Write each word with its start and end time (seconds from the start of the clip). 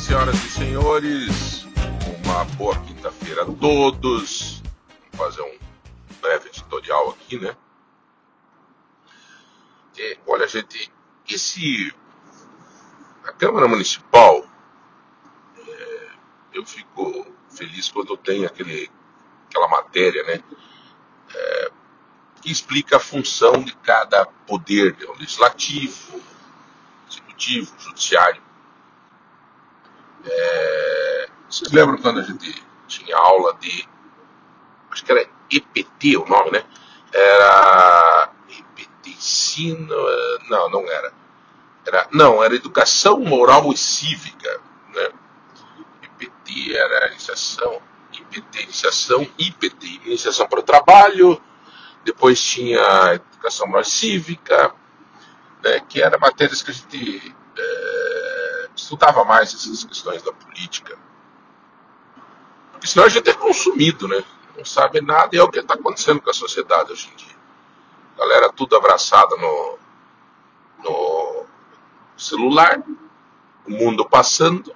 senhoras 0.00 0.34
e 0.44 0.50
senhores. 0.50 1.64
Uma 2.24 2.44
boa 2.56 2.74
quinta-feira 2.80 3.42
a 3.42 3.46
todos. 3.46 4.62
Vou 5.12 5.26
fazer 5.26 5.42
um 5.42 5.58
breve 6.20 6.48
editorial 6.48 7.10
aqui, 7.10 7.38
né? 7.38 7.54
E, 9.98 10.18
olha, 10.26 10.48
gente, 10.48 10.90
esse. 11.28 11.94
A 13.24 13.32
Câmara 13.32 13.68
Municipal, 13.68 14.44
é, 15.68 16.08
eu 16.54 16.64
fico 16.64 17.26
feliz 17.50 17.90
quando 17.90 18.16
tem 18.16 18.46
aquele, 18.46 18.90
aquela 19.48 19.68
matéria, 19.68 20.22
né? 20.24 20.42
É, 21.34 21.70
que 22.40 22.50
explica 22.50 22.96
a 22.96 23.00
função 23.00 23.62
de 23.62 23.76
cada 23.76 24.24
poder, 24.24 24.96
né, 24.98 25.04
o 25.04 25.18
legislativo, 25.18 26.22
executivo, 27.08 27.74
judiciário. 27.78 28.49
É, 30.24 31.28
vocês 31.48 31.72
lembram 31.72 31.98
quando 31.98 32.20
a 32.20 32.22
gente 32.22 32.62
tinha 32.86 33.16
aula 33.16 33.56
de. 33.60 33.88
Acho 34.90 35.04
que 35.04 35.12
era 35.12 35.28
EPT 35.50 36.16
o 36.16 36.26
nome, 36.26 36.52
né? 36.52 36.64
Era. 37.12 38.32
EPT 38.48 39.10
ensino. 39.10 39.94
Não, 40.48 40.70
não 40.70 40.90
era. 40.90 41.12
era 41.86 42.08
não, 42.12 42.42
era 42.42 42.54
Educação 42.54 43.20
Moral 43.20 43.72
e 43.72 43.76
Cívica. 43.76 44.60
Né? 44.94 45.08
EPT 46.02 46.76
era 46.76 47.08
iniciação. 47.08 47.80
IPT, 48.12 48.62
iniciação, 48.64 49.26
IPT, 49.38 50.00
iniciação 50.04 50.46
para 50.48 50.60
o 50.60 50.64
trabalho. 50.64 51.40
Depois 52.04 52.42
tinha 52.42 53.14
Educação 53.14 53.66
Moral 53.66 53.84
Cívica, 53.84 54.74
né, 55.62 55.80
que 55.88 56.02
eram 56.02 56.18
matérias 56.18 56.62
que 56.62 56.70
a 56.70 56.74
gente. 56.74 57.36
Estudava 58.90 59.24
mais 59.24 59.54
essas 59.54 59.84
questões 59.84 60.20
da 60.20 60.32
política. 60.32 60.98
Porque 62.72 62.88
senão 62.88 63.06
a 63.06 63.08
gente 63.08 63.30
é 63.30 63.34
consumido, 63.34 64.08
né? 64.08 64.24
Não 64.56 64.64
sabe 64.64 65.00
nada 65.00 65.28
e 65.32 65.38
é 65.38 65.42
o 65.44 65.48
que 65.48 65.60
está 65.60 65.74
acontecendo 65.74 66.20
com 66.20 66.28
a 66.28 66.34
sociedade 66.34 66.90
hoje 66.90 67.08
em 67.12 67.14
dia. 67.14 67.36
Galera 68.18 68.52
tudo 68.52 68.74
abraçada 68.74 69.36
no, 69.36 69.78
no 70.82 71.46
celular, 72.16 72.82
o 73.64 73.70
mundo 73.70 74.04
passando, 74.08 74.74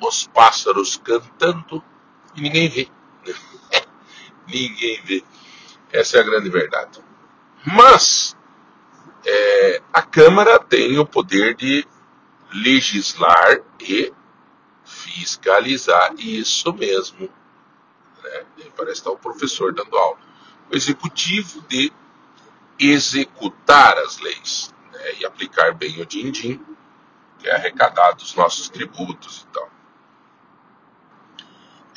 os 0.00 0.28
pássaros 0.28 0.96
cantando 0.96 1.82
e 2.36 2.42
ninguém 2.42 2.68
vê. 2.68 2.88
ninguém 4.46 5.02
vê. 5.02 5.24
Essa 5.90 6.18
é 6.18 6.20
a 6.20 6.24
grande 6.24 6.48
verdade. 6.48 7.02
Mas 7.66 8.36
é, 9.26 9.82
a 9.92 10.00
Câmara 10.00 10.60
tem 10.60 10.96
o 10.96 11.04
poder 11.04 11.56
de 11.56 11.84
legislar 12.54 13.60
e 13.80 14.12
fiscalizar. 14.84 16.14
Isso 16.18 16.72
mesmo. 16.72 17.28
Né? 18.22 18.44
Parece 18.76 19.00
estar 19.00 19.10
o 19.10 19.18
professor 19.18 19.74
dando 19.74 19.96
aula. 19.96 20.18
O 20.70 20.76
executivo 20.76 21.60
de 21.62 21.92
executar 22.78 23.98
as 23.98 24.18
leis 24.18 24.72
né? 24.92 25.14
e 25.20 25.26
aplicar 25.26 25.74
bem 25.74 26.00
o 26.00 26.06
din-din, 26.06 26.64
que 27.38 27.48
é 27.48 27.54
arrecadar 27.54 28.12
dos 28.12 28.34
nossos 28.34 28.68
tributos 28.68 29.42
e 29.42 29.52
tal. 29.52 29.70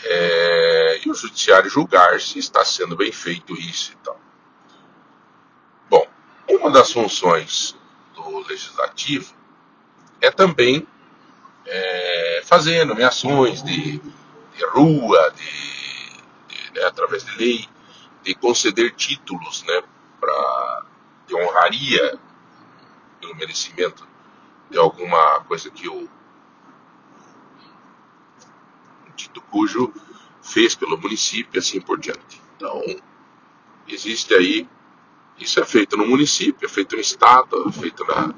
É, 0.03 1.01
e 1.05 1.09
o 1.09 1.13
judiciário 1.13 1.69
julgar 1.69 2.19
se 2.21 2.37
está 2.37 2.63
sendo 2.63 2.95
bem 2.95 3.11
feito 3.11 3.53
isso 3.53 3.93
e 3.93 3.95
tal. 3.97 4.19
Bom, 5.89 6.07
uma 6.47 6.69
das 6.69 6.91
funções 6.91 7.75
do 8.13 8.39
legislativo 8.47 9.37
é 10.21 10.31
também 10.31 10.87
é, 11.65 12.41
fazer 12.45 12.85
nomeações 12.85 13.61
de, 13.63 13.99
de 13.99 14.65
rua, 14.71 15.33
de, 15.35 16.55
de 16.55 16.71
né, 16.73 16.85
através 16.85 17.25
de 17.25 17.37
lei, 17.37 17.67
de 18.23 18.33
conceder 18.35 18.93
títulos 18.95 19.63
né, 19.63 19.83
pra, 20.19 20.85
de 21.27 21.35
honraria 21.35 22.19
pelo 23.19 23.35
merecimento 23.35 24.07
de 24.69 24.77
alguma 24.77 25.41
coisa 25.41 25.69
que 25.69 25.87
o, 25.87 26.09
Tito 29.17 29.41
Cujo 29.41 29.91
fez 30.41 30.75
pelo 30.75 30.97
município 30.97 31.59
assim 31.59 31.81
por 31.81 31.99
diante. 31.99 32.41
Então, 32.55 32.81
existe 33.87 34.33
aí, 34.33 34.69
isso 35.37 35.59
é 35.59 35.65
feito 35.65 35.97
no 35.97 36.05
município, 36.05 36.65
é 36.65 36.69
feito 36.69 36.95
no 36.95 37.01
estado, 37.01 37.67
é 37.67 37.71
feito 37.71 38.05
na, 38.05 38.33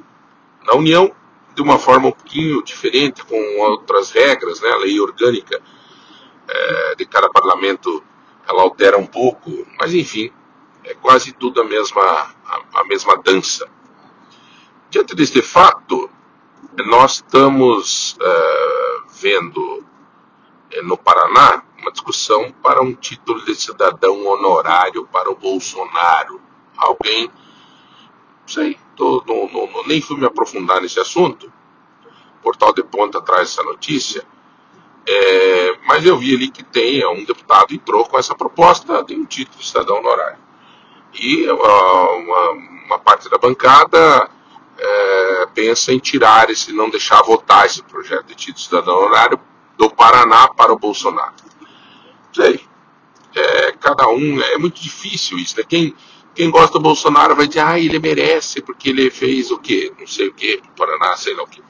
na 0.65 0.73
União, 0.75 1.13
de 1.55 1.61
uma 1.61 1.77
forma 1.77 2.09
um 2.09 2.11
pouquinho 2.11 2.63
diferente, 2.63 3.23
com 3.23 3.59
outras 3.59 4.11
regras, 4.11 4.61
né? 4.61 4.69
A 4.69 4.77
lei 4.77 4.99
orgânica 4.99 5.61
é, 6.47 6.95
de 6.95 7.05
cada 7.05 7.29
parlamento 7.29 8.03
ela 8.47 8.63
altera 8.63 8.97
um 8.97 9.05
pouco, 9.05 9.65
mas 9.79 9.93
enfim, 9.93 10.31
é 10.83 10.95
quase 10.95 11.31
tudo 11.33 11.61
a 11.61 11.63
mesma, 11.63 12.01
a, 12.01 12.61
a 12.81 12.83
mesma 12.85 13.15
dança. 13.17 13.67
Diante 14.89 15.15
deste 15.15 15.41
fato, 15.41 16.09
nós 16.87 17.15
estamos 17.15 18.17
é, 18.19 18.97
vendo 19.21 19.85
é, 20.71 20.81
no 20.81 20.97
Paraná 20.97 21.63
uma 21.79 21.91
discussão 21.91 22.51
para 22.63 22.81
um 22.81 22.93
título 22.93 23.43
de 23.45 23.55
cidadão 23.55 24.25
honorário 24.25 25.05
para 25.07 25.29
o 25.29 25.35
Bolsonaro. 25.35 26.41
Alguém, 26.75 27.27
não 27.27 28.47
sei, 28.47 28.77
tô, 28.99 29.23
não, 29.25 29.49
não, 29.51 29.87
nem 29.87 30.01
fui 30.01 30.17
me 30.17 30.25
aprofundar 30.25 30.81
nesse 30.81 30.99
assunto, 30.99 31.51
o 32.39 32.43
portal 32.43 32.73
de 32.73 32.83
ponta 32.83 33.21
traz 33.21 33.51
essa 33.53 33.63
notícia, 33.63 34.25
é, 35.07 35.77
mas 35.87 36.05
eu 36.05 36.17
vi 36.17 36.35
ali 36.35 36.51
que 36.51 36.63
tem 36.63 37.05
um 37.07 37.23
deputado 37.23 37.73
entrou 37.73 38.05
com 38.05 38.19
essa 38.19 38.35
proposta 38.35 39.01
de 39.03 39.15
um 39.15 39.25
título 39.25 39.57
de 39.57 39.65
cidadão 39.65 39.97
honorário. 39.97 40.37
E 41.13 41.49
uma, 41.49 42.51
uma 42.85 42.99
parte 42.99 43.29
da 43.29 43.37
bancada 43.37 44.29
é, 44.77 45.47
pensa 45.55 45.91
em 45.91 45.97
tirar 45.97 46.49
esse, 46.49 46.73
não 46.73 46.89
deixar 46.89 47.23
votar 47.23 47.65
esse 47.65 47.81
projeto 47.81 48.27
de 48.27 48.35
título 48.35 48.57
de 48.57 48.63
cidadão 48.63 48.97
honorário 48.97 49.39
do 49.77 49.89
Paraná 49.89 50.49
para 50.49 50.73
o 50.73 50.77
Bolsonaro. 50.77 51.33
Sei, 52.31 52.63
é, 53.35 53.71
cada 53.73 54.07
um, 54.09 54.41
é 54.41 54.57
muito 54.57 54.79
difícil 54.79 55.37
isso, 55.39 55.57
né? 55.57 55.63
Quem, 55.67 55.95
quem 56.39 56.49
gosta 56.49 56.71
do 56.71 56.79
Bolsonaro 56.79 57.35
vai 57.35 57.47
dizer, 57.49 57.59
ah, 57.59 57.77
ele 57.77 57.99
merece, 57.99 58.61
porque 58.61 58.91
ele 58.91 59.11
fez 59.11 59.51
o 59.51 59.59
quê? 59.59 59.91
Não 59.99 60.07
sei 60.07 60.29
o 60.29 60.33
quê, 60.33 60.61
Paraná, 60.73 61.13
sei 61.17 61.35
lá 61.35 61.43
o 61.43 61.47
quê. 61.47 61.61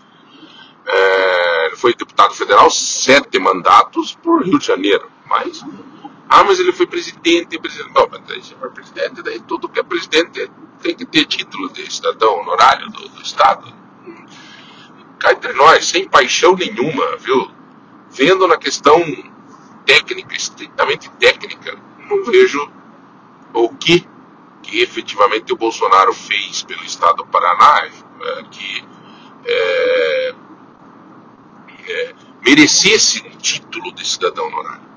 É, 0.85 1.65
ele 1.65 1.75
foi 1.75 1.95
deputado 1.95 2.35
federal, 2.35 2.69
sete 2.69 3.39
mandatos 3.39 4.13
por 4.21 4.45
Rio 4.45 4.59
de 4.59 4.67
Janeiro. 4.67 5.09
Mas, 5.27 5.65
ah, 6.29 6.43
mas 6.43 6.59
ele 6.59 6.71
foi 6.71 6.85
presidente. 6.85 7.57
presidente. 7.57 7.91
Não, 7.95 8.07
mas 8.11 8.45
se 8.45 8.53
for 8.53 8.69
presidente, 8.69 9.23
daí 9.23 9.39
tudo 9.39 9.67
que 9.67 9.79
é 9.79 9.81
presidente 9.81 10.51
tem 10.83 10.95
que 10.95 11.03
ter 11.03 11.25
título 11.25 11.73
de 11.73 11.91
cidadão 11.91 12.39
honorário 12.41 12.91
do, 12.91 13.09
do 13.09 13.21
Estado. 13.23 13.73
Cá 15.17 15.31
entre 15.31 15.51
nós, 15.53 15.87
sem 15.87 16.07
paixão 16.07 16.55
nenhuma, 16.55 17.17
viu? 17.17 17.49
Vendo 18.11 18.47
na 18.47 18.57
questão 18.57 19.03
técnica, 19.83 20.35
estritamente 20.35 21.09
técnica, 21.19 21.75
não 22.07 22.23
vejo 22.23 22.71
o 23.51 23.69
que, 23.69 24.07
que 24.69 24.81
efetivamente 24.81 25.51
o 25.51 25.57
Bolsonaro 25.57 26.13
fez 26.13 26.61
pelo 26.63 26.83
Estado 26.83 27.17
do 27.17 27.25
Paraná, 27.25 27.87
é, 27.87 28.43
que 28.51 28.85
é, 29.45 30.35
é, 31.87 32.15
merecesse 32.45 33.25
um 33.25 33.35
título 33.37 33.91
de 33.93 34.07
cidadão 34.07 34.45
honorário. 34.45 34.87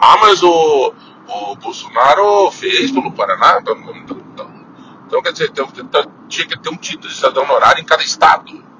Ah, 0.00 0.16
mas 0.20 0.42
o, 0.42 0.94
o 1.28 1.56
Bolsonaro 1.56 2.50
fez 2.50 2.90
pelo 2.90 3.12
Paraná? 3.12 3.60
Então, 3.60 3.76
então, 3.94 4.16
então, 4.32 4.64
então 5.06 5.22
quer 5.22 5.32
dizer, 5.32 5.50
então, 5.50 6.12
tinha 6.28 6.46
que 6.46 6.58
ter 6.58 6.68
um 6.68 6.76
título 6.76 7.08
de 7.08 7.14
cidadão 7.14 7.44
honorário 7.44 7.80
em 7.80 7.86
cada 7.86 8.02
estado. 8.02 8.72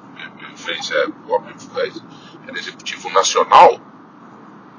Fez, 0.56 0.90
é, 0.90 1.06
óbvio, 1.28 1.55
fez, 1.58 2.05
era 2.46 2.58
executivo 2.58 3.11
nacional. 3.11 3.81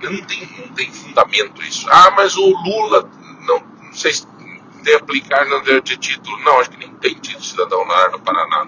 Não 0.01 0.21
tem, 0.23 0.45
não 0.57 0.67
tem 0.73 0.91
fundamento 0.91 1.61
isso. 1.63 1.87
Ah, 1.89 2.11
mas 2.15 2.35
o 2.35 2.45
Lula, 2.45 3.09
não, 3.47 3.59
não 3.59 3.93
sei 3.93 4.11
se 4.13 4.27
tem 4.83 4.95
aplicar 4.95 5.45
de 5.81 5.97
título. 5.97 6.37
Não, 6.39 6.59
acho 6.59 6.69
que 6.69 6.77
nem 6.77 6.93
tem 6.95 7.15
título 7.15 7.41
de 7.41 7.47
cidadão 7.47 7.81
honorário 7.81 8.13
no 8.13 8.19
Paraná, 8.19 8.67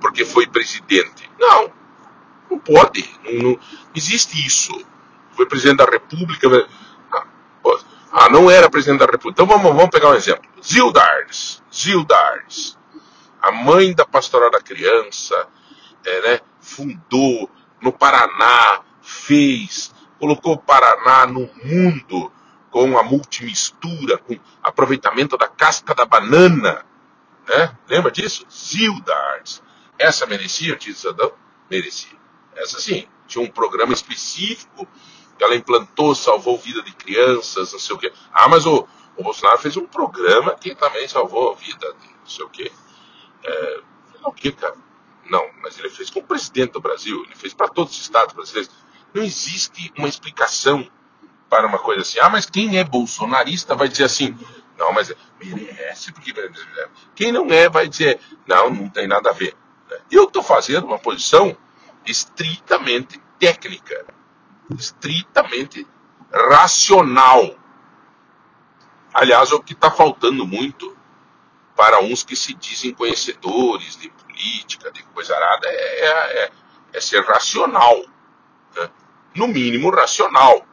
porque 0.00 0.24
foi 0.24 0.46
presidente. 0.46 1.30
Não, 1.38 1.72
não 2.50 2.58
pode. 2.58 3.08
Não, 3.24 3.50
não 3.50 3.58
existe 3.94 4.46
isso. 4.46 4.72
Foi 5.32 5.46
presidente 5.46 5.78
da 5.78 5.84
República. 5.84 6.48
Ah, 7.12 7.26
ah, 8.12 8.28
não 8.30 8.50
era 8.50 8.70
presidente 8.70 9.00
da 9.00 9.06
República. 9.06 9.42
Então 9.42 9.46
vamos, 9.46 9.74
vamos 9.74 9.90
pegar 9.90 10.10
um 10.10 10.14
exemplo. 10.14 10.48
Zildarnes. 10.62 11.62
Zildarnes. 11.72 12.78
A 13.40 13.50
mãe 13.50 13.94
da 13.94 14.04
pastoral 14.04 14.50
da 14.50 14.60
criança, 14.60 15.48
é, 16.04 16.20
né, 16.20 16.40
fundou 16.60 17.50
no 17.80 17.92
Paraná, 17.92 18.80
fez, 19.02 19.92
colocou 20.20 20.54
o 20.54 20.58
Paraná 20.58 21.26
no 21.26 21.50
mundo 21.64 22.30
com 22.72 22.98
a 22.98 23.02
multimistura, 23.02 24.16
com 24.16 24.36
aproveitamento 24.62 25.36
da 25.36 25.46
casca 25.46 25.94
da 25.94 26.06
banana. 26.06 26.84
Né? 27.46 27.78
Lembra 27.86 28.10
disso? 28.10 28.46
Zildarnes. 28.50 29.62
Essa 29.98 30.26
merecia 30.26 30.72
o 30.72 30.76
título 30.76 30.96
cidadão? 30.96 31.32
Merecia. 31.70 32.18
Essa 32.56 32.80
sim, 32.80 33.06
tinha 33.28 33.44
um 33.44 33.50
programa 33.50 33.92
específico 33.92 34.88
que 35.36 35.44
ela 35.44 35.54
implantou, 35.54 36.14
salvou 36.14 36.58
vida 36.58 36.82
de 36.82 36.92
crianças, 36.92 37.72
não 37.72 37.78
sei 37.78 37.94
o 37.94 37.98
quê. 37.98 38.10
Ah, 38.32 38.48
mas 38.48 38.64
o, 38.64 38.88
o 39.16 39.22
Bolsonaro 39.22 39.58
fez 39.58 39.76
um 39.76 39.86
programa 39.86 40.54
que 40.54 40.74
também 40.74 41.06
salvou 41.06 41.52
a 41.52 41.54
vida 41.54 41.94
de 42.00 42.08
não 42.08 42.26
sei 42.26 42.44
o 42.44 42.48
quê. 42.48 42.72
É, 43.44 43.80
o 44.24 44.32
que, 44.32 44.50
cara? 44.50 44.76
Não, 45.28 45.46
mas 45.62 45.78
ele 45.78 45.90
fez 45.90 46.08
como 46.08 46.26
presidente 46.26 46.72
do 46.72 46.80
Brasil, 46.80 47.22
ele 47.24 47.34
fez 47.34 47.52
para 47.52 47.68
todos 47.68 47.92
os 47.92 48.00
estados 48.00 48.34
brasileiros. 48.34 48.70
Não 49.12 49.22
existe 49.22 49.92
uma 49.98 50.08
explicação 50.08 50.88
para 51.52 51.66
uma 51.66 51.78
coisa 51.78 52.00
assim. 52.00 52.18
Ah, 52.18 52.30
mas 52.30 52.46
quem 52.46 52.78
é 52.78 52.82
bolsonarista 52.82 53.74
vai 53.74 53.86
dizer 53.86 54.04
assim, 54.04 54.34
não, 54.78 54.90
mas 54.90 55.12
merece, 55.38 56.10
porque 56.10 56.32
quem 57.14 57.30
não 57.30 57.46
é 57.52 57.68
vai 57.68 57.86
dizer, 57.86 58.18
não, 58.46 58.70
não 58.70 58.88
tem 58.88 59.06
nada 59.06 59.28
a 59.28 59.34
ver. 59.34 59.54
Eu 60.10 60.24
estou 60.24 60.42
fazendo 60.42 60.86
uma 60.86 60.98
posição 60.98 61.54
estritamente 62.06 63.22
técnica, 63.38 64.06
estritamente 64.78 65.86
racional. 66.32 67.54
Aliás, 69.12 69.52
é 69.52 69.54
o 69.54 69.62
que 69.62 69.74
está 69.74 69.90
faltando 69.90 70.46
muito 70.46 70.96
para 71.76 72.00
uns 72.02 72.24
que 72.24 72.34
se 72.34 72.54
dizem 72.54 72.94
conhecedores 72.94 73.98
de 73.98 74.08
política, 74.08 74.90
de 74.90 75.02
coisa 75.02 75.36
arada, 75.36 75.66
é, 75.68 76.44
é, 76.44 76.50
é 76.94 77.00
ser 77.02 77.22
racional. 77.26 78.02
Né? 78.74 78.90
No 79.34 79.46
mínimo, 79.46 79.90
racional. 79.90 80.71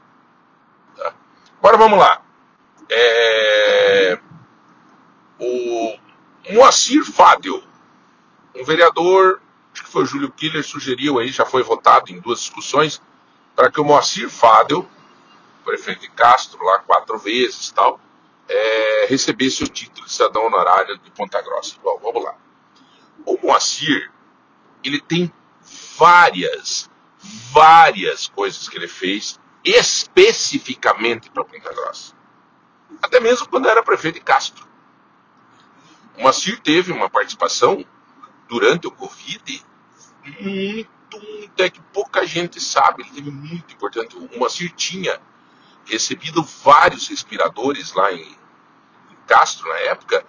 Agora 1.60 1.78
vamos 1.78 2.00
lá. 2.00 2.22
É... 2.90 4.18
O 5.38 5.98
Moacir 6.52 7.06
Fadel, 7.06 7.62
um 8.56 8.64
vereador, 8.64 9.42
acho 9.74 9.84
que 9.84 9.90
foi 9.90 10.04
o 10.04 10.06
Júlio 10.06 10.32
Killer, 10.32 10.64
sugeriu 10.64 11.20
aí, 11.20 11.30
já 11.30 11.46
foi 11.46 11.62
votado 11.64 12.12
em 12.12 12.20
duas 12.20 12.40
discussões, 12.40 13.02
para 13.56 13.72
que 13.72 13.80
o 13.80 13.86
Moacir 13.86 14.30
Fadel, 14.30 14.88
prefeito 15.64 16.02
de 16.02 16.10
Castro, 16.10 16.64
lá 16.64 16.80
quatro 16.80 17.18
vezes 17.20 17.72
tal, 17.72 18.00
é, 18.48 19.06
recebesse 19.08 19.64
o 19.64 19.68
título 19.68 20.08
de 20.08 20.14
cidadão 20.14 20.48
honorário 20.48 20.98
de 20.98 21.12
Ponta 21.12 21.42
Grossa. 21.42 21.76
Bom, 21.84 22.00
vamos 22.02 22.24
lá. 22.24 22.36
O 23.26 23.38
Moacir, 23.44 24.12
ele 24.84 25.00
tem 25.00 25.32
várias, 25.98 26.90
várias 27.52 28.28
coisas 28.28 28.68
que 28.68 28.78
ele 28.78 28.88
fez 28.88 29.39
especificamente 29.64 31.30
para 31.30 31.44
Ponta 31.44 31.74
Grossa. 31.74 32.14
Até 33.02 33.20
mesmo 33.20 33.48
quando 33.48 33.68
era 33.68 33.84
prefeito 33.84 34.16
de 34.16 34.22
Castro. 34.22 34.68
O 36.18 36.24
Moacir 36.24 36.60
teve 36.60 36.92
uma 36.92 37.10
participação 37.10 37.86
durante 38.48 38.88
o 38.88 38.92
Covid 38.92 39.64
muito, 40.26 40.90
muito, 41.12 41.60
é 41.62 41.70
que 41.70 41.82
pouca 41.94 42.26
gente 42.26 42.60
sabe, 42.60 43.04
ele 43.04 43.12
teve 43.12 43.32
muito 43.32 43.74
importante. 43.74 44.16
O 44.16 44.40
Moacir 44.40 44.74
tinha 44.76 45.20
recebido 45.86 46.44
vários 46.44 47.08
respiradores 47.08 47.94
lá 47.94 48.12
em, 48.12 48.22
em 48.22 49.18
Castro 49.28 49.68
na 49.70 49.78
época, 49.80 50.26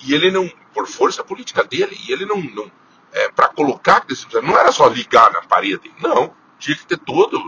e 0.00 0.14
ele 0.14 0.30
não, 0.30 0.48
por 0.72 0.86
força 0.86 1.22
política 1.22 1.64
dele, 1.64 1.98
e 2.06 2.12
ele 2.12 2.24
não, 2.24 2.40
não 2.40 2.70
é, 3.12 3.30
para 3.30 3.48
colocar, 3.48 4.04
não 4.42 4.56
era 4.56 4.72
só 4.72 4.86
ligar 4.86 5.30
na 5.32 5.42
parede, 5.42 5.92
não, 6.00 6.34
tinha 6.58 6.76
que 6.76 6.86
ter 6.86 6.98
todo, 6.98 7.38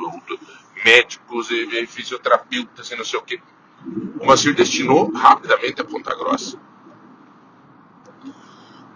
médicos 0.85 1.51
e, 1.51 1.87
fisioterapeutas 1.87 2.91
e 2.91 2.97
não 2.97 3.05
sei 3.05 3.19
o 3.19 3.23
que. 3.23 3.41
O 4.21 4.27
Moacir 4.27 4.55
destinou 4.55 5.11
rapidamente 5.13 5.81
a 5.81 5.85
Ponta 5.85 6.15
Grossa. 6.15 6.59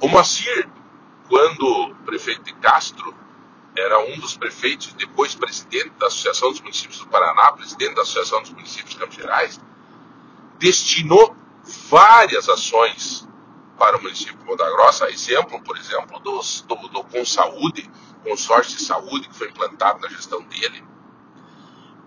O 0.01 0.09
Moacir, 0.09 0.69
quando 1.29 1.95
prefeito 2.05 2.43
de 2.43 2.55
Castro, 2.55 3.15
era 3.77 3.99
um 3.99 4.19
dos 4.19 4.37
prefeitos, 4.37 4.93
depois 4.93 5.35
presidente 5.35 5.91
da 5.99 6.07
Associação 6.07 6.51
dos 6.51 6.61
Municípios 6.61 6.99
do 6.99 7.09
Paraná, 7.09 7.53
presidente 7.53 7.95
da 7.95 8.03
Associação 8.03 8.41
dos 8.43 8.51
Municípios 8.51 8.91
de 8.91 8.97
Campos 8.97 9.17
Gerais, 9.17 9.61
destinou 10.59 11.35
várias 11.89 12.49
ações 12.49 13.27
para 13.79 13.97
o 13.97 14.03
município 14.03 14.37
de 14.37 14.45
Ponta 14.45 14.71
Grossa, 14.71 15.11
exemplo, 15.11 15.61
por 15.63 15.77
exemplo, 15.77 16.21
dos, 16.21 16.61
do, 16.63 16.77
do 16.89 17.03
Com 17.05 17.25
Saúde, 17.25 17.91
consórcio 18.23 18.79
de 18.79 18.85
saúde 18.85 19.29
que 19.29 19.35
foi 19.35 19.49
implantado 19.49 20.01
na 20.01 20.09
gestão 20.09 20.43
dele, 20.43 20.85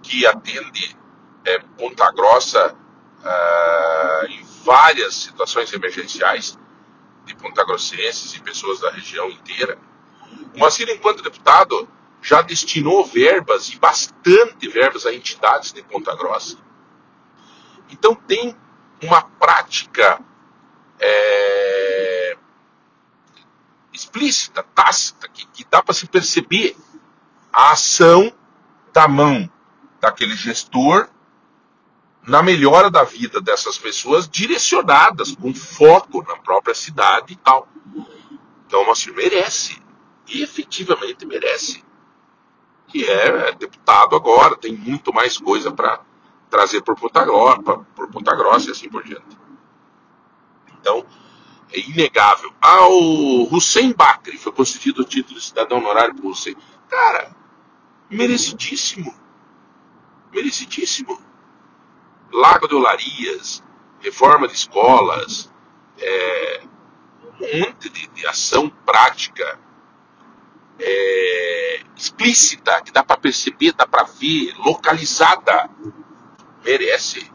que 0.08 0.26
atende 0.26 0.98
é, 1.44 1.60
Ponta 1.60 2.10
Grossa 2.14 2.76
ah, 3.24 4.22
em 4.30 4.42
várias 4.64 5.16
situações 5.16 5.72
emergenciais 5.74 6.58
de 7.26 7.36
pontagrossenses 7.36 8.34
e 8.34 8.42
pessoas 8.42 8.80
da 8.80 8.90
região 8.90 9.30
inteira. 9.30 9.78
O 10.56 10.60
Moacir, 10.60 10.90
enquanto 10.90 11.22
deputado, 11.22 11.90
já 12.22 12.42
destinou 12.42 13.06
verbas, 13.06 13.70
e 13.70 13.78
bastante 13.78 14.70
verbas, 14.70 15.06
a 15.06 15.14
entidades 15.14 15.74
de 15.74 15.84
Ponta 15.84 16.16
Grossa. 16.16 16.58
Então 17.90 18.16
tem 18.16 18.56
uma 19.04 19.22
prática 19.22 20.22
é, 21.00 22.38
explícita, 23.92 24.64
tácita, 24.64 25.28
que, 25.28 25.46
que 25.48 25.66
dá 25.70 25.84
para 25.84 25.94
se 25.94 26.08
perceber 26.08 26.78
a 27.52 27.72
ação 27.72 28.32
da 28.94 29.06
mão 29.08 29.50
daquele 30.00 30.36
gestor 30.36 31.10
na 32.28 32.44
melhora 32.44 32.92
da 32.92 33.04
vida 33.04 33.40
dessas 33.40 33.78
pessoas 33.78 34.28
direcionadas, 34.28 35.34
com 35.34 35.54
foco 35.54 36.22
na 36.28 36.36
própria 36.38 36.76
cidade 36.76 37.34
e 37.34 37.36
tal. 37.38 37.68
Então, 38.66 38.82
o 38.82 38.86
Moacir 38.86 39.14
merece, 39.14 39.82
e 40.28 40.44
efetivamente 40.44 41.26
merece. 41.26 41.84
E 42.94 43.04
é, 43.06 43.50
é 43.50 43.52
deputado 43.54 44.16
agora, 44.16 44.58
tem 44.58 44.76
muito 44.76 45.14
mais 45.14 45.38
coisa 45.38 45.72
para 45.72 46.02
trazer 46.50 46.82
por 46.82 46.96
Ponta, 46.96 47.24
Grossa, 47.24 47.62
por 47.96 48.10
Ponta 48.10 48.36
Grossa 48.36 48.70
e 48.70 48.72
assim 48.72 48.90
por 48.90 49.04
diante. 49.04 49.38
Então, 50.80 51.06
é 51.72 51.80
inegável. 51.80 52.52
Ao 52.62 52.92
ah, 52.92 53.48
Hussein 53.52 53.94
Bakri 53.94 54.38
foi 54.38 54.52
concedido 54.52 55.02
o 55.02 55.06
título 55.06 55.40
de 55.40 55.46
cidadão 55.46 55.80
honorário 55.80 56.16
por 56.16 56.32
Hussein. 56.32 56.56
Cara, 56.90 57.36
merecidíssimo. 58.10 59.14
Merecidíssimo. 60.38 61.20
Lago 62.32 62.68
de 62.68 62.76
Olarias, 62.76 63.64
reforma 64.00 64.48
de 64.48 64.54
escolas, 64.54 65.52
é, 65.98 66.62
um 67.42 67.60
monte 67.60 67.90
de, 67.90 68.06
de 68.10 68.28
ação 68.28 68.70
prática, 68.70 69.60
é, 70.80 71.82
explícita, 71.96 72.84
que 72.84 72.92
dá 72.92 73.04
para 73.04 73.18
perceber, 73.18 73.72
dá 73.72 73.88
para 73.88 74.04
ver, 74.04 74.54
localizada, 74.60 75.72
merece 76.64 77.32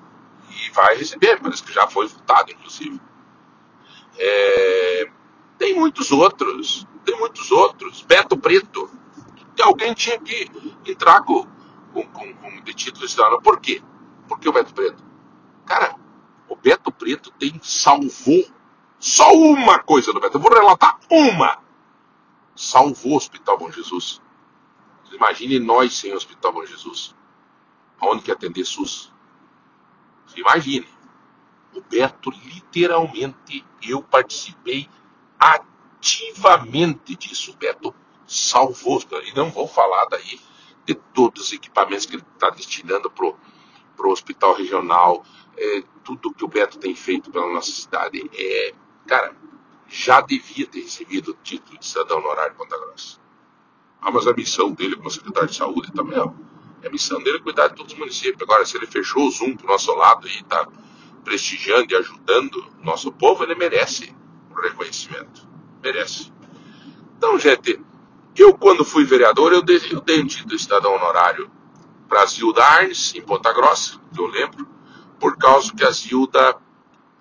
e 0.51 0.71
vai 0.71 0.97
receber, 0.97 1.41
parece 1.41 1.65
que 1.65 1.73
já 1.73 1.89
foi 1.89 2.07
votado, 2.07 2.53
inclusive. 2.53 3.01
É, 4.17 5.11
tem 5.59 5.75
muitos 5.75 6.13
outros, 6.13 6.87
tem 7.05 7.19
muitos 7.19 7.51
outros. 7.51 8.03
Beto 8.03 8.37
Preto, 8.37 8.89
que 9.57 9.63
alguém 9.63 9.93
tinha 9.93 10.21
que 10.21 10.49
entrar 10.87 11.23
com, 11.25 11.49
com, 11.93 12.07
com, 12.07 12.35
com 12.35 12.61
de 12.63 12.75
título. 12.75 13.41
Por 13.43 13.61
quê? 13.61 13.83
Por 14.29 14.39
que 14.39 14.49
o 14.49 14.53
Beto 14.53 14.73
Preto? 14.73 15.05
Cara, 15.67 15.97
o 16.49 16.57
Beto 16.57 16.91
Preto 16.91 17.31
tem 17.33 17.59
salvou 17.63 18.45
só 18.99 19.33
uma 19.35 19.79
coisa 19.79 20.13
do 20.13 20.21
Beto. 20.21 20.37
Eu 20.37 20.41
vou 20.41 20.53
relatar 20.53 20.99
uma. 21.11 21.63
Salvou 22.55 23.13
o 23.13 23.17
Hospital 23.17 23.59
Bom 23.59 23.71
Jesus. 23.71 24.21
Imagine 25.13 25.59
nós 25.59 25.95
sem 25.95 26.13
o 26.13 26.17
Hospital 26.17 26.53
Bom 26.53 26.65
Jesus. 26.65 27.15
Aonde 28.01 28.23
que 28.23 28.33
atender 28.33 28.65
SUS? 28.65 29.13
Imagine. 30.37 30.89
O 31.75 31.81
Beto, 31.81 32.31
literalmente, 32.31 33.65
eu 33.83 34.03
participei 34.03 34.89
ativamente 35.39 37.17
disso. 37.17 37.53
O 37.53 37.57
Beto 37.57 37.95
salvou. 38.27 39.03
E 39.25 39.35
não 39.35 39.51
vou 39.51 39.67
falar 39.67 40.07
daí 40.07 40.41
de 40.85 40.95
todos 40.95 41.47
os 41.47 41.53
equipamentos 41.53 42.07
que 42.07 42.17
ele 42.17 42.25
está 42.35 42.51
destinando 42.51 43.11
para 43.11 43.33
para 43.97 44.09
o 44.09 44.13
hospital 44.13 44.55
regional, 44.55 45.25
é, 45.57 45.83
tudo 46.03 46.35
que 46.35 46.45
o 46.45 46.49
Beto 46.49 46.79
tem 46.79 46.95
feito 46.95 47.31
pela 47.31 47.53
nossa 47.53 47.71
cidade, 47.71 48.29
é, 48.35 48.75
cara, 49.07 49.35
já 49.87 50.21
devia 50.21 50.67
ter 50.67 50.81
recebido 50.81 51.33
o 51.33 51.35
título 51.43 51.79
de 51.79 51.87
cidadão 51.87 52.19
honorário 52.19 52.57
Ponta 52.57 52.77
Grossa. 52.79 53.21
Ah, 54.01 54.11
mas 54.11 54.27
a 54.27 54.33
missão 54.33 54.73
dele 54.73 54.97
como 54.97 55.11
secretário 55.11 55.49
de 55.49 55.55
saúde 55.55 55.93
também, 55.93 56.19
é 56.83 56.89
a 56.89 56.91
missão 56.91 57.23
dele 57.23 57.37
é 57.37 57.41
cuidar 57.41 57.69
de 57.69 57.77
todos 57.77 57.93
os 57.93 57.99
municípios. 57.99 58.43
Agora, 58.43 58.65
se 58.65 58.77
ele 58.77 58.87
fechou 58.87 59.27
o 59.27 59.31
Zoom 59.31 59.57
pro 59.57 59.69
nosso 59.69 59.95
lado 59.95 60.27
e 60.27 60.39
está 60.39 60.67
prestigiando 61.23 61.93
e 61.93 61.97
ajudando 61.97 62.57
o 62.81 62.85
nosso 62.85 63.13
povo, 63.13 63.45
ele 63.45 63.55
merece 63.55 64.13
o 64.51 64.61
reconhecimento. 64.61 65.47
Merece. 65.81 66.33
Então, 67.17 67.39
gente, 67.39 67.81
eu 68.37 68.57
quando 68.57 68.85
fui 68.85 69.05
vereador, 69.05 69.53
eu 69.53 69.63
dei, 69.63 69.81
eu 69.91 70.01
dei 70.01 70.23
um 70.23 70.27
título 70.27 70.57
de 70.57 70.63
cidadão 70.63 70.95
honorário 70.95 71.51
para 72.09 72.23
a 72.23 72.27
Zilda 72.27 72.65
Arnes, 72.65 73.15
em 73.15 73.23
Ponta 73.23 73.53
Grossa, 73.53 73.99
que 74.13 74.21
eu 74.21 74.27
lembro, 74.27 74.67
por 75.19 75.37
causa 75.37 75.73
que 75.75 75.85
a 75.85 75.91
Zilda 75.91 76.57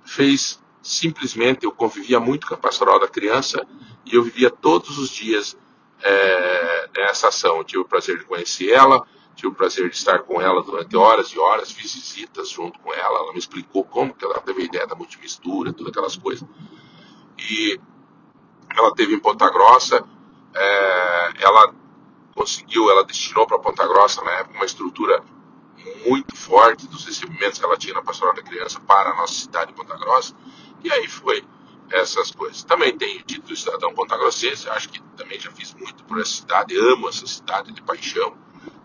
fez 0.03 0.61
simplesmente, 0.81 1.65
eu 1.65 1.71
convivia 1.71 2.19
muito 2.19 2.47
com 2.47 2.55
a 2.55 2.57
pastoral 2.57 2.99
da 2.99 3.07
criança 3.07 3.65
e 4.05 4.15
eu 4.15 4.23
vivia 4.23 4.49
todos 4.49 4.97
os 4.97 5.09
dias 5.09 5.57
é, 6.01 6.89
nessa 6.97 7.27
ação. 7.27 7.57
Eu 7.57 7.63
tive 7.63 7.81
o 7.81 7.85
prazer 7.85 8.17
de 8.17 8.25
conhecer 8.25 8.69
ela, 8.71 9.05
tive 9.35 9.49
o 9.49 9.55
prazer 9.55 9.89
de 9.89 9.95
estar 9.95 10.19
com 10.19 10.41
ela 10.41 10.63
durante 10.63 10.97
horas 10.97 11.27
e 11.29 11.39
horas, 11.39 11.71
fiz 11.71 11.93
visitas 11.93 12.49
junto 12.49 12.79
com 12.79 12.93
ela, 12.93 13.19
ela 13.19 13.33
me 13.33 13.39
explicou 13.39 13.83
como 13.83 14.13
que 14.13 14.25
ela 14.25 14.39
teve 14.41 14.63
a 14.63 14.65
ideia 14.65 14.87
da 14.87 14.95
multimistura, 14.95 15.71
todas 15.71 15.91
aquelas 15.91 16.15
coisas. 16.15 16.47
E 17.37 17.79
ela 18.75 18.93
teve 18.93 19.13
em 19.13 19.19
Ponta 19.19 19.49
Grossa, 19.49 20.03
é, 20.53 21.31
ela 21.39 21.73
conseguiu, 22.35 22.89
ela 22.89 23.03
destinou 23.03 23.45
para 23.45 23.59
Ponta 23.59 23.87
Grossa 23.87 24.21
na 24.23 24.31
época 24.31 24.55
uma 24.55 24.65
estrutura 24.65 25.23
muito 26.05 26.35
forte 26.35 26.87
dos 26.87 27.05
recebimentos 27.05 27.59
que 27.59 27.65
ela 27.65 27.77
tinha 27.77 27.93
na 27.93 28.01
Pastoral 28.01 28.35
da 28.35 28.43
Criança 28.43 28.79
para 28.79 29.11
a 29.11 29.15
nossa 29.15 29.33
cidade 29.33 29.71
de 29.71 29.73
Ponta 29.73 29.97
Grossa, 29.97 30.35
e 30.83 30.91
aí 30.91 31.07
foi 31.07 31.43
essas 31.91 32.31
coisas. 32.31 32.63
Também 32.63 32.97
tenho 32.97 33.21
título 33.23 33.53
de 33.53 33.59
cidadão 33.59 33.93
pontagrossense, 33.93 34.69
acho 34.69 34.89
que 34.89 35.01
também 35.17 35.39
já 35.39 35.51
fiz 35.51 35.73
muito 35.73 36.03
por 36.05 36.19
essa 36.19 36.31
cidade, 36.31 36.77
amo 36.77 37.09
essa 37.09 37.27
cidade 37.27 37.71
de 37.71 37.81
paixão, 37.81 38.35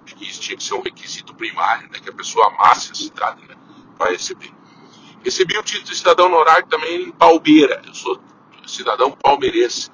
acho 0.04 0.16
que 0.16 0.24
isso 0.28 0.40
tinha 0.40 0.56
que 0.56 0.64
ser 0.64 0.74
um 0.74 0.82
requisito 0.82 1.34
primário, 1.34 1.88
né, 1.90 1.98
que 2.00 2.10
a 2.10 2.12
pessoa 2.12 2.48
amasse 2.48 2.92
a 2.92 2.94
cidade 2.94 3.46
né, 3.46 3.54
para 3.96 4.10
receber. 4.10 4.52
Recebi 5.22 5.58
o 5.58 5.62
título 5.62 5.86
de 5.88 5.96
cidadão 5.96 6.26
honorário 6.26 6.66
também 6.68 7.02
em 7.02 7.10
Palmeira, 7.10 7.82
eu 7.86 7.94
sou 7.94 8.20
cidadão 8.66 9.12
palmeirense. 9.12 9.90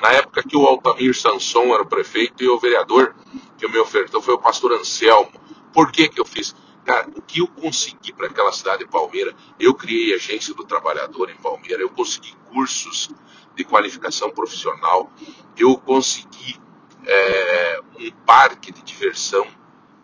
Na 0.00 0.12
época 0.12 0.42
que 0.42 0.56
o 0.56 0.66
Altamir 0.66 1.14
Sanson 1.14 1.74
era 1.74 1.82
o 1.82 1.86
prefeito 1.86 2.42
e 2.42 2.48
o 2.48 2.58
vereador 2.58 3.14
que 3.58 3.68
me 3.68 3.78
ofertou 3.78 4.22
foi 4.22 4.34
o 4.34 4.38
pastor 4.38 4.72
Anselmo. 4.72 5.32
Por 5.72 5.92
que, 5.92 6.08
que 6.08 6.20
eu 6.20 6.24
fiz? 6.24 6.54
Cara, 6.84 7.08
o 7.14 7.20
que 7.20 7.40
eu 7.40 7.46
consegui 7.46 8.12
para 8.12 8.26
aquela 8.26 8.50
cidade 8.52 8.84
de 8.84 8.90
Palmeira? 8.90 9.34
Eu 9.58 9.74
criei 9.74 10.14
agência 10.14 10.54
do 10.54 10.64
trabalhador 10.64 11.30
em 11.30 11.36
Palmeira, 11.36 11.82
eu 11.82 11.90
consegui 11.90 12.34
cursos 12.50 13.10
de 13.54 13.64
qualificação 13.64 14.30
profissional, 14.30 15.10
eu 15.56 15.76
consegui 15.76 16.58
é, 17.06 17.80
um 17.98 18.10
parque 18.24 18.72
de 18.72 18.82
diversão 18.82 19.46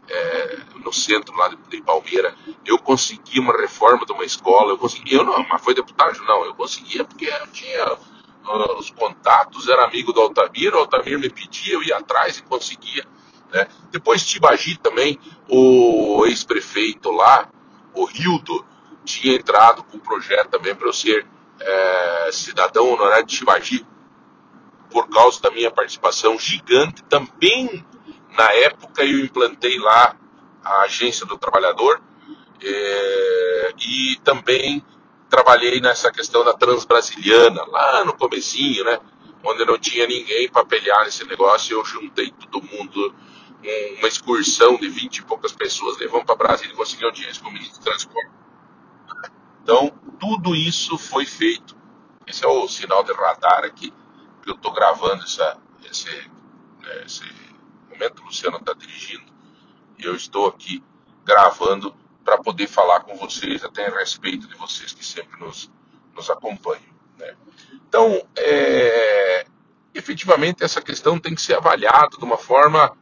é, 0.08 0.58
no 0.76 0.92
centro 0.92 1.34
lá 1.36 1.48
de, 1.48 1.56
de, 1.68 1.82
Palmeira, 1.82 2.34
eu 2.64 2.78
consegui 2.78 3.40
uma 3.40 3.56
reforma 3.56 4.04
de 4.04 4.12
uma 4.12 4.24
escola, 4.24 4.72
eu 4.72 4.78
consegui, 4.78 5.14
eu 5.14 5.24
não, 5.24 5.44
mas 5.48 5.62
foi 5.64 5.74
deputado, 5.74 6.22
não, 6.24 6.44
eu 6.44 6.54
conseguia 6.54 7.04
porque 7.04 7.26
eu 7.26 7.46
tinha 7.48 7.98
uh, 8.46 8.78
os 8.78 8.90
contatos, 8.90 9.68
era 9.68 9.84
amigo 9.84 10.12
do 10.12 10.20
Altamir, 10.20 10.74
o 10.74 10.78
Altamir 10.78 11.18
me 11.18 11.28
pedia, 11.28 11.74
eu 11.74 11.82
ia 11.82 11.96
atrás 11.96 12.38
e 12.38 12.42
conseguia. 12.42 13.04
Né? 13.52 13.66
Depois 13.90 14.24
Tibagi 14.24 14.76
também, 14.78 15.18
o 15.48 16.24
ex-prefeito 16.26 17.10
lá, 17.10 17.48
o 17.94 18.04
Rildo, 18.04 18.64
tinha 19.04 19.36
entrado 19.36 19.84
com 19.84 19.98
um 19.98 20.00
projeto 20.00 20.48
também 20.50 20.74
para 20.74 20.88
eu 20.88 20.92
ser 20.92 21.26
é, 21.60 22.30
cidadão 22.32 22.92
honorário 22.92 23.26
de 23.26 23.36
Tibagi, 23.36 23.86
por 24.90 25.08
causa 25.08 25.40
da 25.42 25.50
minha 25.50 25.70
participação 25.70 26.38
gigante. 26.38 27.02
Também, 27.04 27.84
na 28.36 28.52
época, 28.52 29.04
eu 29.04 29.20
implantei 29.20 29.78
lá 29.78 30.16
a 30.64 30.82
Agência 30.82 31.24
do 31.24 31.38
Trabalhador 31.38 32.00
é, 32.62 33.72
e 33.78 34.18
também 34.24 34.84
trabalhei 35.28 35.80
nessa 35.80 36.10
questão 36.10 36.44
da 36.44 36.54
Transbrasiliana, 36.54 37.64
lá 37.66 38.04
no 38.04 38.14
comecinho, 38.14 38.84
né? 38.84 38.98
Onde 39.44 39.64
não 39.64 39.78
tinha 39.78 40.06
ninguém 40.06 40.48
para 40.48 40.64
pelear 40.64 41.04
nesse 41.04 41.24
negócio, 41.26 41.76
eu 41.76 41.84
juntei 41.84 42.30
todo 42.30 42.64
mundo, 42.64 43.14
uma 43.98 44.08
excursão 44.08 44.76
de 44.76 44.88
20 44.88 45.18
e 45.18 45.22
poucas 45.22 45.52
pessoas, 45.52 45.98
levamos 45.98 46.24
para 46.24 46.36
Brasília 46.36 46.72
e 46.72 46.76
conseguimos 46.76 47.10
audiência 47.10 47.42
com 47.42 47.50
o 47.50 47.52
ministro 47.52 47.78
do 47.78 47.84
Transporte. 47.84 48.30
Então, 49.62 49.90
tudo 50.18 50.54
isso 50.54 50.96
foi 50.96 51.26
feito. 51.26 51.76
Esse 52.26 52.44
é 52.44 52.48
o 52.48 52.68
sinal 52.68 53.02
de 53.04 53.12
radar 53.12 53.64
aqui, 53.64 53.92
que 54.42 54.50
eu 54.50 54.54
estou 54.54 54.72
gravando 54.72 55.22
essa, 55.24 55.58
esse, 55.90 56.08
né, 56.80 57.04
esse 57.04 57.24
momento, 57.90 58.22
o 58.22 58.26
Luciano 58.26 58.58
está 58.58 58.72
dirigindo, 58.72 59.24
e 59.98 60.04
eu 60.04 60.14
estou 60.14 60.46
aqui 60.46 60.82
gravando 61.24 61.94
para 62.26 62.38
poder 62.38 62.66
falar 62.66 63.00
com 63.00 63.14
vocês, 63.14 63.64
até 63.64 63.86
a 63.86 63.98
respeito 64.00 64.48
de 64.48 64.56
vocês 64.56 64.92
que 64.92 65.06
sempre 65.06 65.38
nos, 65.38 65.70
nos 66.12 66.28
acompanham. 66.28 66.82
Né? 67.16 67.36
Então, 67.88 68.20
é, 68.36 69.46
efetivamente, 69.94 70.64
essa 70.64 70.82
questão 70.82 71.20
tem 71.20 71.36
que 71.36 71.40
ser 71.40 71.54
avaliada 71.54 72.18
de 72.18 72.24
uma 72.24 72.36
forma 72.36 72.92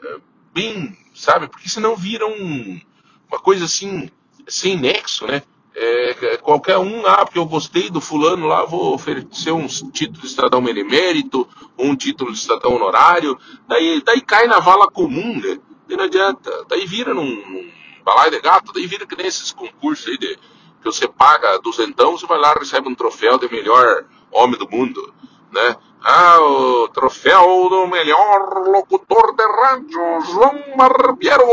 é, 0.00 0.16
bem, 0.54 0.96
sabe, 1.12 1.48
porque 1.48 1.68
senão 1.68 1.96
vira 1.96 2.24
um, 2.24 2.80
uma 3.28 3.40
coisa 3.40 3.64
assim, 3.64 4.08
sem 4.46 4.78
nexo, 4.78 5.26
né? 5.26 5.42
É, 5.74 6.36
qualquer 6.36 6.76
um, 6.76 7.04
ah, 7.06 7.24
porque 7.24 7.38
eu 7.38 7.46
gostei 7.46 7.90
do 7.90 8.00
fulano 8.00 8.46
lá, 8.46 8.64
vou 8.64 8.94
oferecer 8.94 9.50
um 9.50 9.66
título 9.66 10.20
de 10.20 10.28
cidadão 10.28 10.60
merimérito, 10.60 11.48
um 11.76 11.96
título 11.96 12.30
de 12.30 12.38
cidadão 12.38 12.76
honorário, 12.76 13.36
daí, 13.66 14.02
daí 14.04 14.20
cai 14.20 14.46
na 14.46 14.60
vala 14.60 14.86
comum, 14.86 15.40
né? 15.40 15.58
E 15.88 15.96
não 15.96 16.04
adianta, 16.04 16.64
daí 16.68 16.86
vira 16.86 17.14
num, 17.14 17.24
num 17.24 17.81
balaio 18.02 18.30
de 18.30 18.40
gato, 18.40 18.72
daí 18.72 18.86
vira 18.86 19.06
que 19.06 19.16
nem 19.16 19.26
esses 19.26 19.52
concursos 19.52 20.08
aí 20.08 20.18
de, 20.18 20.36
que 20.36 20.84
você 20.84 21.06
paga 21.06 21.58
duzentão, 21.60 22.16
você 22.18 22.26
vai 22.26 22.38
lá 22.38 22.54
e 22.56 22.60
recebe 22.60 22.88
um 22.88 22.94
troféu 22.94 23.38
de 23.38 23.48
melhor 23.48 24.04
homem 24.30 24.58
do 24.58 24.68
mundo, 24.68 25.14
né? 25.50 25.76
Ah, 26.04 26.40
o 26.40 26.88
troféu 26.88 27.68
do 27.70 27.86
melhor 27.86 28.66
locutor 28.66 29.36
de 29.36 29.46
rádio, 29.46 30.20
João 30.22 30.76
Barbiero. 30.76 31.46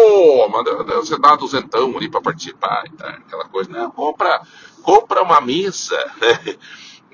Você 0.95 1.19
dá 1.19 1.35
duzentão 1.35 1.95
ali 1.95 2.09
para 2.09 2.19
participar 2.19 2.83
tá, 2.97 3.09
aquela 3.09 3.45
coisa. 3.45 3.69
Não, 3.69 3.91
compra, 3.91 4.41
compra 4.81 5.21
uma 5.21 5.39
mesa, 5.39 5.97
né? 6.19 6.57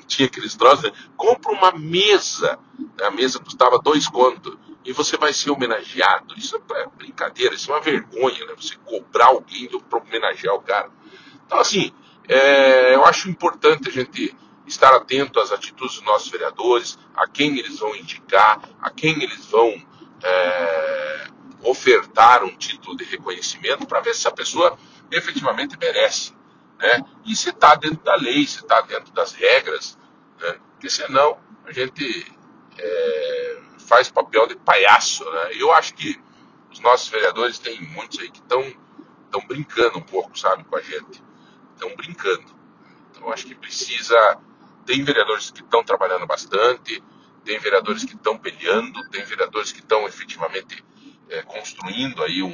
Tinha 0.07 0.27
aqueles 0.27 0.55
troços, 0.55 0.91
compra 1.17 1.51
uma 1.51 1.71
mesa. 1.71 2.59
A 3.01 3.11
mesa 3.11 3.39
custava 3.39 3.79
dois 3.79 4.07
contos 4.07 4.57
e 4.85 4.93
você 4.93 5.17
vai 5.17 5.33
ser 5.33 5.51
homenageado. 5.51 6.35
Isso 6.37 6.61
é 6.73 6.87
brincadeira, 6.95 7.55
isso 7.55 7.71
é 7.71 7.75
uma 7.75 7.81
vergonha, 7.81 8.45
né? 8.45 8.53
Você 8.55 8.75
cobrar 8.85 9.27
alguém 9.27 9.67
para 9.89 9.99
homenagear 9.99 10.53
o 10.53 10.61
cara. 10.61 10.89
Então, 11.45 11.59
assim, 11.59 11.91
é, 12.27 12.95
eu 12.95 13.03
acho 13.05 13.29
importante 13.29 13.89
a 13.89 13.91
gente 13.91 14.35
estar 14.67 14.93
atento 14.93 15.39
às 15.39 15.51
atitudes 15.51 15.95
dos 15.95 16.05
nossos 16.05 16.29
vereadores, 16.29 16.97
a 17.15 17.27
quem 17.27 17.57
eles 17.57 17.79
vão 17.79 17.95
indicar, 17.95 18.59
a 18.81 18.89
quem 18.89 19.21
eles 19.21 19.45
vão 19.45 19.73
é, 20.23 21.27
ofertar 21.63 22.43
um 22.43 22.55
título 22.55 22.97
de 22.97 23.03
reconhecimento, 23.03 23.85
para 23.85 24.01
ver 24.01 24.15
se 24.15 24.27
a 24.27 24.31
pessoa 24.31 24.77
efetivamente 25.11 25.77
merece. 25.79 26.33
Né? 26.79 27.05
E 27.25 27.35
se 27.35 27.49
está 27.49 27.75
dentro 27.75 28.03
da 28.03 28.15
lei, 28.15 28.45
se 28.45 28.59
está 28.59 28.81
dentro 28.81 29.13
das 29.13 29.33
regras, 29.33 29.97
né? 30.39 30.59
porque 30.71 30.89
senão 30.89 31.37
a 31.65 31.71
gente. 31.71 32.33
É, 32.77 33.61
faz 33.85 34.09
papel 34.09 34.47
de 34.47 34.55
palhaço, 34.55 35.23
né? 35.31 35.51
Eu 35.53 35.71
acho 35.71 35.93
que 35.93 36.19
os 36.71 36.79
nossos 36.79 37.07
vereadores 37.07 37.59
têm 37.59 37.79
muitos 37.81 38.19
aí 38.19 38.29
que 38.29 38.39
estão 38.39 38.61
estão 39.25 39.45
brincando 39.47 39.97
um 39.97 40.01
pouco, 40.01 40.37
sabe, 40.37 40.63
com 40.63 40.75
a 40.75 40.81
gente. 40.81 41.21
Estão 41.73 41.93
brincando. 41.95 42.45
Então 43.11 43.31
acho 43.31 43.45
que 43.45 43.55
precisa. 43.55 44.37
Tem 44.85 45.03
vereadores 45.03 45.51
que 45.51 45.61
estão 45.61 45.83
trabalhando 45.83 46.27
bastante, 46.27 47.03
tem 47.43 47.57
vereadores 47.59 48.03
que 48.03 48.15
estão 48.15 48.37
peleando, 48.37 49.07
tem 49.09 49.23
vereadores 49.25 49.71
que 49.71 49.79
estão 49.79 50.05
efetivamente 50.05 50.83
é, 51.29 51.41
construindo 51.41 52.23
aí 52.23 52.43
um, 52.43 52.53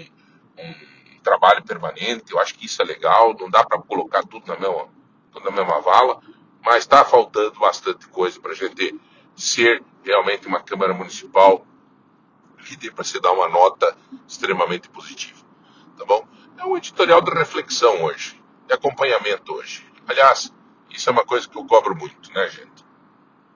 um, 0.58 0.76
trabalho 1.24 1.64
permanente. 1.64 2.32
Eu 2.32 2.40
acho 2.40 2.56
que 2.56 2.66
isso 2.66 2.82
é 2.82 2.86
legal. 2.86 3.36
Não 3.40 3.50
dá 3.50 3.64
para 3.64 3.82
colocar 3.82 4.24
tudo 4.24 4.48
na 4.48 4.58
mesma, 4.58 4.88
tudo 5.32 5.46
na 5.46 5.52
mesma 5.52 5.82
vala, 5.82 6.22
mas 6.64 6.78
está 6.78 7.04
faltando 7.04 7.60
bastante 7.60 8.08
coisa 8.08 8.40
para 8.40 8.52
a 8.52 8.56
gente 8.56 9.00
ser 9.36 9.84
realmente 10.04 10.48
uma 10.48 10.62
Câmara 10.62 10.94
Municipal 10.94 11.66
que 12.66 12.76
dê 12.76 12.92
para 12.92 13.04
se 13.04 13.20
dar 13.20 13.32
uma 13.32 13.50
nota 13.50 13.98
extremamente 14.28 14.90
positiva. 14.90 15.44
Tá 15.98 16.06
bom? 16.06 16.28
É 16.58 16.66
um 16.66 16.78
editorial 16.78 17.22
de 17.22 17.32
reflexão 17.32 18.04
hoje, 18.04 18.42
de 18.68 18.74
acompanhamento 18.74 19.54
hoje. 19.54 19.86
Aliás, 20.08 20.54
isso 20.90 21.10
é 21.10 21.12
uma 21.12 21.26
coisa 21.26 21.48
que 21.48 21.58
eu 21.58 21.66
cobro 21.66 21.96
muito, 21.96 22.32
né, 22.34 22.48
gente? 22.50 22.86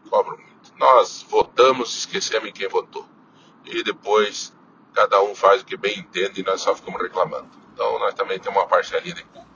Cobro 0.09 0.37
muito. 0.37 0.73
Nós 0.77 1.25
votamos, 1.29 1.97
esquecemos 1.97 2.49
em 2.49 2.51
quem 2.51 2.67
votou. 2.67 3.07
E 3.65 3.83
depois 3.83 4.55
cada 4.95 5.21
um 5.21 5.35
faz 5.35 5.61
o 5.61 5.65
que 5.65 5.75
bem 5.75 5.99
entende 5.99 6.39
e 6.39 6.43
nós 6.43 6.61
só 6.61 6.73
ficamos 6.73 7.01
reclamando. 7.01 7.49
Então 7.73 7.99
nós 7.99 8.13
também 8.13 8.39
temos 8.39 8.57
uma 8.57 8.67
parcelinha 8.67 9.13
de 9.13 9.23
culpa. 9.23 9.47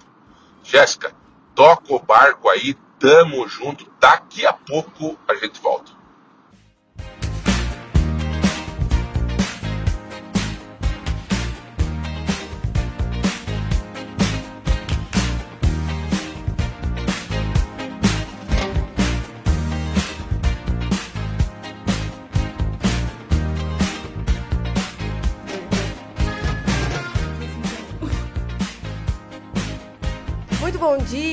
Jéssica, 0.61 1.15
toca 1.55 1.93
o 1.93 1.99
barco 1.99 2.49
aí, 2.49 2.73
tamo 2.99 3.47
junto. 3.47 3.89
Daqui 3.99 4.45
a 4.45 4.51
pouco 4.51 5.17
a 5.27 5.33
gente 5.35 5.59
volta. 5.61 5.98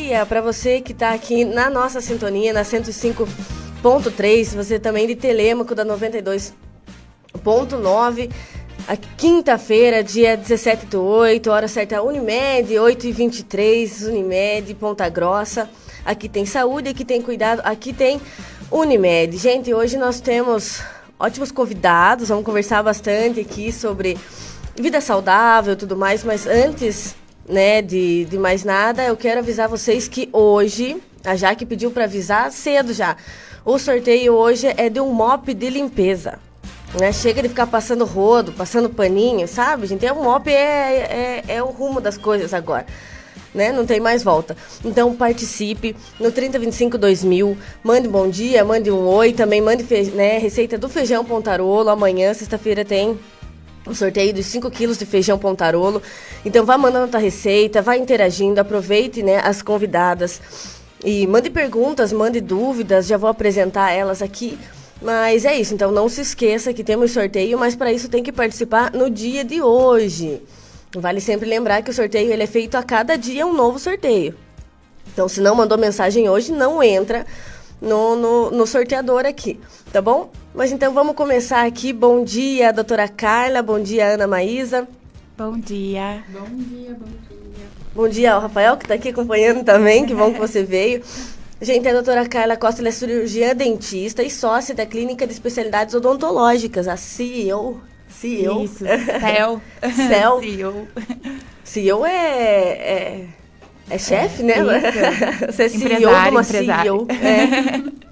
Dia 0.07 0.25
para 0.25 0.41
você 0.41 0.81
que 0.81 0.93
está 0.93 1.13
aqui 1.13 1.45
na 1.45 1.69
nossa 1.69 2.01
sintonia, 2.01 2.53
na 2.53 2.63
105.3, 2.63 4.55
você 4.55 4.79
também 4.79 5.05
de 5.05 5.17
Telêmaco 5.17 5.75
da 5.75 5.85
92. 5.85 6.55
ponto 7.43 7.77
9. 7.77 8.31
A 8.87 8.97
quinta-feira, 8.97 10.05
dia 10.05 10.37
17 10.37 10.87
do 10.87 11.03
8, 11.03 11.51
hora 11.51 11.67
certa 11.67 12.01
Unimed, 12.03 12.79
8 12.79 13.05
e 13.09 13.13
23 13.13 14.03
Unimed, 14.05 14.75
Ponta 14.75 15.09
Grossa. 15.09 15.69
Aqui 16.05 16.29
tem 16.29 16.47
saúde, 16.47 16.91
aqui 16.91 17.05
tem 17.05 17.21
cuidado, 17.21 17.63
aqui 17.65 17.93
tem 17.93 18.21
Unimed. 18.71 19.37
Gente, 19.37 19.75
hoje 19.75 19.97
nós 19.97 20.21
temos 20.21 20.83
ótimos 21.19 21.51
convidados, 21.51 22.29
vamos 22.29 22.45
conversar 22.45 22.81
bastante 22.81 23.41
aqui 23.41 23.73
sobre 23.73 24.17
vida 24.77 25.01
saudável 25.01 25.73
e 25.73 25.77
tudo 25.77 25.97
mais, 25.97 26.23
mas 26.23 26.47
antes 26.47 27.17
né, 27.49 27.81
de, 27.83 28.25
de 28.25 28.39
mais 28.39 28.65
nada, 28.65 29.05
eu 29.05 29.17
quero 29.17 29.41
avisar 29.41 29.69
vocês 29.69 30.09
que 30.09 30.29
hoje, 30.33 31.01
a 31.25 31.37
Jaque 31.37 31.65
pediu 31.65 31.91
para 31.91 32.05
avisar 32.05 32.51
cedo 32.51 32.93
já, 32.93 33.17
o 33.65 33.79
sorteio 33.79 34.35
hoje 34.35 34.67
é 34.77 34.89
de 34.89 35.01
um 35.01 35.13
mop 35.13 35.53
de 35.53 35.71
limpeza. 35.71 36.39
Né? 36.99 37.13
Chega 37.13 37.43
de 37.43 37.49
ficar 37.49 37.67
passando 37.67 38.05
rodo, 38.05 38.53
passando 38.53 38.89
paninho, 38.89 39.47
sabe, 39.49 39.87
gente? 39.87 40.07
É 40.07 40.13
um 40.13 40.23
mop, 40.23 40.49
é, 40.49 41.43
é, 41.49 41.57
é 41.57 41.63
o 41.63 41.67
rumo 41.67 42.01
das 42.01 42.17
coisas 42.17 42.55
agora. 42.55 42.87
Né? 43.53 43.73
Não 43.73 43.85
tem 43.85 43.99
mais 43.99 44.23
volta. 44.23 44.57
Então 44.85 45.15
participe 45.17 45.97
no 46.21 46.31
3025 46.31 46.97
2000, 46.97 47.57
mande 47.83 48.07
bom 48.07 48.29
dia, 48.29 48.65
mande 48.65 48.91
um 48.91 49.07
oi, 49.07 49.33
também 49.33 49.61
mande 49.61 49.85
né, 50.15 50.39
receita 50.39 50.79
do 50.79 50.89
feijão 50.89 51.25
pontarolo. 51.25 51.89
Amanhã, 51.89 52.33
sexta-feira, 52.35 52.85
tem 52.85 53.19
o 53.87 53.95
sorteio 53.95 54.35
dos 54.35 54.47
5 54.47 54.71
quilos 54.71 54.99
de 54.99 55.07
feijão 55.07 55.39
pontarolo. 55.39 56.03
Então 56.45 56.65
vá 56.65 56.77
mandando 56.77 57.07
a 57.07 57.09
tua 57.09 57.21
receita, 57.21 57.81
vá 57.81 57.97
interagindo, 57.97 58.61
aproveite 58.61 59.23
né, 59.23 59.41
as 59.43 59.63
convidadas. 59.63 60.41
E 61.05 61.27
mande 61.27 61.51
perguntas, 61.51 62.13
mande 62.13 62.41
dúvidas, 62.41 63.07
já 63.07 63.17
vou 63.17 63.31
apresentar 63.31 63.93
elas 63.93 64.23
aqui. 64.23 64.59
Mas 65.01 65.45
é 65.45 65.55
isso, 65.55 65.75
então 65.75 65.93
não 65.93 66.09
se 66.09 66.23
esqueça 66.23 66.73
que 66.73 66.83
temos 66.83 67.13
sorteio, 67.13 67.59
mas 67.59 67.77
para 67.77 67.93
isso 67.93 68.09
tem 68.09 68.23
que 68.23 68.33
participar 68.33 68.93
no 68.93 69.11
dia 69.11 69.45
de 69.45 69.61
hoje. 69.61 70.43
Vale 70.95 71.21
sempre 71.21 71.49
lembrar 71.49 71.83
que 71.83 71.91
o 71.91 71.95
sorteio 71.95 72.33
ele 72.33 72.43
é 72.43 72.47
feito 72.47 72.77
a 72.77 72.83
cada 72.83 73.17
dia 73.17 73.47
um 73.47 73.53
novo 73.53 73.79
sorteio. 73.79 74.35
Então, 75.13 75.29
se 75.29 75.41
não 75.41 75.55
mandou 75.55 75.79
mensagem 75.79 76.29
hoje, 76.29 76.53
não 76.53 76.83
entra 76.83 77.27
no, 77.81 78.17
no, 78.17 78.51
no 78.51 78.67
sorteador 78.67 79.27
aqui, 79.27 79.61
tá 79.93 80.01
bom? 80.01 80.31
Mas 80.55 80.73
então 80.73 80.93
vamos 80.93 81.15
começar 81.15 81.67
aqui. 81.67 81.93
Bom 81.93 82.25
dia, 82.25 82.73
doutora 82.73 83.09
Carla. 83.09 83.63
Bom 83.63 83.81
dia, 83.81 84.15
Ana 84.15 84.27
Maísa. 84.27 84.89
Bom 85.37 85.59
dia. 85.59 86.25
Bom 86.29 86.47
dia, 86.47 86.97
bom 86.99 87.07
dia. 87.07 87.37
Bom 87.95 88.09
dia 88.09 88.35
ao 88.35 88.41
Rafael, 88.41 88.77
que 88.77 88.85
está 88.85 88.95
aqui 88.95 89.11
acompanhando 89.11 89.65
também. 89.65 90.05
Que 90.07 90.15
bom 90.15 90.33
que 90.33 90.39
você 90.39 90.63
veio. 90.65 91.03
Gente, 91.61 91.89
a 91.89 91.93
doutora 91.93 92.29
Carla 92.29 92.57
Costa 92.57 92.87
é 92.87 92.91
cirurgiã 92.91 93.55
dentista 93.55 94.23
e 94.23 94.31
sócia 94.31 94.75
da 94.75 94.85
Clínica 94.85 95.27
de 95.27 95.33
Especialidades 95.33 95.95
Odontológicas, 95.95 96.87
a 96.87 96.97
CEO. 96.97 97.81
CEO. 98.09 98.65
Isso, 98.65 98.79
CEL. 98.85 99.63
CEL. 100.09 100.41
CEO. 100.43 100.89
CEO 101.65 102.07
é, 102.07 102.13
é, 102.13 103.27
é 103.89 103.99
chefe, 103.99 104.43
né? 104.43 104.55
Isso. 104.59 105.47
Você 105.53 105.63
é 105.65 105.69
CEO 105.69 105.99
de 105.99 106.07
uma. 106.07 106.43
CEO. 106.43 107.07
É. 107.11 108.07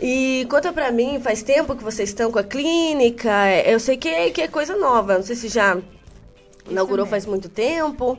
E 0.00 0.46
conta 0.50 0.72
pra 0.72 0.92
mim, 0.92 1.18
faz 1.20 1.42
tempo 1.42 1.74
que 1.74 1.82
vocês 1.82 2.10
estão 2.10 2.30
com 2.30 2.38
a 2.38 2.44
clínica? 2.44 3.30
Eu 3.64 3.80
sei 3.80 3.96
que 3.96 4.08
é, 4.08 4.30
que 4.30 4.42
é 4.42 4.48
coisa 4.48 4.76
nova, 4.76 5.14
não 5.14 5.22
sei 5.22 5.34
se 5.34 5.48
já 5.48 5.78
inaugurou 6.68 7.06
mesmo. 7.06 7.10
faz 7.10 7.24
muito 7.24 7.48
tempo. 7.48 8.18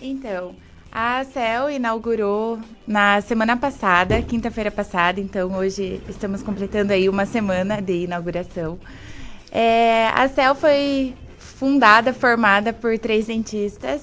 Então, 0.00 0.54
a 0.90 1.24
CEL 1.24 1.70
inaugurou 1.70 2.58
na 2.86 3.20
semana 3.20 3.56
passada, 3.56 4.20
quinta-feira 4.20 4.70
passada, 4.70 5.20
então 5.20 5.54
hoje 5.54 6.02
estamos 6.08 6.42
completando 6.42 6.92
aí 6.92 7.08
uma 7.08 7.24
semana 7.24 7.80
de 7.80 8.04
inauguração. 8.04 8.78
É, 9.50 10.08
a 10.08 10.28
CEL 10.28 10.56
foi 10.56 11.14
fundada, 11.38 12.12
formada 12.12 12.72
por 12.72 12.98
três 12.98 13.26
dentistas, 13.26 14.02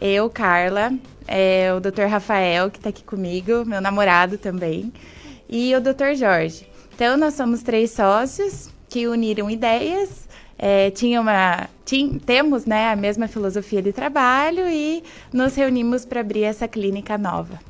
eu, 0.00 0.30
Carla, 0.30 0.92
é, 1.30 1.72
o 1.72 1.78
Dr. 1.78 2.06
Rafael, 2.10 2.68
que 2.70 2.78
está 2.78 2.88
aqui 2.88 3.04
comigo, 3.04 3.64
meu 3.64 3.80
namorado 3.80 4.36
também, 4.36 4.92
e 5.48 5.72
o 5.76 5.80
Dr. 5.80 6.14
Jorge. 6.16 6.66
Então, 6.92 7.16
nós 7.16 7.34
somos 7.34 7.62
três 7.62 7.92
sócios 7.92 8.68
que 8.88 9.06
uniram 9.06 9.48
ideias, 9.48 10.28
é, 10.58 10.90
tinha 10.90 11.20
uma, 11.20 11.70
temos 12.26 12.66
né, 12.66 12.90
a 12.90 12.96
mesma 12.96 13.28
filosofia 13.28 13.80
de 13.80 13.92
trabalho 13.92 14.68
e 14.68 15.02
nos 15.32 15.54
reunimos 15.54 16.04
para 16.04 16.20
abrir 16.20 16.42
essa 16.42 16.66
clínica 16.66 17.16
nova. 17.16 17.60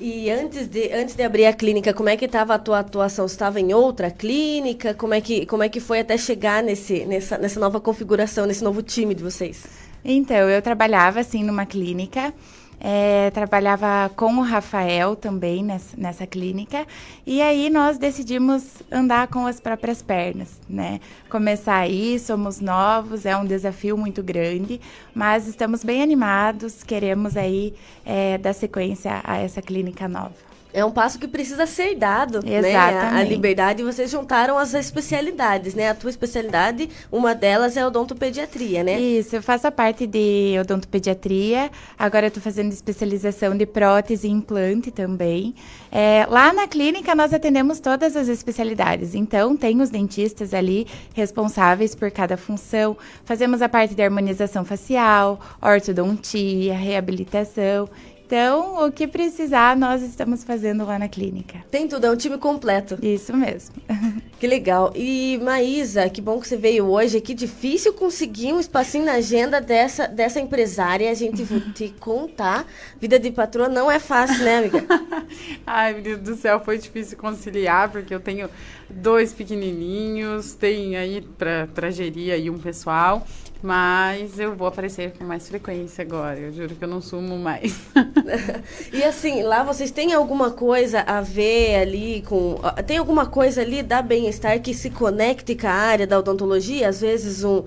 E 0.00 0.30
antes 0.30 0.66
de, 0.66 0.92
antes 0.92 1.14
de 1.14 1.22
abrir 1.22 1.46
a 1.46 1.52
clínica, 1.52 1.92
como 1.92 2.08
é 2.08 2.16
que 2.16 2.24
estava 2.24 2.54
a 2.54 2.58
tua 2.58 2.80
atuação? 2.80 3.26
Estava 3.26 3.60
em 3.60 3.74
outra 3.74 4.10
clínica? 4.10 4.94
Como 4.94 5.14
é 5.14 5.20
que, 5.20 5.46
como 5.46 5.62
é 5.62 5.68
que 5.68 5.78
foi 5.78 6.00
até 6.00 6.16
chegar 6.16 6.62
nesse, 6.62 7.04
nessa, 7.04 7.36
nessa 7.36 7.60
nova 7.60 7.80
configuração, 7.80 8.46
nesse 8.46 8.64
novo 8.64 8.82
time 8.82 9.14
de 9.14 9.22
vocês? 9.22 9.83
Então, 10.04 10.50
eu 10.50 10.60
trabalhava 10.60 11.20
assim 11.20 11.42
numa 11.42 11.64
clínica, 11.64 12.34
é, 12.78 13.30
trabalhava 13.30 14.10
com 14.14 14.36
o 14.36 14.42
Rafael 14.42 15.16
também 15.16 15.64
nessa, 15.64 15.96
nessa 15.96 16.26
clínica, 16.26 16.86
e 17.26 17.40
aí 17.40 17.70
nós 17.70 17.96
decidimos 17.96 18.82
andar 18.92 19.28
com 19.28 19.46
as 19.46 19.58
próprias 19.58 20.02
pernas, 20.02 20.60
né? 20.68 21.00
Começar 21.30 21.76
aí, 21.76 22.18
somos 22.18 22.60
novos, 22.60 23.24
é 23.24 23.34
um 23.34 23.46
desafio 23.46 23.96
muito 23.96 24.22
grande, 24.22 24.78
mas 25.14 25.48
estamos 25.48 25.82
bem 25.82 26.02
animados, 26.02 26.82
queremos 26.82 27.36
aí 27.36 27.72
é, 28.04 28.36
dar 28.36 28.52
sequência 28.52 29.22
a 29.24 29.38
essa 29.38 29.62
clínica 29.62 30.06
nova. 30.06 30.53
É 30.74 30.84
um 30.84 30.90
passo 30.90 31.20
que 31.20 31.28
precisa 31.28 31.66
ser 31.66 31.94
dado, 31.94 32.44
né? 32.44 32.56
A, 32.56 32.90
Exatamente. 32.90 33.28
liberdade, 33.28 33.82
vocês 33.84 34.10
juntaram 34.10 34.58
as 34.58 34.74
especialidades, 34.74 35.72
né? 35.72 35.88
A 35.88 35.94
tua 35.94 36.10
especialidade, 36.10 36.90
uma 37.12 37.32
delas 37.32 37.76
é 37.76 37.86
odontopediatria, 37.86 38.82
né? 38.82 38.98
Isso, 39.00 39.36
eu 39.36 39.42
faço 39.42 39.68
a 39.68 39.70
parte 39.70 40.04
de 40.04 40.56
odontopediatria, 40.60 41.70
agora 41.96 42.26
eu 42.26 42.28
estou 42.28 42.42
fazendo 42.42 42.72
especialização 42.72 43.56
de 43.56 43.64
prótese 43.64 44.26
e 44.26 44.30
implante 44.32 44.90
também. 44.90 45.54
É, 45.92 46.26
lá 46.28 46.52
na 46.52 46.66
clínica 46.66 47.14
nós 47.14 47.32
atendemos 47.32 47.78
todas 47.78 48.16
as 48.16 48.26
especialidades, 48.26 49.14
então 49.14 49.56
tem 49.56 49.80
os 49.80 49.90
dentistas 49.90 50.52
ali 50.52 50.88
responsáveis 51.14 51.94
por 51.94 52.10
cada 52.10 52.36
função, 52.36 52.96
fazemos 53.24 53.62
a 53.62 53.68
parte 53.68 53.94
de 53.94 54.02
harmonização 54.02 54.64
facial, 54.64 55.38
ortodontia, 55.62 56.74
reabilitação. 56.74 57.88
Então, 58.26 58.86
o 58.86 58.90
que 58.90 59.06
precisar, 59.06 59.76
nós 59.76 60.02
estamos 60.02 60.42
fazendo 60.42 60.84
lá 60.84 60.98
na 60.98 61.08
clínica. 61.08 61.62
Tem 61.70 61.86
tudo, 61.86 62.06
é 62.06 62.10
um 62.10 62.16
time 62.16 62.38
completo. 62.38 62.98
Isso 63.02 63.36
mesmo. 63.36 63.74
Que 64.44 64.48
legal. 64.48 64.92
E 64.94 65.40
Maísa, 65.42 66.10
que 66.10 66.20
bom 66.20 66.38
que 66.38 66.46
você 66.46 66.56
veio 66.56 66.84
hoje. 66.84 67.18
Que 67.18 67.32
difícil 67.32 67.94
conseguir 67.94 68.52
um 68.52 68.60
espacinho 68.60 69.06
na 69.06 69.12
agenda 69.12 69.58
dessa, 69.58 70.06
dessa 70.06 70.38
empresária. 70.38 71.10
A 71.10 71.14
gente 71.14 71.42
vou 71.44 71.60
te 71.72 71.88
contar. 71.98 72.66
Vida 73.00 73.18
de 73.18 73.30
patroa 73.30 73.70
não 73.70 73.90
é 73.90 73.98
fácil, 73.98 74.44
né, 74.44 74.58
amiga? 74.58 74.84
Ai, 75.64 75.94
meu 75.94 76.02
Deus 76.02 76.20
do 76.20 76.36
céu, 76.36 76.60
foi 76.60 76.76
difícil 76.76 77.16
conciliar, 77.16 77.90
porque 77.90 78.14
eu 78.14 78.20
tenho 78.20 78.50
dois 78.90 79.32
pequenininhos, 79.32 80.54
tem 80.54 80.96
aí 80.96 81.22
pra, 81.22 81.66
pra 81.72 81.90
gerir 81.90 82.34
aí 82.34 82.50
um 82.50 82.58
pessoal, 82.58 83.26
mas 83.64 84.38
eu 84.38 84.54
vou 84.54 84.66
aparecer 84.66 85.14
com 85.16 85.24
mais 85.24 85.48
frequência 85.48 86.02
agora, 86.02 86.38
eu 86.38 86.52
juro 86.52 86.74
que 86.74 86.84
eu 86.84 86.88
não 86.88 87.00
sumo 87.00 87.38
mais. 87.38 87.80
E 88.92 89.02
assim, 89.02 89.42
lá 89.42 89.62
vocês 89.62 89.90
têm 89.90 90.12
alguma 90.12 90.50
coisa 90.50 91.00
a 91.00 91.20
ver 91.20 91.76
ali 91.76 92.22
com. 92.26 92.60
Tem 92.86 92.98
alguma 92.98 93.26
coisa 93.26 93.62
ali 93.62 93.82
da 93.82 94.02
bem-estar 94.02 94.60
que 94.60 94.74
se 94.74 94.90
conecte 94.90 95.54
com 95.54 95.66
a 95.66 95.72
área 95.72 96.06
da 96.06 96.18
odontologia? 96.18 96.88
Às 96.88 97.00
vezes 97.00 97.42
um. 97.42 97.64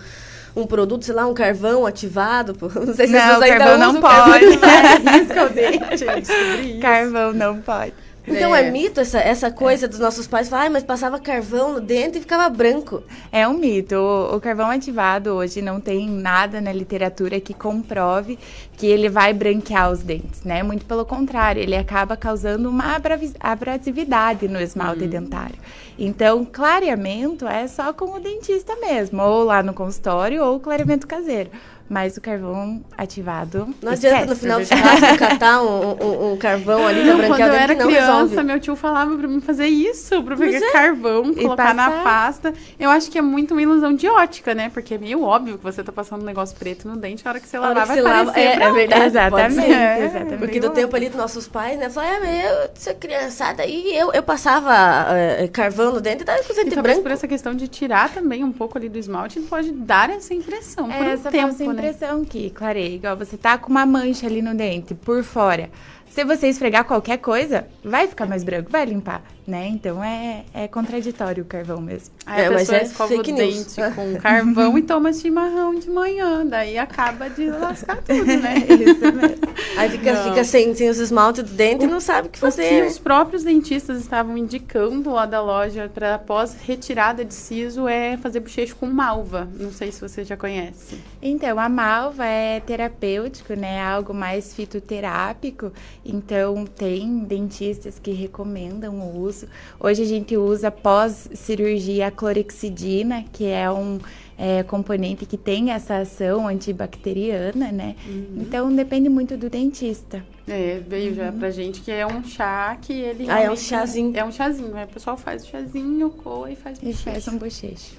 Um 0.55 0.65
produto, 0.65 1.05
sei 1.05 1.13
lá, 1.13 1.27
um 1.27 1.35
carvão 1.35 1.85
ativado. 1.85 2.57
Não 2.73 2.95
sei 2.95 3.05
se 3.07 3.13
Não, 3.13 3.35
vocês 3.35 3.41
ainda 3.43 3.57
carvão 3.57 3.93
não 3.93 4.01
pode. 4.01 4.57
Carvão, 4.57 5.13
Risca 5.13 5.45
o 5.45 5.49
dente, 5.49 5.97
gente, 5.97 6.27
sobre 6.27 6.61
isso. 6.71 6.79
Carvão 6.79 7.33
não 7.33 7.61
pode. 7.61 7.93
Então 8.27 8.53
é, 8.53 8.61
É. 8.61 8.71
mito 8.71 8.99
essa, 8.99 9.19
essa 9.19 9.49
coisa 9.49 9.87
dos 9.87 9.99
nossos 9.99 10.27
pais 10.27 10.49
falar, 10.49 10.63
ai, 10.63 10.69
mas 10.69 10.83
passava 10.83 11.17
carvão 11.17 11.73
no 11.73 11.79
dente 11.79 12.17
e 12.17 12.21
ficava 12.21 12.49
branco. 12.49 13.01
É 13.31 13.47
um 13.47 13.53
mito. 13.57 13.95
O, 13.95 14.35
o 14.35 14.41
carvão 14.41 14.69
ativado 14.69 15.29
hoje 15.31 15.61
não 15.61 15.79
tem 15.79 16.09
nada 16.09 16.59
na 16.59 16.73
literatura 16.73 17.39
que 17.39 17.53
comprove 17.53 18.37
que 18.75 18.85
ele 18.85 19.07
vai 19.07 19.33
branquear 19.33 19.89
os 19.91 20.01
dentes, 20.03 20.43
né? 20.43 20.61
Muito 20.61 20.85
pelo 20.85 21.05
contrário, 21.05 21.61
ele 21.61 21.75
acaba 21.75 22.17
causando 22.17 22.69
uma 22.69 22.97
abrasividade 23.39 24.47
no 24.47 24.59
esmalte 24.59 25.07
dentário. 25.07 25.55
Então, 25.97 26.45
clareamento 26.45 27.47
é 27.47 27.65
só 27.67 27.91
com 27.93 28.13
o 28.13 28.19
dentista 28.19 28.75
mesmo, 28.75 29.21
ou 29.23 29.43
lá 29.43 29.63
no 29.63 29.73
consultório, 29.73 30.43
ou 30.43 30.59
clareamento 30.59 31.07
caseiro. 31.07 31.49
Mas 31.89 32.17
o 32.17 32.21
carvão 32.21 32.83
ativado. 32.97 33.73
Não 33.81 33.91
adianta 33.91 34.25
no 34.25 34.35
final 34.35 34.59
do 34.59 34.65
churrasco 34.65 35.17
catar 35.17 35.61
um, 35.61 36.03
um, 36.03 36.33
um, 36.33 36.37
carvão 36.37 36.85
ali 36.85 37.03
não, 37.03 37.17
quando 37.27 37.39
eu 37.39 37.53
era 37.53 37.75
criança, 37.75 38.23
resolve. 38.23 38.43
meu 38.43 38.59
tio 38.59 38.75
falava 38.75 39.15
pra 39.17 39.27
mim 39.27 39.39
fazer 39.39 39.67
isso, 39.67 40.21
pra 40.23 40.35
pegar 40.35 40.57
é. 40.57 40.71
carvão, 40.71 41.33
colocar 41.33 41.73
na 41.73 42.03
pasta. 42.03 42.53
Eu 42.79 42.89
acho 42.89 43.09
que 43.09 43.17
é 43.17 43.21
muito 43.21 43.51
uma 43.51 43.61
ilusão 43.61 43.93
de 43.93 44.07
ótica, 44.07 44.53
né? 44.53 44.69
Porque 44.69 44.95
é 44.95 44.97
meio 44.97 45.23
óbvio 45.23 45.57
que 45.57 45.63
você 45.63 45.83
tá 45.83 45.91
passando 45.91 46.21
um 46.23 46.25
negócio 46.25 46.57
preto 46.57 46.87
no 46.87 46.97
dente, 46.97 47.25
a 47.25 47.31
hora 47.31 47.39
que 47.39 47.47
você 47.47 47.57
lavar 47.57 47.87
vai 47.87 48.01
lava, 48.01 48.39
é, 48.39 48.53
é, 48.53 48.71
verdade. 48.71 49.05
Exatamente. 49.05 49.71
É, 49.71 50.05
exatamente. 50.05 50.37
Porque 50.37 50.59
do 50.59 50.69
tempo 50.71 50.95
ali 50.95 51.07
dos 51.07 51.17
nossos 51.17 51.47
pais, 51.47 51.77
né? 51.79 51.89
Falaram, 51.89 52.25
é, 52.25 52.65
eu, 52.65 52.69
sou 52.75 52.93
criançada 52.95 53.63
aí, 53.63 53.95
eu, 53.95 54.11
eu 54.11 54.23
passava 54.23 54.71
uh, 54.71 55.51
carvão 55.51 55.93
no 55.93 56.01
dente 56.01 56.23
e 56.23 56.25
dava 56.25 56.43
com 56.43 56.53
dente 56.53 56.77
e 56.77 56.81
branco. 56.81 57.01
por 57.01 57.11
essa 57.11 57.27
questão 57.27 57.53
de 57.53 57.67
tirar 57.67 58.13
também 58.13 58.43
um 58.43 58.51
pouco 58.51 58.77
ali 58.77 58.89
do 58.89 58.97
esmalte, 58.97 59.39
pode 59.41 59.71
dar 59.71 60.09
essa 60.09 60.33
impressão. 60.33 60.91
É, 60.91 61.13
essa 61.13 61.29
um 61.29 61.31
tempo, 61.31 61.71
né? 61.73 61.76
Impressão 61.77 62.25
que, 62.25 62.49
clareia, 62.49 62.95
igual 62.95 63.15
você 63.15 63.37
tá 63.37 63.57
com 63.57 63.69
uma 63.69 63.85
mancha 63.85 64.25
ali 64.25 64.41
no 64.41 64.55
dente, 64.55 64.95
por 64.95 65.23
fora. 65.23 65.69
Se 66.09 66.25
você 66.25 66.47
esfregar 66.47 66.85
qualquer 66.85 67.17
coisa, 67.17 67.67
vai 67.83 68.07
ficar 68.07 68.25
mais 68.25 68.43
branco, 68.43 68.71
vai 68.71 68.85
limpar 68.85 69.23
né? 69.47 69.69
Então 69.69 70.03
é, 70.03 70.43
é 70.53 70.67
contraditório 70.67 71.41
o 71.43 71.45
carvão 71.45 71.79
mesmo. 71.79 72.13
Aí 72.25 72.41
é, 72.41 72.47
a 72.47 72.51
pessoa 72.51 72.77
mas 72.77 72.83
é 72.83 72.91
escova 72.91 73.15
o 73.15 73.23
dente 73.23 73.75
com 73.95 74.15
carvão 74.17 74.77
e 74.77 74.81
toma 74.81 75.13
chimarrão 75.13 75.73
de 75.73 75.89
manhã, 75.89 76.45
daí 76.45 76.77
acaba 76.77 77.29
de 77.29 77.49
lascar 77.49 78.03
tudo, 78.03 78.25
né? 78.25 78.55
Isso 78.67 79.13
mesmo. 79.13 79.47
Aí 79.77 79.89
fica, 79.89 80.15
fica 80.23 80.43
sem, 80.43 80.75
sem 80.75 80.89
os 80.89 80.97
esmaltes 80.99 81.43
do 81.43 81.51
dente 81.51 81.85
e 81.85 81.87
não 81.87 82.01
sabe 82.01 82.27
o 82.27 82.31
que 82.31 82.37
fazer. 82.37 82.65
O 82.65 82.67
que 82.67 82.81
né? 82.81 82.87
os 82.87 82.99
próprios 82.99 83.43
dentistas 83.45 84.01
estavam 84.01 84.37
indicando 84.37 85.11
lá 85.11 85.25
da 85.25 85.41
loja 85.41 85.89
para 85.93 86.15
após 86.15 86.57
retirada 86.61 87.23
de 87.23 87.33
siso 87.33 87.87
é 87.87 88.17
fazer 88.17 88.41
bochecho 88.41 88.75
com 88.75 88.87
malva. 88.87 89.47
Não 89.57 89.71
sei 89.71 89.93
se 89.93 90.01
você 90.01 90.25
já 90.25 90.35
conhece. 90.35 90.97
Então, 91.21 91.57
a 91.57 91.69
malva 91.69 92.25
é 92.25 92.59
terapêutico, 92.59 93.53
né? 93.53 93.81
Algo 93.81 94.13
mais 94.13 94.53
fitoterápico. 94.53 95.71
Então, 96.03 96.65
tem 96.65 97.19
dentistas 97.19 97.97
que 97.97 98.11
recomendam 98.11 98.99
o 98.99 99.21
uso 99.21 99.36
isso. 99.37 99.47
Hoje 99.79 100.01
a 100.01 100.05
gente 100.05 100.35
usa 100.35 100.71
pós-cirurgia 100.71 102.07
a 102.07 102.11
clorexidina, 102.11 103.23
que 103.31 103.45
é 103.45 103.69
um 103.69 103.99
é, 104.37 104.63
componente 104.63 105.25
que 105.25 105.37
tem 105.37 105.71
essa 105.71 105.97
ação 105.97 106.47
antibacteriana, 106.47 107.71
né? 107.71 107.95
Uhum. 108.07 108.37
Então 108.41 108.73
depende 108.73 109.09
muito 109.09 109.37
do 109.37 109.49
dentista. 109.49 110.23
É, 110.47 110.81
veio 110.87 111.09
uhum. 111.09 111.15
já 111.15 111.31
pra 111.31 111.51
gente 111.51 111.81
que 111.81 111.91
é 111.91 112.05
um 112.05 112.23
chá 112.23 112.77
que 112.81 112.93
ele. 112.93 113.29
Ah, 113.29 113.41
é 113.41 113.51
um 113.51 113.55
chazinho. 113.55 114.15
É 114.15 114.23
um 114.23 114.31
chazinho, 114.31 114.69
né? 114.69 114.85
O 114.85 114.93
pessoal 114.93 115.17
faz 115.17 115.43
o 115.43 115.47
chazinho, 115.47 116.09
coa 116.09 116.49
e 116.51 116.55
faz 116.55 116.79
bochecho. 116.79 117.09
E 117.09 117.11
faz 117.11 117.27
um 117.27 117.37
bochecho. 117.37 117.95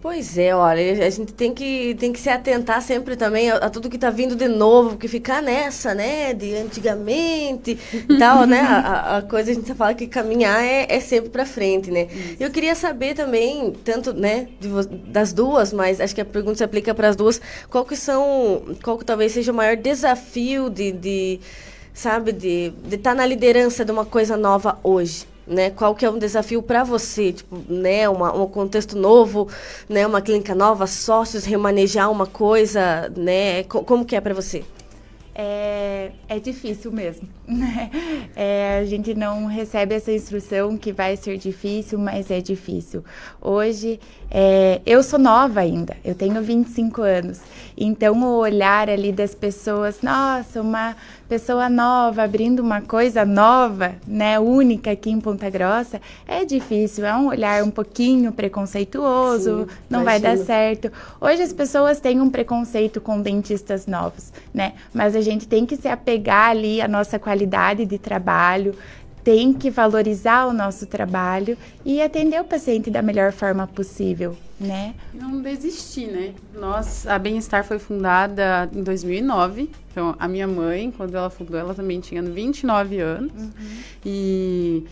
Pois 0.00 0.38
é, 0.38 0.54
olha, 0.54 1.04
a 1.04 1.10
gente 1.10 1.32
tem 1.32 1.52
que, 1.52 1.96
tem 1.96 2.12
que 2.12 2.20
se 2.20 2.30
atentar 2.30 2.80
sempre 2.80 3.16
também 3.16 3.50
a, 3.50 3.56
a 3.56 3.68
tudo 3.68 3.90
que 3.90 3.96
está 3.96 4.10
vindo 4.10 4.36
de 4.36 4.46
novo, 4.46 4.90
porque 4.90 5.08
ficar 5.08 5.42
nessa, 5.42 5.92
né, 5.92 6.32
de 6.32 6.54
antigamente 6.54 7.76
e 7.92 8.06
tal, 8.16 8.46
né, 8.46 8.60
a, 8.60 9.16
a, 9.16 9.22
coisa 9.22 9.50
a 9.50 9.54
gente 9.54 9.74
fala 9.74 9.94
que 9.94 10.06
caminhar 10.06 10.62
é, 10.62 10.86
é 10.88 11.00
sempre 11.00 11.30
para 11.30 11.44
frente, 11.44 11.90
né. 11.90 12.06
Isso. 12.12 12.36
Eu 12.38 12.48
queria 12.48 12.76
saber 12.76 13.14
também, 13.14 13.72
tanto, 13.84 14.12
né, 14.12 14.46
de, 14.60 14.68
das 15.10 15.32
duas, 15.32 15.72
mas 15.72 16.00
acho 16.00 16.14
que 16.14 16.20
a 16.20 16.24
pergunta 16.24 16.58
se 16.58 16.64
aplica 16.64 16.94
para 16.94 17.08
as 17.08 17.16
duas, 17.16 17.40
qual 17.68 17.84
que 17.84 17.96
são, 17.96 18.62
qual 18.84 18.98
que 18.98 19.04
talvez 19.04 19.32
seja 19.32 19.50
o 19.50 19.54
maior 19.54 19.76
desafio 19.76 20.70
de, 20.70 20.92
de 20.92 21.40
sabe, 21.92 22.30
de 22.30 22.72
estar 22.84 22.88
de 22.88 22.98
tá 22.98 23.14
na 23.16 23.26
liderança 23.26 23.84
de 23.84 23.90
uma 23.90 24.04
coisa 24.04 24.36
nova 24.36 24.78
hoje? 24.84 25.26
Né? 25.48 25.70
Qual 25.70 25.94
que 25.94 26.04
é 26.04 26.10
um 26.10 26.18
desafio 26.18 26.62
para 26.62 26.84
você, 26.84 27.32
tipo, 27.32 27.56
né? 27.68 28.08
Uma, 28.08 28.32
um 28.34 28.46
contexto 28.46 28.96
novo, 28.96 29.48
né? 29.88 30.06
Uma 30.06 30.20
clínica 30.20 30.54
nova, 30.54 30.86
sócios, 30.86 31.44
remanejar 31.44 32.10
uma 32.10 32.26
coisa, 32.26 33.12
né? 33.16 33.64
Como 33.64 34.04
que 34.04 34.16
é 34.16 34.20
para 34.20 34.34
você? 34.34 34.64
É, 35.40 36.10
é 36.28 36.40
difícil 36.40 36.90
mesmo. 36.90 37.28
Né? 37.48 37.90
É, 38.36 38.78
a 38.82 38.84
gente 38.84 39.14
não 39.14 39.46
recebe 39.46 39.94
essa 39.94 40.12
instrução 40.12 40.76
que 40.76 40.92
vai 40.92 41.16
ser 41.16 41.38
difícil, 41.38 41.98
mas 41.98 42.30
é 42.30 42.42
difícil. 42.42 43.02
Hoje, 43.40 43.98
é, 44.30 44.82
eu 44.84 45.02
sou 45.02 45.18
nova 45.18 45.60
ainda, 45.60 45.96
eu 46.04 46.14
tenho 46.14 46.42
25 46.42 47.00
anos. 47.00 47.40
Então, 47.74 48.22
o 48.22 48.36
olhar 48.36 48.90
ali 48.90 49.12
das 49.12 49.34
pessoas, 49.34 50.02
nossa, 50.02 50.60
uma 50.60 50.94
pessoa 51.28 51.68
nova 51.68 52.22
abrindo 52.22 52.60
uma 52.60 52.80
coisa 52.80 53.24
nova, 53.24 53.94
né, 54.06 54.40
única 54.40 54.92
aqui 54.92 55.10
em 55.10 55.20
Ponta 55.20 55.50
Grossa, 55.50 56.00
é 56.26 56.44
difícil, 56.44 57.04
é 57.04 57.14
um 57.14 57.28
olhar 57.28 57.62
um 57.62 57.70
pouquinho 57.70 58.32
preconceituoso, 58.32 59.66
Sim, 59.68 59.76
não 59.90 60.02
imagino. 60.02 60.04
vai 60.04 60.20
dar 60.20 60.36
certo. 60.38 60.90
Hoje 61.20 61.42
as 61.42 61.52
pessoas 61.52 62.00
têm 62.00 62.20
um 62.20 62.30
preconceito 62.30 63.00
com 63.00 63.20
dentistas 63.20 63.86
novos, 63.86 64.32
né? 64.54 64.72
Mas 64.94 65.14
a 65.14 65.20
gente 65.20 65.46
tem 65.46 65.66
que 65.66 65.76
se 65.76 65.86
apegar 65.86 66.50
ali 66.50 66.80
à 66.80 66.88
nossa 66.88 67.18
qualidade 67.18 67.84
de 67.84 67.98
trabalho, 67.98 68.74
tem 69.28 69.52
que 69.52 69.68
valorizar 69.68 70.46
o 70.46 70.54
nosso 70.54 70.86
trabalho 70.86 71.54
e 71.84 72.00
atender 72.00 72.40
o 72.40 72.44
paciente 72.44 72.90
da 72.90 73.02
melhor 73.02 73.30
forma 73.30 73.66
possível, 73.66 74.34
né? 74.58 74.94
Não 75.12 75.42
desistir, 75.42 76.06
né? 76.06 76.32
Nós, 76.54 77.06
a 77.06 77.18
Bem-Estar 77.18 77.62
foi 77.62 77.78
fundada 77.78 78.70
em 78.74 78.82
2009. 78.82 79.68
Então, 79.92 80.16
a 80.18 80.26
minha 80.26 80.48
mãe, 80.48 80.90
quando 80.90 81.14
ela 81.14 81.28
fundou, 81.28 81.60
ela 81.60 81.74
também 81.74 82.00
tinha 82.00 82.22
29 82.22 83.00
anos. 83.00 83.30
Uhum. 83.36 83.50
E 84.06 84.84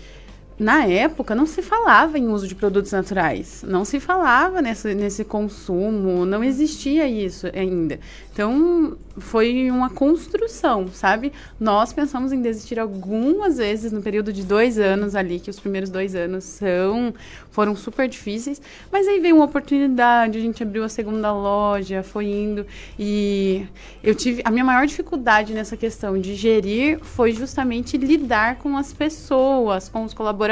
na 0.59 0.85
época 0.85 1.35
não 1.35 1.47
se 1.47 1.61
falava 1.63 2.19
em 2.19 2.29
uso 2.29 2.49
de 2.49 2.55
produtos 2.55 2.93
naturais, 2.93 3.63
não 3.67 3.85
se 3.85 4.01
falava 4.01 4.63
nesse, 4.63 4.95
nesse 4.95 5.25
consumo, 5.25 6.25
não 6.25 6.43
existia 6.43 7.07
isso 7.07 7.47
ainda. 7.55 8.01
Então 8.33 8.97
foi 9.19 9.71
uma 9.71 9.89
construção, 9.89 10.89
sabe? 10.89 11.33
Nós 11.59 11.93
pensamos 11.93 12.33
em 12.33 12.43
desistir 12.43 12.79
algumas 12.79 13.57
vezes 13.57 13.91
no 13.91 14.03
período 14.03 14.33
de 14.33 14.45
dois 14.45 14.79
anos 14.79 15.15
ali, 15.15 15.41
que 15.41 15.49
os 15.49 15.59
primeiros 15.59 15.89
dois 15.89 16.15
anos 16.15 16.45
são 16.45 17.15
foram 17.51 17.75
super 17.75 18.07
difíceis, 18.07 18.61
mas 18.93 19.09
aí 19.09 19.19
veio 19.19 19.37
uma 19.37 19.47
oportunidade, 19.47 20.37
a 20.37 20.41
gente 20.43 20.63
abriu 20.63 20.85
a 20.85 20.91
segunda 20.91 21.33
loja, 21.33 22.03
foi 22.03 22.27
indo 22.27 22.67
e 22.99 23.67
eu 24.05 24.15
tive 24.15 24.43
a 24.45 24.51
minha 24.51 24.65
maior 24.65 24.87
dificuldade 24.87 25.55
nessa 25.55 25.75
questão 25.75 26.21
de 26.21 26.35
gerir 26.35 26.99
foi 27.01 27.33
justamente 27.33 27.97
lidar 27.97 28.57
com 28.57 28.77
as 28.77 28.93
pessoas, 28.93 29.89
com 29.89 30.05
os 30.05 30.13
colaboradores, 30.13 30.46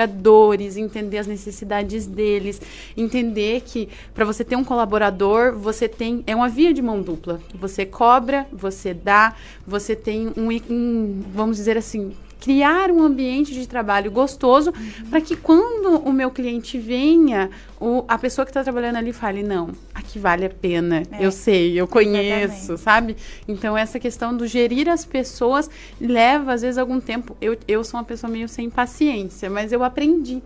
entender 0.76 1.18
as 1.18 1.26
necessidades 1.26 2.06
deles, 2.06 2.60
entender 2.96 3.62
que 3.62 3.88
para 4.14 4.24
você 4.24 4.44
ter 4.44 4.56
um 4.56 4.64
colaborador, 4.64 5.56
você 5.56 5.88
tem 5.88 6.22
é 6.26 6.34
uma 6.34 6.48
via 6.48 6.72
de 6.72 6.82
mão 6.82 7.00
dupla. 7.00 7.40
Você 7.54 7.86
cobra, 7.86 8.46
você 8.52 8.92
dá, 8.92 9.34
você 9.66 9.94
tem 9.94 10.28
um, 10.36 10.48
um 10.70 11.22
vamos 11.32 11.56
dizer 11.56 11.76
assim, 11.76 12.12
criar 12.44 12.90
um 12.90 13.02
ambiente 13.02 13.54
de 13.54 13.66
trabalho 13.66 14.10
gostoso 14.10 14.70
uhum. 14.70 15.08
para 15.08 15.18
que 15.18 15.34
quando 15.34 15.96
o 16.00 16.12
meu 16.12 16.30
cliente 16.30 16.78
venha, 16.78 17.48
o, 17.80 18.04
a 18.06 18.18
pessoa 18.18 18.44
que 18.44 18.50
está 18.50 18.62
trabalhando 18.62 18.96
ali 18.96 19.14
fale, 19.14 19.42
não, 19.42 19.70
aqui 19.94 20.18
vale 20.18 20.44
a 20.44 20.50
pena, 20.50 21.04
é. 21.10 21.24
eu 21.24 21.32
sei, 21.32 21.80
eu 21.80 21.88
conheço, 21.88 22.72
Exatamente. 22.72 22.80
sabe? 22.82 23.16
Então, 23.48 23.74
essa 23.74 23.98
questão 23.98 24.36
do 24.36 24.46
gerir 24.46 24.90
as 24.90 25.06
pessoas 25.06 25.70
leva, 25.98 26.52
às 26.52 26.60
vezes, 26.60 26.76
algum 26.76 27.00
tempo. 27.00 27.34
Eu, 27.40 27.56
eu 27.66 27.82
sou 27.82 27.98
uma 27.98 28.04
pessoa 28.04 28.30
meio 28.30 28.46
sem 28.46 28.68
paciência, 28.68 29.48
mas 29.48 29.72
eu 29.72 29.82
aprendi 29.82 30.42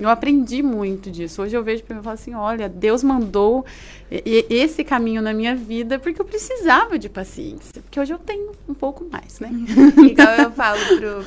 eu 0.00 0.08
aprendi 0.08 0.62
muito 0.62 1.10
disso. 1.10 1.42
Hoje 1.42 1.56
eu 1.56 1.62
vejo 1.62 1.84
para 1.84 1.94
mim 1.94 2.00
e 2.00 2.04
falo 2.04 2.14
assim: 2.14 2.34
olha, 2.34 2.68
Deus 2.68 3.04
mandou 3.04 3.64
esse 4.10 4.82
caminho 4.82 5.22
na 5.22 5.32
minha 5.32 5.54
vida 5.54 5.98
porque 5.98 6.20
eu 6.20 6.24
precisava 6.24 6.98
de 6.98 7.08
paciência. 7.08 7.82
Porque 7.82 8.00
hoje 8.00 8.12
eu 8.12 8.18
tenho 8.18 8.52
um 8.68 8.74
pouco 8.74 9.06
mais, 9.10 9.38
né? 9.38 9.50
Igual 9.98 10.34
eu 10.36 10.50
falo 10.50 10.80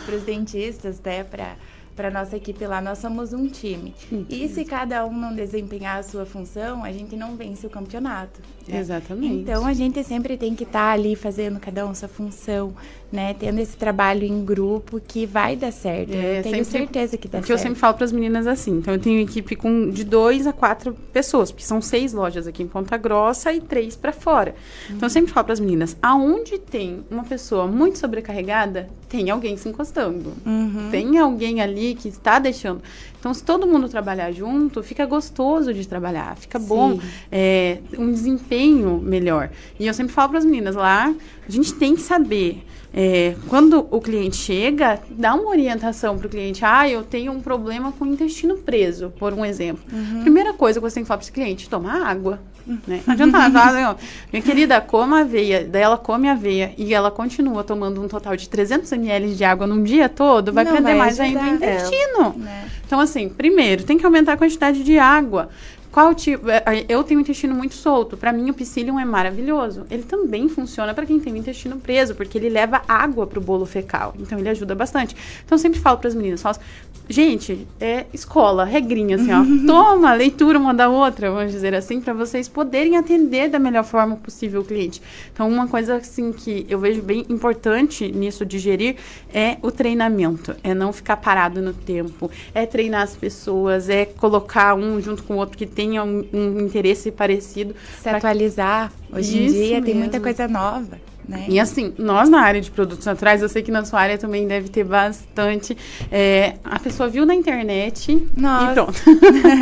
para 0.06 0.16
os 0.16 0.24
dentistas, 0.24 1.00
né? 1.02 1.24
Para 1.24 1.56
para 1.96 2.10
nossa 2.10 2.36
equipe 2.36 2.66
lá, 2.66 2.82
nós 2.82 2.98
somos 2.98 3.34
um 3.34 3.48
time. 3.48 3.94
E 4.30 4.48
se 4.50 4.66
cada 4.66 5.06
um 5.06 5.16
não 5.16 5.36
desempenhar 5.36 5.98
a 5.98 6.04
sua 6.04 6.26
função, 6.26 6.84
a 6.84 6.92
gente 6.92 7.16
não 7.16 7.36
vence 7.36 7.66
o 7.68 7.70
campeonato. 7.70 8.42
Né? 8.68 8.80
Exatamente. 8.80 9.36
Então 9.36 9.66
a 9.66 9.74
gente 9.74 10.04
sempre 10.04 10.38
tem 10.38 10.56
que 10.56 10.64
estar 10.64 10.88
tá 10.88 10.92
ali 10.92 11.16
fazendo 11.16 11.60
cada 11.60 11.86
um 11.86 11.94
sua 11.94 12.08
função, 12.08 12.74
né? 13.14 13.36
Tendo 13.36 13.60
esse 13.60 13.78
trabalho 13.78 14.24
em 14.24 14.44
grupo 14.44 15.00
que 15.00 15.26
vai 15.26 15.56
dar 15.56 15.72
certo. 15.72 16.14
É, 16.14 16.40
eu 16.40 16.44
tenho 16.44 16.66
sempre, 16.66 16.80
certeza 16.80 17.18
que 17.18 17.28
dá 17.28 17.38
certo. 17.38 17.46
Que 17.46 17.54
eu 17.54 17.58
sempre 17.60 17.80
falo 17.80 17.94
para 17.94 18.06
as 18.06 18.12
meninas 18.12 18.48
assim. 18.48 18.72
Então 18.72 18.94
eu 18.94 19.00
tenho 19.00 19.22
equipe 19.22 19.56
com 19.56 19.92
de 19.92 20.04
dois 20.04 20.48
a 20.48 20.52
quatro 20.52 20.94
pessoas, 21.14 21.52
porque 21.52 21.64
são 21.64 21.80
seis 21.80 22.12
lojas 22.12 22.48
aqui 22.48 22.64
em 22.64 22.68
Ponta 22.68 22.98
Grossa 22.98 23.54
e 23.54 23.62
três 23.62 23.96
para 23.96 24.12
fora. 24.12 24.56
Uhum. 24.90 24.96
Então 24.96 25.06
eu 25.06 25.12
sempre 25.12 25.32
falo 25.32 25.46
para 25.46 25.54
as 25.54 25.60
meninas, 25.60 25.96
aonde 26.02 26.58
tem 26.58 27.06
uma 27.12 27.24
pessoa 27.24 27.68
muito 27.68 28.00
sobrecarregada, 28.00 28.90
tem 29.08 29.30
alguém 29.30 29.56
se 29.58 29.70
encostando. 29.70 30.34
Uhum. 30.44 30.90
Tem 30.90 31.20
alguém 31.20 31.62
ali 31.62 31.94
que 31.94 32.08
está 32.08 32.40
deixando. 32.40 32.82
Então, 33.20 33.34
se 33.34 33.42
todo 33.42 33.66
mundo 33.66 33.88
trabalhar 33.88 34.34
junto, 34.34 34.84
fica 34.84 35.06
gostoso 35.06 35.74
de 35.74 35.88
trabalhar, 35.88 36.36
fica 36.36 36.60
Sim. 36.60 36.66
bom, 36.66 37.00
é, 37.32 37.78
um 37.98 38.12
desempenho 38.12 39.00
melhor. 39.02 39.50
E 39.80 39.88
eu 39.88 39.94
sempre 39.94 40.12
falo 40.12 40.30
para 40.30 40.40
as 40.40 40.46
meninas 40.46 40.76
lá, 40.76 41.16
a 41.48 41.50
gente 41.52 41.74
tem 41.76 41.96
que 41.96 42.02
saber 42.02 42.66
é, 42.96 43.36
quando 43.48 43.88
o 43.90 44.00
cliente 44.00 44.38
chega, 44.38 45.00
dá 45.10 45.34
uma 45.34 45.50
orientação 45.50 46.16
para 46.16 46.28
o 46.28 46.30
cliente. 46.30 46.64
Ah, 46.64 46.88
eu 46.88 47.04
tenho 47.04 47.32
um 47.32 47.42
problema 47.42 47.92
com 47.92 48.06
o 48.06 48.08
intestino 48.08 48.58
preso, 48.58 49.12
por 49.18 49.34
um 49.34 49.44
exemplo. 49.44 49.84
Uhum. 49.92 50.22
Primeira 50.22 50.54
coisa 50.54 50.80
que 50.80 50.88
você 50.88 50.96
tem 50.96 51.04
que 51.04 51.08
falar 51.08 51.18
para 51.18 51.24
esse 51.24 51.32
cliente: 51.32 51.68
tomar 51.68 52.06
água. 52.06 52.40
Né? 52.88 53.02
Não 53.06 53.14
adianta 53.14 53.50
nada. 53.50 53.98
Minha 54.32 54.44
querida, 54.44 54.80
coma 54.80 55.22
aveia. 55.22 55.68
Daí 55.68 55.82
ela 55.82 55.98
come 55.98 56.30
aveia 56.30 56.72
e 56.78 56.94
ela 56.94 57.10
continua 57.10 57.64
tomando 57.64 58.00
um 58.00 58.08
total 58.08 58.38
de 58.38 58.48
300 58.48 58.92
ml 58.92 59.34
de 59.34 59.44
água 59.44 59.66
num 59.66 59.82
dia 59.84 60.08
todo, 60.08 60.54
vai 60.54 60.64
Não 60.64 60.72
perder 60.72 60.90
vai 60.90 60.98
mais 60.98 61.20
ainda 61.20 61.42
o 61.42 61.48
intestino. 61.48 62.36
É. 62.48 62.66
Então, 62.86 63.00
assim, 63.00 63.28
primeiro, 63.28 63.84
tem 63.84 63.98
que 63.98 64.06
aumentar 64.06 64.34
a 64.34 64.38
quantidade 64.38 64.84
de 64.84 65.00
água. 65.00 65.50
Qual 65.94 66.16
tipo? 66.16 66.48
Eu 66.90 67.04
tenho 67.04 67.20
intestino 67.20 67.54
muito 67.54 67.76
solto. 67.76 68.18
Para 68.18 68.34
mim, 68.34 68.50
o 68.50 68.54
psyllium 68.56 69.00
é 69.00 69.06
maravilhoso. 69.06 69.86
Ele 69.92 70.02
também 70.02 70.50
funciona 70.50 70.92
para 70.92 71.06
quem 71.06 71.20
tem 71.20 71.32
o 71.32 71.38
intestino 71.38 71.78
preso, 71.78 72.16
porque 72.16 72.36
ele 72.36 72.50
leva 72.50 72.82
água 72.88 73.28
pro 73.28 73.40
bolo 73.40 73.64
fecal. 73.64 74.16
Então, 74.20 74.40
ele 74.40 74.50
ajuda 74.50 74.74
bastante. 74.74 75.16
Então, 75.46 75.56
eu 75.56 75.60
sempre 75.60 75.80
falo 75.80 76.00
para 76.00 76.08
as 76.08 76.16
meninas, 76.16 76.42
falo 76.42 76.56
assim, 76.56 76.66
gente, 77.08 77.68
é 77.80 78.08
escola, 78.12 78.66
regrinha, 78.66 79.18
assim, 79.18 79.32
ó. 79.32 79.44
Toma, 79.68 80.16
leitura 80.16 80.58
uma 80.58 80.74
da 80.74 80.90
outra, 80.90 81.30
vamos 81.30 81.52
dizer 81.52 81.76
assim, 81.76 82.02
para 82.02 82.14
vocês 82.14 82.48
poderem 82.48 82.98
atender 82.98 83.48
da 83.48 83.60
melhor 83.60 83.84
forma 83.84 84.16
possível 84.16 84.62
o 84.62 84.66
cliente. 84.66 85.00
Então, 85.32 85.48
uma 85.48 85.68
coisa, 85.68 85.98
assim, 85.98 86.34
que 86.34 86.66
eu 86.68 86.80
vejo 86.80 87.04
bem 87.04 87.24
importante 87.30 88.12
nisso 88.12 88.44
de 88.44 88.58
gerir 88.58 88.96
é 89.32 89.58
o 89.62 89.70
treinamento. 89.70 90.56
É 90.64 90.74
não 90.74 90.92
ficar 90.92 91.18
parado 91.18 91.62
no 91.62 91.72
tempo. 91.72 92.32
É 92.52 92.66
treinar 92.66 93.04
as 93.04 93.16
pessoas, 93.16 93.90
é 93.90 94.06
colocar 94.06 94.74
um 94.74 95.00
junto 95.00 95.22
com 95.22 95.36
o 95.36 95.38
outro 95.38 95.56
que 95.56 95.68
tem 95.68 95.83
tenha 95.84 96.04
um, 96.04 96.26
um 96.34 96.60
interesse 96.62 97.12
parecido. 97.12 97.76
Se 98.02 98.08
atualizar. 98.08 98.92
Hoje 99.12 99.44
em 99.44 99.48
dia 99.48 99.70
mesmo. 99.70 99.86
tem 99.86 99.96
muita 99.96 100.20
coisa 100.20 100.48
nova. 100.48 100.98
Né? 101.28 101.46
E 101.48 101.60
assim, 101.60 101.94
nós 101.98 102.30
na 102.30 102.42
área 102.42 102.60
de 102.60 102.70
produtos 102.70 103.06
naturais, 103.06 103.42
eu 103.42 103.48
sei 103.48 103.62
que 103.62 103.72
na 103.72 103.86
sua 103.86 104.02
área 104.02 104.18
também 104.18 104.46
deve 104.46 104.68
ter 104.68 104.84
bastante. 104.84 105.78
É, 106.12 106.56
a 106.64 106.80
pessoa 106.80 107.08
viu 107.08 107.26
na 107.26 107.34
internet 107.34 108.28
Nossa. 108.36 108.72
e 108.72 108.74
pronto. 108.74 109.02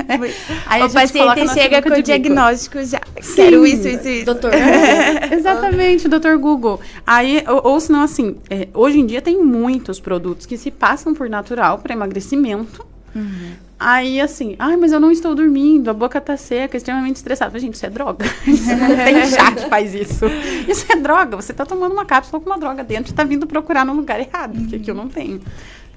Aí 0.66 0.82
o 0.82 0.90
paciente 0.92 1.54
chega 1.54 1.82
com 1.82 1.90
o 1.90 2.02
diagnóstico 2.02 2.84
já. 2.84 3.02
Sim. 3.22 3.36
Quero 3.36 3.66
isso, 3.66 3.88
isso, 3.88 4.08
isso. 4.08 4.26
Doutor. 4.26 4.52
Exatamente, 5.32 6.08
doutor 6.08 6.38
Google. 6.38 6.80
Aí, 7.06 7.44
ou, 7.48 7.74
ou 7.74 7.80
senão 7.80 8.02
assim, 8.02 8.38
é, 8.50 8.68
hoje 8.74 9.00
em 9.00 9.06
dia 9.06 9.22
tem 9.22 9.38
muitos 9.44 10.00
produtos 10.00 10.48
que 10.48 10.58
se 10.58 10.72
passam 10.72 11.14
por 11.14 11.30
natural 11.30 11.78
para 11.78 11.94
emagrecimento. 11.94 12.84
Uhum. 13.16 13.52
Aí, 13.84 14.22
assim, 14.22 14.56
ai, 14.60 14.78
mas 14.78 14.92
eu 14.92 15.00
não 15.00 15.10
estou 15.10 15.34
dormindo, 15.34 15.90
a 15.90 15.94
boca 15.94 16.22
tá 16.22 16.38
seca, 16.38 16.78
extremamente 16.78 17.16
estressada. 17.16 17.58
Gente, 17.58 17.74
isso 17.74 17.86
é 17.88 17.90
droga. 17.90 18.24
Tem 18.46 19.26
chá 19.26 19.52
que 19.54 19.68
faz 19.68 19.96
isso. 19.96 20.26
Isso 20.68 20.86
é 20.88 20.96
droga. 20.98 21.36
Você 21.36 21.52
tá 21.52 21.66
tomando 21.66 21.92
uma 21.92 22.06
cápsula 22.06 22.40
com 22.40 22.48
uma 22.48 22.60
droga 22.60 22.84
dentro 22.84 23.12
e 23.12 23.16
tá 23.16 23.24
vindo 23.24 23.48
procurar 23.48 23.84
no 23.84 23.94
lugar 23.94 24.20
errado, 24.20 24.54
porque 24.60 24.76
aqui 24.76 24.92
eu 24.92 24.94
não 24.94 25.10
tenho. 25.10 25.42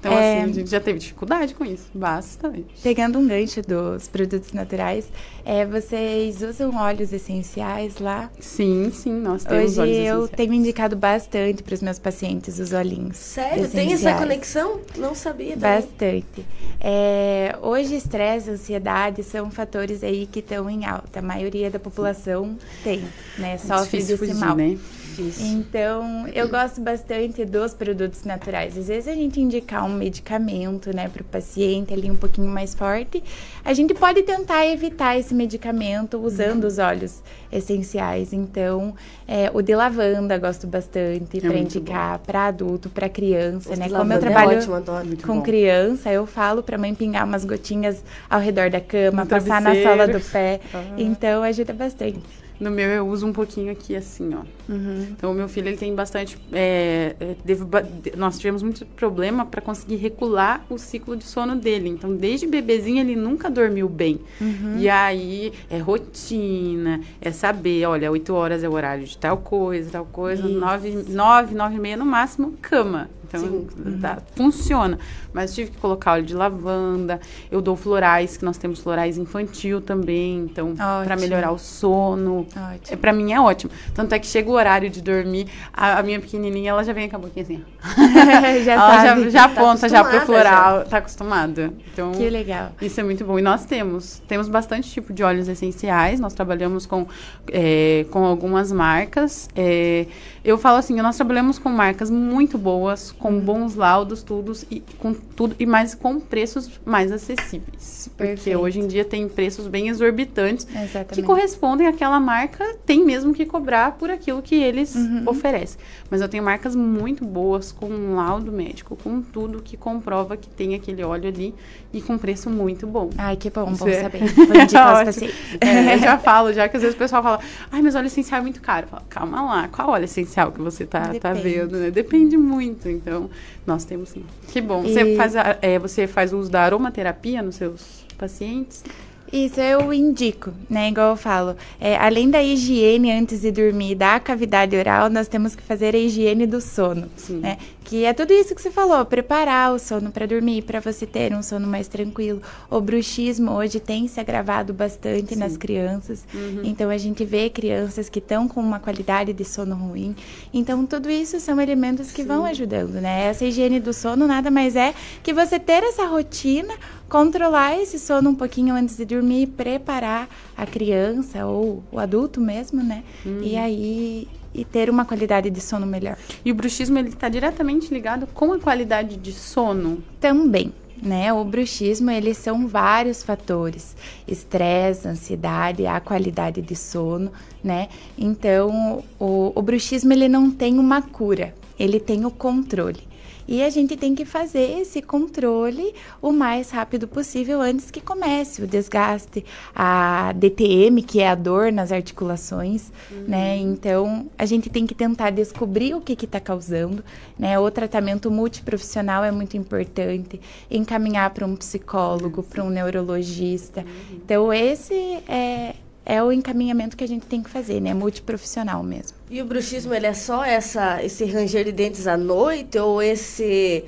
Então, 0.05 0.19
é, 0.19 0.41
assim, 0.41 0.51
a 0.51 0.53
gente 0.53 0.69
já 0.69 0.79
teve 0.79 0.99
dificuldade 0.99 1.55
com 1.55 1.65
isso, 1.65 1.87
bastante. 1.93 2.65
Pegando 2.83 3.17
um 3.17 3.27
gancho 3.27 3.61
dos 3.63 4.07
produtos 4.07 4.53
naturais, 4.53 5.07
é, 5.43 5.65
vocês 5.65 6.43
usam 6.43 6.75
óleos 6.75 7.11
essenciais 7.11 7.97
lá? 7.97 8.29
Sim, 8.39 8.91
sim, 8.93 9.13
nós 9.13 9.43
temos 9.43 9.77
Hoje 9.77 9.81
óleos 9.81 10.07
eu 10.07 10.27
tenho 10.27 10.53
indicado 10.53 10.95
bastante 10.95 11.63
para 11.63 11.73
os 11.73 11.81
meus 11.81 11.97
pacientes 11.97 12.59
os 12.59 12.71
olhinhos 12.71 13.17
Sério? 13.17 13.63
Essenciais. 13.63 13.71
Tem 13.71 13.93
essa 13.93 14.13
conexão? 14.19 14.79
Não 14.95 15.15
sabia. 15.15 15.57
Também. 15.57 15.81
Bastante. 15.81 16.45
É, 16.79 17.57
hoje, 17.61 17.95
estresse, 17.95 18.51
ansiedade 18.51 19.23
são 19.23 19.49
fatores 19.49 20.03
aí 20.03 20.27
que 20.27 20.39
estão 20.39 20.69
em 20.69 20.85
alta. 20.85 21.19
A 21.19 21.21
maioria 21.21 21.71
da 21.71 21.79
população 21.79 22.57
tem, 22.83 23.03
né? 23.39 23.57
Sofre 23.57 23.97
desse 23.97 24.17
fugir, 24.17 24.35
mal. 24.35 24.55
Né? 24.55 24.77
Difícil. 25.15 25.47
Então, 25.47 26.27
eu 26.27 26.49
gosto 26.49 26.81
bastante 26.81 27.45
dos 27.45 27.73
produtos 27.73 28.23
naturais. 28.23 28.77
Às 28.77 28.87
vezes 28.87 29.07
a 29.07 29.13
gente 29.13 29.39
indicar 29.39 29.85
um 29.85 29.93
medicamento, 29.93 30.95
né, 30.95 31.07
para 31.07 31.21
o 31.21 31.25
paciente 31.25 31.93
ali 31.93 32.09
um 32.11 32.15
pouquinho 32.15 32.47
mais 32.47 32.73
forte, 32.73 33.23
a 33.63 33.73
gente 33.73 33.93
pode 33.93 34.23
tentar 34.23 34.65
evitar 34.67 35.17
esse 35.17 35.33
medicamento 35.33 36.17
usando 36.17 36.65
os 36.65 36.77
óleos 36.77 37.21
essenciais. 37.51 38.33
Então, 38.33 38.93
é, 39.27 39.49
o 39.53 39.61
de 39.61 39.75
lavanda 39.75 40.37
gosto 40.37 40.67
bastante 40.67 41.37
é 41.37 41.41
para 41.41 41.57
indicar 41.57 42.19
para 42.19 42.47
adulto, 42.47 42.89
para 42.89 43.09
criança, 43.09 43.75
né? 43.75 43.89
Como 43.89 44.11
eu 44.11 44.17
é 44.17 44.19
trabalho 44.19 44.51
é 44.51 44.57
ótimo, 44.57 44.75
adoro, 44.75 45.07
com 45.25 45.37
bom. 45.37 45.41
criança, 45.41 46.11
eu 46.11 46.25
falo 46.25 46.61
para 46.61 46.77
mãe 46.77 46.93
pingar 46.93 47.25
umas 47.25 47.45
gotinhas 47.45 48.03
ao 48.29 48.39
redor 48.39 48.69
da 48.69 48.81
cama, 48.81 49.25
passar 49.25 49.61
na 49.61 49.73
sola 49.81 50.07
do 50.07 50.19
pé. 50.19 50.59
Uhum. 50.73 50.95
Então, 50.97 51.43
ajuda 51.43 51.73
bastante. 51.73 52.44
No 52.59 52.71
meu 52.71 52.89
eu 52.89 53.07
uso 53.07 53.27
um 53.27 53.33
pouquinho 53.33 53.71
aqui 53.71 53.95
assim, 53.95 54.33
ó. 54.33 54.41
Uhum. 54.71 55.07
Então 55.11 55.31
o 55.31 55.33
meu 55.33 55.47
filho 55.47 55.67
ele 55.67 55.77
tem 55.77 55.93
bastante. 55.93 56.37
É, 56.51 57.15
é 57.19 58.15
nós 58.15 58.37
tivemos 58.37 58.63
muito 58.63 58.85
problema 58.85 59.45
para 59.45 59.61
conseguir 59.61 59.97
regular 59.97 60.65
o 60.69 60.77
ciclo 60.77 61.15
de 61.15 61.23
sono 61.23 61.55
dele. 61.55 61.89
Então 61.89 62.15
desde 62.15 62.47
bebezinho 62.47 62.99
ele 62.99 63.15
nunca 63.15 63.49
dormiu 63.49 63.89
bem. 63.89 64.19
Uhum. 64.39 64.77
E 64.77 64.89
aí 64.89 65.53
é 65.69 65.77
rotina, 65.77 67.01
é 67.21 67.31
saber, 67.31 67.85
olha, 67.85 68.11
8 68.11 68.33
horas 68.33 68.63
é 68.63 68.69
o 68.69 68.73
horário 68.73 69.05
de 69.05 69.17
tal 69.17 69.37
coisa, 69.37 69.91
tal 69.91 70.05
coisa, 70.05 70.47
9, 70.47 71.05
9, 71.09 71.55
9 71.55 71.75
e 71.75 71.79
meia 71.79 71.97
no 71.97 72.05
máximo, 72.05 72.53
cama. 72.61 73.09
Então, 73.27 73.65
tá, 74.01 74.19
funciona. 74.35 74.97
Mas 75.33 75.53
tive 75.53 75.71
que 75.71 75.77
colocar 75.77 76.13
óleo 76.13 76.23
de 76.23 76.33
lavanda. 76.33 77.19
Eu 77.51 77.61
dou 77.61 77.75
florais, 77.75 78.37
que 78.37 78.45
nós 78.45 78.57
temos 78.57 78.79
florais 78.79 79.17
infantil 79.17 79.81
também. 79.81 80.39
Então, 80.39 80.73
para 80.75 81.15
melhorar 81.15 81.51
o 81.51 81.57
sono. 81.57 82.47
É, 82.89 82.95
para 82.95 83.11
mim 83.11 83.33
é 83.33 83.39
ótimo. 83.39 83.71
Tanto 83.93 84.13
é 84.13 84.19
que 84.19 84.27
chega 84.27 84.49
o 84.49 84.53
horário 84.53 84.89
de 84.89 85.01
dormir, 85.01 85.47
a, 85.73 85.99
a 85.99 86.03
minha 86.03 86.19
pequenininha, 86.19 86.71
ela 86.71 86.83
já 86.83 86.93
vem 86.93 87.09
com 87.09 87.15
a 87.15 87.19
boquinha 87.19 87.43
assim. 87.43 87.63
já 88.63 88.73
ela 88.73 89.03
sabe. 89.03 89.23
já, 89.23 89.29
já 89.29 89.49
tá 89.49 89.61
aponta 89.61 89.89
já 89.89 90.03
pro 90.03 90.21
floral. 90.21 90.79
Já. 90.79 90.85
Tá 90.85 90.97
acostumada. 90.97 91.73
Então, 91.91 92.11
que 92.11 92.29
legal. 92.29 92.71
Isso 92.81 92.99
é 92.99 93.03
muito 93.03 93.25
bom. 93.25 93.37
E 93.39 93.41
nós 93.41 93.65
temos. 93.65 94.21
Temos 94.27 94.47
bastante 94.47 94.89
tipo 94.89 95.13
de 95.13 95.23
óleos 95.23 95.47
essenciais. 95.47 96.19
Nós 96.19 96.33
trabalhamos 96.33 96.85
com, 96.85 97.07
é, 97.51 98.05
com 98.11 98.23
algumas 98.23 98.71
marcas. 98.71 99.49
É, 99.55 100.05
eu 100.45 100.59
falo 100.59 100.77
assim, 100.77 100.95
nós 101.01 101.15
trabalhamos 101.15 101.57
com 101.57 101.69
marcas 101.69 102.11
muito 102.11 102.55
boas, 102.55 103.11
com 103.11 103.29
uhum. 103.29 103.39
bons 103.39 103.73
laudos, 103.73 104.21
tudo 104.21 104.53
e 104.69 104.79
com 104.99 105.11
tudo 105.11 105.55
e 105.57 105.65
mais 105.65 105.95
com 105.95 106.19
preços 106.19 106.79
mais 106.85 107.11
acessíveis. 107.11 108.07
Perfeito. 108.15 108.37
Porque 108.37 108.55
hoje 108.55 108.79
em 108.79 108.85
dia 108.85 109.03
tem 109.03 109.27
preços 109.27 109.67
bem 109.67 109.87
exorbitantes 109.87 110.67
Exatamente. 110.69 111.13
que 111.15 111.23
correspondem 111.23 111.87
àquela 111.87 112.19
marca, 112.19 112.75
tem 112.85 113.03
mesmo 113.03 113.33
que 113.33 113.43
cobrar 113.43 113.93
por 113.93 114.11
aquilo 114.11 114.39
que 114.43 114.53
eles 114.53 114.93
uhum. 114.93 115.23
oferecem. 115.25 115.79
Mas 116.11 116.21
eu 116.21 116.29
tenho 116.29 116.43
marcas 116.43 116.75
muito 116.75 117.25
boas 117.25 117.71
com 117.71 117.87
um 117.87 118.15
laudo 118.15 118.51
médico, 118.51 118.95
com 118.95 119.23
tudo 119.23 119.63
que 119.63 119.75
comprova 119.75 120.37
que 120.37 120.47
tem 120.47 120.75
aquele 120.75 121.03
óleo 121.03 121.27
ali 121.27 121.55
e 121.91 122.01
com 122.01 122.19
preço 122.19 122.51
muito 122.51 122.85
bom. 122.85 123.09
Ai, 123.17 123.35
que 123.35 123.49
bom, 123.49 123.73
bom 123.73 123.87
é. 123.87 124.03
saber. 124.03 124.19
Vou 124.45 124.55
indicar 124.55 125.07
os 125.07 125.17
é, 125.59 125.95
eu 125.95 125.99
já 125.99 126.19
falo, 126.19 126.53
já 126.53 126.69
que 126.69 126.77
às 126.77 126.83
vezes 126.83 126.95
o 126.95 126.99
pessoal 126.99 127.23
fala, 127.23 127.39
ai, 127.71 127.81
mas 127.81 127.95
óleo 127.95 128.05
essencial 128.05 128.41
é 128.41 128.43
muito 128.43 128.61
caro. 128.61 128.85
Falo, 128.85 129.03
calma 129.09 129.41
lá, 129.41 129.67
qual 129.69 129.89
óleo 129.89 130.05
essencial? 130.05 130.34
Que 130.51 130.61
você 130.61 130.85
tá, 130.85 131.13
tá 131.13 131.33
vendo, 131.33 131.77
né? 131.77 131.89
Depende 131.89 132.35
muito. 132.35 132.89
Então, 132.89 133.29
nós 133.65 133.85
temos 133.85 134.09
sim. 134.09 134.23
Que 134.49 134.59
bom. 134.59 134.83
E... 134.83 134.93
Você, 134.93 135.15
faz 135.15 135.35
a, 135.35 135.57
é, 135.61 135.79
você 135.79 136.07
faz 136.07 136.33
uso 136.33 136.51
da 136.51 136.61
aromaterapia 136.61 137.41
nos 137.41 137.55
seus 137.55 138.05
pacientes? 138.17 138.83
Isso 139.31 139.59
eu 139.59 139.91
indico, 139.91 140.53
né? 140.69 140.89
Igual 140.89 141.11
eu 141.11 141.17
falo. 141.17 141.55
É, 141.79 141.97
além 141.97 142.29
da 142.29 142.43
higiene 142.43 143.11
antes 143.11 143.41
de 143.41 143.51
dormir 143.51 143.95
da 143.95 144.19
cavidade 144.19 144.77
oral, 144.77 145.09
nós 145.09 145.27
temos 145.27 145.55
que 145.55 145.63
fazer 145.63 145.95
a 145.95 145.97
higiene 145.97 146.45
do 146.45 146.61
sono, 146.61 147.07
Sim. 147.15 147.39
né? 147.39 147.57
Que 147.85 148.03
é 148.03 148.13
tudo 148.13 148.33
isso 148.33 148.55
que 148.55 148.61
você 148.61 148.71
falou, 148.71 149.05
preparar 149.05 149.71
o 149.71 149.77
sono 149.77 150.11
para 150.11 150.25
dormir, 150.25 150.63
para 150.63 150.79
você 150.79 151.05
ter 151.05 151.31
um 151.33 151.43
sono 151.43 151.67
mais 151.67 151.87
tranquilo. 151.87 152.41
O 152.69 152.81
bruxismo 152.81 153.51
hoje 153.51 153.79
tem 153.79 154.07
se 154.07 154.19
agravado 154.19 154.73
bastante 154.73 155.35
Sim. 155.35 155.39
nas 155.39 155.55
crianças. 155.55 156.25
Uhum. 156.33 156.61
Então 156.63 156.89
a 156.89 156.97
gente 156.97 157.23
vê 157.23 157.47
crianças 157.47 158.09
que 158.09 158.17
estão 158.17 158.47
com 158.47 158.59
uma 158.59 158.79
qualidade 158.79 159.31
de 159.33 159.45
sono 159.45 159.75
ruim. 159.75 160.15
Então 160.51 160.83
tudo 160.83 161.11
isso 161.11 161.39
são 161.39 161.61
elementos 161.61 162.11
que 162.11 162.23
Sim. 162.23 162.27
vão 162.27 162.43
ajudando, 162.45 162.95
né? 162.95 163.27
Essa 163.27 163.45
higiene 163.45 163.79
do 163.79 163.93
sono 163.93 164.25
nada 164.25 164.49
mais 164.49 164.75
é 164.75 164.95
que 165.21 165.31
você 165.31 165.59
ter 165.59 165.83
essa 165.83 166.07
rotina 166.07 166.73
controlar 167.07 167.79
esse 167.79 167.99
sono 167.99 168.31
um 168.31 168.35
pouquinho 168.35 168.73
antes 168.73 168.97
de 168.97 169.05
dormir, 169.05 169.45
preparar 169.47 170.27
a 170.57 170.65
criança 170.65 171.45
ou 171.45 171.83
o 171.91 171.99
adulto 171.99 172.41
mesmo, 172.41 172.81
né? 172.81 173.03
Hum. 173.23 173.41
E 173.43 173.55
aí 173.55 174.27
e 174.55 174.63
ter 174.63 174.89
uma 174.89 175.05
qualidade 175.05 175.49
de 175.49 175.59
sono 175.59 175.85
melhor. 175.85 176.17
E 176.43 176.51
o 176.51 176.55
bruxismo 176.55 176.97
ele 176.97 177.09
está 177.09 177.27
diretamente 177.27 177.93
ligado 177.93 178.25
com 178.27 178.53
a 178.53 178.59
qualidade 178.59 179.17
de 179.17 179.33
sono? 179.33 180.03
Também. 180.19 180.73
Né? 181.01 181.31
O 181.33 181.43
bruxismo, 181.43 182.09
eles 182.09 182.37
são 182.37 182.67
vários 182.67 183.21
fatores: 183.21 183.95
estresse, 184.25 185.07
ansiedade, 185.07 185.85
a 185.85 185.99
qualidade 185.99 186.61
de 186.61 186.75
sono, 186.75 187.31
né? 187.61 187.89
Então, 188.17 189.03
o, 189.19 189.51
o 189.53 189.61
bruxismo 189.61 190.13
ele 190.13 190.29
não 190.29 190.49
tem 190.49 190.79
uma 190.79 191.01
cura, 191.01 191.53
ele 191.77 191.99
tem 191.99 192.25
o 192.25 192.31
controle. 192.31 193.03
E 193.47 193.63
a 193.63 193.69
gente 193.69 193.95
tem 193.95 194.15
que 194.15 194.25
fazer 194.25 194.79
esse 194.79 195.01
controle 195.01 195.93
o 196.21 196.31
mais 196.31 196.71
rápido 196.71 197.07
possível 197.07 197.61
antes 197.61 197.91
que 197.91 198.01
comece 198.01 198.63
o 198.63 198.67
desgaste, 198.67 199.45
a 199.75 200.33
DTM, 200.33 201.01
que 201.03 201.21
é 201.21 201.29
a 201.29 201.35
dor 201.35 201.71
nas 201.71 201.91
articulações, 201.91 202.91
uhum. 203.11 203.25
né? 203.27 203.57
Então, 203.57 204.27
a 204.37 204.45
gente 204.45 204.69
tem 204.69 204.87
que 204.87 204.95
tentar 204.95 205.29
descobrir 205.29 205.93
o 205.93 206.01
que 206.01 206.13
está 206.13 206.39
causando, 206.39 207.03
né? 207.37 207.59
O 207.59 207.69
tratamento 207.69 208.31
multiprofissional 208.31 209.23
é 209.23 209.31
muito 209.31 209.55
importante, 209.55 210.39
encaminhar 210.69 211.29
para 211.29 211.45
um 211.45 211.55
psicólogo, 211.55 212.41
para 212.41 212.63
um 212.63 212.69
neurologista. 212.69 213.81
Uhum. 213.81 214.15
Então, 214.23 214.53
esse 214.53 214.95
é, 215.27 215.75
é 216.05 216.21
o 216.21 216.31
encaminhamento 216.31 216.95
que 216.95 217.03
a 217.03 217.07
gente 217.07 217.25
tem 217.25 217.41
que 217.41 217.49
fazer, 217.49 217.81
né? 217.81 217.93
Multiprofissional 217.93 218.83
mesmo. 218.83 219.17
E 219.29 219.41
o 219.41 219.45
bruxismo, 219.45 219.93
ele 219.93 220.05
é 220.05 220.13
só 220.13 220.45
essa, 220.45 221.03
esse 221.03 221.25
ranger 221.25 221.65
de 221.65 221.71
dentes 221.71 222.05
à 222.05 222.15
noite 222.15 222.77
ou 222.77 223.01
esse, 223.01 223.83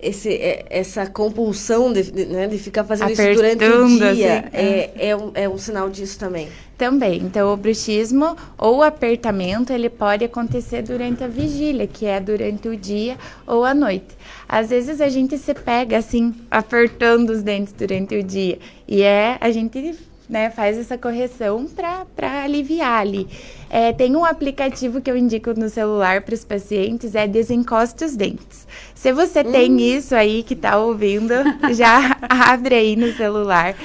esse, 0.00 0.28
é, 0.30 0.66
essa 0.68 1.06
compulsão 1.06 1.92
de, 1.92 2.10
de, 2.10 2.26
né, 2.26 2.48
de 2.48 2.58
ficar 2.58 2.82
fazendo 2.82 3.12
Apertando, 3.12 3.30
isso 3.30 3.58
durante 3.58 3.64
o 3.64 4.14
dia 4.14 4.40
assim, 4.40 4.56
é, 4.56 4.90
é. 4.96 5.08
é, 5.10 5.16
um, 5.16 5.30
é 5.34 5.48
um 5.48 5.56
sinal 5.56 5.88
disso 5.88 6.18
também? 6.18 6.48
Também. 6.76 7.18
Então, 7.18 7.54
o 7.54 7.56
bruxismo 7.56 8.36
ou 8.58 8.78
o 8.78 8.82
apertamento, 8.82 9.72
ele 9.72 9.88
pode 9.88 10.24
acontecer 10.24 10.82
durante 10.82 11.22
a 11.22 11.28
vigília, 11.28 11.86
que 11.86 12.06
é 12.06 12.18
durante 12.18 12.66
o 12.66 12.76
dia 12.76 13.16
ou 13.46 13.64
a 13.64 13.72
noite. 13.72 14.16
Às 14.48 14.70
vezes 14.70 15.00
a 15.00 15.08
gente 15.08 15.38
se 15.38 15.54
pega 15.54 15.98
assim, 15.98 16.34
apertando 16.50 17.30
os 17.30 17.40
dentes 17.40 17.72
durante 17.72 18.16
o 18.16 18.22
dia. 18.22 18.58
E 18.88 19.02
é, 19.02 19.38
a 19.40 19.52
gente 19.52 19.94
né, 20.32 20.48
faz 20.48 20.78
essa 20.78 20.96
correção 20.96 21.66
para 21.66 22.42
aliviar 22.42 23.02
ali. 23.02 23.28
É, 23.68 23.92
tem 23.92 24.16
um 24.16 24.24
aplicativo 24.24 25.00
que 25.00 25.10
eu 25.10 25.16
indico 25.16 25.52
no 25.52 25.68
celular 25.68 26.22
para 26.22 26.34
os 26.34 26.42
pacientes, 26.42 27.14
é 27.14 27.28
Desencoste 27.28 28.02
os 28.02 28.16
Dentes. 28.16 28.66
Se 28.94 29.12
você 29.12 29.40
hum. 29.40 29.52
tem 29.52 29.80
isso 29.94 30.14
aí 30.14 30.42
que 30.42 30.54
está 30.54 30.78
ouvindo, 30.78 31.34
já 31.74 32.16
abre 32.28 32.74
aí 32.74 32.96
no 32.96 33.12
celular. 33.12 33.76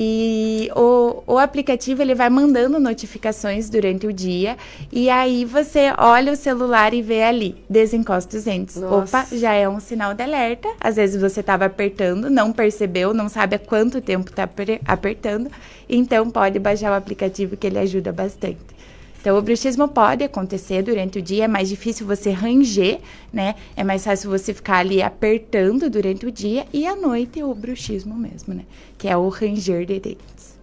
E 0.00 0.70
o, 0.76 1.24
o 1.26 1.38
aplicativo 1.38 2.00
ele 2.00 2.14
vai 2.14 2.30
mandando 2.30 2.78
notificações 2.78 3.68
durante 3.68 4.06
o 4.06 4.12
dia 4.12 4.56
e 4.92 5.10
aí 5.10 5.44
você 5.44 5.92
olha 5.98 6.34
o 6.34 6.36
celular 6.36 6.94
e 6.94 7.02
vê 7.02 7.24
ali, 7.24 7.56
desencosta 7.68 8.36
os 8.36 8.44
dentes. 8.44 8.76
Nossa. 8.76 9.18
Opa, 9.18 9.36
já 9.36 9.54
é 9.54 9.68
um 9.68 9.80
sinal 9.80 10.14
de 10.14 10.22
alerta. 10.22 10.68
Às 10.80 10.94
vezes 10.94 11.20
você 11.20 11.40
estava 11.40 11.64
apertando, 11.64 12.30
não 12.30 12.52
percebeu, 12.52 13.12
não 13.12 13.28
sabe 13.28 13.56
há 13.56 13.58
quanto 13.58 14.00
tempo 14.00 14.30
está 14.30 14.48
apertando, 14.86 15.50
então 15.88 16.30
pode 16.30 16.60
baixar 16.60 16.92
o 16.92 16.94
aplicativo 16.94 17.56
que 17.56 17.66
ele 17.66 17.80
ajuda 17.80 18.12
bastante. 18.12 18.77
Então, 19.20 19.36
o 19.36 19.42
bruxismo 19.42 19.88
pode 19.88 20.22
acontecer 20.22 20.82
durante 20.82 21.18
o 21.18 21.22
dia, 21.22 21.44
é 21.44 21.48
mais 21.48 21.68
difícil 21.68 22.06
você 22.06 22.30
ranger, 22.30 23.00
né? 23.32 23.56
É 23.76 23.82
mais 23.82 24.04
fácil 24.04 24.30
você 24.30 24.54
ficar 24.54 24.78
ali 24.78 25.02
apertando 25.02 25.90
durante 25.90 26.24
o 26.24 26.30
dia 26.30 26.66
e 26.72 26.86
à 26.86 26.94
noite 26.94 27.42
o 27.42 27.52
bruxismo 27.54 28.14
mesmo, 28.14 28.54
né? 28.54 28.62
Que 28.96 29.08
é 29.08 29.16
o 29.16 29.28
ranger 29.28 29.84
de 29.84 29.98
dentes. 29.98 30.58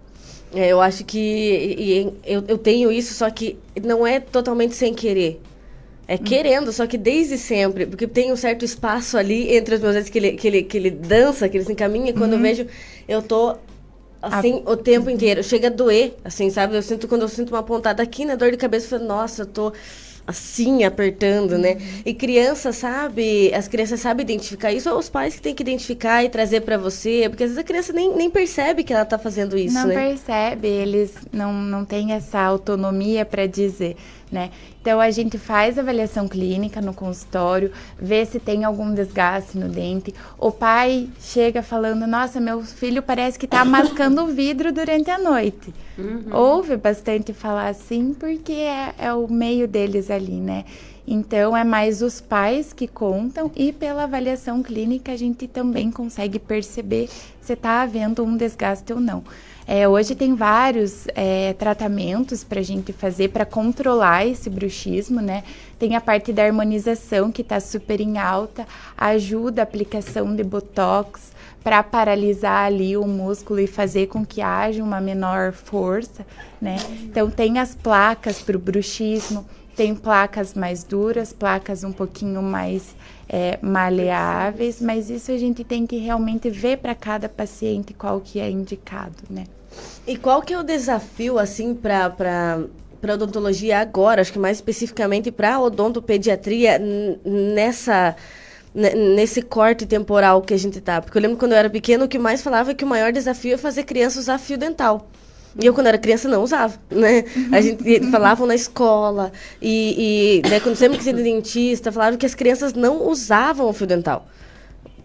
É, 0.54 0.70
eu 0.70 0.80
acho 0.80 1.04
que 1.04 1.20
e, 1.20 2.14
eu, 2.26 2.44
eu 2.48 2.58
tenho 2.58 2.92
isso, 2.92 3.14
só 3.14 3.30
que 3.30 3.58
não 3.84 4.08
é 4.08 4.22
totalmente 4.22 4.74
sem 4.74 4.94
querer. 4.94 5.42
É 6.08 6.20
querendo, 6.20 6.72
só 6.72 6.86
que 6.86 7.00
desde 7.00 7.36
sempre, 7.36 7.88
porque 7.88 8.06
tem 8.06 8.32
um 8.32 8.36
certo 8.36 8.64
espaço 8.64 9.18
ali 9.18 9.56
entre 9.56 9.76
os 9.76 9.82
meus 9.82 9.96
dentes 9.96 10.10
que 10.10 10.20
ele, 10.20 10.32
que 10.34 10.48
ele, 10.48 10.64
que 10.64 10.78
ele 10.78 10.92
dança, 10.92 11.50
que 11.50 11.58
ele 11.58 11.66
se 11.66 11.72
encaminha, 11.72 12.12
e 12.12 12.14
quando 12.14 12.34
uhum. 12.34 12.38
eu 12.38 12.44
vejo, 12.44 12.68
eu 13.08 13.24
tô 13.24 13.56
assim, 14.26 14.64
a... 14.66 14.72
o 14.72 14.78
tempo 14.78 15.10
inteiro. 15.10 15.44
Chega 15.44 15.68
a 15.68 15.72
doer, 15.72 16.16
assim, 16.24 16.50
sabe? 16.50 16.76
Eu 16.76 16.82
sinto 16.82 17.08
quando 17.08 17.24
eu 17.24 17.30
sinto 17.30 17.50
uma 17.50 17.64
pontada 17.64 18.02
aqui 18.02 18.26
na 18.26 18.36
dor 18.36 18.52
de 18.52 18.58
cabeça, 18.58 18.86
eu 18.86 19.00
falo, 19.00 19.08
nossa, 19.08 19.44
eu 19.44 19.46
tô 19.46 19.74
assim, 20.28 20.84
apertando, 20.84 21.58
né? 21.58 21.78
E 22.06 22.14
criança 22.14 22.72
sabe, 22.72 23.54
as 23.54 23.68
crianças 23.68 24.00
sabem 24.00 24.24
identificar 24.24 24.72
isso, 24.72 24.90
ou 24.90 24.98
os 24.98 25.08
pais 25.08 25.36
que 25.36 25.42
têm 25.42 25.54
que 25.54 25.62
identificar 25.62 26.24
e 26.24 26.30
trazer 26.30 26.62
para 26.62 26.78
você, 26.78 27.30
porque 27.30 27.44
às 27.44 27.52
vezes 27.52 27.58
a 27.60 27.64
criança 27.64 27.94
nem, 27.94 28.16
nem 28.16 28.30
percebe 28.30 28.84
que 28.84 28.92
ela 28.92 29.06
tá 29.06 29.20
fazendo 29.20 29.56
isso, 29.58 29.76
não 29.76 29.88
né? 29.88 29.94
Não 29.94 30.02
percebe, 30.02 30.68
eles 30.68 31.14
não, 31.32 31.54
não 31.54 31.86
têm 31.86 32.14
essa 32.14 32.40
autonomia 32.40 33.24
para 33.24 33.46
dizer 33.46 33.96
né? 34.32 34.52
Então 34.82 35.00
a 35.00 35.10
gente 35.12 35.38
faz 35.38 35.78
avaliação 35.78 36.28
clínica 36.28 36.82
no 36.82 36.94
consultório, 36.94 37.72
vê 38.00 38.26
se 38.26 38.40
tem 38.40 38.64
algum 38.64 38.94
desgaste 38.94 39.58
no 39.58 39.70
dente. 39.70 40.14
O 40.38 40.52
pai 40.52 41.10
chega 41.20 41.62
falando: 41.62 42.06
"Nossa, 42.08 42.40
meu 42.40 42.62
filho 42.62 43.02
parece 43.02 43.38
que 43.38 43.46
está 43.46 43.64
mascando 43.66 44.24
o 44.24 44.28
vidro 44.28 44.72
durante 44.72 45.10
a 45.10 45.18
noite". 45.18 45.74
Uhum. 45.98 46.26
Ouve 46.32 46.76
bastante 46.76 47.34
falar 47.34 47.70
assim, 47.70 48.14
porque 48.14 48.52
é, 48.52 48.94
é 48.98 49.14
o 49.14 49.28
meio 49.28 49.68
deles 49.68 50.12
ali, 50.12 50.40
né? 50.40 50.66
Então, 51.08 51.56
é 51.56 51.64
mais 51.64 52.02
os 52.02 52.20
pais 52.20 52.74
que 52.74 52.88
contam 52.88 53.52
e 53.56 53.72
pela 53.72 54.04
avaliação 54.04 54.64
clínica 54.64 55.12
a 55.12 55.16
gente 55.16 55.48
também 55.48 55.92
consegue 55.92 56.40
perceber 56.40 57.10
se 57.40 57.54
está 57.54 57.82
havendo 57.82 58.24
um 58.24 58.36
desgaste 58.36 58.92
ou 58.92 59.00
não. 59.00 59.24
É, 59.68 59.88
hoje 59.88 60.14
tem 60.14 60.36
vários 60.36 61.08
é, 61.16 61.54
tratamentos 61.54 62.44
para 62.44 62.60
a 62.60 62.64
gente 62.64 62.94
fazer 62.94 63.30
para 63.30 63.46
controlar 63.46 64.26
esse 64.26 64.48
bruxismo, 64.48 65.22
né? 65.22 65.44
Tem 65.80 65.96
a 65.96 66.02
parte 66.02 66.32
da 66.32 66.44
harmonização 66.44 67.32
que 67.32 67.42
está 67.42 67.60
super 67.60 68.00
em 68.00 68.20
alta, 68.20 68.68
ajuda 68.96 69.62
a 69.62 69.64
aplicação 69.64 70.36
de 70.36 70.44
botox 70.44 71.34
para 71.64 71.82
paralisar 71.82 72.68
ali 72.68 72.96
o 72.96 73.08
músculo 73.08 73.60
e 73.60 73.66
fazer 73.66 74.06
com 74.06 74.24
que 74.24 74.40
haja 74.40 74.84
uma 74.84 75.02
menor 75.02 75.52
força, 75.52 76.24
né? 76.62 76.78
Então 77.02 77.30
tem 77.32 77.58
as 77.58 77.74
placas 77.74 78.40
para 78.40 78.56
o 78.56 78.60
bruxismo, 78.60 79.44
tem 79.76 79.94
placas 79.94 80.54
mais 80.54 80.84
duras, 80.84 81.34
placas 81.34 81.84
um 81.84 81.92
pouquinho 81.92 82.42
mais 82.42 82.96
é, 83.28 83.60
maleáveis, 83.62 84.82
mas 84.82 85.10
isso 85.10 85.32
a 85.32 85.38
gente 85.38 85.64
tem 85.64 85.86
que 85.86 85.98
realmente 85.98 86.50
ver 86.50 86.78
para 86.78 86.96
cada 86.96 87.28
paciente 87.28 87.94
qual 87.94 88.22
que 88.22 88.40
é 88.40 88.50
indicado, 88.50 89.24
né? 89.30 89.44
E 90.08 90.16
qual 90.16 90.42
que 90.42 90.54
é 90.54 90.60
o 90.60 90.64
desafio, 90.64 91.38
assim, 91.38 91.74
para 91.74 92.10
para 93.02 93.14
odontologia 93.14 93.80
agora, 93.80 94.22
acho 94.22 94.34
que 94.34 94.40
mais 94.40 94.58
especificamente 94.58 95.32
para 95.32 95.60
odontopediatria 95.60 96.80
nessa 97.24 98.16
nesse 98.74 99.42
corte 99.42 99.86
temporal 99.86 100.42
que 100.42 100.54
a 100.54 100.58
gente 100.58 100.82
tá. 100.82 101.02
Porque 101.02 101.18
eu 101.18 101.22
lembro 101.22 101.38
quando 101.38 101.52
eu 101.54 101.58
era 101.58 101.70
pequeno, 101.70 102.08
que 102.08 102.18
mais 102.18 102.42
falava 102.42 102.72
é 102.72 102.74
que 102.74 102.84
o 102.84 102.88
maior 102.88 103.14
desafio 103.14 103.54
é 103.54 103.58
fazer 103.58 103.84
criança 103.84 104.20
usar 104.20 104.38
fio 104.38 104.58
dental. 104.58 105.08
E 105.58 105.66
eu, 105.66 105.74
quando 105.74 105.88
era 105.88 105.98
criança, 105.98 106.28
não 106.28 106.44
usava, 106.44 106.78
né? 106.92 107.24
A 107.52 107.62
gente 107.62 108.02
falavam 108.12 108.46
na 108.46 108.56
escola. 108.56 109.32
E, 109.62 110.42
e 110.44 110.50
né, 110.50 110.60
quando 110.60 110.76
sempre 110.76 110.98
que 110.98 111.06
ia 111.06 111.14
dentista, 111.14 111.92
falavam 111.92 112.18
que 112.18 112.26
as 112.26 112.36
crianças 112.36 112.74
não 112.74 113.08
usavam 113.08 113.70
o 113.70 113.74
fio 113.74 113.88
dental. 113.88 114.28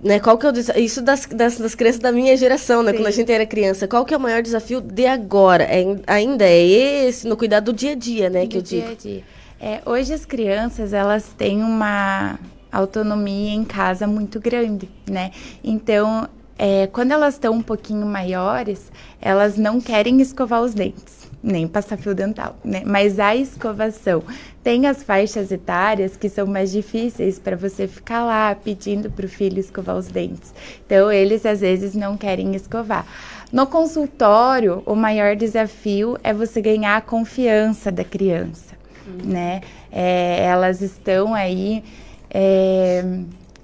Né, 0.02 0.18
qual 0.18 0.38
que 0.38 0.46
é 0.46 0.50
o 0.50 0.78
isso 0.78 1.02
das, 1.02 1.26
das, 1.26 1.58
das, 1.58 1.74
crianças 1.74 2.00
da 2.00 2.10
minha 2.10 2.34
geração, 2.34 2.82
né, 2.82 2.94
quando 2.94 3.06
a 3.06 3.10
gente 3.10 3.30
era 3.30 3.44
criança. 3.44 3.86
Qual 3.86 4.04
que 4.04 4.14
é 4.14 4.16
o 4.16 4.20
maior 4.20 4.42
desafio 4.42 4.80
de 4.80 5.06
agora? 5.06 5.64
É, 5.64 5.84
ainda 6.06 6.44
é 6.46 6.58
esse, 7.06 7.28
no 7.28 7.36
cuidado 7.36 7.66
do 7.66 7.72
dia 7.74 7.92
a 7.92 7.94
dia, 7.94 8.30
né, 8.30 8.42
do 8.42 8.48
que 8.48 8.56
eu 8.56 8.62
dia 8.62 8.80
digo. 8.80 8.92
A 8.92 8.94
dia. 8.94 9.24
É, 9.60 9.82
hoje 9.84 10.14
as 10.14 10.24
crianças, 10.24 10.94
elas 10.94 11.26
têm 11.36 11.62
uma 11.62 12.38
autonomia 12.72 13.52
em 13.52 13.62
casa 13.62 14.06
muito 14.06 14.40
grande, 14.40 14.88
né? 15.06 15.32
Então, 15.62 16.26
é, 16.62 16.86
quando 16.88 17.12
elas 17.12 17.34
estão 17.34 17.54
um 17.54 17.62
pouquinho 17.62 18.04
maiores, 18.04 18.92
elas 19.18 19.56
não 19.56 19.80
querem 19.80 20.20
escovar 20.20 20.60
os 20.60 20.74
dentes, 20.74 21.26
nem 21.42 21.66
passar 21.66 21.96
fio 21.96 22.14
dental, 22.14 22.54
né? 22.62 22.82
Mas 22.84 23.18
a 23.18 23.34
escovação 23.34 24.22
tem 24.62 24.86
as 24.86 25.02
faixas 25.02 25.50
etárias 25.50 26.18
que 26.18 26.28
são 26.28 26.46
mais 26.46 26.70
difíceis 26.70 27.38
para 27.38 27.56
você 27.56 27.88
ficar 27.88 28.22
lá 28.24 28.54
pedindo 28.54 29.10
para 29.10 29.24
o 29.24 29.28
filho 29.28 29.58
escovar 29.58 29.96
os 29.96 30.08
dentes. 30.08 30.52
Então, 30.84 31.10
eles 31.10 31.46
às 31.46 31.60
vezes 31.60 31.94
não 31.94 32.14
querem 32.14 32.54
escovar. 32.54 33.06
No 33.50 33.66
consultório, 33.66 34.82
o 34.84 34.94
maior 34.94 35.34
desafio 35.34 36.18
é 36.22 36.34
você 36.34 36.60
ganhar 36.60 36.98
a 36.98 37.00
confiança 37.00 37.90
da 37.90 38.04
criança, 38.04 38.74
uhum. 39.06 39.30
né? 39.32 39.62
É, 39.90 40.44
elas 40.44 40.82
estão 40.82 41.32
aí 41.32 41.82
é, 42.28 43.02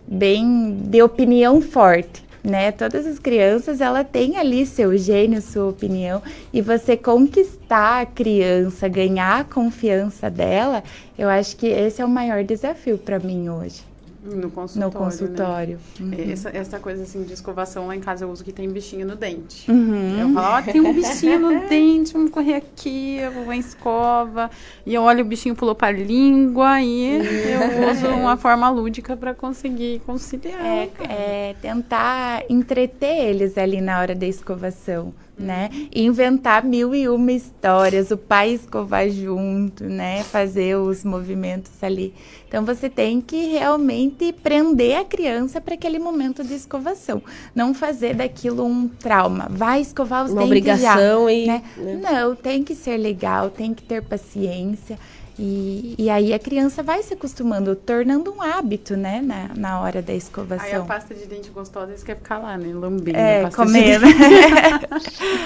bem 0.09 0.79
de 0.83 1.03
opinião 1.03 1.61
forte 1.61 2.25
né? 2.47 2.71
Todas 2.71 3.05
as 3.07 3.19
crianças, 3.19 3.81
ela 3.81 4.05
tem 4.05 4.37
ali 4.37 4.65
seu 4.65 4.97
gênio, 4.97 5.43
sua 5.43 5.69
opinião, 5.69 6.23
e 6.53 6.63
você 6.63 6.97
conquistar 6.97 8.03
a 8.03 8.07
criança, 8.07 8.89
ganhar 8.89 9.41
a 9.41 9.45
confiança 9.45 10.31
dela, 10.31 10.83
eu 11.19 11.29
acho 11.29 11.57
que 11.57 11.67
esse 11.67 12.01
é 12.01 12.05
o 12.05 12.09
maior 12.09 12.45
desafio 12.45 12.97
para 12.97 13.19
mim 13.19 13.49
hoje. 13.49 13.83
No 14.27 14.51
consultório. 14.51 14.93
No 14.93 14.93
consultório. 14.93 15.79
Né? 16.01 16.17
Uhum. 16.17 16.33
Essa, 16.33 16.51
essa 16.51 16.81
coisa 16.81 17.03
assim 17.03 17.23
de 17.23 17.33
escovação 17.33 17.87
lá 17.87 17.97
em 17.97 18.01
casa 18.01 18.25
eu 18.25 18.31
uso 18.31 18.45
que 18.45 18.53
tem 18.53 18.69
bichinho 18.69 19.07
no 19.07 19.17
dente. 19.17 19.71
Uhum. 19.71 20.19
Eu 20.21 20.33
falo, 20.35 20.57
ó, 20.57 20.59
oh, 20.59 20.73
tem 20.73 20.81
um 20.81 20.93
bichinho 20.93 21.39
no 21.39 21.61
dente, 21.69 22.13
vamos 22.13 22.31
correr 22.31 22.55
aqui, 22.55 23.19
eu 23.19 23.33
vou 23.33 23.53
escova. 23.53 24.51
E 24.85 24.95
eu 24.95 25.03
olho 25.03 25.25
o 25.25 25.27
bichinho 25.27 25.55
pulou 25.55 25.75
pra 25.75 25.91
língua 25.91 26.81
e 26.81 27.17
eu 27.17 27.91
uso 27.91 28.09
uma 28.09 28.37
forma 28.37 28.69
lúdica 28.71 29.17
para 29.17 29.35
conseguir 29.35 30.01
conciliar. 30.01 30.61
É, 30.65 30.91
é, 31.09 31.55
tentar 31.61 32.45
entreter 32.49 33.27
eles 33.29 33.57
ali 33.57 33.81
na 33.81 34.01
hora 34.01 34.15
da 34.15 34.27
escovação 34.27 35.15
né? 35.39 35.69
Inventar 35.95 36.65
mil 36.65 36.95
e 36.95 37.09
uma 37.09 37.33
histórias, 37.33 38.11
o 38.11 38.17
pai 38.17 38.53
escovar 38.53 39.09
junto, 39.11 39.85
né? 39.85 40.23
Fazer 40.25 40.77
os 40.77 41.05
movimentos 41.05 41.73
ali. 41.83 42.15
Então 42.49 42.65
você 42.65 42.89
tem 42.89 43.21
que 43.21 43.47
realmente 43.49 44.33
prender 44.33 44.97
a 44.99 45.05
criança 45.05 45.61
para 45.61 45.75
aquele 45.75 45.99
momento 45.99 46.43
de 46.45 46.55
escovação, 46.55 47.23
não 47.55 47.75
fazer 47.75 48.15
daquilo 48.15 48.65
um 48.65 48.89
trauma. 48.89 49.49
Vai 49.51 49.81
escovar 49.81 50.25
os 50.25 50.31
Uma 50.33 50.43
dentes 50.43 50.51
obrigação 50.57 51.27
já, 51.27 51.33
e- 51.33 51.47
né? 51.47 51.63
né? 51.77 52.01
Não, 52.03 52.35
tem 52.35 52.63
que 52.63 52.75
ser 52.75 52.97
legal, 52.97 53.51
tem 53.51 53.75
que 53.75 53.83
ter 53.83 54.03
paciência. 54.03 54.99
E, 55.39 55.95
e 55.99 56.09
aí 56.09 56.33
a 56.33 56.39
criança 56.39 56.83
vai 56.83 57.03
se 57.03 57.13
acostumando, 57.13 57.77
tornando 57.77 58.33
um 58.33 58.41
hábito, 58.41 58.97
né, 58.97 59.21
na, 59.23 59.51
na 59.55 59.81
hora 59.83 60.01
da 60.01 60.15
Aí 60.59 60.73
a 60.73 60.81
escovação. 60.81 60.87
pasta 60.87 61.15
de 61.15 61.27
dente 61.27 61.51
gostosa, 61.51 61.91
eles 61.93 62.03
querem 62.03 62.23
ficar 62.23 62.39
lá, 62.39 62.57
né? 62.57 62.73
Lambendo. 62.73 63.19
a 63.19 63.21
É, 63.21 63.45
de 63.45 63.51
comendo. 63.51 64.07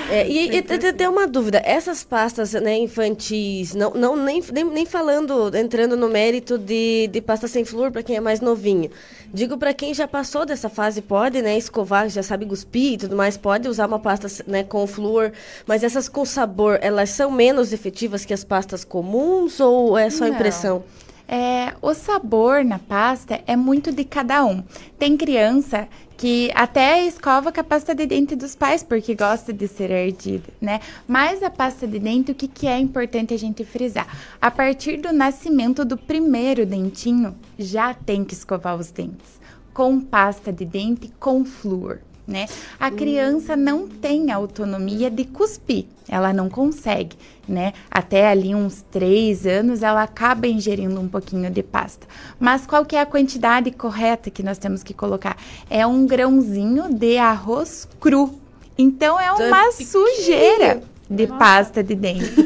É, 0.09 0.29
e 0.29 0.57
e 0.57 0.63
tem 0.63 0.79
tem 0.93 1.09
uma 1.09 1.27
dúvida, 1.27 1.61
essas 1.65 2.03
pastas 2.05 2.53
né, 2.53 2.77
infantis, 2.79 3.75
não, 3.75 3.91
não 3.91 4.17
nem, 4.17 4.43
nem, 4.53 4.65
nem 4.65 4.87
falando, 4.87 5.55
entrando 5.57 5.97
no 5.97 6.09
mérito 6.09 6.59
de, 6.59 7.09
de 7.09 7.21
pasta 7.21 7.47
sem 7.47 7.65
flúor 7.65 7.91
para 7.93 8.03
quem 8.03 8.17
é 8.17 8.21
mais 8.21 8.41
novinho. 8.41 8.91
Digo 9.33 9.57
para 9.57 9.73
quem 9.73 9.95
já 9.95 10.09
passou 10.09 10.45
dessa 10.45 10.69
fase, 10.69 11.01
pode 11.01 11.41
né, 11.41 11.57
escovar, 11.57 12.09
já 12.09 12.23
sabe 12.23 12.45
cuspir 12.47 12.95
e 12.95 12.99
tudo 12.99 13.17
mais, 13.17 13.37
pode 13.37 13.69
usar 13.69 13.87
uma 13.87 13.99
pasta 13.99 14.27
né, 14.47 14.65
com 14.65 14.85
flúor, 14.87 15.33
mas 15.67 15.85
essas 15.85 16.09
com 16.09 16.25
sabor, 16.25 16.79
elas 16.83 17.11
são 17.11 17.31
menos 17.31 17.73
efetivas 17.73 18.25
que 18.25 18.35
as 18.35 18.43
pastas 18.43 18.85
comuns 18.85 19.61
ou 19.61 19.97
é 19.97 20.11
só 20.11 20.27
Não. 20.27 20.35
impressão? 20.35 20.83
É, 21.29 21.73
o 21.81 21.95
sabor 21.95 22.65
na 22.65 22.81
pasta 22.81 23.41
é 23.47 23.55
muito 23.55 23.93
de 23.93 24.05
cada 24.05 24.45
um. 24.45 24.65
Tem 24.99 25.17
criança 25.17 25.87
que 26.21 26.51
até 26.55 27.07
escova 27.07 27.51
com 27.51 27.63
a 27.63 27.65
pasta 27.65 27.95
de 27.95 28.05
dente 28.05 28.37
dos 28.37 28.55
pais 28.55 28.83
porque 28.83 29.15
gosta 29.15 29.55
de 29.55 29.67
ser 29.67 29.91
ardida, 29.91 30.51
né? 30.61 30.79
Mas 31.09 31.43
a 31.43 31.49
pasta 31.49 31.87
de 31.87 31.99
dente, 31.99 32.31
o 32.31 32.35
que, 32.35 32.47
que 32.47 32.67
é 32.67 32.79
importante 32.79 33.33
a 33.33 33.39
gente 33.39 33.65
frisar? 33.65 34.07
A 34.39 34.51
partir 34.51 34.99
do 34.99 35.15
nascimento 35.15 35.83
do 35.83 35.97
primeiro 35.97 36.67
dentinho, 36.67 37.35
já 37.59 37.95
tem 37.95 38.23
que 38.23 38.35
escovar 38.35 38.77
os 38.77 38.91
dentes 38.91 39.41
com 39.73 39.99
pasta 39.99 40.53
de 40.53 40.67
dente 40.67 41.11
com 41.19 41.43
flúor. 41.43 42.01
Né? 42.31 42.47
A 42.79 42.93
criança 42.93 43.57
não 43.57 43.89
tem 43.89 44.31
autonomia 44.31 45.11
de 45.11 45.25
cuspir, 45.25 45.87
ela 46.09 46.33
não 46.33 46.49
consegue, 46.49 47.17
né? 47.49 47.73
Até 47.91 48.29
ali 48.29 48.55
uns 48.55 48.83
três 48.83 49.45
anos 49.45 49.83
ela 49.83 50.05
acaba 50.05 50.47
ingerindo 50.47 51.01
um 51.01 51.09
pouquinho 51.09 51.51
de 51.51 51.61
pasta. 51.61 52.07
Mas 52.39 52.65
qual 52.69 52.85
que 52.85 52.95
é 52.95 53.01
a 53.01 53.07
quantidade 53.07 53.73
correta 53.73 54.31
que 54.31 54.45
nós 54.45 54.59
temos 54.59 54.85
que 54.85 54.95
colocar? 54.95 55.37
É 55.69 55.85
um 55.85 56.07
grãozinho 56.07 56.95
de 56.95 57.19
arroz 57.19 57.89
cru. 57.99 58.39
Então 58.79 59.19
é 59.19 59.33
uma 59.33 59.73
sujeira 59.73 60.83
de 61.11 61.27
pasta 61.27 61.83
de 61.83 61.95
dente. 61.97 62.31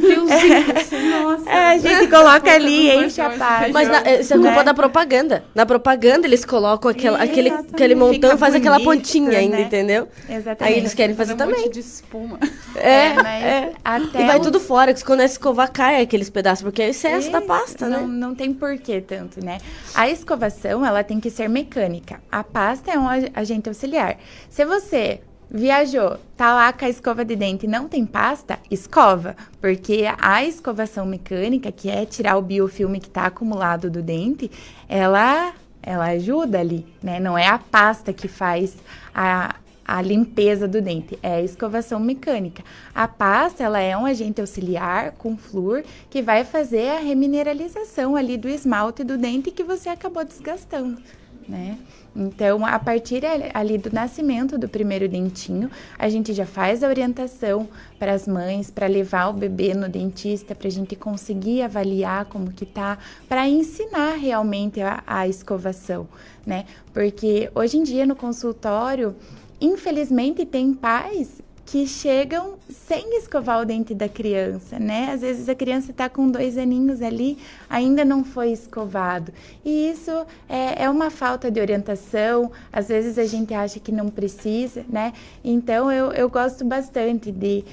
Nossa. 1.23 1.51
É, 1.51 1.69
a 1.73 1.79
gente 1.79 2.09
coloca 2.11 2.51
ali, 2.53 2.89
Nossa, 2.95 3.05
enche 3.07 3.21
a 3.21 3.25
nossa, 3.29 3.39
pasta. 3.39 3.69
Mas 3.73 3.89
na, 3.89 3.99
eh, 4.05 4.21
isso 4.21 4.33
é 4.35 4.37
culpa 4.37 4.57
Né? 4.57 4.63
da 4.65 4.75
propaganda. 4.75 5.45
Na 5.55 5.67
propaganda 5.67 6.27
eles 6.27 6.45
colocam 6.45 6.91
aquela, 6.91 7.23
aquele, 7.23 7.49
Exatamente. 7.49 7.75
aquele 7.75 7.95
montão 7.95 8.31
Fica 8.31 8.35
e 8.35 8.39
faz 8.39 8.55
aquela 8.55 8.81
pontinha 8.81 9.39
ainda, 9.39 9.57
né? 9.57 9.63
entendeu? 9.63 10.09
Exatamente. 10.29 10.63
Aí 10.65 10.79
eles 10.79 10.95
querem 10.95 11.15
fazer 11.15 11.33
Fazer 11.33 11.35
um 11.45 11.47
também. 11.47 11.63
monte 11.67 11.75
de 11.75 11.81
espuma. 11.81 12.39
É, 12.77 13.13
mas 13.15 13.45
é. 13.45 13.73
até 13.85 14.23
E 14.23 14.27
vai 14.27 14.39
os- 14.39 14.43
tudo 14.47 14.61
fora, 14.61 14.93
que 14.95 15.05
quando 15.05 15.21
é 15.21 15.25
escovar 15.27 15.71
cai 15.71 16.01
aqueles 16.03 16.31
pedaços, 16.31 16.63
porque 16.63 16.83
é 16.83 16.89
excesso 16.89 17.31
da 17.31 17.39
Isso, 17.39 17.47
pasta, 17.47 17.89
não, 17.89 18.07
né? 18.07 18.15
Não 18.27 18.35
tem 18.35 18.53
porquê 18.53 19.01
tanto, 19.01 19.45
né? 19.45 19.59
A 19.95 20.09
escovação, 20.09 20.85
ela 20.85 21.03
tem 21.05 21.21
que 21.21 21.31
ser 21.31 21.49
mecânica. 21.49 22.21
A 22.31 22.43
pasta 22.45 22.91
é 22.91 22.99
um 22.99 23.09
ag- 23.09 23.31
agente 23.35 23.69
auxiliar. 23.69 24.17
Se 24.49 24.65
você 24.65 25.21
viajou, 25.55 26.19
tá 26.37 26.53
lá 26.53 26.73
com 26.73 26.85
a 26.85 26.89
escova 26.89 27.25
de 27.25 27.37
dente 27.37 27.65
e 27.65 27.69
não 27.69 27.89
tem 27.89 28.05
pasta, 28.05 28.59
escova. 28.69 29.37
Porque 29.61 30.05
a 30.19 30.45
escovação 30.45 31.07
mecânica, 31.07 31.71
que 31.71 31.89
é 31.89 32.05
tirar 32.05 32.37
o 32.37 32.43
biofilme 32.43 32.99
que 32.99 33.09
tá 33.09 33.27
acumulado 33.27 33.89
do 33.89 34.03
dente, 34.03 34.51
ela, 34.89 35.55
ela 35.81 36.07
ajuda 36.07 36.59
ali, 36.59 36.85
né? 37.01 37.21
Não 37.21 37.39
é 37.39 37.47
a 37.47 37.57
pasta 37.57 38.13
que 38.13 38.27
faz 38.27 38.77
a, 39.15 39.55
a 39.87 40.03
limpeza 40.03 40.67
do 40.67 40.83
dente, 40.83 41.17
é 41.23 41.35
a 41.35 41.43
escovação 41.43 42.01
mecânica. 42.01 42.65
A 42.93 43.07
pasta, 43.07 43.63
ela 43.63 43.79
é 43.79 43.97
um 43.97 44.07
agente 44.07 44.41
auxiliar 44.41 45.13
com 45.13 45.37
flúor 45.37 45.85
que 46.11 46.21
vai 46.21 46.43
fazer 46.43 46.91
a 46.91 46.99
remineralização 46.99 48.17
ali 48.17 48.37
do 48.37 48.49
esmalte 48.49 49.05
do 49.05 49.17
dente 49.17 49.53
que 49.53 49.63
você 49.63 49.89
acabou 49.89 50.25
desgastando, 50.25 51.01
né? 51.49 51.79
Então, 52.17 52.65
a 52.65 52.79
partir 52.79 53.23
ali- 53.53 53.77
do 53.77 53.93
nascimento 53.93 54.57
do 54.57 54.69
primeiro 54.69 55.09
dentinho, 55.09 55.69
a 55.99 56.09
gente 56.09 56.33
já 56.33 56.47
faz 56.47 56.85
a 56.85 56.89
orientação 56.89 57.69
para 57.99 58.13
as 58.13 58.29
mães, 58.29 58.71
para 58.71 58.87
levar 58.87 59.29
o 59.29 59.33
bebê 59.33 59.75
no 59.75 59.89
dentista, 59.89 60.55
para 60.55 60.69
a 60.69 60.71
gente 60.71 60.95
conseguir 60.95 61.63
avaliar 61.63 62.27
como 62.27 62.53
que 62.53 62.65
tá, 62.65 62.99
para 63.29 63.49
ensinar 63.49 64.15
realmente 64.15 64.81
a, 64.81 65.03
a 65.07 65.27
escovação, 65.27 66.07
né? 66.47 66.67
Porque 66.93 67.51
hoje 67.55 67.79
em 67.79 67.83
dia 67.83 68.07
no 68.07 68.15
consultório, 68.15 69.17
infelizmente 69.61 70.47
tem 70.47 70.73
pais 70.73 71.43
que 71.67 71.87
chegam 71.87 72.55
sem 72.69 73.17
escovar 73.19 73.61
o 73.61 73.65
dente 73.65 73.95
da 73.95 74.09
criança, 74.09 74.79
né? 74.79 75.11
Às 75.13 75.23
vezes 75.23 75.49
a 75.49 75.55
criança 75.55 75.91
está 75.91 76.09
com 76.09 76.29
dois 76.29 76.59
aninhos 76.59 77.01
ali, 77.01 77.39
ainda 77.69 78.05
não 78.05 78.23
foi 78.23 78.53
escovado. 78.53 79.33
E 79.65 79.91
isso 79.91 80.11
é, 80.49 80.85
é 80.85 80.91
uma 80.91 81.11
falta 81.11 81.51
de 81.51 81.61
orientação, 81.61 82.53
às 82.73 82.89
vezes 82.89 83.19
a 83.19 83.25
gente 83.25 83.55
acha 83.55 83.81
que 83.81 83.91
não 83.91 84.09
precisa, 84.09 84.85
né? 84.89 85.13
Então 85.43 85.91
eu, 85.91 86.13
eu 86.13 86.29
gosto 86.29 86.65
bastante 86.65 87.33
de. 87.33 87.65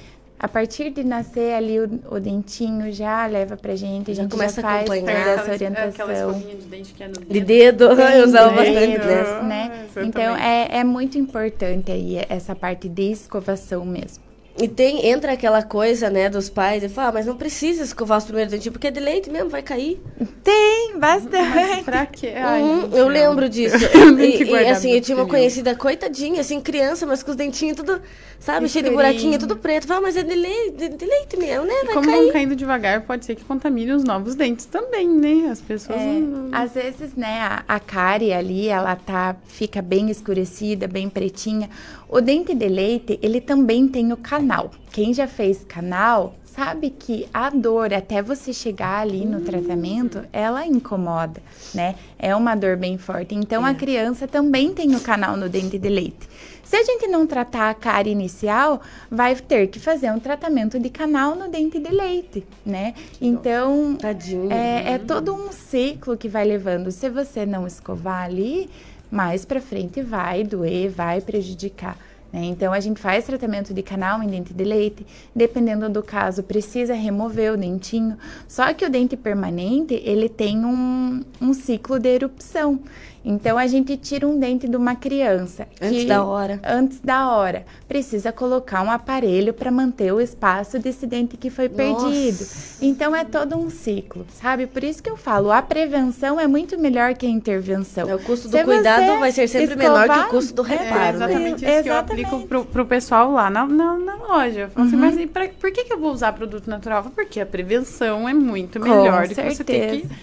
A 0.42 0.48
partir 0.48 0.90
de 0.90 1.04
nascer 1.04 1.54
ali 1.54 1.78
o, 1.78 1.88
o 2.10 2.18
dentinho 2.18 2.90
já 2.92 3.24
leva 3.26 3.56
pra 3.56 3.76
gente, 3.76 4.10
a 4.10 4.14
Já 4.14 4.22
gente 4.24 4.32
começa 4.32 4.60
já 4.60 4.68
a 4.68 4.70
faz 4.72 4.90
acompanhar. 4.90 5.18
toda 5.20 5.30
essa 5.30 5.40
Aquela- 5.40 5.54
orientação. 5.54 5.88
Aquela 6.06 6.12
escovinha 6.32 6.56
de 6.56 6.66
dente 6.66 6.94
que 6.94 7.02
é 7.04 7.06
no 7.06 7.12
De 7.14 7.40
dedo. 7.40 7.46
dedo, 7.88 8.02
eu 8.02 8.24
usava 8.26 8.48
bastante 8.50 8.74
dedo, 8.74 9.06
dessa. 9.06 9.42
né? 9.42 9.70
Ah, 9.72 10.02
Então 10.04 10.22
exatamente. 10.34 10.42
é, 10.74 10.78
é 10.78 10.84
muito 10.84 11.16
importante 11.16 11.92
aí 11.92 12.18
essa 12.28 12.56
parte 12.56 12.88
de 12.88 13.12
escovação 13.12 13.84
mesmo. 13.84 14.22
E 14.60 14.68
tem, 14.68 15.06
entra 15.06 15.32
aquela 15.32 15.62
coisa, 15.62 16.10
né, 16.10 16.28
dos 16.28 16.50
pais, 16.50 16.82
e 16.82 16.88
fala, 16.88 17.08
ah, 17.08 17.12
mas 17.12 17.26
não 17.26 17.36
precisa 17.36 17.82
escovar 17.82 18.18
os 18.18 18.24
primeiros 18.24 18.52
dentinhos, 18.52 18.72
porque 18.72 18.88
é 18.88 18.90
de 18.90 19.00
leite 19.00 19.30
mesmo, 19.30 19.48
vai 19.48 19.62
cair. 19.62 19.98
Tem 20.44 20.98
bastante. 20.98 21.82
Pra 21.84 22.04
quê? 22.06 22.34
Ai, 22.36 22.62
Uhum, 22.62 22.80
gente, 22.82 22.96
eu 22.96 23.04
não. 23.06 23.12
lembro 23.12 23.48
disso. 23.48 23.76
nem 24.14 24.34
e, 24.34 24.36
que 24.38 24.44
e, 24.44 24.68
assim, 24.68 24.92
eu 24.92 25.00
tinha 25.00 25.16
uma 25.16 25.26
conhecida, 25.26 25.74
coitadinha, 25.74 26.40
assim, 26.42 26.60
criança, 26.60 27.06
mas 27.06 27.22
com 27.22 27.30
os 27.30 27.36
dentinhos 27.36 27.76
tudo, 27.78 28.00
sabe, 28.38 28.68
cheio 28.68 28.84
de 28.84 28.90
buraquinho, 28.90 29.38
tudo 29.38 29.56
preto. 29.56 29.86
Fala, 29.86 30.02
mas 30.02 30.16
é 30.16 30.22
de 30.22 30.34
leite, 30.34 30.76
de, 30.76 30.88
de 30.90 31.04
leite 31.06 31.36
mesmo, 31.38 31.64
né? 31.64 31.72
E 31.82 31.84
Vai 31.86 31.94
como 31.94 32.06
cair. 32.10 32.22
vão 32.24 32.32
caindo 32.32 32.54
devagar, 32.54 33.00
pode 33.02 33.24
ser 33.24 33.34
que 33.34 33.44
contamine 33.44 33.92
os 33.92 34.04
novos 34.04 34.34
dentes 34.34 34.66
também, 34.66 35.08
né? 35.08 35.48
As 35.50 35.60
pessoas 35.62 35.98
É, 35.98 36.04
não... 36.18 36.50
às 36.52 36.72
vezes, 36.72 37.14
né, 37.16 37.40
a, 37.40 37.64
a 37.66 37.80
cárie 37.80 38.32
ali, 38.34 38.68
ela 38.68 38.94
tá, 38.96 39.34
fica 39.46 39.80
bem 39.80 40.10
escurecida, 40.10 40.86
bem 40.86 41.08
pretinha. 41.08 41.70
O 42.08 42.20
dente 42.20 42.54
de 42.54 42.68
leite, 42.68 43.18
ele 43.22 43.40
também 43.40 43.88
tem 43.88 44.12
o 44.12 44.16
canal. 44.18 44.41
Quem 44.90 45.14
já 45.14 45.26
fez 45.26 45.64
canal, 45.64 46.34
sabe 46.44 46.90
que 46.90 47.26
a 47.32 47.48
dor 47.50 47.94
até 47.94 48.20
você 48.22 48.52
chegar 48.52 49.00
ali 49.00 49.24
no 49.24 49.40
tratamento, 49.40 50.22
ela 50.32 50.66
incomoda, 50.66 51.42
né? 51.74 51.94
É 52.18 52.34
uma 52.36 52.54
dor 52.54 52.76
bem 52.76 52.98
forte. 52.98 53.34
Então, 53.34 53.64
a 53.64 53.74
criança 53.74 54.28
também 54.28 54.72
tem 54.72 54.94
o 54.94 55.00
canal 55.00 55.36
no 55.36 55.48
dente 55.48 55.78
de 55.78 55.88
leite. 55.88 56.28
Se 56.62 56.76
a 56.76 56.82
gente 56.82 57.06
não 57.06 57.26
tratar 57.26 57.70
a 57.70 57.74
cárie 57.74 58.12
inicial, 58.12 58.80
vai 59.10 59.34
ter 59.34 59.66
que 59.66 59.78
fazer 59.78 60.10
um 60.10 60.18
tratamento 60.18 60.78
de 60.78 60.88
canal 60.88 61.34
no 61.34 61.48
dente 61.48 61.78
de 61.78 61.90
leite, 61.90 62.46
né? 62.64 62.94
Então, 63.20 63.96
Tadinho. 63.96 64.50
é, 64.50 64.92
é 64.94 64.98
todo 64.98 65.34
um 65.34 65.52
ciclo 65.52 66.16
que 66.16 66.28
vai 66.28 66.44
levando. 66.44 66.90
Se 66.90 67.10
você 67.10 67.44
não 67.44 67.66
escovar 67.66 68.24
ali, 68.24 68.70
mais 69.10 69.44
pra 69.44 69.60
frente 69.60 70.00
vai 70.00 70.44
doer, 70.44 70.90
vai 70.90 71.20
prejudicar. 71.20 71.98
Né? 72.32 72.44
Então, 72.44 72.72
a 72.72 72.80
gente 72.80 72.98
faz 72.98 73.26
tratamento 73.26 73.74
de 73.74 73.82
canal 73.82 74.22
em 74.22 74.26
dente 74.26 74.54
de 74.54 74.64
leite. 74.64 75.06
Dependendo 75.36 75.88
do 75.88 76.02
caso, 76.02 76.42
precisa 76.42 76.94
remover 76.94 77.52
o 77.52 77.56
dentinho. 77.56 78.16
Só 78.48 78.72
que 78.72 78.84
o 78.84 78.90
dente 78.90 79.16
permanente, 79.16 80.00
ele 80.04 80.28
tem 80.28 80.64
um, 80.64 81.22
um 81.40 81.52
ciclo 81.52 81.98
de 81.98 82.08
erupção. 82.08 82.80
Então, 83.24 83.56
a 83.56 83.66
gente 83.68 83.96
tira 83.96 84.26
um 84.26 84.38
dente 84.38 84.66
de 84.66 84.76
uma 84.76 84.96
criança. 84.96 85.68
Antes 85.80 86.02
que- 86.02 86.06
da 86.08 86.24
hora. 86.24 86.60
Antes 86.64 86.98
da 87.00 87.30
hora. 87.30 87.64
Precisa 87.86 88.32
colocar 88.32 88.82
um 88.82 88.90
aparelho 88.90 89.52
para 89.54 89.70
manter 89.70 90.12
o 90.12 90.20
espaço 90.20 90.78
desse 90.78 91.06
dente 91.06 91.36
que 91.36 91.48
foi 91.50 91.68
Nossa. 91.68 92.06
perdido. 92.06 92.46
Então 92.80 93.14
é 93.14 93.24
todo 93.24 93.56
um 93.56 93.70
ciclo, 93.70 94.26
sabe? 94.40 94.66
Por 94.66 94.82
isso 94.82 95.02
que 95.02 95.08
eu 95.08 95.16
falo, 95.16 95.52
a 95.52 95.62
prevenção 95.62 96.40
é 96.40 96.46
muito 96.48 96.78
melhor 96.78 97.14
que 97.14 97.24
a 97.26 97.30
intervenção. 97.30 98.08
É, 98.08 98.14
o 98.14 98.18
custo 98.18 98.48
do 98.48 98.56
Se 98.56 98.64
cuidado 98.64 99.18
vai 99.20 99.30
ser 99.30 99.46
sempre 99.48 99.76
menor 99.76 100.04
que 100.04 100.10
o 100.10 100.12
escovar, 100.14 100.28
custo 100.30 100.54
do 100.54 100.66
É 100.66 100.68
reparo, 100.76 101.18
né? 101.18 101.24
exatamente 101.26 101.54
isso 101.56 101.64
que 101.64 101.70
eu 101.70 101.74
Exatamente. 101.94 102.24
aplico 102.26 102.48
pro, 102.48 102.64
pro 102.64 102.86
pessoal 102.86 103.30
lá 103.32 103.48
na, 103.48 103.66
na, 103.66 103.98
na 103.98 104.14
loja. 104.16 104.60
Eu 104.62 104.70
falo 104.70 104.86
assim, 104.88 104.96
Uhum. 104.96 105.00
mas 105.02 105.16
e 105.18 105.26
pra- 105.26 105.48
por 105.60 105.70
que, 105.70 105.84
que 105.84 105.92
eu 105.92 105.98
vou 106.00 106.12
usar 106.12 106.32
produto 106.32 106.68
natural? 106.68 107.04
Porque 107.14 107.38
a 107.40 107.46
prevenção 107.46 108.28
é 108.28 108.34
muito 108.34 108.80
Com 108.80 108.88
melhor 108.88 109.28
do 109.28 109.34
que 109.34 109.34
você 109.34 109.62
ter 109.64 109.80
que, 109.80 110.00
certeza. 110.02 110.14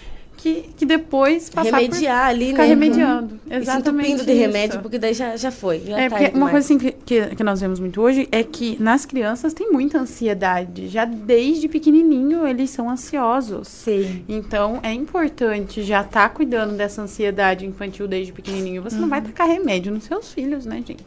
Que, 0.42 0.70
que 0.76 0.86
depois 0.86 1.50
passar 1.50 1.76
Remediar 1.78 2.24
por, 2.26 2.30
ali, 2.30 2.46
ficar 2.48 2.62
né? 2.62 2.68
remediando. 2.68 3.40
Se 3.46 3.54
Exatamente 3.54 4.06
entupindo 4.12 4.24
de 4.26 4.32
isso. 4.32 4.40
remédio, 4.40 4.80
porque 4.80 4.98
daí 4.98 5.12
já, 5.12 5.36
já 5.36 5.50
foi. 5.50 5.80
Já 5.80 5.98
É, 6.00 6.08
tá 6.08 6.16
porque 6.16 6.24
uma 6.24 6.32
demais. 6.32 6.50
coisa 6.52 6.64
assim 6.66 6.78
que, 6.78 6.92
que, 6.92 7.36
que 7.36 7.44
nós 7.44 7.60
vemos 7.60 7.78
muito 7.78 8.00
hoje 8.00 8.26
é 8.32 8.42
que 8.42 8.76
nas 8.82 9.04
crianças 9.04 9.52
tem 9.52 9.70
muita 9.70 9.98
ansiedade. 9.98 10.88
Já 10.88 11.04
desde 11.04 11.68
pequenininho 11.68 12.46
eles 12.46 12.70
são 12.70 12.88
ansiosos. 12.88 13.68
Sim. 13.68 14.24
Então 14.28 14.80
é 14.82 14.92
importante 14.92 15.82
já 15.82 16.00
estar 16.00 16.28
cuidando 16.30 16.74
dessa 16.76 17.02
ansiedade 17.02 17.66
infantil 17.66 18.08
desde 18.08 18.32
pequenininho. 18.32 18.82
Você 18.82 18.96
não 18.96 19.08
vai 19.08 19.20
tacar 19.20 19.46
remédio 19.46 19.92
nos 19.92 20.04
seus 20.04 20.32
filhos, 20.32 20.64
né, 20.64 20.76
gente? 20.86 21.04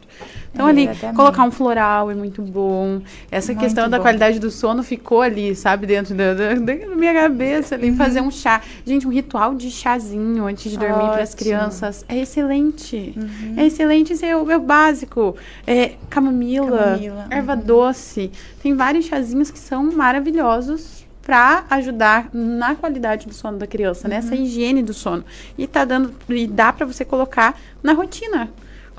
Então 0.54 0.66
ali, 0.66 0.84
Exatamente. 0.84 1.16
colocar 1.16 1.42
um 1.42 1.50
floral 1.50 2.10
é 2.12 2.14
muito 2.14 2.40
bom. 2.40 3.00
Essa 3.30 3.52
Muito 3.52 3.62
questão 3.62 3.88
da 3.90 3.96
bom. 3.98 4.04
qualidade 4.04 4.38
do 4.38 4.50
sono 4.52 4.84
ficou 4.84 5.20
ali, 5.20 5.54
sabe, 5.56 5.84
dentro 5.84 6.14
da, 6.14 6.32
da- 6.32 6.54
da 6.54 6.94
minha 6.94 7.12
cabeça 7.12 7.74
ali. 7.74 7.92
Fazer 7.96 8.20
um 8.20 8.30
chá. 8.30 8.60
Gente, 8.86 9.04
um 9.06 9.10
ritual 9.10 9.54
de 9.56 9.68
chazinho 9.70 10.46
antes 10.46 10.70
de 10.70 10.78
dormir 10.78 11.10
para 11.10 11.22
as 11.22 11.34
crianças 11.34 12.04
é 12.08 12.16
excelente. 12.18 13.14
É 13.56 13.66
excelente, 13.66 14.12
isso 14.12 14.24
é 14.24 14.36
o, 14.36 14.48
é 14.48 14.56
o 14.56 14.60
básico. 14.60 15.34
É 15.66 15.94
camomila, 16.08 16.78
Camomila, 16.78 17.26
erva 17.30 17.56
doce. 17.56 18.30
Tem 18.62 18.74
vários 18.74 19.06
chazinhos 19.06 19.50
que 19.50 19.58
são 19.58 19.90
maravilhosos 19.92 21.04
para 21.20 21.64
ajudar 21.70 22.28
na 22.32 22.74
qualidade 22.74 23.26
do 23.26 23.32
sono 23.34 23.56
da 23.58 23.66
criança, 23.66 24.06
nessa 24.06 24.34
higiene 24.36 24.82
do 24.82 24.92
sono. 24.94 25.24
E 25.56 25.66
tá 25.66 25.84
dando 25.84 26.12
e 26.28 26.46
dá 26.46 26.72
para 26.72 26.84
você 26.86 27.04
colocar 27.04 27.58
na 27.82 27.92
rotina. 27.92 28.50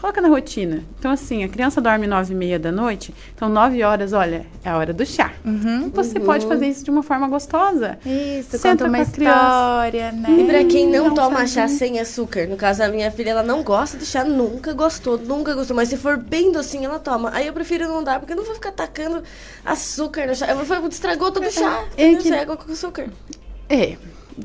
Coloca 0.05 0.21
na 0.21 0.27
rotina. 0.27 0.83
Então, 0.99 1.09
assim, 1.09 1.43
a 1.43 1.49
criança 1.49 1.81
dorme 1.81 2.05
nove 2.05 2.31
e 2.31 2.37
meia 2.37 2.59
da 2.59 2.71
noite. 2.71 3.11
Então, 3.33 3.49
nove 3.49 3.81
horas, 3.81 4.13
olha, 4.13 4.45
é 4.63 4.69
a 4.69 4.77
hora 4.77 4.93
do 4.93 5.03
chá. 5.03 5.33
Uhum. 5.43 5.89
Você 5.89 6.19
pode 6.19 6.45
fazer 6.45 6.67
isso 6.67 6.83
de 6.85 6.91
uma 6.91 7.01
forma 7.01 7.27
gostosa. 7.27 7.97
Isso, 8.05 8.55
Senta 8.55 8.85
conta 8.85 8.85
uma 8.85 8.99
história, 9.01 10.11
né? 10.11 10.29
E 10.29 10.43
pra 10.45 10.63
quem 10.65 10.87
não 10.91 11.07
Não 11.07 11.15
toma 11.15 11.37
faz 11.37 11.49
chá 11.49 11.67
sem 11.67 11.99
açúcar, 11.99 12.45
no 12.47 12.55
caso 12.55 12.83
a 12.83 12.87
minha 12.89 13.09
filha, 13.09 13.31
ela 13.31 13.41
não 13.41 13.63
gosta 13.63 13.97
de 13.97 14.05
chá, 14.05 14.23
nunca 14.23 14.73
gostou, 14.73 15.17
nunca 15.17 15.55
gostou. 15.55 15.75
Mas 15.75 15.89
se 15.89 15.97
for 15.97 16.17
bem 16.17 16.51
docinho, 16.51 16.85
ela 16.85 16.99
toma. 16.99 17.31
Aí 17.33 17.47
eu 17.47 17.53
prefiro 17.53 17.87
não 17.87 18.03
dar, 18.03 18.19
porque 18.19 18.33
eu 18.33 18.37
não 18.37 18.43
vou 18.43 18.53
ficar 18.53 18.73
tacando 18.73 19.23
açúcar 19.65 20.27
no 20.27 20.35
chá. 20.35 20.45
Eu 20.45 20.63
vou, 20.63 20.87
estragou 20.87 21.31
todo 21.31 21.47
o 21.47 21.51
chá. 21.51 21.83
É 21.97 22.11
É 22.11 22.15
que- 22.15 22.31
água 22.31 22.55
com 22.55 22.71
açúcar. 22.71 23.07
É. 23.67 23.97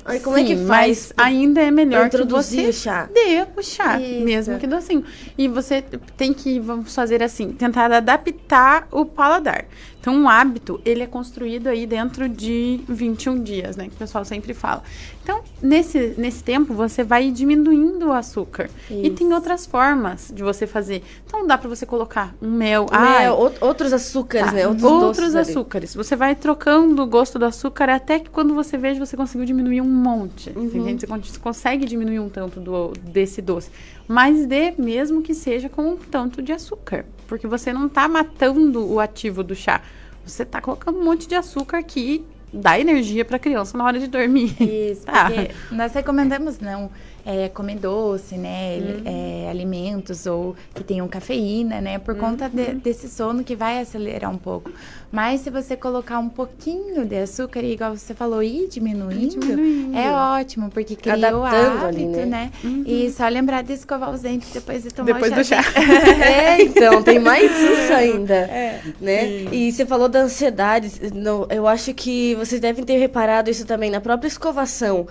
Aí 0.05 0.20
como 0.20 0.36
é 0.36 0.45
que 0.45 0.57
Sim, 0.57 0.66
faz? 0.66 1.12
Mas 1.16 1.26
ainda 1.26 1.61
é 1.61 1.70
melhor 1.70 2.09
que 2.09 2.24
você 2.24 2.68
o 2.68 2.72
chá? 2.72 3.09
dê 3.12 3.45
o 3.57 3.62
chá, 3.62 4.01
Isso. 4.01 4.24
mesmo 4.24 4.59
que 4.59 4.66
docinho. 4.66 5.05
E 5.36 5.49
você 5.49 5.82
tem 6.16 6.32
que, 6.32 6.61
vamos 6.61 6.95
fazer 6.95 7.22
assim, 7.22 7.53
tentar 7.53 7.93
adaptar 7.93 8.86
o 8.93 9.05
paladar. 9.05 9.66
Então, 10.01 10.14
um 10.14 10.28
hábito, 10.30 10.80
ele 10.82 11.03
é 11.03 11.07
construído 11.07 11.66
aí 11.66 11.86
dentro 11.86 12.26
de 12.26 12.80
21 12.88 13.42
dias, 13.42 13.76
né? 13.76 13.84
Que 13.84 13.94
o 13.94 13.98
pessoal 13.98 14.24
sempre 14.24 14.55
fala. 14.55 14.82
Então, 15.22 15.42
nesse, 15.62 16.14
nesse 16.16 16.42
tempo, 16.42 16.72
você 16.72 17.05
vai 17.05 17.30
diminuindo 17.30 18.07
o 18.07 18.12
açúcar. 18.12 18.70
E 18.90 19.07
Isso. 19.09 19.16
tem 19.16 19.32
outras 19.34 19.66
formas 19.66 20.32
de 20.34 20.42
você 20.42 20.66
fazer. 20.66 21.03
Então, 21.26 21.46
dá 21.46 21.59
pra 21.59 21.68
você 21.68 21.84
colocar 21.84 22.34
um 22.40 22.51
mel. 22.51 22.86
Ah, 22.90 23.30
ou- 23.34 23.53
outros 23.61 23.92
açúcares, 23.92 24.46
Tá, 24.46 24.53
né? 24.55 24.66
Outros, 24.66 24.90
Outros, 24.90 25.34
ali. 25.34 25.51
açúcares. 25.51 25.94
Você 25.94 26.16
vai 26.16 26.34
trocando 26.34 27.03
o 27.03 27.07
gosto 27.07 27.38
do 27.38 27.44
açúcar 27.44 27.90
até 27.90 28.18
que 28.18 28.30
quando 28.30 28.55
você 28.55 28.78
veja, 28.78 29.05
você 29.05 29.18
conseguiu 29.18 29.44
diminuir 29.44 29.82
um 29.82 29.84
monte. 29.84 30.51
Uhum. 30.57 30.96
Você 30.98 31.07
Você 31.07 31.38
consegue 31.38 31.84
diminuir 31.84 32.20
um 32.20 32.30
tanto 32.30 32.59
do, 32.59 32.92
desse 33.03 33.42
doce. 33.42 33.70
Mas 34.09 34.46
dê 34.46 34.72
mesmo 34.78 35.20
que 35.20 35.34
seja 35.34 35.68
com 35.68 35.82
um 35.90 35.96
tanto 35.96 36.40
de 36.40 36.53
açúcar. 36.53 37.05
Porque 37.31 37.47
você 37.47 37.72
não 37.72 37.89
tá 37.89 38.09
matando 38.09 38.85
o 38.93 38.99
ativo 38.99 39.45
do 39.45 39.55
chá. 39.55 39.81
Você 40.26 40.45
tá 40.45 40.61
colocando 40.61 40.99
um 40.99 41.05
monte 41.05 41.28
de 41.28 41.37
açúcar 41.37 41.81
que 41.85 42.24
dá 42.53 42.76
energia 42.78 43.24
pra 43.24 43.39
criança 43.39 43.78
na 43.78 43.85
hora 43.85 44.01
de 44.01 44.09
dormir. 44.09 44.53
Isso, 44.61 45.07
Tá. 45.07 45.31
nós 45.70 45.93
recomendamos 45.95 46.59
não 46.59 46.91
é, 47.24 47.48
comer 47.48 47.76
doce, 47.76 48.36
né? 48.36 48.78
Uhum. 48.78 49.02
é, 49.04 49.50
alimentos 49.50 50.26
ou 50.26 50.54
que 50.74 50.82
tenham 50.82 51.06
cafeína, 51.08 51.80
né? 51.80 51.98
Por 51.98 52.14
conta 52.16 52.44
Uhum. 52.44 52.50
de- 52.50 52.74
desse 52.74 53.08
sono 53.08 53.44
que 53.44 53.54
vai 53.54 53.80
acelerar 53.80 54.30
um 54.30 54.38
pouco. 54.38 54.70
Mas 55.12 55.40
se 55.40 55.50
você 55.50 55.76
colocar 55.76 56.18
um 56.20 56.28
pouquinho 56.28 57.04
de 57.04 57.16
açúcar, 57.16 57.62
igual 57.64 57.96
você 57.96 58.14
falou, 58.14 58.42
e 58.44 58.68
diminuindo, 58.68 59.40
diminuindo. 59.40 59.96
é 59.98 60.10
ótimo, 60.12 60.70
porque 60.70 60.94
cria 60.94 61.14
o 61.36 61.42
Adaptando 61.44 61.84
hábito, 61.84 61.86
ali, 61.86 62.06
né? 62.06 62.26
né? 62.26 62.52
E 62.86 63.10
só 63.10 63.26
lembrar 63.28 63.62
de 63.62 63.72
escovar 63.72 64.10
os 64.10 64.20
dentes 64.20 64.50
depois 64.52 64.84
de 64.84 64.90
tomar 64.90 65.12
Depois 65.14 65.32
o 65.32 65.34
do 65.34 65.44
chá. 65.44 65.60
É, 66.22 66.62
então, 66.62 67.02
tem 67.02 67.18
mais 67.18 67.50
isso 67.50 67.92
ainda. 67.92 68.34
É. 68.50 68.80
Né? 69.00 69.28
E 69.52 69.72
você 69.72 69.84
falou 69.84 70.08
da 70.08 70.20
ansiedade. 70.20 70.92
não, 71.14 71.46
eu 71.50 71.66
acho 71.66 71.92
que 71.92 72.34
vocês 72.36 72.60
devem 72.60 72.84
ter 72.84 72.96
reparado 72.98 73.50
isso 73.50 73.66
também 73.66 73.90
na 73.90 74.00
própria 74.00 74.28
escovação. 74.28 75.06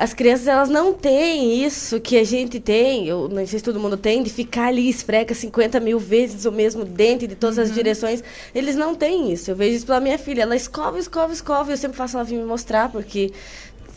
As 0.00 0.14
crianças, 0.14 0.48
elas 0.48 0.70
não 0.70 0.94
têm 0.94 1.62
isso 1.62 2.00
que 2.00 2.16
a 2.16 2.24
gente 2.24 2.58
tem, 2.58 3.06
eu 3.06 3.28
não 3.28 3.46
sei 3.46 3.58
se 3.58 3.62
todo 3.62 3.78
mundo 3.78 3.98
tem, 3.98 4.22
de 4.22 4.30
ficar 4.30 4.68
ali 4.68 4.88
esfrega 4.88 5.34
50 5.34 5.78
mil 5.78 5.98
vezes 5.98 6.46
o 6.46 6.50
mesmo 6.52 6.86
dente 6.86 7.26
de 7.26 7.34
todas 7.34 7.58
Uhum. 7.58 7.64
as 7.64 7.74
direções. 7.74 8.24
Eles 8.54 8.76
não 8.76 8.94
têm 8.94 9.30
isso. 9.30 9.50
Eu 9.50 9.56
vejo 9.56 9.76
isso 9.76 9.84
pela 9.84 10.00
minha 10.00 10.16
filha. 10.16 10.40
Ela 10.40 10.56
escova, 10.56 10.98
escova, 10.98 11.34
escova. 11.34 11.70
E 11.70 11.74
eu 11.74 11.76
sempre 11.76 11.98
faço 11.98 12.16
ela 12.16 12.24
vir 12.24 12.38
me 12.38 12.44
mostrar, 12.44 12.90
porque 12.90 13.30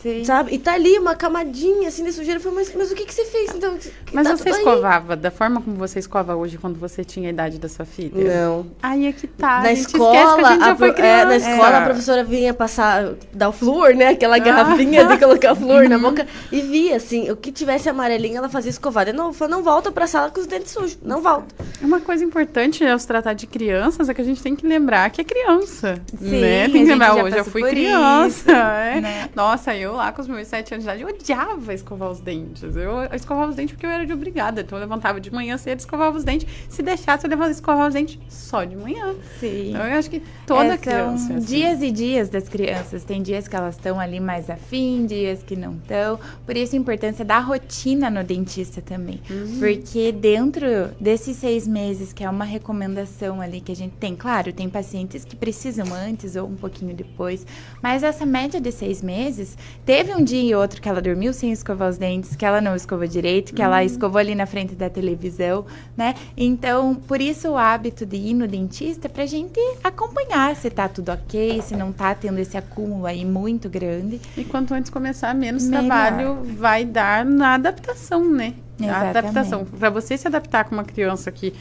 Sim. 0.04 0.22
Sabe? 0.22 0.54
E 0.54 0.58
tá 0.58 0.74
ali 0.74 0.98
uma 0.98 1.14
camadinha 1.14 1.88
assim 1.88 2.04
de 2.04 2.12
sujeira. 2.12 2.38
Eu 2.38 2.42
falei, 2.42 2.58
mas, 2.58 2.74
mas 2.76 2.92
o 2.92 2.94
que, 2.94 3.06
que 3.06 3.14
você 3.14 3.24
fez 3.24 3.54
então? 3.54 3.74
Mas 4.12 4.28
Tá 4.28 4.36
você 4.36 4.44
tudo 4.44 4.54
aí. 4.54 4.58
escovava 4.60 5.16
da 5.16 5.30
forma 5.30 5.62
como 5.62 5.76
você 5.76 5.98
escova 5.98 6.36
hoje 6.36 6.58
quando 6.58 6.78
você 6.78 7.02
tinha 7.02 7.28
a 7.28 7.32
idade 7.32 7.58
da 7.58 7.70
sua 7.70 7.86
filha? 7.86 8.12
Não. 8.46 8.66
Aí 8.82 9.06
é 9.06 9.12
que 9.12 9.26
tá. 9.26 9.60
na 9.62 9.68
gente 9.70 9.86
escola, 9.86 10.48
a 10.48 10.52
gente 10.52 10.60
já 10.64 10.72
a 10.72 10.76
foi 10.76 10.92
pro- 10.92 11.02
é, 11.02 11.24
na 11.24 11.36
escola 11.36 11.78
a 11.78 11.82
professora 11.84 12.22
vinha 12.22 12.52
passar, 12.52 13.14
dar 13.32 13.48
o 13.48 13.52
flúor, 13.52 13.94
né? 13.94 14.08
Ah. 14.08 14.10
Aquela 14.10 14.38
garrafinha 14.38 15.06
de 15.06 15.16
colocar 15.16 15.54
flúor 15.54 15.84
Uhum. 15.84 15.88
na 15.88 15.98
boca. 15.98 16.26
E 16.52 16.60
via, 16.60 16.96
assim, 16.96 17.30
o 17.30 17.36
que 17.36 17.50
tivesse 17.50 17.88
amarelinho, 17.88 18.36
ela 18.36 18.50
fazia 18.50 18.68
escovada. 18.70 19.10
Não, 19.10 19.32
falou, 19.32 19.56
não 19.56 19.62
volta 19.62 19.90
pra 19.90 20.06
sala 20.06 20.30
com 20.30 20.38
os 20.38 20.46
dentes 20.46 20.70
sujos. 20.72 20.98
Não 21.02 21.22
volta. 21.22 21.46
Uma 21.80 21.98
coisa 22.00 22.22
importante 22.22 22.84
ao 22.84 22.98
se 22.98 23.06
tratar 23.06 23.32
de 23.32 23.46
crianças 23.46 24.08
é 24.10 24.12
que 24.14 24.20
a 24.20 24.24
gente 24.24 24.42
tem 24.42 24.54
que 24.54 24.66
lembrar 24.66 25.08
que 25.10 25.22
é 25.22 25.24
criança. 25.24 25.98
Sim, 26.18 26.40
né? 26.40 26.68
Tem 26.68 26.84
que 26.84 26.90
lembrar, 26.90 27.14
hoje 27.24 27.38
eu 27.38 27.44
fui 27.44 27.62
criança. 27.62 28.28
isso, 28.42 28.50
é. 28.50 29.00
né? 29.00 29.30
Nossa, 29.34 29.74
eu 29.74 29.93
lá 29.96 30.12
com 30.12 30.20
os 30.22 30.28
meus 30.28 30.48
sete 30.48 30.74
anos 30.74 30.84
de 30.84 30.90
idade, 30.90 31.02
eu 31.02 31.08
odiava 31.08 31.72
escovar 31.74 32.10
os 32.10 32.20
dentes. 32.20 32.62
Eu 32.76 33.02
escovava 33.14 33.50
os 33.50 33.56
dentes 33.56 33.72
porque 33.74 33.86
eu 33.86 33.90
era 33.90 34.04
de 34.06 34.12
obrigada. 34.12 34.60
Então 34.60 34.78
eu 34.78 34.82
levantava 34.82 35.20
de 35.20 35.32
manhã 35.32 35.56
cedo, 35.56 35.78
escovava 35.78 36.16
os 36.16 36.24
dentes. 36.24 36.48
Se 36.68 36.82
deixasse, 36.82 37.26
eu 37.26 37.30
levava 37.30 37.50
escovava 37.50 37.88
os 37.88 37.94
dentes 37.94 38.18
só 38.28 38.64
de 38.64 38.76
manhã. 38.76 39.14
Sim. 39.40 39.70
Então 39.70 39.86
eu 39.86 39.98
acho 39.98 40.10
que 40.10 40.22
toda 40.46 40.74
É, 40.74 40.76
criança. 40.78 41.32
É 41.32 41.36
assim. 41.36 41.46
dias 41.46 41.82
e 41.82 41.90
dias 41.90 42.28
das 42.28 42.48
crianças. 42.48 43.04
Tem 43.04 43.22
dias 43.22 43.48
que 43.48 43.56
elas 43.56 43.76
estão 43.76 43.98
ali 44.00 44.20
mais 44.20 44.48
afim, 44.50 45.06
dias 45.06 45.42
que 45.42 45.56
não 45.56 45.74
estão. 45.74 46.18
Por 46.44 46.56
isso 46.56 46.74
a 46.74 46.78
importância 46.78 47.24
da 47.24 47.38
rotina 47.38 48.10
no 48.10 48.22
dentista 48.24 48.80
também. 48.80 49.20
Uhum. 49.30 49.58
Porque 49.58 50.12
dentro 50.12 50.66
desses 51.00 51.36
seis 51.36 51.66
meses, 51.66 52.12
que 52.12 52.24
é 52.24 52.30
uma 52.30 52.44
recomendação 52.44 53.40
ali 53.40 53.60
que 53.60 53.72
a 53.72 53.76
gente 53.76 53.94
tem, 53.96 54.14
claro, 54.16 54.52
tem 54.52 54.68
pacientes 54.68 55.24
que 55.24 55.36
precisam 55.36 55.92
antes 55.92 56.36
ou 56.36 56.48
um 56.48 56.54
pouquinho 56.56 56.94
depois. 56.94 57.46
Mas 57.82 58.02
essa 58.02 58.24
média 58.26 58.60
de 58.60 58.72
seis 58.72 59.02
meses, 59.02 59.56
teve 59.84 60.14
um 60.14 60.22
dia 60.24 60.42
e 60.42 60.54
outro 60.54 60.80
que 60.80 60.88
ela 60.88 61.00
dormiu 61.00 61.32
sem 61.32 61.52
escovar 61.52 61.88
os 61.90 61.98
dentes, 61.98 62.34
que 62.36 62.44
ela 62.44 62.60
não 62.60 62.74
escovou 62.74 63.06
direito, 63.06 63.52
que 63.54 63.62
ela 63.62 63.78
Uhum. 63.80 63.86
escovou 63.86 64.18
ali 64.18 64.34
na 64.34 64.46
frente 64.46 64.74
da 64.74 64.88
televisão, 64.88 65.66
né? 65.96 66.14
Então, 66.36 66.94
por 66.94 67.20
isso 67.20 67.50
o 67.50 67.56
hábito 67.56 68.06
de 68.06 68.16
ir 68.16 68.34
no 68.34 68.46
dentista 68.48 69.06
é 69.06 69.10
pra 69.10 69.26
gente 69.26 69.58
acompanhar 69.82 70.54
se 70.56 70.70
tá 70.70 70.88
tudo 70.88 71.12
ok, 71.12 71.60
se 71.62 71.76
não 71.76 71.92
tá 71.92 72.14
tendo 72.14 72.38
esse 72.38 72.56
acúmulo 72.56 73.06
aí 73.06 73.24
muito 73.24 73.68
grande. 73.68 74.20
E 74.36 74.44
quanto 74.44 74.74
antes 74.74 74.90
começar, 74.90 75.34
menos 75.34 75.64
Melhor. 75.68 75.80
trabalho 75.86 76.38
vai 76.44 76.84
dar 76.84 77.24
na 77.24 77.54
adaptação, 77.54 78.24
né? 78.30 78.54
A 78.80 78.84
Exatamente. 78.84 79.18
adaptação. 79.18 79.64
Para 79.64 79.90
você 79.90 80.16
se 80.16 80.26
adaptar 80.26 80.64
com 80.64 80.74
uma 80.74 80.84
criança 80.84 81.30
que, 81.30 81.52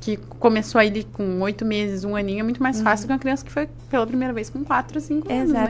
que 0.00 0.16
começou 0.16 0.78
aí 0.80 1.02
com 1.04 1.40
oito 1.40 1.64
meses, 1.64 2.04
um 2.04 2.14
aninho, 2.14 2.40
é 2.40 2.42
muito 2.42 2.62
mais 2.62 2.80
fácil 2.80 3.06
que 3.06 3.12
uma 3.12 3.18
criança 3.18 3.44
que 3.44 3.50
foi 3.50 3.68
pela 3.90 4.06
primeira 4.06 4.34
vez 4.34 4.50
com 4.50 4.62
quatro, 4.64 5.00
cinco 5.00 5.32
anos, 5.32 5.52
né? 5.52 5.66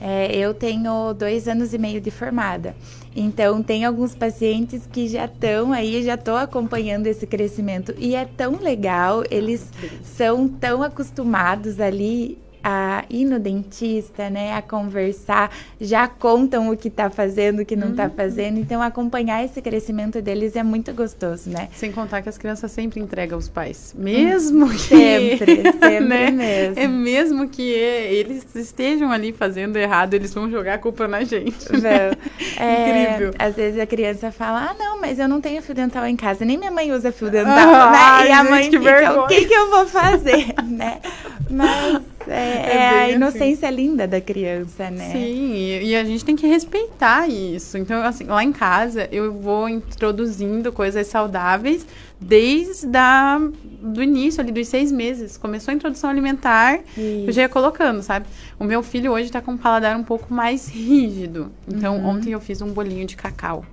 É, 0.00 0.34
eu 0.36 0.54
tenho 0.54 1.12
dois 1.12 1.48
anos 1.48 1.74
e 1.74 1.78
meio 1.78 2.00
de 2.00 2.10
formada. 2.10 2.74
Então, 3.14 3.62
tem 3.62 3.84
alguns 3.84 4.14
pacientes 4.14 4.86
que 4.86 5.08
já 5.08 5.24
estão 5.24 5.72
aí, 5.72 6.02
já 6.04 6.14
estou 6.14 6.36
acompanhando 6.36 7.06
esse 7.06 7.26
crescimento. 7.26 7.94
E 7.98 8.14
é 8.14 8.24
tão 8.24 8.60
legal, 8.60 9.24
eles 9.30 9.68
são 10.04 10.48
tão 10.48 10.82
acostumados 10.82 11.80
ali 11.80 12.38
a 12.70 13.02
ir 13.08 13.24
no 13.24 13.38
dentista, 13.38 14.28
né, 14.28 14.54
a 14.54 14.60
conversar, 14.60 15.50
já 15.80 16.06
contam 16.06 16.68
o 16.70 16.76
que 16.76 16.90
tá 16.90 17.08
fazendo, 17.08 17.60
o 17.62 17.64
que 17.64 17.74
não 17.74 17.88
Uhum. 17.88 17.94
tá 17.94 18.10
fazendo. 18.10 18.58
Então, 18.58 18.82
acompanhar 18.82 19.42
esse 19.42 19.62
crescimento 19.62 20.20
deles 20.20 20.54
é 20.54 20.62
muito 20.62 20.92
gostoso, 20.92 21.48
né? 21.48 21.68
Sem 21.72 21.90
contar 21.90 22.20
que 22.20 22.28
as 22.28 22.36
crianças 22.36 22.70
sempre 22.70 23.00
entregam 23.00 23.38
os 23.38 23.48
pais. 23.48 23.94
Mesmo 23.96 24.68
que. 24.68 24.78
Sempre, 24.78 25.62
sempre 25.72 26.00
né? 26.00 26.30
mesmo. 26.30 26.78
É 26.78 26.86
mesmo 26.86 27.48
que 27.48 27.62
eles 27.62 28.44
estejam 28.54 29.10
ali 29.10 29.32
fazendo 29.32 29.76
errado, 29.78 30.12
eles 30.12 30.34
vão 30.34 30.50
jogar 30.50 30.74
a 30.74 30.78
culpa 30.78 31.08
na 31.08 31.24
gente. 31.24 31.72
Não. 31.72 31.88
É, 31.88 33.08
Incrível. 33.08 33.34
Às 33.38 33.54
vezes 33.56 33.80
a 33.80 33.86
criança 33.86 34.30
fala, 34.30 34.70
ah, 34.70 34.74
não, 34.78 35.00
mas 35.00 35.18
eu 35.18 35.26
não 35.26 35.40
tenho 35.40 35.62
fio 35.62 35.74
dental 35.74 36.04
em 36.06 36.16
casa, 36.16 36.44
nem 36.44 36.58
minha 36.58 36.70
mãe 36.70 36.92
usa 36.92 37.10
fio 37.10 37.30
dental, 37.30 37.54
Ah, 37.56 37.90
né? 37.90 37.98
ai, 37.98 38.28
E 38.28 38.32
a 38.32 38.36
gente, 38.42 38.50
mãe 38.50 38.70
que 38.70 38.78
fica, 38.78 38.90
vergonha. 38.92 39.22
o 39.22 39.26
que, 39.28 39.44
que 39.46 39.54
eu 39.54 39.70
vou 39.70 39.86
fazer, 39.86 40.52
né? 40.68 40.98
Mas 41.48 42.02
É, 42.28 42.76
é 42.76 42.88
a 42.88 43.04
assim. 43.04 43.14
inocência 43.14 43.68
assim. 43.68 43.76
linda 43.76 44.06
da 44.06 44.20
criança, 44.20 44.90
né? 44.90 45.10
Sim, 45.10 45.54
e, 45.54 45.90
e, 45.90 45.96
a 45.96 46.04
gente 46.04 46.24
tem 46.24 46.36
que 46.36 46.46
respeitar 46.46 47.28
isso. 47.28 47.78
Então, 47.78 48.02
assim, 48.02 48.24
lá 48.24 48.42
em 48.42 48.52
casa 48.52 49.08
eu 49.10 49.32
vou 49.32 49.68
introduzindo 49.68 50.72
coisas 50.72 51.06
saudáveis 51.06 51.86
desde 52.20 52.96
a, 52.96 53.40
do 53.80 54.02
início 54.02 54.40
ali, 54.40 54.52
dos 54.52 54.68
seis 54.68 54.92
meses. 54.92 55.36
Começou 55.36 55.72
a 55.72 55.74
introdução 55.74 56.10
alimentar, 56.10 56.80
isso. 56.96 57.24
eu 57.26 57.32
já 57.32 57.42
ia 57.42 57.48
colocando, 57.48 58.02
sabe? 58.02 58.26
O 58.58 58.64
meu 58.64 58.82
filho 58.82 59.12
hoje 59.12 59.30
tá 59.30 59.40
com 59.40 59.52
um 59.52 59.58
paladar 59.58 59.96
um 59.96 60.04
pouco 60.04 60.32
mais 60.32 60.68
rígido. 60.68 61.50
Então, 61.66 61.96
uhum. 61.96 62.06
ontem 62.06 62.32
eu 62.32 62.40
fiz 62.40 62.60
um 62.60 62.72
bolinho 62.72 63.06
de 63.06 63.16
cacau. 63.16 63.64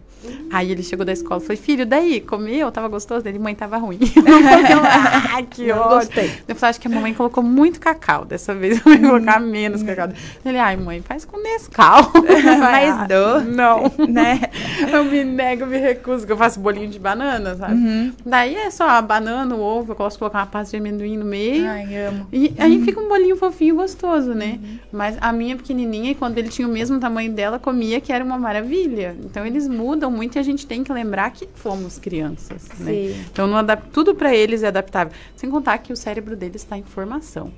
Aí 0.52 0.72
ele 0.72 0.84
chegou 0.84 1.06
da 1.06 1.14
escola 1.14 1.42
e 1.42 1.46
falou, 1.46 1.62
filho, 1.62 1.86
daí, 1.86 2.22
comeu? 2.22 2.72
Tava 2.72 2.88
gostoso? 2.88 3.24
Dele, 3.24 3.40
mãe, 3.40 3.56
tava 3.56 3.78
ruim. 3.78 4.00
ah, 5.34 5.42
que 5.44 5.72
ótimo. 5.72 6.22
Eu 6.48 6.56
falei, 6.56 6.70
acho 6.70 6.80
que 6.80 6.88
a 6.88 6.92
mamãe 6.92 7.14
colocou 7.14 7.44
muito 7.44 7.80
cacau. 7.80 8.26
Dessa 8.26 8.54
vez 8.54 8.78
eu 8.78 8.84
vou 8.84 8.98
colocar 8.98 9.40
menos 9.40 9.84
cacau. 9.84 10.10
Ele, 10.46 10.58
ai, 10.58 10.78
mãe, 10.78 11.02
faz 11.02 11.26
com 11.26 11.42
Nescau. 11.42 12.12
Mais 12.60 13.08
dor. 13.08 13.44
Não. 13.44 13.92
né? 14.08 14.42
Eu 14.92 15.04
me 15.04 15.24
nego, 15.24 15.66
me 15.66 15.78
recuso, 15.78 16.26
que 16.26 16.32
eu 16.32 16.38
faço 16.38 16.60
bolinho 16.60 16.88
de 16.88 17.00
banana, 17.00 17.56
sabe? 17.56 17.74
Uhum. 17.74 18.14
Daí 18.26 18.56
é 18.56 18.70
só 18.70 18.88
a 18.88 19.02
banana, 19.02 19.56
o 19.56 19.60
ovo, 19.60 19.92
eu 19.92 19.96
posso 19.96 20.18
colocar 20.18 20.40
uma 20.40 20.46
pasta 20.46 20.72
de 20.72 20.78
amendoim 20.78 21.18
no 21.18 21.26
meio. 21.26 21.68
Ai, 21.68 21.96
amo. 21.96 22.28
E 22.32 22.54
aí 22.58 22.82
fica 22.84 23.00
um 23.00 23.08
bolinho 23.08 23.36
fofinho, 23.36 23.76
gostoso, 23.76 24.34
né? 24.34 24.60
Uhum. 24.62 24.80
Mas 24.92 25.18
a 25.20 25.32
minha 25.32 25.56
pequenininha, 25.56 26.16
quando 26.16 26.38
ele 26.38 26.50
tinha 26.50 26.68
o 26.68 26.72
mesmo 26.72 27.00
tamanho 27.00 27.32
dela, 27.32 27.60
comia, 27.60 28.00
que 28.00 28.12
era 28.12 28.24
uma 28.24 28.38
maravilha. 28.38 29.16
Então 29.24 29.46
eles 29.46 29.68
mudam 29.68 30.10
muito 30.16 30.38
e 30.38 30.39
a 30.39 30.43
gente 30.43 30.66
tem 30.66 30.84
que 30.84 30.91
lembrar 30.91 31.32
que 31.32 31.47
fomos 31.53 31.99
crianças, 31.99 32.68
né? 32.80 33.11
Então 33.32 33.47
tudo 33.91 34.16
para 34.16 34.34
eles 34.34 34.63
é 34.63 34.68
adaptável. 34.68 35.13
Sem 35.36 35.49
contar 35.49 35.78
que 35.80 35.91
o 35.91 35.95
cérebro 35.95 36.36
deles 36.36 36.61
está 36.61 36.78
em 36.78 36.84
formação. 36.84 37.51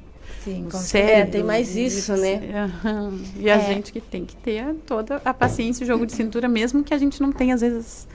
Sim, 0.44 0.68
o 0.68 0.72
cérebro, 0.72 1.22
é, 1.22 1.26
tem 1.26 1.44
mais 1.44 1.76
isso, 1.76 2.16
né? 2.16 2.72
Uhum. 2.84 3.20
E 3.38 3.50
a 3.50 3.56
é. 3.56 3.60
gente 3.60 3.92
que 3.92 4.00
tem 4.02 4.26
que 4.26 4.36
ter 4.36 4.76
toda 4.86 5.22
a 5.24 5.34
paciência 5.34 5.84
e 5.84 5.86
o 5.86 5.88
jogo 5.88 6.06
de 6.06 6.14
cintura, 6.14 6.48
mesmo 6.48 6.84
que 6.84 6.94
a 6.94 6.98
gente 6.98 7.22
não 7.22 7.32
tenha, 7.32 7.56
às 7.56 7.62
vezes, 7.62 8.08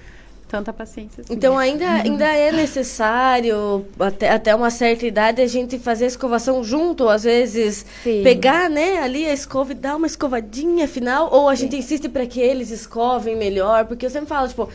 tanta 0.53 0.71
paciência. 0.71 1.23
Assim. 1.23 1.33
Então 1.33 1.59
ainda, 1.59 1.89
ainda 1.89 2.27
é 2.27 2.53
necessário, 2.53 3.87
até, 3.99 4.29
até 4.29 4.55
uma 4.55 4.69
certa 4.69 5.07
idade, 5.07 5.41
a 5.41 5.47
gente 5.47 5.79
fazer 5.79 6.05
a 6.05 6.09
escovação 6.09 6.63
junto, 6.63 7.09
às 7.09 7.25
vezes 7.25 7.87
Sim. 8.05 8.23
pegar 8.23 8.69
né, 8.69 8.99
ali 8.99 9.27
a 9.27 9.33
escova 9.33 9.73
e 9.73 9.75
dar 9.75 9.97
uma 9.97 10.07
escovadinha 10.07 10.87
final, 10.87 11.31
ou 11.33 11.49
a 11.49 11.55
gente 11.55 11.73
Sim. 11.73 11.79
insiste 11.79 12.07
para 12.07 12.27
que 12.27 12.39
eles 12.39 12.71
escovem 12.71 13.35
melhor, 13.35 13.87
porque 13.87 14.05
eu 14.05 14.11
sempre 14.11 14.29
falo, 14.29 14.47
tipo, 14.47 14.69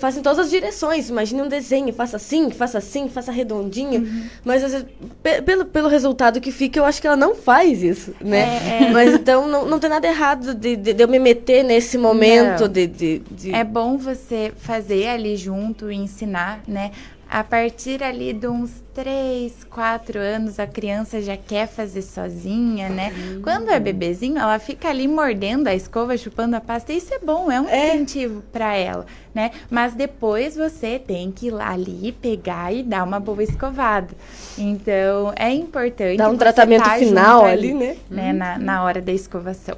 faça 0.00 0.18
em 0.18 0.22
todas 0.22 0.40
as 0.40 0.50
direções, 0.50 1.08
imagine 1.08 1.42
um 1.42 1.48
desenho, 1.48 1.92
faça 1.94 2.16
assim, 2.16 2.50
faça 2.50 2.78
assim, 2.78 3.08
faça 3.08 3.30
redondinho, 3.30 4.00
uhum. 4.00 4.24
mas 4.44 4.64
às 4.64 4.72
vezes, 4.72 4.88
pelo, 5.46 5.64
pelo 5.64 5.88
resultado 5.88 6.40
que 6.40 6.50
fica, 6.50 6.80
eu 6.80 6.84
acho 6.84 7.00
que 7.00 7.06
ela 7.06 7.16
não 7.16 7.36
faz 7.36 7.84
isso, 7.84 8.12
né? 8.20 8.80
É, 8.80 8.84
é. 8.86 8.90
Mas 8.90 9.14
então 9.14 9.46
não, 9.46 9.64
não 9.64 9.78
tem 9.78 9.88
nada 9.88 10.08
errado 10.08 10.54
de, 10.54 10.74
de, 10.74 10.92
de 10.92 11.02
eu 11.04 11.06
me 11.06 11.20
meter 11.20 11.62
nesse 11.62 11.96
momento 11.96 12.68
de, 12.68 12.86
de, 12.88 13.18
de, 13.30 13.54
É 13.54 13.62
bom 13.62 13.96
você 13.96 14.52
fazer 14.56 15.04
ali 15.20 15.36
junto 15.36 15.90
e 15.90 15.96
ensinar, 15.96 16.62
né? 16.66 16.90
A 17.28 17.44
partir 17.44 18.02
ali 18.02 18.32
de 18.32 18.48
uns 18.48 18.82
3, 18.92 19.62
4 19.70 20.18
anos, 20.18 20.58
a 20.58 20.66
criança 20.66 21.22
já 21.22 21.36
quer 21.36 21.68
fazer 21.68 22.02
sozinha, 22.02 22.88
né? 22.88 23.12
Uhum. 23.16 23.42
Quando 23.42 23.70
é 23.70 23.78
bebezinho, 23.78 24.36
ela 24.36 24.58
fica 24.58 24.88
ali 24.88 25.06
mordendo 25.06 25.68
a 25.68 25.74
escova, 25.74 26.16
chupando 26.16 26.56
a 26.56 26.60
pasta. 26.60 26.92
Isso 26.92 27.14
é 27.14 27.20
bom, 27.20 27.48
é 27.48 27.60
um 27.60 27.68
é. 27.68 27.94
incentivo 27.94 28.42
para 28.50 28.74
ela, 28.74 29.06
né? 29.32 29.52
Mas 29.70 29.94
depois 29.94 30.56
você 30.56 30.98
tem 30.98 31.30
que 31.30 31.46
ir 31.46 31.50
lá 31.52 31.70
ali, 31.70 32.10
pegar 32.10 32.74
e 32.74 32.82
dar 32.82 33.04
uma 33.04 33.20
boa 33.20 33.44
escovada. 33.44 34.12
Então, 34.58 35.32
é 35.36 35.52
importante. 35.52 36.16
Dar 36.16 36.30
um 36.30 36.36
tratamento 36.36 36.82
tá 36.82 36.96
final 36.96 37.44
ali, 37.44 37.70
ali, 37.70 37.74
né? 37.74 37.96
né? 38.10 38.32
Uhum. 38.32 38.38
Na, 38.38 38.58
na 38.58 38.82
hora 38.82 39.00
da 39.00 39.12
escovação. 39.12 39.76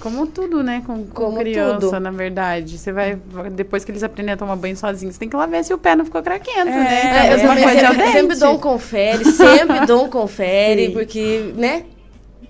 Como 0.00 0.26
tudo, 0.26 0.62
né? 0.62 0.82
Com, 0.86 1.04
com 1.04 1.10
Como 1.10 1.38
criança, 1.38 1.78
tudo. 1.80 2.00
na 2.00 2.10
verdade. 2.10 2.78
Você 2.78 2.92
vai, 2.92 3.18
depois 3.52 3.84
que 3.84 3.90
eles 3.90 4.02
aprendem 4.02 4.34
a 4.34 4.36
tomar 4.36 4.56
banho 4.56 4.76
sozinhos, 4.76 5.14
você 5.14 5.20
tem 5.20 5.28
que 5.28 5.36
lá 5.36 5.46
ver 5.46 5.64
se 5.64 5.72
o 5.72 5.78
pé 5.78 5.96
não 5.96 6.04
ficou 6.04 6.22
craquento, 6.22 6.68
é, 6.68 6.70
né? 6.70 7.28
É, 7.28 7.34
eu 7.34 7.40
também, 7.40 7.68
sempre, 7.68 8.02
é 8.02 8.12
sempre 8.12 8.36
dou 8.36 8.54
um 8.54 8.58
confere, 8.58 9.24
sempre 9.24 9.86
dou 9.86 10.04
um 10.06 10.10
confere, 10.10 10.86
Sim. 10.86 10.92
porque, 10.92 11.52
né? 11.56 11.84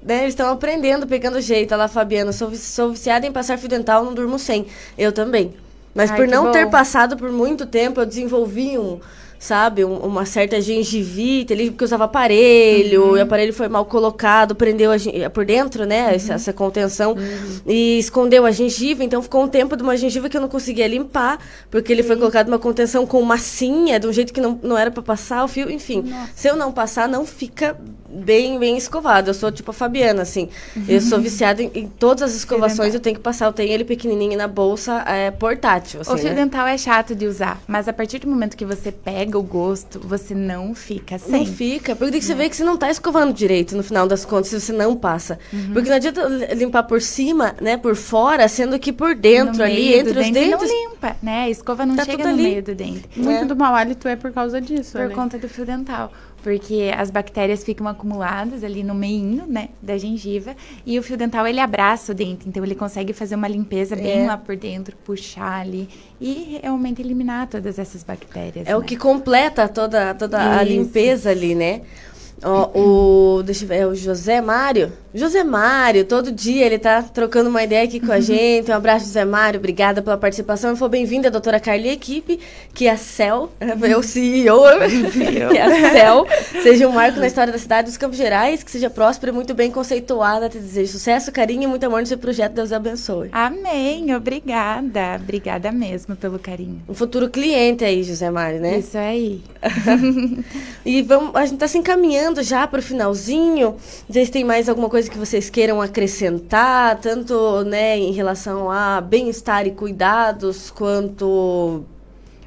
né, 0.06 0.20
eles 0.20 0.28
estão 0.28 0.50
aprendendo, 0.50 1.06
pegando 1.06 1.40
jeito. 1.40 1.72
Olha 1.72 1.82
lá, 1.82 1.88
Fabiana, 1.88 2.32
sou, 2.32 2.54
sou 2.54 2.92
viciada 2.92 3.26
em 3.26 3.32
passar 3.32 3.58
fio 3.58 3.68
dental, 3.68 4.04
não 4.04 4.14
durmo 4.14 4.38
sem. 4.38 4.66
Eu 4.96 5.10
também. 5.10 5.54
Mas 5.92 6.10
Ai, 6.10 6.16
por 6.16 6.28
não 6.28 6.44
bom. 6.44 6.52
ter 6.52 6.70
passado 6.70 7.16
por 7.16 7.32
muito 7.32 7.66
tempo, 7.66 8.00
eu 8.00 8.06
desenvolvi 8.06 8.78
um 8.78 9.00
sabe? 9.46 9.84
Um, 9.84 9.96
uma 9.98 10.26
certa 10.26 10.60
gengivite 10.60 11.52
ali, 11.52 11.70
porque 11.70 11.84
usava 11.84 12.04
aparelho, 12.04 13.10
uhum. 13.10 13.16
e 13.16 13.20
o 13.20 13.22
aparelho 13.22 13.52
foi 13.52 13.68
mal 13.68 13.84
colocado, 13.84 14.54
prendeu 14.54 14.90
a, 14.90 15.30
por 15.30 15.44
dentro, 15.44 15.84
né? 15.86 16.08
Uhum. 16.08 16.14
Essa, 16.14 16.34
essa, 16.34 16.52
contenção, 16.52 17.12
uhum. 17.12 17.60
e 17.66 17.98
escondeu 17.98 18.44
a 18.44 18.50
gengiva, 18.50 19.04
então 19.04 19.22
ficou 19.22 19.44
um 19.44 19.48
tempo 19.48 19.76
de 19.76 19.82
uma 19.82 19.96
gengiva 19.96 20.28
que 20.28 20.36
eu 20.36 20.40
não 20.40 20.48
conseguia 20.48 20.88
limpar, 20.88 21.38
porque 21.70 21.92
ele 21.92 22.02
foi 22.02 22.16
colocado 22.16 22.48
uma 22.48 22.58
contenção 22.58 23.06
com 23.06 23.22
massinha, 23.22 24.00
de 24.00 24.06
um 24.06 24.12
jeito 24.12 24.32
que 24.32 24.40
não, 24.40 24.58
não 24.62 24.76
era 24.76 24.90
para 24.90 25.02
passar 25.02 25.44
o 25.44 25.48
fio, 25.48 25.70
enfim. 25.70 26.02
Nossa. 26.02 26.30
Se 26.34 26.48
eu 26.48 26.56
não 26.56 26.72
passar, 26.72 27.08
não 27.08 27.24
fica 27.24 27.76
bem, 28.08 28.58
bem 28.58 28.76
escovado. 28.76 29.30
Eu 29.30 29.34
sou 29.34 29.50
tipo 29.50 29.70
a 29.70 29.74
Fabiana, 29.74 30.22
assim. 30.22 30.48
Eu 30.88 31.00
sou 31.00 31.18
viciada 31.20 31.62
em, 31.62 31.70
em 31.74 31.88
todas 31.88 32.30
as 32.30 32.36
escovações, 32.36 32.94
eu 32.94 33.00
tenho 33.00 33.16
que 33.16 33.22
passar. 33.22 33.46
Eu 33.46 33.52
tenho 33.52 33.72
ele 33.72 33.84
pequenininho 33.84 34.36
na 34.36 34.48
bolsa, 34.48 35.04
é, 35.06 35.30
portátil. 35.30 36.00
Assim, 36.00 36.12
o 36.12 36.18
fio 36.18 36.30
né? 36.30 36.34
dental 36.34 36.66
é 36.66 36.78
chato 36.78 37.14
de 37.14 37.26
usar, 37.26 37.60
mas 37.66 37.88
a 37.88 37.92
partir 37.92 38.18
do 38.18 38.28
momento 38.28 38.56
que 38.56 38.64
você 38.64 38.90
pega 38.90 39.38
o 39.38 39.42
gosto, 39.42 40.00
você 40.00 40.34
não 40.34 40.74
fica 40.74 41.18
sem. 41.18 41.44
Não 41.44 41.46
fica, 41.46 41.94
porque 41.94 42.20
você 42.20 42.34
vê 42.34 42.48
que 42.48 42.56
você 42.56 42.64
não 42.64 42.76
tá 42.76 42.90
escovando 42.90 43.32
direito 43.32 43.76
no 43.76 43.82
final 43.82 44.06
das 44.06 44.24
contas, 44.24 44.48
se 44.48 44.60
você 44.60 44.72
não 44.72 44.96
passa. 44.96 45.38
Uhum. 45.52 45.72
Porque 45.72 45.88
não 45.88 45.96
adianta 45.96 46.26
limpar 46.54 46.84
por 46.84 47.00
cima, 47.00 47.54
né, 47.60 47.76
por 47.76 47.96
fora, 47.96 48.48
sendo 48.48 48.78
que 48.78 48.92
por 48.92 49.14
dentro 49.14 49.62
ali, 49.62 49.94
entre 49.94 50.18
os 50.18 50.30
dentes... 50.30 50.50
não 50.50 50.90
limpa, 50.90 51.16
né? 51.22 51.44
A 51.44 51.50
escova 51.50 51.86
não 51.86 51.96
tá 51.96 52.04
chega 52.04 52.24
no 52.24 52.30
ali. 52.30 52.42
meio 52.42 52.62
do 52.62 52.74
dente. 52.74 53.04
Muito 53.16 53.42
é. 53.42 53.44
do 53.44 53.56
mau 53.56 53.74
hálito 53.74 54.08
é 54.08 54.16
por 54.16 54.32
causa 54.32 54.60
disso, 54.60 54.92
Por 54.92 55.08
né? 55.08 55.14
conta 55.14 55.38
do 55.38 55.48
fio 55.48 55.64
dental 55.64 56.12
porque 56.46 56.92
as 56.96 57.10
bactérias 57.10 57.64
ficam 57.64 57.88
acumuladas 57.88 58.62
ali 58.62 58.84
no 58.84 58.94
meio, 58.94 59.44
né, 59.48 59.70
da 59.82 59.98
gengiva, 59.98 60.54
e 60.86 60.96
o 60.96 61.02
fio 61.02 61.16
dental 61.16 61.44
ele 61.44 61.58
abraça 61.58 62.12
o 62.12 62.14
dente, 62.14 62.48
então 62.48 62.64
ele 62.64 62.76
consegue 62.76 63.12
fazer 63.12 63.34
uma 63.34 63.48
limpeza 63.48 63.96
bem 63.96 64.22
é. 64.22 64.26
lá 64.28 64.36
por 64.36 64.54
dentro, 64.54 64.96
puxar 65.04 65.62
ali 65.62 65.88
e 66.20 66.60
realmente 66.62 67.02
eliminar 67.02 67.48
todas 67.48 67.80
essas 67.80 68.04
bactérias. 68.04 68.64
É 68.64 68.70
né? 68.70 68.76
o 68.76 68.82
que 68.82 68.96
completa 68.96 69.66
toda, 69.66 70.14
toda 70.14 70.56
a 70.56 70.62
limpeza 70.62 71.30
ali, 71.30 71.56
né? 71.56 71.80
O, 72.44 73.42
deixa 73.42 73.64
eu 73.64 73.68
ver, 73.68 73.76
é 73.76 73.86
o 73.86 73.94
José 73.94 74.40
Mário. 74.40 74.92
José 75.14 75.42
Mário, 75.42 76.04
todo 76.04 76.30
dia 76.30 76.66
ele 76.66 76.78
tá 76.78 77.02
trocando 77.02 77.48
uma 77.48 77.62
ideia 77.62 77.84
aqui 77.84 77.98
com 77.98 78.12
a 78.12 78.20
gente. 78.20 78.70
Um 78.70 78.74
abraço, 78.74 79.06
José 79.06 79.24
Mário. 79.24 79.58
Obrigada 79.58 80.02
pela 80.02 80.18
participação. 80.18 80.74
E 80.74 80.76
for 80.76 80.90
bem-vinda, 80.90 81.30
doutora 81.30 81.58
Carly 81.58 81.88
equipe, 81.88 82.38
que 82.74 82.86
é 82.86 82.90
a 82.90 82.98
CEL, 82.98 83.50
é 83.58 83.96
o 83.96 84.02
CEO, 84.02 84.62
que 85.10 85.56
é 85.56 85.62
a 85.62 85.90
CEL, 85.92 86.26
seja 86.62 86.86
um 86.86 86.92
marco 86.92 87.18
na 87.18 87.26
história 87.26 87.50
da 87.50 87.58
cidade 87.58 87.88
dos 87.88 87.96
Campos 87.96 88.18
Gerais, 88.18 88.62
que 88.62 88.70
seja 88.70 88.90
próspera 88.90 89.32
e 89.32 89.34
muito 89.34 89.54
bem 89.54 89.70
conceituada. 89.70 90.50
Te 90.50 90.58
desejo 90.58 90.92
sucesso, 90.92 91.32
carinho 91.32 91.62
e 91.62 91.66
muito 91.66 91.84
amor 91.84 92.00
no 92.00 92.06
seu 92.06 92.18
projeto. 92.18 92.52
Deus 92.52 92.70
abençoe. 92.70 93.30
Amém. 93.32 94.14
Obrigada. 94.14 95.16
Obrigada 95.16 95.72
mesmo 95.72 96.14
pelo 96.14 96.38
carinho. 96.38 96.82
Um 96.86 96.94
futuro 96.94 97.30
cliente 97.30 97.84
aí, 97.84 98.02
José 98.02 98.30
Mário, 98.30 98.60
né? 98.60 98.78
Isso 98.78 98.98
aí. 98.98 99.40
e 100.84 101.00
vamos, 101.00 101.34
a 101.34 101.46
gente 101.46 101.58
tá 101.58 101.66
se 101.66 101.78
encaminhando 101.78 102.25
caminhando 102.26 102.42
já 102.42 102.66
para 102.66 102.80
o 102.80 102.82
finalzinho, 102.82 103.76
vocês 104.08 104.30
têm 104.30 104.44
mais 104.44 104.68
alguma 104.68 104.88
coisa 104.88 105.08
que 105.08 105.16
vocês 105.16 105.48
queiram 105.48 105.80
acrescentar, 105.80 106.98
tanto 106.98 107.62
né, 107.64 107.96
em 107.98 108.12
relação 108.12 108.70
a 108.70 109.00
bem-estar 109.00 109.66
e 109.66 109.70
cuidados, 109.70 110.70
quanto. 110.70 111.84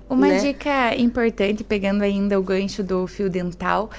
Uma 0.09 0.27
né? 0.27 0.39
dica 0.39 0.95
importante, 0.95 1.63
pegando 1.63 2.03
ainda 2.03 2.39
o 2.39 2.43
gancho 2.43 2.83
do 2.83 3.05
fio 3.07 3.29
dental, 3.29 3.89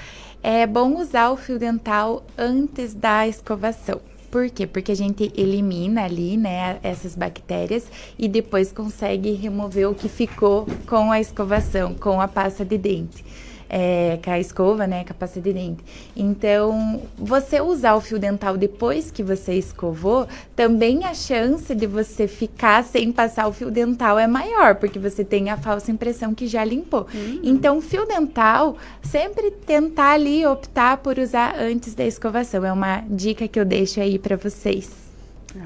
é 0.43 0.67
bom 0.67 0.99
usar 0.99 1.31
o 1.31 1.37
fio 1.37 1.57
dental 1.57 2.23
antes 2.37 2.93
da 2.93 3.27
escovação. 3.27 4.01
Por 4.29 4.49
quê? 4.49 4.67
Porque 4.67 4.91
a 4.91 4.95
gente 4.95 5.31
elimina 5.35 6.03
ali, 6.03 6.37
né, 6.37 6.79
essas 6.83 7.15
bactérias 7.15 7.85
e 8.19 8.27
depois 8.27 8.71
consegue 8.71 9.31
remover 9.31 9.89
o 9.89 9.95
que 9.95 10.07
ficou 10.07 10.67
com 10.87 11.11
a 11.11 11.19
escovação, 11.19 11.95
com 11.95 12.21
a 12.21 12.27
pasta 12.27 12.63
de 12.63 12.77
dente 12.77 13.25
é, 13.73 14.19
com 14.21 14.29
a 14.29 14.37
escova, 14.37 14.85
né, 14.85 15.05
com 15.05 15.11
a 15.11 15.13
pasta 15.13 15.39
de 15.39 15.53
dente. 15.53 15.81
Então, 16.13 17.01
você 17.17 17.61
usar 17.61 17.95
o 17.95 18.01
fio 18.01 18.19
dental 18.19 18.57
depois 18.57 19.09
que 19.09 19.23
você 19.23 19.53
escovou, 19.53 20.27
também 20.53 21.05
a 21.05 21.13
chance 21.13 21.73
de 21.73 21.87
você 21.87 22.27
ficar 22.27 22.83
sem 22.83 23.13
passar 23.13 23.47
o 23.47 23.53
fio 23.53 23.71
dental 23.71 24.19
é 24.19 24.27
maior, 24.27 24.75
porque 24.75 24.99
você 24.99 25.23
tem 25.23 25.49
a 25.49 25.55
falsa 25.55 25.89
impressão 25.89 26.35
que 26.35 26.47
já 26.47 26.65
limpou. 26.65 27.07
Uhum. 27.13 27.39
Então, 27.41 27.79
fio 27.79 28.05
dental, 28.05 28.75
sempre 29.01 29.51
tentar 29.51 30.11
ali 30.11 30.45
optar 30.45 30.97
por 30.97 31.17
usar 31.17 31.55
antes 31.57 31.95
da 31.95 32.03
escovação. 32.03 32.65
É 32.65 32.73
uma 32.73 33.05
dica 33.09 33.47
que 33.47 33.57
eu 33.57 33.63
deixo 33.63 34.01
aí 34.01 34.19
para 34.19 34.35
vocês. 34.35 34.91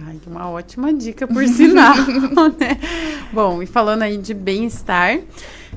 Ai, 0.07 0.19
uma 0.25 0.49
ótima 0.49 0.93
dica, 0.93 1.27
por 1.27 1.47
sinal, 1.47 1.95
né? 2.59 2.79
Bom, 3.31 3.61
e 3.61 3.67
falando 3.67 4.01
aí 4.01 4.17
de 4.17 4.33
bem-estar, 4.33 5.19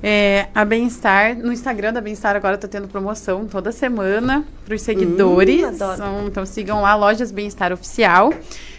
É, 0.03 0.46
a 0.55 0.64
Bem-Estar, 0.64 1.36
no 1.36 1.53
Instagram 1.53 1.92
da 1.92 2.01
Bem-Estar 2.01 2.36
agora 2.36 2.57
tá 2.57 2.68
tendo 2.68 2.88
promoção 2.88 3.46
toda 3.46 3.72
semana 3.72 4.44
para 4.64 4.74
os 4.74 4.82
seguidores. 4.82 5.64
Hum, 5.64 5.70
então, 5.74 6.26
então 6.26 6.46
sigam 6.46 6.82
lá, 6.82 6.94
Lojas 6.94 7.32
Bem-Estar 7.32 7.72
Oficial. 7.72 8.32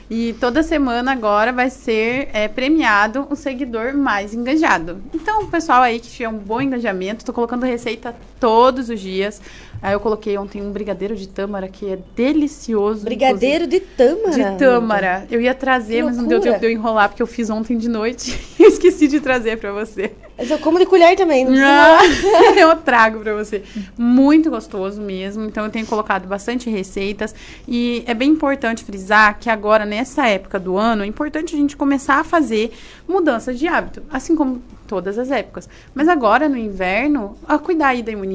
E 0.09 0.33
toda 0.39 0.63
semana 0.63 1.11
agora 1.11 1.53
vai 1.53 1.69
ser 1.69 2.29
é, 2.33 2.47
premiado 2.47 3.27
o 3.29 3.35
seguidor 3.35 3.93
mais 3.93 4.33
engajado. 4.33 4.99
Então, 5.13 5.43
o 5.43 5.47
pessoal 5.47 5.83
aí 5.83 5.99
que 5.99 6.09
tiver 6.09 6.29
um 6.29 6.37
bom 6.37 6.59
engajamento, 6.59 7.23
tô 7.23 7.31
colocando 7.31 7.63
receita 7.63 8.15
todos 8.39 8.89
os 8.89 8.99
dias. 8.99 9.41
Aí 9.81 9.93
eu 9.93 9.99
coloquei 9.99 10.37
ontem 10.37 10.61
um 10.61 10.71
brigadeiro 10.71 11.15
de 11.15 11.27
tâmara 11.27 11.67
que 11.69 11.89
é 11.89 11.99
delicioso. 12.15 13.05
Brigadeiro 13.05 13.65
de 13.65 13.79
tâmara. 13.79 14.51
De 14.51 14.57
tâmara. 14.57 15.27
Eu 15.31 15.39
ia 15.39 15.55
trazer, 15.55 16.03
mas 16.03 16.17
não 16.17 16.27
deu 16.27 16.41
tempo 16.41 16.59
de 16.59 16.65
eu 16.65 16.71
enrolar, 16.71 17.09
porque 17.09 17.23
eu 17.23 17.27
fiz 17.27 17.49
ontem 17.49 17.77
de 17.77 17.87
noite. 17.87 18.37
e 18.59 18.63
eu 18.63 18.67
esqueci 18.67 19.07
de 19.07 19.21
trazer 19.21 19.57
pra 19.57 19.71
você. 19.71 20.11
Mas 20.37 20.51
eu 20.51 20.59
como 20.59 20.79
de 20.79 20.85
colher 20.85 21.15
também. 21.15 21.45
Não 21.45 21.53
Ah, 21.61 21.99
eu 22.57 22.75
trago 22.77 23.19
pra 23.19 23.33
você. 23.33 23.63
Muito 23.97 24.49
gostoso 24.49 25.01
mesmo. 25.01 25.45
Então 25.45 25.65
eu 25.65 25.71
tenho 25.71 25.85
colocado 25.85 26.27
bastante 26.27 26.69
receitas. 26.69 27.33
E 27.67 28.03
é 28.05 28.13
bem 28.13 28.31
importante 28.31 28.83
frisar 28.83 29.37
que 29.39 29.49
agora, 29.49 29.85
nessa 29.85 30.27
época 30.27 30.59
do 30.59 30.77
ano, 30.77 31.03
é 31.03 31.05
importante 31.05 31.55
a 31.55 31.57
gente 31.57 31.75
começar 31.75 32.19
a 32.19 32.23
fazer 32.23 32.71
mudanças 33.07 33.59
de 33.59 33.67
hábito. 33.67 34.01
Assim 34.09 34.35
como 34.35 34.61
todas 34.87 35.19
as 35.19 35.29
épocas. 35.29 35.69
Mas 35.93 36.07
agora, 36.07 36.49
no 36.49 36.57
inverno, 36.57 37.37
a 37.47 37.59
cuidar 37.59 37.89
aí 37.89 38.01
da 38.01 38.11
imunidade, 38.11 38.28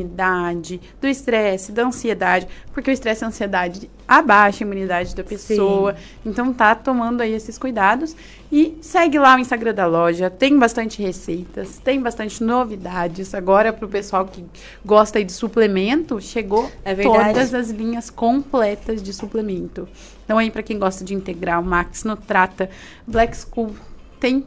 do 1.01 1.07
estresse, 1.07 1.73
da 1.73 1.85
ansiedade. 1.85 2.49
Porque 2.73 2.91
o 2.91 2.93
estresse 2.93 3.23
e 3.23 3.25
a 3.25 3.29
ansiedade 3.29 3.91
abaixa 4.07 4.65
a 4.65 4.67
imunidade 4.67 5.15
da 5.15 5.23
pessoa. 5.25 5.95
Então 6.25 6.53
tá 6.53 6.75
tomando 6.75 7.21
aí 7.21 7.33
esses 7.33 7.59
cuidados. 7.59 8.17
E 8.51 8.79
segue 8.81 9.19
lá 9.19 9.37
o 9.37 9.39
Instagram 9.39 9.75
da 9.75 9.87
loja. 9.87 10.31
Tem 10.31 10.57
bastante 10.59 11.03
receitas, 11.03 11.79
tem 11.79 12.01
bastante 12.01 12.43
novidades. 12.43 13.35
Agora, 13.35 13.73
pro 13.73 13.89
pessoal 13.89 14.27
que 14.27 14.45
gosta 14.85 15.19
aí 15.19 15.25
de 15.25 15.33
suplemento, 15.33 16.21
chegou 16.21 16.71
É 16.85 16.95
todas 16.95 17.53
as 17.53 17.71
linhas 17.71 18.11
completas 18.11 19.03
de 19.03 19.13
suplemento. 19.13 19.89
Então 20.25 20.39
aí, 20.39 20.51
para 20.51 20.63
quem 20.63 20.79
gosta 20.79 21.05
de 21.05 21.15
integral, 21.15 21.63
Max, 21.63 22.05
Nutrata, 22.05 22.71
Black 23.07 23.37
School, 23.37 23.75
tem 24.21 24.45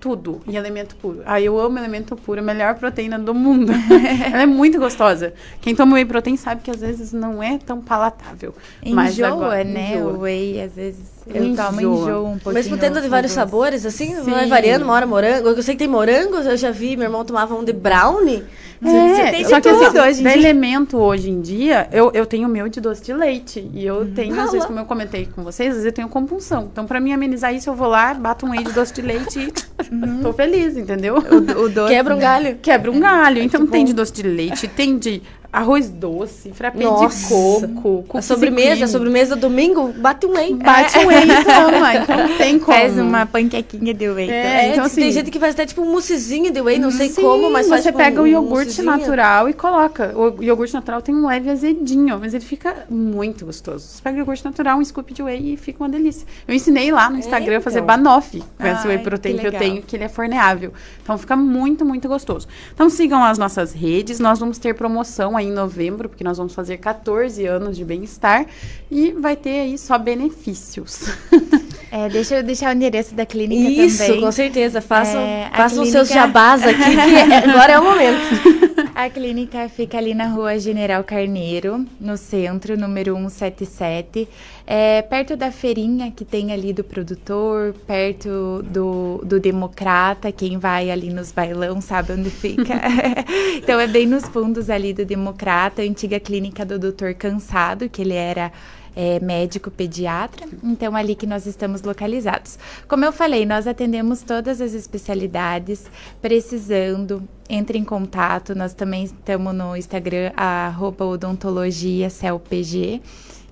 tudo 0.00 0.40
em 0.48 0.56
elemento 0.56 0.96
puro. 0.96 1.20
Ah, 1.26 1.40
eu 1.40 1.60
amo 1.60 1.78
elemento 1.78 2.16
puro, 2.16 2.40
a 2.40 2.42
melhor 2.42 2.74
proteína 2.76 3.18
do 3.18 3.34
mundo. 3.34 3.70
Ela 4.32 4.42
é 4.42 4.46
muito 4.46 4.78
gostosa. 4.78 5.34
Quem 5.60 5.74
toma 5.76 5.94
whey 5.96 6.06
protein 6.06 6.36
sabe 6.38 6.62
que 6.62 6.70
às 6.70 6.80
vezes 6.80 7.12
não 7.12 7.42
é 7.42 7.58
tão 7.58 7.80
palatável. 7.82 8.54
mas 8.92 9.12
Enjoa, 9.14 9.28
agora- 9.28 9.62
né? 9.64 9.96
enjoa. 9.96 10.12
O 10.14 10.20
whey, 10.22 10.60
às 10.62 10.72
vezes, 10.74 11.19
eu 11.34 11.44
Enjoa. 11.44 11.66
tomo 11.66 11.80
enjoo 11.80 12.26
um 12.26 12.30
pouquinho. 12.38 12.54
Mesmo 12.54 12.78
tendo 12.78 13.00
de 13.00 13.08
vários 13.08 13.32
sabores, 13.32 13.84
assim, 13.86 14.14
Sim. 14.16 14.30
vai 14.30 14.46
variando, 14.46 14.82
uma 14.84 14.92
hora 14.94 15.06
morango. 15.06 15.48
Eu 15.48 15.62
sei 15.62 15.74
que 15.74 15.78
tem 15.80 15.88
morangos, 15.88 16.46
eu 16.46 16.56
já 16.56 16.70
vi, 16.70 16.96
meu 16.96 17.06
irmão 17.06 17.24
tomava 17.24 17.54
um 17.54 17.64
de 17.64 17.72
brownie. 17.72 18.44
É, 18.82 19.30
tem 19.30 19.42
de 19.42 19.48
só 19.50 19.60
que 19.60 19.68
assim, 19.68 19.98
hoje 19.98 20.22
dia. 20.22 20.32
elemento 20.32 20.96
hoje 20.96 21.28
em 21.28 21.42
dia, 21.42 21.86
eu, 21.92 22.10
eu 22.14 22.24
tenho 22.24 22.48
o 22.48 22.50
meu 22.50 22.66
de 22.66 22.80
doce 22.80 23.02
de 23.02 23.12
leite. 23.12 23.70
E 23.74 23.84
eu 23.84 24.10
tenho, 24.14 24.32
às 24.40 24.48
Ah, 24.48 24.52
vezes, 24.52 24.66
como 24.66 24.78
eu 24.78 24.86
comentei 24.86 25.26
com 25.26 25.44
vocês, 25.44 25.68
às 25.68 25.74
vezes 25.74 25.86
eu 25.86 25.92
tenho 25.92 26.08
compulsão. 26.08 26.70
Então, 26.72 26.86
pra 26.86 26.98
mim 26.98 27.12
amenizar 27.12 27.54
isso, 27.54 27.68
eu 27.68 27.74
vou 27.74 27.88
lá, 27.88 28.14
bato 28.14 28.46
um 28.46 28.52
whey 28.52 28.64
de 28.64 28.72
doce 28.72 28.94
de 28.94 29.02
leite 29.02 29.38
e 29.38 30.22
tô 30.22 30.32
feliz, 30.32 30.78
entendeu? 30.78 31.16
O, 31.16 31.64
o 31.64 31.68
doce, 31.68 31.92
Quebra 31.92 32.16
um 32.16 32.18
galho. 32.18 32.58
Quebra 32.62 32.90
um 32.90 32.98
galho. 32.98 33.42
Então 33.42 33.66
que 33.66 33.72
tem 33.72 33.82
bom. 33.82 33.86
de 33.88 33.92
doce 33.92 34.12
de 34.14 34.22
leite, 34.22 34.66
tem 34.66 34.98
de 34.98 35.22
arroz 35.52 35.88
doce, 35.90 36.52
frappé 36.52 36.78
de 36.78 36.84
Nossa. 36.84 37.68
coco, 37.82 38.16
A 38.16 38.22
sobremesa, 38.22 38.84
a 38.84 38.88
sobremesa 38.88 39.34
do 39.34 39.40
domingo, 39.48 39.92
bate 39.98 40.26
um 40.26 40.30
whey. 40.32 40.54
Bate 40.54 40.98
um 40.98 41.06
whey 41.08 41.24
e 41.24 41.44
toma. 41.44 41.94
Então 41.96 42.16
não 42.28 42.36
tem 42.36 42.58
como. 42.58 42.76
Faz 42.78 42.96
uma 42.98 43.26
panquequinha 43.26 43.92
de 43.92 44.08
whey. 44.08 44.30
É, 44.30 44.42
também. 44.42 44.72
então, 44.72 44.88
tem 44.88 45.04
assim- 45.04 45.12
gente 45.12 45.30
que 45.30 45.38
faz 45.40 45.54
até 45.54 45.66
tipo 45.66 45.82
um 45.82 45.90
moussezinho 45.90 46.52
de 46.52 46.60
whey, 46.60 46.78
não 46.78 46.90
sei 46.90 47.08
Sim, 47.08 47.22
como, 47.22 47.50
mas 47.50 47.68
faz 47.68 47.82
você 47.82 47.88
tipo, 47.88 47.98
pega 47.98 48.20
um 48.20 48.24
o 48.24 48.26
iogurte 48.26 48.66
moussezinho. 48.82 48.86
natural 48.86 49.48
e 49.48 49.52
coloca. 49.52 50.12
O 50.16 50.42
iogurte 50.42 50.72
natural 50.74 51.02
tem 51.02 51.14
um 51.14 51.26
leve 51.26 51.50
azedinho, 51.50 52.18
mas 52.20 52.32
ele 52.34 52.44
fica 52.44 52.84
muito 52.88 53.44
gostoso. 53.46 53.86
Você 53.86 54.02
pega 54.02 54.16
o 54.16 54.18
iogurte 54.20 54.44
natural, 54.44 54.78
um 54.78 54.84
scoop 54.84 55.12
de 55.12 55.22
whey 55.22 55.54
e 55.54 55.56
fica 55.56 55.82
uma 55.82 55.88
delícia. 55.88 56.26
Eu 56.46 56.54
ensinei 56.54 56.92
lá 56.92 57.10
no 57.10 57.18
Instagram 57.18 57.58
a 57.58 57.60
fazer 57.60 57.78
então. 57.80 57.86
banoffee 57.96 58.42
com 58.56 58.66
esse 58.66 58.82
Ai, 58.82 58.88
whey 58.88 58.98
que 58.98 59.04
protein 59.04 59.32
que, 59.36 59.40
eu 59.46 59.50
legal. 59.52 59.60
tenho, 59.60 59.82
que 59.82 59.96
ele 59.96 60.04
é 60.04 60.08
forneável. 60.08 60.72
Então 61.02 61.18
fica 61.18 61.34
muito, 61.34 61.84
muito 61.84 62.06
gostoso. 62.08 62.46
Então 62.72 62.88
sigam 62.88 63.22
as 63.24 63.36
nossas 63.36 63.72
redes. 63.72 64.20
Nós 64.20 64.38
vamos 64.38 64.56
ter 64.58 64.74
promoção 64.74 65.36
aí 65.40 65.48
em 65.48 65.52
novembro, 65.52 66.08
porque 66.08 66.24
nós 66.24 66.38
vamos 66.38 66.54
fazer 66.54 66.78
14 66.78 67.44
anos 67.46 67.76
de 67.76 67.84
bem-estar 67.84 68.46
e 68.90 69.12
vai 69.12 69.36
ter 69.36 69.60
aí 69.60 69.76
só 69.76 69.98
benefícios. 69.98 71.04
É, 71.92 72.08
deixa 72.08 72.36
eu 72.36 72.42
deixar 72.42 72.72
o 72.72 72.76
endereço 72.76 73.14
da 73.14 73.26
clínica 73.26 73.68
Isso, 73.82 74.04
também. 74.06 74.20
com 74.20 74.30
certeza. 74.30 74.80
Façam, 74.80 75.20
É, 75.20 75.50
façam 75.56 75.82
os 75.82 75.88
seus 75.90 76.08
clínica- 76.08 76.26
jabás 76.26 76.62
aqui, 76.62 76.84
que 76.84 77.00
é- 77.00 77.36
agora 77.50 77.72
é 77.72 77.78
o 77.80 77.84
momento. 77.84 78.90
A 78.94 79.08
clínica 79.10 79.68
fica 79.68 79.98
ali 79.98 80.14
na 80.14 80.26
rua 80.28 80.58
General 80.58 81.02
Carneiro, 81.02 81.84
no 82.00 82.16
centro, 82.16 82.76
número 82.78 83.16
177. 83.16 84.28
É, 84.66 85.02
perto 85.02 85.36
da 85.36 85.50
feirinha 85.50 86.12
que 86.12 86.24
tem 86.24 86.52
ali 86.52 86.72
do 86.72 86.84
produtor, 86.84 87.74
perto 87.86 88.62
do, 88.70 89.20
do 89.24 89.40
Democrata. 89.40 90.30
Quem 90.30 90.58
vai 90.58 90.90
ali 90.90 91.10
nos 91.12 91.32
bailão 91.32 91.80
sabe 91.80 92.12
onde 92.12 92.30
fica. 92.30 92.74
então 93.56 93.80
é 93.80 93.86
bem 93.88 94.06
nos 94.06 94.24
fundos 94.26 94.70
ali 94.70 94.92
do 94.92 95.04
Democrata, 95.04 95.82
a 95.82 95.84
antiga 95.84 96.20
clínica 96.20 96.64
do 96.64 96.78
Dr. 96.78 97.14
Cansado, 97.18 97.88
que 97.88 98.02
ele 98.02 98.14
era 98.14 98.52
é, 98.94 99.20
médico 99.20 99.70
pediatra, 99.70 100.46
então 100.62 100.96
ali 100.96 101.14
que 101.14 101.26
nós 101.26 101.46
estamos 101.46 101.82
localizados. 101.82 102.58
Como 102.88 103.04
eu 103.04 103.12
falei, 103.12 103.46
nós 103.46 103.66
atendemos 103.66 104.22
todas 104.22 104.60
as 104.60 104.72
especialidades, 104.72 105.84
precisando, 106.20 107.22
entre 107.48 107.78
em 107.78 107.84
contato, 107.84 108.54
nós 108.54 108.74
também 108.74 109.04
estamos 109.04 109.54
no 109.54 109.76
Instagram, 109.76 110.32
arroba 110.36 111.04
odontologia 111.04 112.10
celpg, 112.10 113.00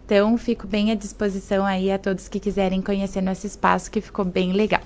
então 0.05 0.39
fico 0.39 0.67
bem 0.67 0.91
à 0.91 0.95
disposição 0.95 1.67
aí 1.67 1.93
a 1.93 1.99
todos 1.99 2.29
que 2.29 2.41
quiserem 2.41 2.81
conhecer 2.81 3.21
nosso 3.21 3.47
espaço, 3.47 3.91
que 3.91 4.01
ficou 4.01 4.25
bem 4.25 4.53
legal. 4.53 4.81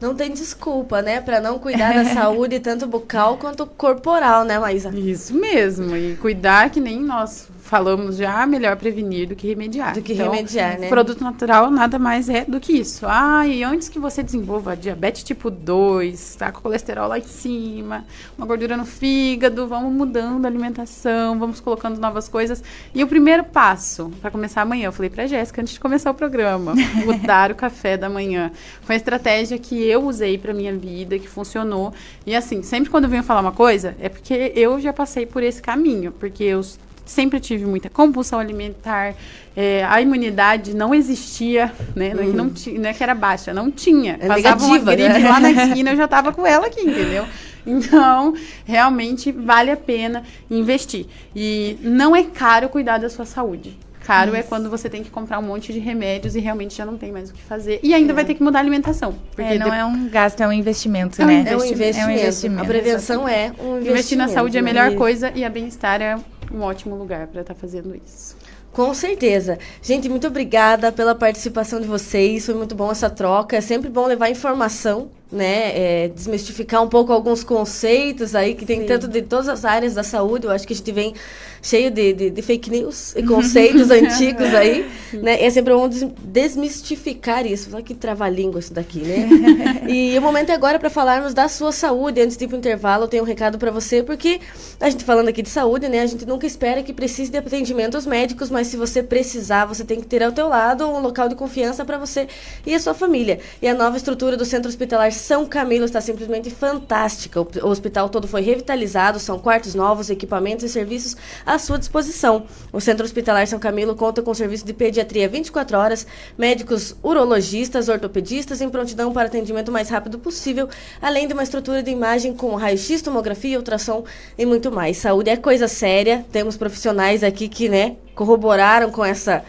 Não 0.00 0.14
tem 0.14 0.30
desculpa, 0.30 1.02
né, 1.02 1.20
pra 1.20 1.40
não 1.40 1.58
cuidar 1.58 1.92
da 1.92 2.04
saúde, 2.14 2.60
tanto 2.60 2.86
bucal 2.86 3.36
quanto 3.36 3.66
corporal, 3.66 4.44
né, 4.44 4.58
Maísa? 4.58 4.90
Isso 4.90 5.34
mesmo. 5.34 5.96
E 5.96 6.16
cuidar, 6.16 6.70
que 6.70 6.80
nem 6.80 7.00
nós 7.00 7.48
falamos 7.68 8.16
já, 8.16 8.46
melhor 8.46 8.76
prevenir 8.76 9.28
do 9.28 9.36
que 9.36 9.46
remediar. 9.46 9.92
Do 9.92 10.00
que 10.00 10.14
Então, 10.14 10.32
remediar, 10.32 10.80
né? 10.80 10.88
Produto 10.88 11.22
natural 11.22 11.70
nada 11.70 11.98
mais 11.98 12.28
é 12.30 12.44
do 12.46 12.58
que 12.58 12.72
isso. 12.72 13.04
Ah, 13.06 13.46
e 13.46 13.62
antes 13.62 13.90
que 13.90 13.98
você 13.98 14.22
desenvolva 14.22 14.74
diabetes 14.74 15.22
tipo 15.22 15.50
2, 15.50 16.36
tá 16.36 16.50
com 16.50 16.62
colesterol 16.62 17.08
lá 17.08 17.18
em 17.18 17.22
cima, 17.24 18.06
uma 18.38 18.46
gordura 18.46 18.74
no 18.74 18.86
fígado, 18.86 19.68
vamos 19.68 19.92
mudando 19.92 20.46
a 20.46 20.48
alimentação, 20.48 21.38
vamos 21.38 21.60
colocando 21.60 22.00
novas 22.00 22.26
coisas. 22.26 22.64
E 22.94 23.04
o 23.04 23.06
primeiro 23.06 23.44
passo, 23.44 24.10
para 24.22 24.30
começar 24.30 24.62
amanhã, 24.62 24.86
eu 24.86 24.92
falei 24.92 25.10
pra 25.10 25.26
Jéssica 25.26 25.60
antes 25.60 25.74
de 25.74 25.80
começar 25.80 26.10
o 26.10 26.14
programa, 26.14 26.74
mudar 27.04 27.50
o 27.50 27.54
café 27.54 27.98
da 27.98 28.08
manhã. 28.08 28.50
Foi 28.80 28.94
uma 28.94 28.98
estratégia 28.98 29.58
que 29.58 29.84
eu 29.84 30.04
usei 30.04 30.38
pra 30.38 30.54
minha 30.54 30.74
vida, 30.74 31.18
que 31.18 31.28
funcionou. 31.28 31.92
E 32.26 32.34
assim, 32.34 32.62
sempre 32.62 32.88
quando 32.88 33.04
eu 33.04 33.10
venho 33.10 33.22
falar 33.22 33.42
uma 33.42 33.52
coisa, 33.52 33.94
é 34.00 34.08
porque 34.08 34.52
eu 34.56 34.80
já 34.80 34.92
passei 34.92 35.26
por 35.26 35.42
esse 35.42 35.60
caminho, 35.60 36.12
porque 36.12 36.44
eu 36.44 36.62
sempre 37.10 37.40
tive 37.40 37.64
muita 37.66 37.88
compulsão 37.90 38.38
alimentar, 38.38 39.14
é, 39.56 39.84
a 39.84 40.00
imunidade 40.00 40.74
não 40.74 40.94
existia, 40.94 41.72
né? 41.96 42.12
Não, 42.14 42.22
é 42.22 42.26
que 42.26 42.32
não, 42.32 42.50
ti- 42.50 42.78
não 42.78 42.88
é 42.90 42.92
que 42.94 43.02
era 43.02 43.14
baixa, 43.14 43.52
não 43.52 43.70
tinha. 43.70 44.16
É 44.20 44.26
Passava 44.28 44.64
uma 44.64 44.78
negativa, 44.78 44.94
gripe 45.10 45.22
né? 45.24 45.28
lá 45.30 45.40
na 45.40 45.50
esquina, 45.64 45.90
eu 45.90 45.96
já 45.96 46.06
tava 46.06 46.32
com 46.32 46.46
ela 46.46 46.66
aqui, 46.66 46.80
entendeu? 46.82 47.24
Então, 47.66 48.34
realmente 48.64 49.30
vale 49.32 49.70
a 49.70 49.76
pena 49.76 50.22
investir. 50.50 51.06
E 51.34 51.76
não 51.82 52.14
é 52.16 52.22
caro 52.24 52.68
cuidar 52.68 52.98
da 52.98 53.08
sua 53.10 53.24
saúde. 53.24 53.76
Caro 54.04 54.34
é 54.34 54.42
quando 54.42 54.70
você 54.70 54.88
tem 54.88 55.02
que 55.02 55.10
comprar 55.10 55.38
um 55.38 55.42
monte 55.42 55.70
de 55.70 55.78
remédios 55.78 56.34
e 56.34 56.40
realmente 56.40 56.74
já 56.74 56.86
não 56.86 56.96
tem 56.96 57.12
mais 57.12 57.28
o 57.28 57.34
que 57.34 57.42
fazer. 57.42 57.78
E 57.82 57.92
ainda 57.92 58.14
vai 58.14 58.24
ter 58.24 58.32
que 58.32 58.42
mudar 58.42 58.60
a 58.60 58.62
alimentação. 58.62 59.14
Porque 59.36 59.42
É, 59.52 59.58
não 59.58 59.68
de- 59.68 59.76
é 59.76 59.84
um 59.84 60.08
gasto, 60.08 60.40
é 60.40 60.48
um 60.48 60.52
investimento, 60.52 61.20
É 61.20 61.24
um 61.26 61.28
né? 61.28 61.34
É 61.46 61.54
um 61.56 61.62
Investimento. 61.62 61.74
investimento. 61.74 61.98
É 62.00 62.06
um 62.06 62.18
investimento. 62.18 62.62
A 62.62 62.64
prevenção 62.64 63.28
é 63.28 63.34
um 63.34 63.50
investimento. 63.50 63.90
investir 63.90 64.16
na 64.16 64.28
saúde 64.28 64.56
é 64.56 64.60
a 64.60 64.62
melhor 64.62 64.94
coisa 64.94 65.30
e 65.34 65.44
a 65.44 65.50
bem-estar 65.50 66.00
é 66.00 66.16
um 66.52 66.60
ótimo 66.60 66.94
lugar 66.94 67.26
para 67.28 67.40
estar 67.40 67.54
fazendo 67.54 67.94
isso. 67.94 68.36
Com 68.72 68.92
certeza. 68.94 69.58
Gente, 69.82 70.08
muito 70.08 70.26
obrigada 70.26 70.92
pela 70.92 71.14
participação 71.14 71.80
de 71.80 71.86
vocês. 71.86 72.46
Foi 72.46 72.54
muito 72.54 72.74
bom 72.74 72.90
essa 72.90 73.10
troca. 73.10 73.56
É 73.56 73.60
sempre 73.60 73.88
bom 73.90 74.06
levar 74.06 74.30
informação, 74.30 75.10
né? 75.30 76.04
É, 76.04 76.08
desmistificar 76.08 76.82
um 76.82 76.88
pouco 76.88 77.12
alguns 77.12 77.44
conceitos 77.44 78.34
aí 78.34 78.54
que 78.54 78.64
tem 78.64 78.80
Sim. 78.80 78.86
tanto 78.86 79.08
de 79.08 79.22
todas 79.22 79.48
as 79.48 79.64
áreas 79.64 79.94
da 79.94 80.02
saúde. 80.02 80.46
Eu 80.46 80.50
acho 80.50 80.66
que 80.66 80.72
a 80.72 80.76
gente 80.76 80.90
vem 80.92 81.14
cheio 81.60 81.90
de, 81.90 82.12
de- 82.12 82.30
de 82.30 82.42
fake 82.42 82.70
news 82.70 83.14
e 83.16 83.22
conceitos 83.26 83.90
antigos 83.90 84.54
aí, 84.54 84.88
né? 85.14 85.40
E 85.42 85.44
é 85.44 85.50
sempre 85.50 85.74
bom 85.74 85.88
des- 85.88 86.06
desmistificar 86.22 87.46
isso. 87.46 87.68
Olha 87.72 87.82
que 87.82 87.94
trava-língua 87.94 88.60
isso 88.60 88.72
daqui, 88.72 89.00
né? 89.00 89.28
e 89.88 90.16
o 90.18 90.22
momento 90.22 90.50
é 90.50 90.54
agora 90.54 90.78
para 90.78 90.90
falarmos 90.90 91.34
da 91.34 91.48
sua 91.48 91.72
saúde. 91.72 92.20
Antes 92.20 92.36
de 92.36 92.44
ir 92.44 92.48
pro 92.48 92.56
intervalo, 92.56 93.04
eu 93.04 93.08
tenho 93.08 93.22
um 93.22 93.26
recado 93.26 93.58
para 93.58 93.70
você, 93.70 94.02
porque 94.02 94.40
a 94.80 94.88
gente 94.88 95.04
falando 95.04 95.28
aqui 95.28 95.42
de 95.42 95.48
saúde, 95.50 95.88
né? 95.88 96.00
A 96.00 96.06
gente 96.06 96.24
nunca 96.26 96.46
espera 96.46 96.82
que 96.82 96.92
precise 96.92 97.30
de 97.30 97.38
atendimentos 97.38 98.06
médicos, 98.06 98.50
mas 98.50 98.66
se 98.68 98.76
você 98.76 99.02
precisar, 99.02 99.64
você 99.66 99.84
tem 99.84 100.00
que 100.00 100.06
ter 100.06 100.22
ao 100.22 100.32
teu 100.32 100.48
lado 100.48 100.86
um 100.86 101.00
local 101.00 101.28
de 101.28 101.34
confiança 101.34 101.84
para 101.84 101.98
você 101.98 102.28
e 102.66 102.74
a 102.74 102.80
sua 102.80 102.94
família. 102.94 103.40
E 103.60 103.68
a 103.68 103.74
nova 103.74 103.96
estrutura 103.96 104.36
do 104.36 104.44
Centro 104.44 104.68
Hospitalar 104.68 105.12
São 105.18 105.44
Camilo 105.46 105.84
está 105.84 106.00
simplesmente 106.00 106.50
fantástica. 106.50 107.40
O, 107.40 107.68
hospital 107.68 108.08
todo 108.08 108.26
foi 108.26 108.40
revitalizado, 108.40 109.18
são 109.18 109.38
quartos 109.38 109.74
novos, 109.74 110.08
equipamentos 110.08 110.64
e 110.64 110.68
serviços 110.68 111.16
à 111.44 111.58
sua 111.58 111.78
disposição. 111.78 112.46
O 112.72 112.80
Centro 112.80 113.04
Hospitalar 113.04 113.46
São 113.46 113.58
Camilo 113.58 113.94
conta 113.94 114.22
com 114.22 114.32
serviço 114.32 114.64
de 114.64 114.72
pediatria 114.72 115.28
24 115.28 115.76
horas, 115.76 116.06
médicos 116.36 116.96
urologistas, 117.02 117.88
ortopedistas 117.88 118.60
em 118.60 118.70
prontidão 118.70 119.12
para 119.12 119.26
atendimento 119.26 119.70
mais 119.70 119.88
rápido 119.88 120.18
possível, 120.18 120.68
além 121.02 121.26
de 121.26 121.34
uma 121.34 121.42
estrutura 121.42 121.82
de 121.82 121.90
imagem 121.90 122.32
com 122.32 122.54
raio-x, 122.54 123.02
tomografia, 123.02 123.58
ultrassom 123.58 124.04
e 124.38 124.46
muito 124.46 124.72
mais. 124.72 124.98
Saúde 124.98 125.30
é 125.30 125.36
coisa 125.36 125.68
séria, 125.68 126.24
temos 126.32 126.56
profissionais 126.56 127.22
aqui 127.22 127.48
que, 127.48 127.68
né, 127.68 127.96
corroboraram 128.14 128.90
com 128.90 129.04
essa 129.04 129.44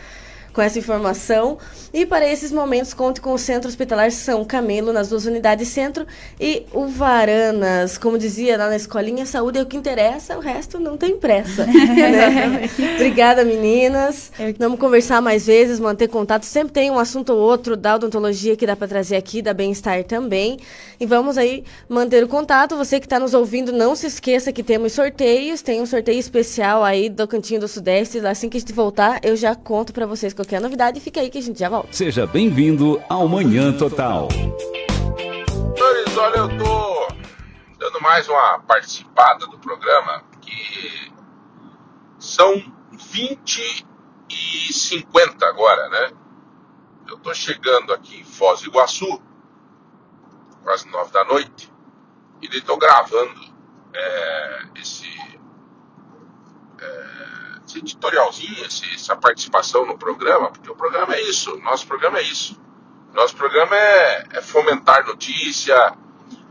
com 0.53 0.61
essa 0.61 0.80
informação. 0.80 1.57
E 1.94 2.06
para 2.06 2.28
esses 2.28 2.52
momentos, 2.52 2.94
conte 2.94 3.20
com 3.20 3.34
o 3.34 3.38
Centro 3.38 3.68
Hospitalar 3.68 4.12
São 4.12 4.46
Camilo, 4.46 4.94
nas 4.94 5.10
duas 5.10 5.26
unidades 5.26 5.68
centro, 5.70 6.06
e 6.40 6.66
o 6.72 6.86
Varanas. 6.86 7.98
Como 7.98 8.18
dizia 8.18 8.58
lá 8.58 8.70
na 8.70 8.76
escolinha, 8.76 9.26
saúde 9.26 9.58
é 9.58 9.62
o 9.62 9.66
que 9.66 9.76
interessa, 9.76 10.38
o 10.38 10.40
resto 10.40 10.80
não 10.80 10.98
tem 10.98 11.18
pressa. 11.18 11.66
né? 11.66 12.70
Obrigada, 12.96 13.44
meninas. 13.44 14.32
Vamos 14.60 14.80
conversar 14.80 15.22
mais 15.22 15.48
vezes, 15.48 15.80
manter 15.80 16.08
contato. 16.08 16.44
Sempre 16.44 16.74
tem 16.74 16.92
um 16.92 17.00
assunto 17.00 17.34
ou 17.34 17.40
outro 17.40 17.76
da 17.76 17.96
odontologia 17.96 18.56
que 18.56 18.68
dá 18.68 18.76
para 18.76 18.88
trazer 18.88 19.16
aqui, 19.16 19.42
da 19.42 19.54
bem-estar 19.54 20.04
também. 20.04 20.60
E 21.00 21.06
vamos 21.06 21.38
aí 21.38 21.64
manter 21.88 22.24
o 22.24 22.28
contato. 22.28 22.76
Você 22.76 23.00
que 23.00 23.06
está 23.06 23.20
nos 23.20 23.34
ouvindo, 23.34 23.72
não 23.72 23.96
se 23.96 24.06
esqueça 24.06 24.52
que 24.52 24.62
temos 24.62 24.94
sorteios. 24.94 25.62
Tem 25.62 25.82
um 25.82 25.86
sorteio 25.86 26.20
especial 26.20 26.84
aí 26.84 27.10
do 27.10 27.28
Cantinho 27.28 27.62
do 27.62 27.68
Sudeste. 27.68 28.20
Assim 28.20 28.48
que 28.48 28.58
a 28.58 28.60
gente 28.60 28.74
voltar, 28.74 29.20
eu 29.24 29.36
já 29.36 29.56
conto 29.56 29.92
para 29.92 30.06
vocês 30.06 30.34
qualquer 30.34 30.62
novidade. 30.62 31.00
Fica 31.00 31.22
aí 31.22 31.30
que 31.30 31.38
a 31.38 31.42
gente 31.42 31.60
já 31.60 31.70
volta. 31.70 31.79
Seja 31.92 32.26
bem-vindo 32.26 33.02
ao 33.10 33.28
Manhã 33.28 33.76
Total. 33.76 34.28
Senhores, 34.32 36.18
olha, 36.18 36.38
eu 36.38 36.58
tô 36.58 37.08
dando 37.78 38.02
mais 38.02 38.28
uma 38.28 38.60
participada 38.60 39.48
do 39.48 39.58
programa 39.60 40.24
que 40.42 41.12
são 42.18 42.62
20 42.92 43.86
e 44.30 44.74
50 44.74 45.46
agora, 45.46 45.90
né? 45.90 46.12
Eu 47.08 47.18
tô 47.18 47.34
chegando 47.34 47.94
aqui 47.94 48.20
em 48.20 48.24
Foz 48.24 48.62
do 48.62 48.70
Iguaçu, 48.70 49.22
quase 50.64 50.88
9 50.90 51.12
da 51.12 51.26
noite, 51.26 51.72
e 52.42 52.48
estou 52.56 52.78
gravando 52.78 53.42
é, 53.94 54.64
esse, 54.76 55.08
é, 56.80 57.18
esse 57.70 57.78
editorialzinho, 57.78 58.65
esse, 58.65 58.95
essa 58.95 59.15
participação 59.15 59.86
no 59.86 59.97
programa, 59.97 60.51
porque 60.51 60.70
o 60.70 60.76
programa 60.76 61.15
é 61.15 61.22
isso, 61.22 61.55
nosso 61.59 61.86
programa 61.86 62.17
é 62.17 62.24
isso. 62.24 62.59
Nosso 63.13 63.36
programa 63.36 63.76
é, 63.76 64.28
é 64.34 64.41
fomentar 64.41 65.05
notícia, 65.05 65.93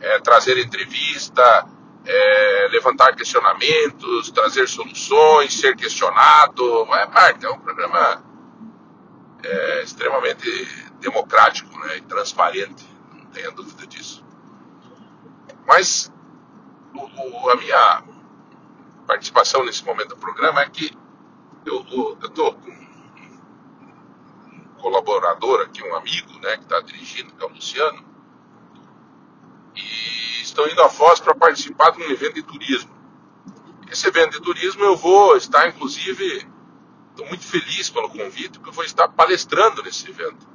é 0.01 0.21
trazer 0.21 0.59
entrevista, 0.59 1.67
é 2.07 2.69
levantar 2.71 3.15
questionamentos, 3.17 4.31
trazer 4.31 4.69
soluções, 4.69 5.55
ser 5.55 5.77
questionado. 5.77 6.95
É 6.95 7.07
parte, 7.07 7.45
é 7.45 7.51
um 7.51 7.59
programa 7.59 8.23
é, 9.43 9.83
extremamente 9.83 10.49
democrático 11.01 11.77
né, 11.81 11.99
e 11.99 12.01
transparente, 12.03 12.85
não 13.13 13.27
tenha 13.27 13.51
dúvida 13.51 13.87
disso. 13.87 14.25
Mas 15.67 16.13
o, 16.95 17.01
o, 17.01 17.51
a 17.51 17.57
minha 17.57 18.03
participação 19.07 19.65
nesse 19.65 19.85
momento 19.85 20.11
do 20.11 20.17
programa 20.17 20.63
é 20.63 20.69
que 20.69 20.97
eu 21.69 22.19
estou 22.25 22.55
com 22.55 22.71
um 22.71 24.69
colaborador 24.81 25.61
aqui, 25.63 25.83
um 25.83 25.95
amigo, 25.95 26.39
né, 26.41 26.57
que 26.57 26.65
está 26.65 26.81
dirigindo, 26.81 27.33
que 27.35 27.43
é 27.43 27.47
o 27.47 27.51
Luciano, 27.51 28.05
e 29.75 30.43
estou 30.43 30.69
indo 30.69 30.83
a 30.83 30.89
Foz 30.89 31.21
para 31.21 31.35
participar 31.35 31.91
de 31.91 32.03
um 32.03 32.11
evento 32.11 32.35
de 32.35 32.43
turismo. 32.43 32.97
Esse 33.91 34.09
evento 34.09 34.33
de 34.33 34.41
turismo 34.41 34.85
eu 34.85 34.97
vou 34.97 35.37
estar, 35.37 35.69
inclusive, 35.69 36.47
estou 37.11 37.27
muito 37.27 37.45
feliz 37.45 37.89
pelo 37.91 38.09
convite, 38.09 38.59
porque 38.59 38.71
eu 38.71 38.75
vou 38.75 38.85
estar 38.85 39.09
palestrando 39.09 39.83
nesse 39.83 40.09
evento. 40.09 40.49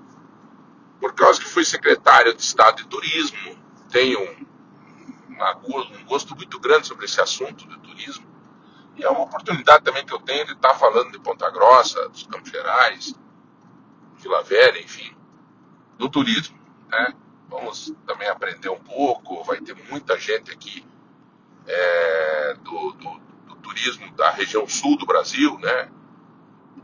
Por 0.99 1.13
causa 1.13 1.39
que 1.39 1.47
fui 1.49 1.65
secretário 1.65 2.33
de 2.33 2.41
Estado 2.41 2.77
de 2.77 2.87
Turismo, 2.87 3.57
tenho 3.89 4.19
um, 4.21 4.45
um 5.99 6.05
gosto 6.05 6.35
muito 6.35 6.59
grande 6.59 6.87
sobre 6.87 7.05
esse 7.05 7.19
assunto 7.19 7.67
de 7.67 7.77
turismo. 7.79 8.32
E 8.95 9.03
é 9.03 9.09
uma 9.09 9.23
oportunidade 9.23 9.83
também 9.83 10.05
que 10.05 10.13
eu 10.13 10.19
tenho 10.19 10.45
de 10.45 10.53
estar 10.53 10.75
falando 10.75 11.11
de 11.11 11.19
Ponta 11.19 11.49
Grossa, 11.49 12.09
dos 12.09 12.23
Campos 12.23 12.49
Gerais, 12.49 13.13
Vila 14.17 14.43
Velha, 14.43 14.79
enfim, 14.79 15.15
do 15.97 16.09
turismo. 16.09 16.57
Né? 16.89 17.13
Vamos 17.49 17.93
também 18.05 18.27
aprender 18.27 18.69
um 18.69 18.79
pouco, 18.79 19.43
vai 19.43 19.59
ter 19.61 19.75
muita 19.89 20.17
gente 20.19 20.51
aqui 20.51 20.85
é, 21.67 22.55
do, 22.55 22.91
do, 22.93 23.19
do, 23.47 23.55
turismo 23.57 24.11
da 24.15 24.29
região 24.31 24.67
sul 24.67 24.97
do 24.97 25.05
Brasil, 25.05 25.57
né? 25.59 25.89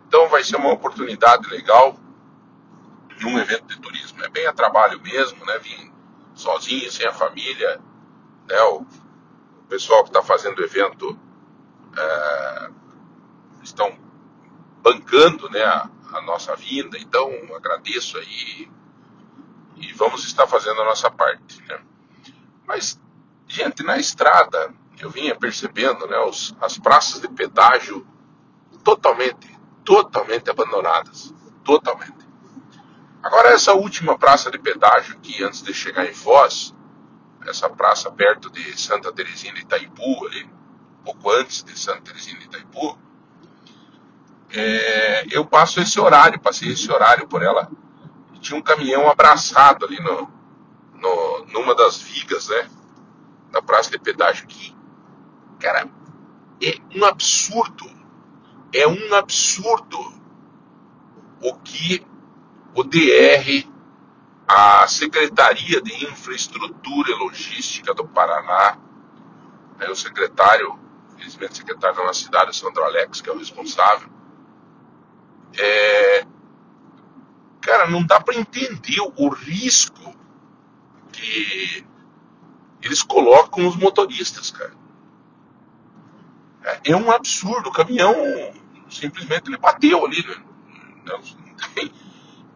Então 0.07 0.27
vai 0.29 0.43
ser 0.43 0.55
uma 0.55 0.71
oportunidade 0.71 1.47
legal 1.49 1.95
em 3.19 3.25
um 3.25 3.37
evento 3.37 3.67
de 3.67 3.79
turismo. 3.79 4.23
É 4.23 4.29
bem 4.29 4.47
a 4.47 4.53
trabalho 4.53 4.99
mesmo, 5.01 5.45
né? 5.45 5.59
Vim 5.59 5.91
sozinho, 6.33 6.91
sem 6.91 7.05
a 7.05 7.13
família, 7.13 7.81
né? 8.47 8.61
O 8.61 8.85
pessoal 9.67 10.03
que 10.03 10.09
está 10.09 10.23
fazendo 10.23 10.59
o 10.59 10.63
evento 10.63 11.19
é, 11.97 12.69
estão 13.63 13.97
bancando, 14.81 15.49
né? 15.49 15.63
A, 15.63 15.89
a 16.13 16.21
nossa 16.21 16.55
vinda, 16.55 16.97
então 16.97 17.29
agradeço 17.55 18.17
aí 18.17 18.69
e 19.77 19.93
vamos 19.93 20.25
estar 20.25 20.47
fazendo 20.47 20.81
a 20.81 20.85
nossa 20.85 21.09
parte. 21.09 21.61
Né? 21.67 21.79
Mas, 22.65 22.99
gente, 23.47 23.83
na 23.83 23.97
estrada 23.97 24.73
eu 24.99 25.09
vinha 25.09 25.35
percebendo 25.35 26.05
né, 26.07 26.17
os, 26.19 26.55
as 26.59 26.77
praças 26.77 27.21
de 27.21 27.27
pedágio 27.29 28.05
totalmente, 28.83 29.57
totalmente 29.85 30.49
abandonadas. 30.49 31.33
Totalmente. 31.63 32.27
Agora, 33.21 33.49
essa 33.49 33.73
última 33.73 34.17
praça 34.17 34.49
de 34.49 34.57
pedágio 34.57 35.15
aqui, 35.15 35.43
antes 35.43 35.61
de 35.61 35.73
chegar 35.73 36.05
em 36.05 36.13
Foz, 36.13 36.73
essa 37.45 37.69
praça 37.69 38.11
perto 38.11 38.49
de 38.49 38.79
Santa 38.79 39.11
Teresinha 39.11 39.53
de 39.53 39.61
Itaipu, 39.61 40.25
ali, 40.27 40.49
pouco 41.13 41.31
antes 41.31 41.63
de 41.63 41.77
Santa 41.77 42.01
Teresinha 42.01 42.37
de 42.39 42.45
Itaipu, 42.45 42.97
é, 44.51 45.27
eu 45.31 45.45
passo 45.45 45.79
esse 45.79 45.99
horário, 45.99 46.39
passei 46.39 46.69
esse 46.71 46.91
horário 46.91 47.27
por 47.27 47.43
ela 47.43 47.69
tinha 48.39 48.57
um 48.57 48.61
caminhão 48.61 49.09
abraçado 49.09 49.85
ali 49.85 50.01
no, 50.01 50.31
no, 50.93 51.45
numa 51.51 51.75
das 51.75 51.97
vigas, 51.97 52.47
né? 52.47 52.69
Na 53.51 53.61
praça 53.61 53.91
de 53.91 53.99
pedágio 53.99 54.45
aqui. 54.45 54.75
Cara, 55.59 55.89
é 56.61 56.97
um 56.97 57.05
absurdo. 57.05 57.89
É 58.73 58.87
um 58.87 59.13
absurdo 59.15 59.97
o 61.41 61.55
que 61.55 62.05
o 62.75 62.83
DR, 62.83 63.67
a 64.47 64.87
Secretaria 64.87 65.81
de 65.81 66.05
Infraestrutura 66.05 67.11
e 67.11 67.15
Logística 67.15 67.93
do 67.93 68.07
Paraná, 68.07 68.77
né, 69.77 69.89
o 69.89 69.95
secretário, 69.95 70.77
felizmente 71.19 71.57
secretário 71.57 71.97
da 71.97 72.03
nossa 72.03 72.23
cidade, 72.23 72.49
o 72.49 72.53
Sandro 72.53 72.83
Alex, 72.83 73.21
que 73.21 73.29
é 73.29 73.33
o 73.33 73.37
responsável, 73.37 74.09
é, 75.57 76.25
Cara, 77.61 77.87
não 77.87 78.03
dá 78.03 78.19
para 78.19 78.35
entender 78.35 78.99
o 79.17 79.29
risco 79.29 80.15
que 81.11 81.85
eles 82.81 83.03
colocam 83.03 83.67
os 83.67 83.75
motoristas, 83.75 84.49
cara. 84.49 84.73
É, 86.63 86.91
é 86.91 86.95
um 86.95 87.11
absurdo. 87.11 87.69
O 87.69 87.73
caminhão 87.73 88.15
simplesmente 88.89 89.49
ele 89.49 89.57
bateu 89.57 90.05
ali. 90.05 90.25
Né? 91.05 91.89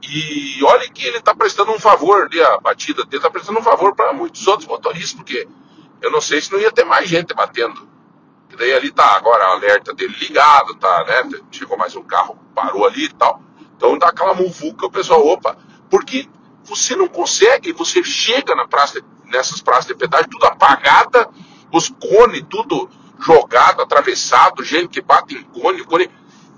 E 0.01 0.63
olha 0.63 0.89
que 0.89 1.05
ele 1.05 1.17
está 1.17 1.35
prestando 1.35 1.71
um 1.71 1.79
favor 1.79 2.23
ali, 2.23 2.41
a 2.41 2.59
batida 2.59 3.03
dele 3.05 3.17
está 3.17 3.29
prestando 3.29 3.59
um 3.59 3.63
favor 3.63 3.95
para 3.95 4.13
muitos 4.13 4.45
outros 4.47 4.67
motoristas, 4.67 5.13
porque 5.13 5.47
eu 6.01 6.11
não 6.11 6.19
sei 6.19 6.41
se 6.41 6.51
não 6.51 6.59
ia 6.59 6.71
ter 6.71 6.83
mais 6.83 7.07
gente 7.07 7.33
batendo. 7.33 7.87
E 8.53 8.55
daí 8.55 8.73
ali 8.73 8.91
tá 8.91 9.15
agora 9.15 9.45
alerta 9.47 9.93
dele 9.93 10.15
ligado, 10.19 10.75
tá, 10.75 11.03
né? 11.05 11.41
Chegou 11.51 11.75
mais 11.75 11.95
um 11.95 12.03
carro, 12.03 12.37
parou 12.53 12.85
ali 12.85 13.05
e 13.05 13.13
tal. 13.13 13.41
Então 13.75 13.97
dá 13.97 14.09
aquela 14.09 14.35
muvuca, 14.35 14.85
o 14.85 14.91
pessoal, 14.91 15.25
opa, 15.27 15.57
porque 15.89 16.29
você 16.63 16.95
não 16.95 17.07
consegue, 17.07 17.73
você 17.73 18.03
chega 18.03 18.55
na 18.55 18.67
praça, 18.67 19.01
nessas 19.25 19.59
praças 19.59 19.87
de 19.87 19.95
pedágio, 19.95 20.29
tudo 20.29 20.45
apagada, 20.45 21.29
os 21.71 21.89
cones, 21.89 22.45
tudo 22.47 22.89
jogado, 23.19 23.81
atravessado, 23.81 24.63
gente 24.63 24.89
que 24.89 25.01
bate 25.01 25.35
em 25.35 25.43
cone, 25.43 25.83
cone. 25.83 26.09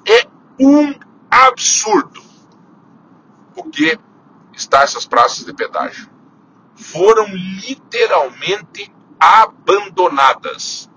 É 0.06 0.28
um 0.60 0.94
absurdo 1.32 2.22
o 3.56 3.64
que 3.64 3.98
está 4.54 4.82
essas 4.82 5.06
praças 5.06 5.46
de 5.46 5.54
pedágio. 5.54 6.10
Foram 6.76 7.26
literalmente 7.34 8.94
abandonadas, 9.20 10.90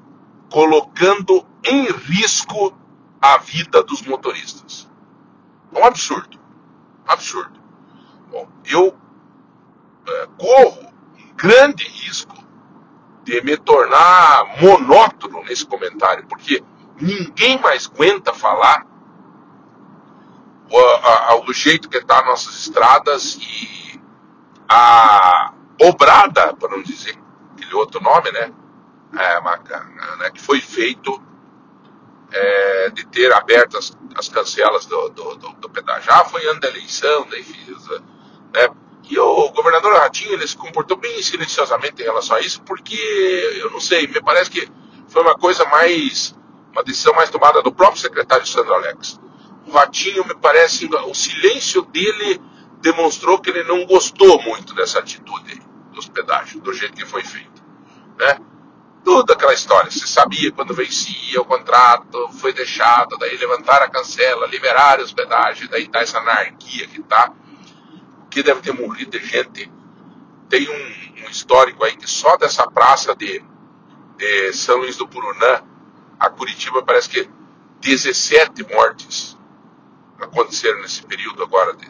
colocando 0.51 1.47
em 1.65 1.91
risco 1.91 2.77
a 3.21 3.39
vida 3.39 3.83
dos 3.83 4.03
motoristas. 4.03 4.89
É 5.73 5.79
um 5.79 5.85
absurdo. 5.85 6.39
Absurdo. 7.07 7.59
Bom, 8.31 8.49
eu 8.65 8.97
é, 10.07 10.29
corro 10.39 10.93
um 11.19 11.35
grande 11.35 11.85
risco 11.85 12.37
de 13.25 13.41
me 13.43 13.57
tornar 13.57 14.61
monótono 14.61 15.43
nesse 15.45 15.67
comentário, 15.67 16.27
porque 16.27 16.63
ninguém 17.01 17.61
mais 17.61 17.87
aguenta 17.87 18.33
falar 18.33 18.87
o, 20.71 20.79
a, 20.79 21.41
o 21.47 21.53
jeito 21.53 21.89
que 21.89 21.99
está 21.99 22.25
nossas 22.25 22.55
estradas 22.55 23.39
e 23.41 24.01
a 24.69 25.53
obrada, 25.81 26.55
para 26.55 26.71
não 26.71 26.83
dizer 26.83 27.19
aquele 27.53 27.75
outro 27.75 28.03
nome, 28.03 28.31
né? 28.33 28.53
É, 29.15 29.41
né 30.19 30.31
que 30.31 30.41
foi 30.41 30.61
feito 30.61 31.23
é, 32.31 32.91
de 32.91 33.07
ter 33.07 33.33
aberto 33.33 33.79
as, 33.79 33.97
as 34.15 34.29
cancelas 34.29 34.87
do, 34.87 35.09
do, 35.11 35.37
do, 35.37 35.53
do 35.55 35.71
pedágio. 35.71 36.05
Já 36.05 36.25
foi 36.25 36.47
ano 36.47 36.61
da 36.61 36.69
eleição, 36.69 37.27
fiz, 37.27 37.89
né? 38.53 38.69
E 39.11 39.19
o 39.19 39.49
governador 39.51 39.95
Ratinho 39.95 40.35
ele 40.35 40.47
se 40.47 40.57
comportou 40.57 40.97
bem 40.97 41.23
silenciosamente 41.23 42.03
em 42.03 42.05
relação 42.05 42.37
a 42.37 42.41
isso, 42.41 42.61
porque 42.63 42.95
eu 43.59 43.71
não 43.71 43.81
sei, 43.81 44.07
me 44.07 44.21
parece 44.21 44.51
que 44.51 44.69
foi 45.09 45.23
uma 45.23 45.35
coisa 45.35 45.65
mais, 45.65 46.37
uma 46.73 46.85
decisão 46.85 47.15
mais 47.15 47.31
tomada 47.31 47.63
do 47.63 47.73
próprio 47.73 48.01
secretário 48.01 48.47
Sandro 48.47 48.75
Alex. 48.75 49.19
O 49.67 49.71
Ratinho 49.71 50.27
me 50.27 50.35
parece, 50.35 50.87
o 50.87 51.15
silêncio 51.15 51.83
dele 51.83 52.39
demonstrou 52.83 53.39
que 53.39 53.49
ele 53.49 53.65
não 53.65 53.87
gostou 53.87 54.43
muito 54.43 54.75
dessa 54.75 54.99
atitude 54.99 55.63
dos 55.93 56.07
pedágios, 56.07 56.63
do 56.63 56.73
jeito 56.75 56.95
que 56.95 57.07
foi 57.07 57.25
feito, 57.25 57.63
né? 58.19 58.39
Toda 59.09 59.33
aquela 59.33 59.55
história, 59.55 59.91
você 59.91 60.07
sabia 60.07 60.53
quando 60.53 60.75
vencia 60.75 61.41
o 61.41 61.45
contrato, 61.47 62.29
foi 62.33 62.53
deixado, 62.53 63.17
daí 63.17 63.39
levantaram 63.39 63.87
a 63.87 63.89
cancela, 63.89 64.47
liberaram 64.47 65.03
os 65.03 65.15
pedágios, 65.15 65.67
daí 65.71 65.89
tá 65.89 66.01
essa 66.01 66.19
anarquia 66.19 66.87
que 66.87 67.03
tá 67.03 67.33
que 68.31 68.43
deve 68.43 68.61
ter 68.61 68.75
morrido 68.75 69.19
de 69.19 69.25
gente. 69.25 69.73
Tem 70.51 70.69
um, 70.69 71.25
um 71.25 71.31
histórico 71.31 71.83
aí 71.85 71.97
que 71.97 72.07
só 72.07 72.37
dessa 72.37 72.71
praça 72.71 73.17
de, 73.17 73.43
de 74.19 74.53
São 74.53 74.77
Luís 74.77 74.99
do 74.99 75.09
Purunã 75.09 75.63
a 76.21 76.29
Curitiba 76.29 76.83
parece 76.83 77.09
que 77.09 77.31
17 77.81 78.63
mortes 78.75 79.39
aconteceram 80.21 80.83
nesse 80.83 81.01
período 81.07 81.43
agora 81.43 81.75
de, 81.75 81.89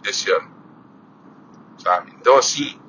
desse 0.00 0.30
ano. 0.30 0.50
Sabe? 1.76 2.14
Então, 2.18 2.38
assim, 2.38 2.80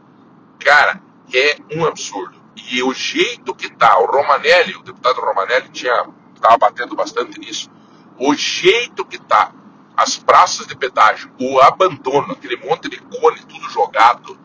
cara, 0.58 1.02
é 1.34 1.58
um 1.76 1.86
absurdo. 1.86 2.37
E 2.70 2.82
o 2.82 2.94
jeito 2.94 3.54
que 3.54 3.70
tá, 3.70 4.00
o 4.00 4.06
Romanelli, 4.06 4.76
o 4.76 4.82
deputado 4.82 5.22
Romanelli 5.22 5.70
tinha, 5.70 6.08
estava 6.34 6.58
batendo 6.58 6.96
bastante 6.96 7.40
nisso, 7.40 7.70
o 8.18 8.34
jeito 8.34 9.06
que 9.06 9.20
tá 9.20 9.52
as 9.96 10.18
praças 10.18 10.68
de 10.68 10.76
pedágio, 10.76 11.32
o 11.40 11.60
abandono, 11.62 12.34
aquele 12.34 12.58
monte 12.58 12.90
de 12.90 12.98
cone, 12.98 13.40
tudo 13.46 13.70
jogado, 13.70 14.38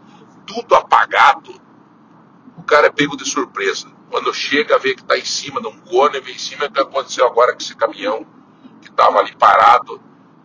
tudo 0.47 0.75
apagado, 0.75 1.61
o 2.57 2.63
cara 2.63 2.87
é 2.87 2.91
pego 2.91 3.17
de 3.17 3.29
surpresa. 3.29 3.91
Quando 4.11 4.33
chega 4.35 4.79
ver 4.79 4.95
que 4.95 5.03
está 5.03 5.17
em 5.17 5.25
cima 5.25 5.61
de 5.61 5.69
um 5.69 5.79
cone, 5.81 6.21
vem 6.21 6.35
em 6.35 6.39
cima 6.39 6.67
o 6.67 6.71
que 6.71 6.81
aconteceu 6.81 7.27
agora 7.27 7.53
com 7.53 7.59
esse 7.59 7.75
caminhão 7.75 8.27
que 8.81 8.89
estava 8.89 9.19
ali 9.19 9.35
parado, 9.37 10.01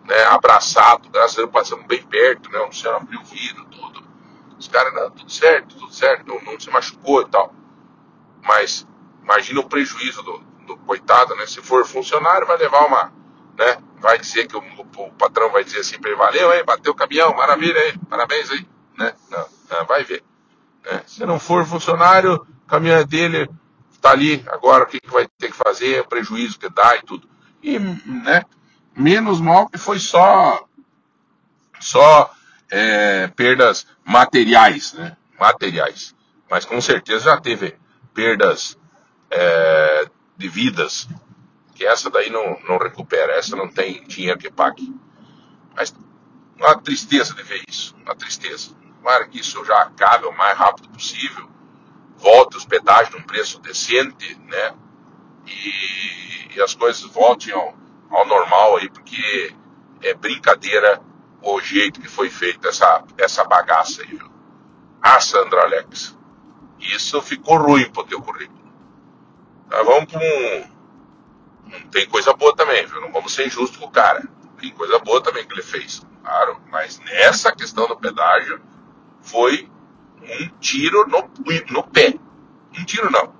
né, 0.05 0.23
abraçado, 0.25 1.09
graças 1.09 1.37
a 1.37 1.41
Deus 1.41 1.51
passamos 1.51 1.85
bem 1.85 2.01
perto, 2.01 2.49
né, 2.49 2.59
o 2.59 2.71
senhor 2.71 2.95
abriu 2.95 3.19
o 3.19 3.25
vidro, 3.25 3.65
tudo. 3.65 4.06
Os 4.59 4.67
caras, 4.67 4.93
não, 4.93 5.11
tudo 5.11 5.31
certo, 5.31 5.75
tudo 5.75 5.93
certo, 5.93 6.27
não, 6.27 6.41
não 6.41 6.59
se 6.59 6.69
machucou 6.69 7.21
e 7.21 7.29
tal. 7.29 7.53
Mas 8.43 8.87
imagina 9.23 9.59
o 9.59 9.69
prejuízo 9.69 10.23
do, 10.23 10.39
do 10.65 10.77
coitado, 10.77 11.35
né? 11.35 11.45
Se 11.45 11.61
for 11.61 11.85
funcionário, 11.85 12.47
vai 12.47 12.57
levar 12.57 12.85
uma, 12.85 13.13
né? 13.57 13.77
vai 13.99 14.17
dizer 14.19 14.47
que 14.47 14.55
o, 14.55 14.59
o, 14.59 15.11
patrão 15.11 15.51
vai 15.51 15.63
dizer 15.63 15.79
assim 15.79 15.97
ele, 16.03 16.15
valeu, 16.15 16.53
hein, 16.53 16.63
bateu 16.65 16.91
o 16.91 16.95
caminhão, 16.95 17.35
maravilha 17.35 17.79
aí, 17.79 17.97
parabéns 18.09 18.49
aí, 18.51 18.67
né? 18.97 19.13
Não, 19.29 19.45
não 19.69 19.85
vai 19.85 20.03
ver. 20.03 20.23
Né? 20.85 21.01
Se 21.05 21.25
não 21.25 21.39
for 21.39 21.65
funcionário, 21.65 22.35
o 22.35 22.67
caminhão 22.67 22.99
é 22.99 23.05
dele 23.05 23.49
está 23.91 24.11
ali, 24.11 24.43
agora 24.47 24.83
o 24.83 24.87
que, 24.87 24.99
que 24.99 25.09
vai 25.09 25.27
ter 25.37 25.51
que 25.51 25.57
fazer, 25.57 26.01
o 26.01 26.07
prejuízo 26.07 26.59
que 26.59 26.69
dá 26.69 26.95
e 26.95 27.01
tudo. 27.01 27.27
E, 27.61 27.79
né, 27.79 28.43
menos 28.95 29.41
mal 29.41 29.67
que 29.67 29.77
foi 29.77 29.99
só, 29.99 30.63
só 31.79 32.31
é, 32.69 33.27
perdas 33.27 33.87
materiais, 34.07 34.93
né? 34.93 35.17
Materiais. 35.37 36.15
Mas 36.49 36.63
com 36.63 36.79
certeza 36.79 37.25
já 37.25 37.41
teve 37.41 37.77
perdas 38.13 38.77
é, 39.29 40.09
de 40.37 40.47
vidas 40.47 41.07
que 41.75 41.85
essa 41.85 42.09
daí 42.09 42.29
não, 42.29 42.57
não 42.67 42.77
recupera, 42.77 43.33
essa 43.33 43.55
não 43.55 43.67
tem 43.67 44.03
dinheiro 44.05 44.39
que 44.39 44.49
pague. 44.49 44.95
Mas 45.75 45.93
uma 46.57 46.79
tristeza 46.81 47.35
de 47.35 47.43
ver 47.43 47.61
isso, 47.67 47.95
uma 47.97 48.15
tristeza. 48.15 48.73
Tomara 48.97 49.27
que 49.27 49.39
isso 49.39 49.63
já 49.65 49.81
acabe 49.83 50.25
o 50.25 50.31
mais 50.31 50.57
rápido 50.57 50.89
possível, 50.89 51.47
volte 52.15 52.57
os 52.57 52.65
pedágios 52.65 53.13
num 53.13 53.25
preço 53.25 53.59
decente, 53.59 54.35
né? 54.45 54.73
E, 55.45 56.55
e 56.55 56.61
as 56.61 56.73
coisas 56.73 57.03
voltem 57.03 57.53
ao, 57.53 57.75
ao 58.09 58.25
normal 58.25 58.77
aí, 58.77 58.89
porque 58.89 59.53
é 60.01 60.13
brincadeira 60.13 61.01
o 61.55 61.61
jeito 61.61 62.01
que 62.01 62.07
foi 62.07 62.29
feita 62.29 62.69
essa, 62.69 63.03
essa 63.17 63.43
bagaça 63.43 64.01
aí, 64.01 64.09
viu? 64.09 64.29
Ah, 65.01 65.19
Sandra 65.19 65.61
Alex, 65.61 66.17
isso 66.79 67.21
ficou 67.21 67.57
ruim 67.57 67.89
pro 67.89 68.03
teu 68.03 68.21
currículo. 68.21 68.57
Nós 69.69 69.85
vamos 69.85 70.11
para 70.11 70.19
um 70.19 70.77
tem 71.91 72.07
coisa 72.07 72.33
boa 72.33 72.55
também, 72.55 72.85
viu? 72.85 73.01
Não 73.01 73.11
vamos 73.11 73.33
ser 73.33 73.47
injustos 73.47 73.77
com 73.77 73.85
o 73.85 73.91
cara. 73.91 74.23
Tem 74.59 74.71
coisa 74.71 74.99
boa 74.99 75.21
também 75.21 75.45
que 75.45 75.53
ele 75.53 75.61
fez, 75.61 76.01
claro. 76.21 76.61
Mas 76.71 76.99
nessa 76.99 77.51
questão 77.51 77.87
do 77.87 77.97
pedágio, 77.97 78.61
foi 79.21 79.69
um 80.21 80.47
tiro 80.59 81.07
no, 81.07 81.29
no 81.69 81.83
pé. 81.83 82.13
Um 82.77 82.85
tiro 82.85 83.11
não. 83.11 83.33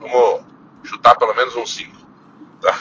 Vamos 0.00 0.44
chutar 0.84 1.16
pelo 1.16 1.34
menos 1.34 1.54
um 1.56 1.66
cinco. 1.66 1.96
Tá? 2.60 2.76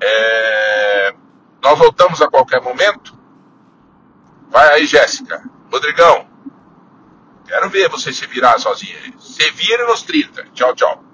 É... 0.00 1.14
Nós 1.62 1.78
voltamos 1.78 2.20
a 2.22 2.28
qualquer 2.28 2.60
momento. 2.60 3.18
Vai 4.50 4.74
aí, 4.74 4.86
Jéssica. 4.86 5.42
Rodrigão. 5.72 6.28
Quero 7.46 7.70
ver 7.70 7.88
você 7.88 8.12
se 8.12 8.26
virar 8.26 8.58
sozinha. 8.58 8.96
Se 9.18 9.50
vira 9.52 9.86
nos 9.86 10.02
30. 10.02 10.44
Tchau, 10.52 10.74
tchau. 10.74 11.09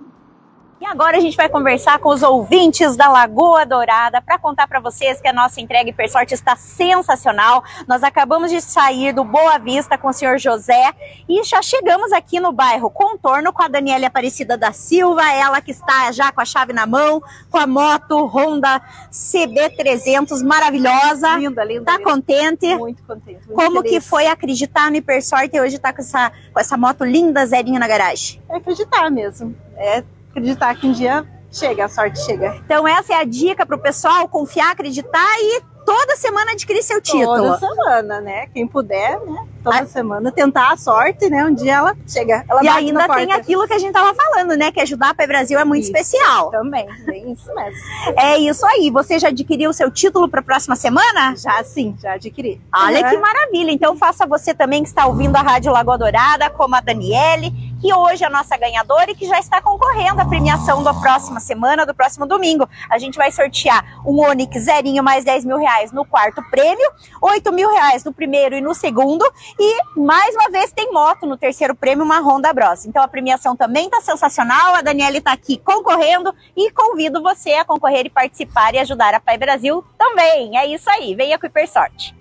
E 0.78 0.84
agora 0.84 1.16
a 1.16 1.20
gente 1.20 1.38
vai 1.38 1.48
conversar 1.48 1.98
com 1.98 2.10
os 2.10 2.22
ouvintes 2.22 2.96
da 2.96 3.08
Lagoa 3.08 3.64
Dourada 3.64 4.20
para 4.20 4.38
contar 4.38 4.68
para 4.68 4.78
vocês 4.78 5.22
que 5.22 5.26
a 5.26 5.32
nossa 5.32 5.58
entrega 5.58 5.88
Hipersorte 5.88 6.34
está 6.34 6.54
sensacional. 6.54 7.64
Nós 7.88 8.02
acabamos 8.02 8.50
de 8.50 8.60
sair 8.60 9.14
do 9.14 9.24
Boa 9.24 9.56
Vista 9.58 9.96
com 9.96 10.08
o 10.08 10.12
senhor 10.12 10.38
José 10.38 10.92
e 11.26 11.42
já 11.44 11.62
chegamos 11.62 12.12
aqui 12.12 12.38
no 12.38 12.52
bairro 12.52 12.90
Contorno 12.90 13.54
com 13.54 13.62
a 13.62 13.68
Daniela 13.68 14.06
Aparecida 14.06 14.58
da 14.58 14.70
Silva, 14.70 15.22
ela 15.32 15.62
que 15.62 15.70
está 15.70 16.12
já 16.12 16.30
com 16.30 16.42
a 16.42 16.44
chave 16.44 16.74
na 16.74 16.84
mão, 16.84 17.22
com 17.50 17.56
a 17.56 17.66
moto 17.66 18.26
Honda 18.26 18.82
CB300 19.10 20.44
maravilhosa. 20.44 21.38
Linda, 21.38 21.64
linda. 21.64 21.84
Tá 21.86 21.96
linda. 21.96 22.10
contente? 22.10 22.76
Muito 22.76 23.02
contente. 23.02 23.46
Muito 23.46 23.54
Como 23.54 23.76
feliz. 23.78 23.90
que 23.92 24.00
foi 24.02 24.26
acreditar 24.26 24.90
no 24.90 24.98
Hipersorte 24.98 25.56
e 25.56 25.60
hoje 25.60 25.78
tá 25.78 25.90
com 25.90 26.02
essa, 26.02 26.30
com 26.52 26.60
essa 26.60 26.76
moto 26.76 27.02
linda, 27.02 27.46
zerinha 27.46 27.80
na 27.80 27.88
garagem? 27.88 28.42
É 28.50 28.56
acreditar 28.56 29.10
mesmo. 29.10 29.56
É 29.74 30.04
acreditar 30.36 30.74
que 30.74 30.86
um 30.86 30.92
dia 30.92 31.26
chega, 31.50 31.86
a 31.86 31.88
sorte 31.88 32.20
chega. 32.20 32.56
Então 32.64 32.86
essa 32.86 33.14
é 33.14 33.16
a 33.16 33.24
dica 33.24 33.64
pro 33.64 33.78
pessoal 33.78 34.28
confiar, 34.28 34.72
acreditar 34.72 35.38
e 35.40 35.62
toda 35.84 36.16
semana 36.16 36.52
adquirir 36.52 36.82
seu 36.82 37.00
título. 37.00 37.56
Toda 37.56 37.58
semana, 37.58 38.20
né? 38.20 38.46
Quem 38.48 38.66
puder, 38.66 39.18
né? 39.20 39.46
Toda 39.70 39.86
semana 39.86 40.32
tentar 40.32 40.72
a 40.72 40.76
sorte, 40.76 41.28
né? 41.28 41.44
Um 41.44 41.54
dia 41.54 41.74
ela 41.76 41.96
chega. 42.06 42.44
Ela 42.48 42.62
e 42.62 42.68
ainda 42.68 43.08
tem 43.08 43.32
aquilo 43.32 43.66
que 43.66 43.74
a 43.74 43.78
gente 43.78 43.92
tava 43.92 44.14
falando, 44.14 44.56
né? 44.56 44.70
Que 44.70 44.80
ajudar 44.80 45.10
a 45.10 45.14
Pai 45.14 45.26
Brasil 45.26 45.58
é 45.58 45.64
muito 45.64 45.82
Isso. 45.82 45.92
especial. 45.92 46.50
Também, 46.50 46.86
bem 47.04 47.32
isso 47.32 47.52
mesmo. 47.54 47.76
É 48.16 48.38
isso 48.38 48.64
aí. 48.66 48.90
Você 48.90 49.18
já 49.18 49.28
adquiriu 49.28 49.70
o 49.70 49.72
seu 49.72 49.90
título 49.90 50.28
para 50.28 50.40
a 50.40 50.42
próxima 50.42 50.76
semana? 50.76 51.34
Já 51.36 51.62
sim, 51.64 51.96
já 52.00 52.12
adquiri. 52.12 52.60
Olha 52.74 53.02
Uhum. 53.02 53.10
que 53.10 53.18
maravilha. 53.18 53.70
Então 53.70 53.96
faça 53.96 54.26
você 54.26 54.54
também 54.54 54.82
que 54.82 54.88
está 54.88 55.06
ouvindo 55.06 55.36
a 55.36 55.42
Rádio 55.42 55.72
Lagoa 55.72 55.98
Dourada, 55.98 56.48
como 56.50 56.74
a 56.76 56.80
Daniele, 56.80 57.52
que 57.80 57.92
hoje 57.92 58.24
é 58.24 58.26
a 58.26 58.30
nossa 58.30 58.56
ganhadora 58.56 59.10
e 59.10 59.14
que 59.14 59.26
já 59.26 59.38
está 59.38 59.60
concorrendo 59.60 60.20
à 60.20 60.24
premiação 60.24 60.82
da 60.82 60.94
próxima 60.94 61.40
semana, 61.40 61.84
do 61.84 61.94
próximo 61.94 62.26
domingo. 62.26 62.68
A 62.88 62.98
gente 62.98 63.16
vai 63.16 63.30
sortear 63.30 64.00
um 64.06 64.18
Onix 64.20 64.62
zerinho 64.62 65.02
mais 65.02 65.24
10 65.24 65.44
mil 65.44 65.58
reais 65.58 65.92
no 65.92 66.04
quarto 66.04 66.42
prêmio, 66.50 66.88
8 67.20 67.52
mil 67.52 67.68
reais 67.70 68.02
no 68.04 68.12
primeiro 68.12 68.56
e 68.56 68.60
no 68.60 68.74
segundo, 68.74 69.24
e 69.58 69.98
mais 69.98 70.34
uma 70.34 70.50
vez 70.50 70.72
tem 70.72 70.92
moto 70.92 71.26
no 71.26 71.36
terceiro 71.36 71.74
prêmio, 71.74 72.04
uma 72.04 72.20
Honda 72.20 72.52
Bros. 72.52 72.86
Então 72.86 73.02
a 73.02 73.08
premiação 73.08 73.54
também 73.54 73.84
está 73.86 74.00
sensacional, 74.00 74.74
a 74.74 74.82
Daniele 74.82 75.18
está 75.18 75.32
aqui 75.32 75.58
concorrendo 75.58 76.34
e 76.56 76.70
convido 76.70 77.22
você 77.22 77.52
a 77.52 77.64
concorrer 77.64 78.06
e 78.06 78.10
participar 78.10 78.74
e 78.74 78.78
ajudar 78.78 79.14
a 79.14 79.20
Pai 79.20 79.38
Brasil 79.38 79.84
também. 79.98 80.56
É 80.56 80.66
isso 80.66 80.88
aí, 80.90 81.14
venha 81.14 81.38
com 81.38 81.46
o 81.46 81.48
Hipersorte. 81.48 82.15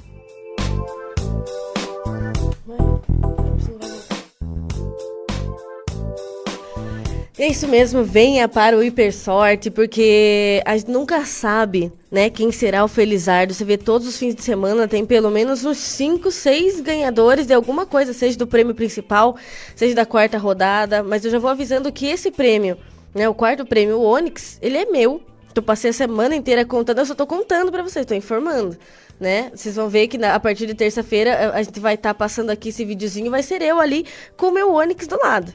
É 7.37 7.49
isso 7.49 7.67
mesmo, 7.67 8.01
venha 8.01 8.47
para 8.47 8.77
o 8.77 8.83
Hipersorte, 8.83 9.69
porque 9.69 10.61
a 10.63 10.77
gente 10.77 10.89
nunca 10.89 11.25
sabe, 11.25 11.91
né, 12.09 12.29
quem 12.29 12.49
será 12.49 12.81
o 12.81 12.87
Felizardo. 12.87 13.53
Você 13.53 13.65
vê 13.65 13.77
todos 13.77 14.07
os 14.07 14.17
fins 14.17 14.33
de 14.33 14.41
semana, 14.41 14.87
tem 14.87 15.05
pelo 15.05 15.29
menos 15.29 15.65
uns 15.65 15.77
5, 15.79 16.31
6 16.31 16.79
ganhadores 16.79 17.45
de 17.45 17.53
alguma 17.53 17.85
coisa, 17.85 18.13
seja 18.13 18.37
do 18.37 18.47
prêmio 18.47 18.73
principal, 18.73 19.35
seja 19.75 19.93
da 19.93 20.05
quarta 20.05 20.37
rodada, 20.37 21.03
mas 21.03 21.25
eu 21.25 21.31
já 21.31 21.37
vou 21.37 21.49
avisando 21.49 21.91
que 21.91 22.07
esse 22.07 22.31
prêmio, 22.31 22.77
né, 23.13 23.27
o 23.27 23.33
quarto 23.33 23.65
prêmio, 23.65 23.97
o 23.97 24.03
Onix, 24.03 24.57
ele 24.61 24.77
é 24.77 24.85
meu. 24.85 25.21
Eu 25.53 25.61
passei 25.61 25.89
a 25.89 25.93
semana 25.93 26.37
inteira 26.37 26.63
contando, 26.63 26.99
eu 26.99 27.05
só 27.05 27.15
tô 27.15 27.27
contando 27.27 27.69
para 27.69 27.83
vocês, 27.83 28.05
tô 28.05 28.13
informando, 28.13 28.77
né? 29.19 29.51
Vocês 29.53 29.75
vão 29.75 29.89
ver 29.89 30.07
que 30.07 30.17
na, 30.17 30.35
a 30.35 30.39
partir 30.39 30.67
de 30.67 30.73
terça-feira 30.73 31.51
a 31.53 31.63
gente 31.63 31.79
vai 31.81 31.95
estar 31.95 32.09
tá 32.09 32.13
passando 32.13 32.49
aqui 32.49 32.69
esse 32.69 32.83
videozinho, 32.85 33.31
vai 33.31 33.43
ser 33.43 33.61
eu 33.61 33.79
ali 33.79 34.05
com 34.37 34.47
o 34.47 34.51
meu 34.51 34.73
Onix 34.73 35.05
do 35.05 35.17
lado 35.17 35.53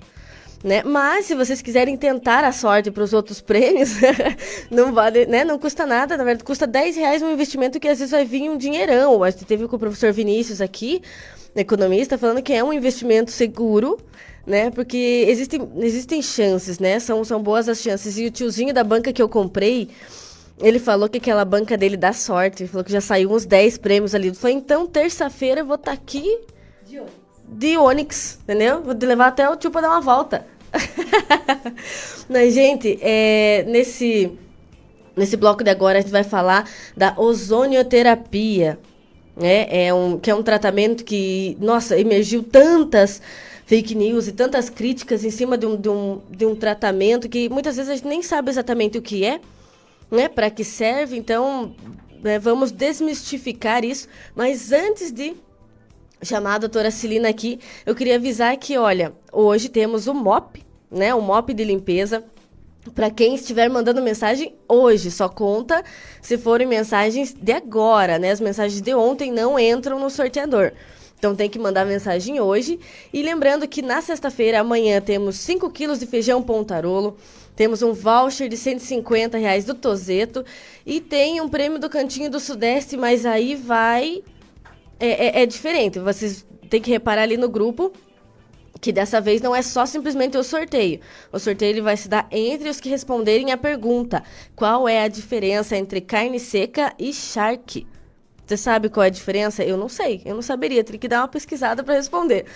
né? 0.63 0.83
Mas 0.83 1.27
se 1.27 1.35
vocês 1.35 1.63
quiserem 1.63 1.97
tentar 1.97 2.45
a 2.45 2.53
sorte 2.53 2.91
para 2.91 3.03
os 3.03 3.13
outros 3.13 3.41
prêmios, 3.43 3.91
não 4.71 4.93
vale, 4.93 5.27
né? 5.27 5.45
Não 5.45 5.59
custa 5.59 5.87
nada, 5.87 6.17
na 6.17 6.25
verdade 6.25 6.45
custa 6.45 6.67
10 6.67 6.97
reais 6.97 7.23
um 7.23 7.31
investimento 7.33 7.81
que 7.81 7.89
às 7.89 7.99
vezes 7.99 8.13
vai 8.13 8.25
vir 8.25 8.49
um 8.51 8.57
dinheirão. 8.57 9.23
A 9.23 9.31
gente 9.31 9.45
teve 9.45 9.67
com 9.67 9.77
o 9.77 9.79
professor 9.79 10.13
Vinícius 10.13 10.61
aqui, 10.61 11.03
economista, 11.57 12.19
falando 12.19 12.43
que 12.43 12.53
é 12.53 12.63
um 12.63 12.73
investimento 12.73 13.31
seguro, 13.31 13.99
né? 14.47 14.71
Porque 14.71 15.25
existem, 15.29 15.69
existem 15.79 16.23
chances, 16.23 16.79
né? 16.79 16.99
São, 17.01 17.25
são 17.25 17.43
boas 17.43 17.69
as 17.69 17.81
chances. 17.81 18.19
E 18.19 18.27
o 18.27 18.31
tiozinho 18.31 18.75
da 18.75 18.85
banca 18.85 19.13
que 19.13 19.23
eu 19.23 19.29
comprei, 19.29 19.89
ele 20.61 20.79
falou 20.79 21.09
que 21.09 21.19
aquela 21.19 21.45
banca 21.45 21.77
dele 21.77 21.97
dá 21.97 22.13
sorte. 22.13 22.63
Ele 22.63 22.71
falou 22.71 22.85
que 22.85 22.93
já 22.93 23.01
saiu 23.01 23.33
uns 23.33 23.47
10 23.47 23.79
prêmios 23.79 24.15
ali. 24.15 24.35
Foi 24.35 24.53
então, 24.53 24.87
terça-feira 24.87 25.61
eu 25.61 25.67
vou 25.67 25.77
estar 25.77 25.93
tá 25.93 25.97
aqui 25.97 26.41
de 26.87 27.01
Onix, 27.78 28.38
entendeu? 28.42 28.82
Vou 28.82 28.94
levar 28.94 29.28
até 29.28 29.48
o 29.48 29.57
tio 29.57 29.70
para 29.70 29.82
dar 29.82 29.90
uma 29.90 30.01
volta. 30.01 30.46
Mas, 32.28 32.55
gente, 32.55 32.98
é, 33.01 33.64
nesse, 33.66 34.30
nesse 35.16 35.36
bloco 35.36 35.64
de 35.64 35.70
agora 35.70 35.98
a 35.98 36.01
gente 36.01 36.11
vai 36.11 36.24
falar 36.24 36.68
da 36.96 37.14
ozonioterapia, 37.16 38.78
né? 39.36 39.66
É 39.70 39.92
um, 39.92 40.18
que 40.18 40.30
é 40.30 40.34
um 40.34 40.42
tratamento 40.42 41.05
que, 41.05 41.57
nossa, 41.61 41.98
emergiu 41.98 42.42
tantas 42.42 43.20
fake 43.66 43.94
news 43.94 44.26
e 44.26 44.32
tantas 44.32 44.68
críticas 44.68 45.24
em 45.24 45.30
cima 45.30 45.57
de 45.57 45.66
um, 45.66 45.76
de 45.76 45.88
um, 45.88 46.20
de 46.28 46.44
um 46.44 46.57
tratamento 46.57 47.28
que 47.28 47.48
muitas 47.48 47.76
vezes 47.76 47.90
a 47.90 47.94
gente 47.94 48.09
nem 48.09 48.22
sabe 48.22 48.51
exatamente 48.51 48.98
o 48.98 49.03
que 49.03 49.24
é, 49.24 49.40
né? 50.11 50.28
Para 50.28 50.51
que 50.51 50.64
serve. 50.64 51.16
Então, 51.16 51.74
né, 52.22 52.38
vamos 52.38 52.70
desmistificar 52.70 53.84
isso. 53.84 54.09
Mas 54.34 54.72
antes 54.72 55.12
de 55.12 55.34
chamar 56.23 56.55
a 56.55 56.59
doutora 56.59 56.91
Celina 56.91 57.29
aqui, 57.29 57.59
eu 57.85 57.95
queria 57.95 58.16
avisar 58.16 58.57
que, 58.57 58.77
olha, 58.77 59.12
hoje 59.33 59.68
temos 59.68 60.07
o 60.07 60.14
MOP, 60.14 60.64
né? 60.91 61.14
O 61.14 61.21
MOP 61.21 61.55
de 61.55 61.64
limpeza. 61.64 62.25
Para 62.95 63.11
quem 63.11 63.35
estiver 63.35 63.68
mandando 63.68 64.01
mensagem 64.01 64.55
hoje, 64.66 65.11
só 65.11 65.29
conta 65.29 65.85
se 66.23 66.39
forem 66.39 66.66
mensagens 66.66 67.35
de 67.35 67.53
agora, 67.53 68.18
né? 68.18 68.31
As 68.31 68.41
mensagens 68.41 68.81
de 68.81 68.95
ontem 68.95 69.31
não 69.31 69.59
entram 69.59 69.99
no 69.99 70.09
sorteador. 70.09 70.73
Então 71.18 71.37
tem 71.37 71.51
que 71.51 71.59
mandar 71.59 71.85
mensagem 71.85 72.41
hoje. 72.41 72.81
E 73.12 73.23
lembrando 73.23 73.68
que 73.68 73.83
na 73.83 74.01
sexta-feira, 74.01 74.61
amanhã, 74.61 75.03
temos 75.03 75.37
5 75.37 75.71
quilos 75.71 75.99
de 75.99 76.07
feijão 76.07 76.43
pontarolo, 76.43 77.18
temos 77.55 77.83
um 77.83 77.93
voucher 77.93 78.49
de 78.49 78.57
150 78.57 79.37
reais 79.37 79.66
do 79.66 79.75
Tozeto 79.75 80.43
e 80.87 80.99
tem 80.99 81.43
um 81.43 81.49
prêmio 81.49 81.79
do 81.79 81.91
Cantinho 81.91 82.31
do 82.31 82.41
Sudeste, 82.41 82.97
mas 82.97 83.27
aí 83.27 83.55
vai 83.55 84.23
é, 85.01 85.40
é, 85.40 85.42
é 85.42 85.46
diferente. 85.46 85.98
Vocês 85.98 86.46
têm 86.68 86.80
que 86.80 86.90
reparar 86.90 87.22
ali 87.22 87.36
no 87.36 87.48
grupo 87.48 87.92
que 88.80 88.92
dessa 88.92 89.20
vez 89.20 89.42
não 89.42 89.55
é 89.55 89.62
só 89.62 89.84
simplesmente 89.84 90.36
o 90.36 90.44
sorteio. 90.44 91.01
O 91.32 91.38
sorteio 91.38 91.70
ele 91.70 91.80
vai 91.80 91.96
se 91.96 92.09
dar 92.09 92.26
entre 92.30 92.68
os 92.68 92.80
que 92.80 92.88
responderem 92.88 93.53
a 93.53 93.59
pergunta: 93.59 94.22
qual 94.57 94.88
é 94.88 95.03
a 95.03 95.09
diferença 95.09 95.76
entre 95.76 96.01
carne 96.01 96.40
seca 96.40 96.94
e 96.98 97.12
charque? 97.12 97.86
Você 98.46 98.57
sabe 98.57 98.88
qual 98.88 99.05
é 99.05 99.07
a 99.07 99.11
diferença? 99.11 99.62
Eu 99.62 99.76
não 99.76 99.88
sei, 99.88 100.22
eu 100.24 100.34
não 100.34 100.42
saberia, 100.42 100.82
teria 100.82 100.98
que 100.98 101.09
dar 101.09 101.20
uma 101.20 101.28
pesquisada 101.28 101.84
para 101.84 101.94
responder. 101.94 102.46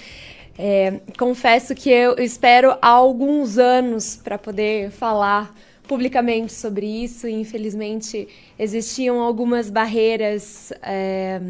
É, 0.56 1.00
confesso 1.18 1.74
que 1.74 1.90
eu 1.90 2.14
espero 2.18 2.76
há 2.80 2.88
alguns 2.88 3.58
anos 3.58 4.16
para 4.16 4.38
poder 4.38 4.90
falar 4.90 5.54
publicamente 5.88 6.52
sobre 6.52 6.86
isso. 6.86 7.28
Infelizmente, 7.28 8.28
existiam 8.58 9.20
algumas 9.20 9.68
barreiras. 9.68 10.72
É, 10.82 11.40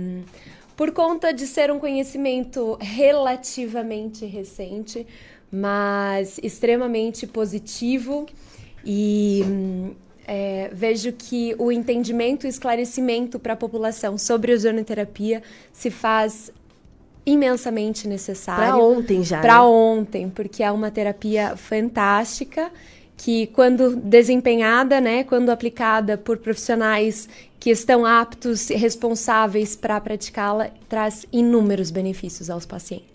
por 0.76 0.92
conta 0.92 1.32
de 1.32 1.46
ser 1.46 1.70
um 1.70 1.78
conhecimento 1.78 2.76
relativamente 2.80 4.26
recente, 4.26 5.06
mas 5.50 6.38
extremamente 6.42 7.26
positivo 7.26 8.26
e 8.84 9.42
é, 10.26 10.70
vejo 10.72 11.12
que 11.12 11.54
o 11.58 11.70
entendimento 11.70 12.46
e 12.46 12.48
esclarecimento 12.48 13.38
para 13.38 13.52
a 13.52 13.56
população 13.56 14.18
sobre 14.18 14.52
ozonoterapia 14.52 15.42
se 15.72 15.90
faz 15.90 16.52
imensamente 17.26 18.06
necessário. 18.06 18.74
Para 18.74 18.76
ontem 18.76 19.22
já. 19.22 19.40
Para 19.40 19.54
né? 19.54 19.60
ontem, 19.60 20.28
porque 20.28 20.62
é 20.62 20.70
uma 20.70 20.90
terapia 20.90 21.56
fantástica 21.56 22.70
que 23.16 23.46
quando 23.48 23.96
desempenhada, 23.96 25.00
né, 25.00 25.24
quando 25.24 25.50
aplicada 25.50 26.18
por 26.18 26.38
profissionais 26.38 27.28
que 27.58 27.70
estão 27.70 28.04
aptos 28.04 28.68
e 28.70 28.74
responsáveis 28.74 29.74
para 29.74 30.00
praticá-la, 30.00 30.70
traz 30.88 31.24
inúmeros 31.32 31.90
benefícios 31.90 32.50
aos 32.50 32.66
pacientes. 32.66 33.13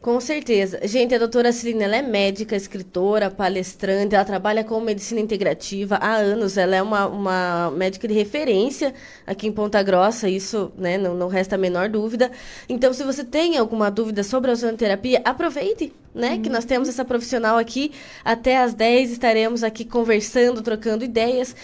Com 0.00 0.18
certeza. 0.18 0.80
Gente, 0.84 1.14
a 1.14 1.18
doutora 1.18 1.52
Celina, 1.52 1.84
ela 1.84 1.96
é 1.96 2.00
médica, 2.00 2.56
escritora, 2.56 3.30
palestrante, 3.30 4.14
ela 4.14 4.24
trabalha 4.24 4.64
com 4.64 4.80
medicina 4.80 5.20
integrativa 5.20 5.96
há 5.96 6.14
anos, 6.14 6.56
ela 6.56 6.74
é 6.74 6.80
uma, 6.80 7.06
uma 7.06 7.70
médica 7.72 8.08
de 8.08 8.14
referência 8.14 8.94
aqui 9.26 9.46
em 9.46 9.52
Ponta 9.52 9.82
Grossa, 9.82 10.26
isso 10.26 10.72
né, 10.78 10.96
não, 10.96 11.14
não 11.14 11.28
resta 11.28 11.56
a 11.56 11.58
menor 11.58 11.90
dúvida. 11.90 12.30
Então, 12.66 12.94
se 12.94 13.04
você 13.04 13.22
tem 13.22 13.58
alguma 13.58 13.90
dúvida 13.90 14.24
sobre 14.24 14.48
a 14.50 14.54
ozonoterapia, 14.54 15.20
aproveite, 15.22 15.92
né, 16.14 16.30
uhum. 16.30 16.42
que 16.42 16.48
nós 16.48 16.64
temos 16.64 16.88
essa 16.88 17.04
profissional 17.04 17.58
aqui, 17.58 17.92
até 18.24 18.56
às 18.56 18.72
10 18.72 19.12
estaremos 19.12 19.62
aqui 19.62 19.84
conversando, 19.84 20.62
trocando 20.62 21.04
ideias. 21.04 21.54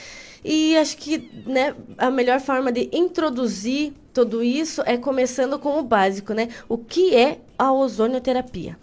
E 0.44 0.76
acho 0.76 0.98
que 0.98 1.30
né, 1.46 1.74
a 1.96 2.10
melhor 2.10 2.38
forma 2.40 2.70
de 2.70 2.90
introduzir 2.92 3.94
tudo 4.16 4.42
isso 4.42 4.82
é 4.86 4.96
começando 4.96 5.58
com 5.58 5.78
o 5.78 5.82
básico, 5.82 6.32
né? 6.32 6.48
O 6.66 6.78
que 6.78 7.14
é 7.14 7.36
a 7.58 7.70
ozonioterapia? 7.70 8.74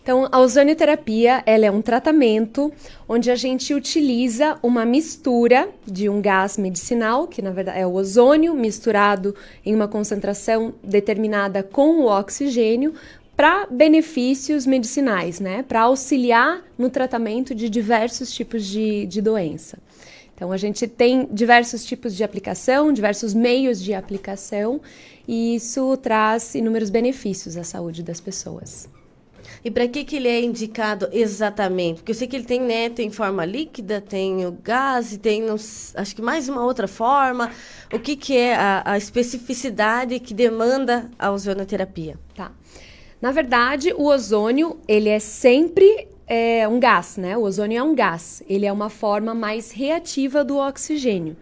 Então, 0.00 0.28
a 0.30 0.38
ozonioterapia 0.38 1.42
ela 1.44 1.66
é 1.66 1.70
um 1.72 1.82
tratamento 1.82 2.72
onde 3.08 3.28
a 3.28 3.34
gente 3.34 3.74
utiliza 3.74 4.56
uma 4.62 4.84
mistura 4.84 5.68
de 5.84 6.08
um 6.08 6.20
gás 6.20 6.56
medicinal, 6.56 7.26
que 7.26 7.42
na 7.42 7.50
verdade 7.50 7.80
é 7.80 7.86
o 7.86 7.94
ozônio, 7.94 8.54
misturado 8.54 9.34
em 9.64 9.74
uma 9.74 9.88
concentração 9.88 10.72
determinada 10.84 11.64
com 11.64 12.02
o 12.02 12.06
oxigênio, 12.06 12.94
para 13.36 13.66
benefícios 13.66 14.66
medicinais, 14.66 15.40
né? 15.40 15.64
Para 15.66 15.80
auxiliar 15.80 16.62
no 16.78 16.88
tratamento 16.88 17.56
de 17.56 17.68
diversos 17.68 18.32
tipos 18.32 18.64
de, 18.64 19.04
de 19.06 19.20
doença. 19.20 19.78
Então, 20.36 20.52
a 20.52 20.58
gente 20.58 20.86
tem 20.86 21.26
diversos 21.32 21.82
tipos 21.82 22.14
de 22.14 22.22
aplicação, 22.22 22.92
diversos 22.92 23.32
meios 23.32 23.82
de 23.82 23.94
aplicação, 23.94 24.82
e 25.26 25.54
isso 25.54 25.96
traz 25.96 26.54
inúmeros 26.54 26.90
benefícios 26.90 27.56
à 27.56 27.64
saúde 27.64 28.02
das 28.02 28.20
pessoas. 28.20 28.86
E 29.64 29.70
para 29.70 29.88
que, 29.88 30.04
que 30.04 30.16
ele 30.16 30.28
é 30.28 30.42
indicado 30.42 31.08
exatamente? 31.10 31.96
Porque 31.96 32.12
eu 32.12 32.14
sei 32.14 32.28
que 32.28 32.36
ele 32.36 32.44
tem, 32.44 32.60
né, 32.60 32.90
tem 32.90 33.10
forma 33.10 33.46
líquida, 33.46 33.98
tem 33.98 34.44
o 34.44 34.52
gás, 34.52 35.14
e 35.14 35.18
tem, 35.18 35.44
acho 35.48 36.14
que 36.14 36.20
mais 36.20 36.50
uma 36.50 36.62
outra 36.62 36.86
forma. 36.86 37.50
O 37.90 37.98
que, 37.98 38.14
que 38.14 38.36
é 38.36 38.54
a, 38.54 38.82
a 38.84 38.98
especificidade 38.98 40.20
que 40.20 40.34
demanda 40.34 41.10
a 41.18 41.32
ozonoterapia? 41.32 42.18
Tá. 42.34 42.52
Na 43.22 43.32
verdade, 43.32 43.90
o 43.94 44.04
ozônio, 44.04 44.78
ele 44.86 45.08
é 45.08 45.18
sempre 45.18 46.08
é, 46.26 46.66
um 46.66 46.80
gás, 46.80 47.16
né? 47.16 47.36
O 47.36 47.42
ozônio 47.42 47.78
é 47.78 47.82
um 47.82 47.94
gás. 47.94 48.42
Ele 48.48 48.66
é 48.66 48.72
uma 48.72 48.90
forma 48.90 49.34
mais 49.34 49.70
reativa 49.70 50.44
do 50.44 50.56
oxigênio. 50.56 51.36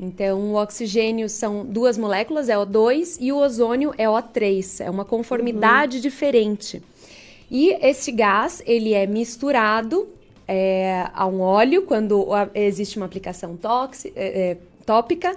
Então, 0.00 0.40
o 0.52 0.54
oxigênio 0.54 1.28
são 1.28 1.64
duas 1.64 1.96
moléculas, 1.96 2.48
é 2.48 2.56
O2, 2.56 3.18
e 3.20 3.30
o 3.30 3.36
ozônio 3.36 3.94
é 3.96 4.06
O3. 4.06 4.84
É 4.84 4.90
uma 4.90 5.04
conformidade 5.04 5.98
uhum. 5.98 6.02
diferente. 6.02 6.82
E 7.50 7.76
esse 7.80 8.10
gás, 8.10 8.62
ele 8.66 8.94
é 8.94 9.06
misturado 9.06 10.08
é, 10.48 11.06
a 11.12 11.26
um 11.26 11.40
óleo 11.40 11.82
quando 11.82 12.26
existe 12.54 12.96
uma 12.96 13.06
aplicação 13.06 13.56
tóxica, 13.56 14.18
é, 14.18 14.50
é, 14.50 14.56
tópica 14.84 15.36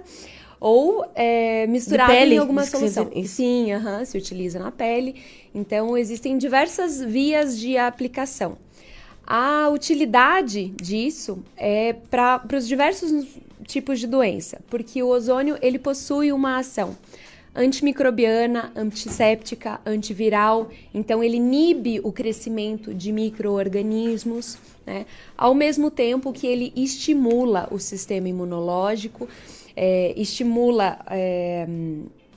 ou 0.59 1.05
é, 1.13 1.67
misturado 1.67 2.13
em 2.13 2.37
alguma 2.37 2.65
solução. 2.65 3.11
Sim, 3.25 3.73
uhum, 3.73 4.03
se 4.05 4.17
utiliza 4.17 4.57
na 4.57 4.71
pele. 4.71 5.15
Então, 5.53 5.97
existem 5.97 6.37
diversas 6.37 7.01
vias 7.01 7.59
de 7.59 7.77
aplicação. 7.77 8.57
A 9.27 9.69
utilidade 9.69 10.67
disso 10.81 11.43
é 11.57 11.93
para 11.93 12.43
os 12.55 12.67
diversos 12.67 13.25
tipos 13.65 13.99
de 13.99 14.05
doença, 14.05 14.61
porque 14.69 15.01
o 15.01 15.07
ozônio 15.07 15.57
ele 15.61 15.79
possui 15.79 16.31
uma 16.31 16.57
ação 16.57 16.95
antimicrobiana, 17.55 18.71
antisséptica, 18.75 19.79
antiviral, 19.85 20.69
então 20.93 21.23
ele 21.23 21.37
inibe 21.37 22.01
o 22.03 22.11
crescimento 22.11 22.93
de 22.93 23.13
microorganismos, 23.13 24.57
né? 24.85 25.05
ao 25.37 25.55
mesmo 25.55 25.89
tempo 25.89 26.33
que 26.33 26.45
ele 26.45 26.73
estimula 26.75 27.67
o 27.71 27.79
sistema 27.79 28.27
imunológico, 28.27 29.27
é, 29.73 30.13
estimula 30.17 30.99
é, 31.09 31.65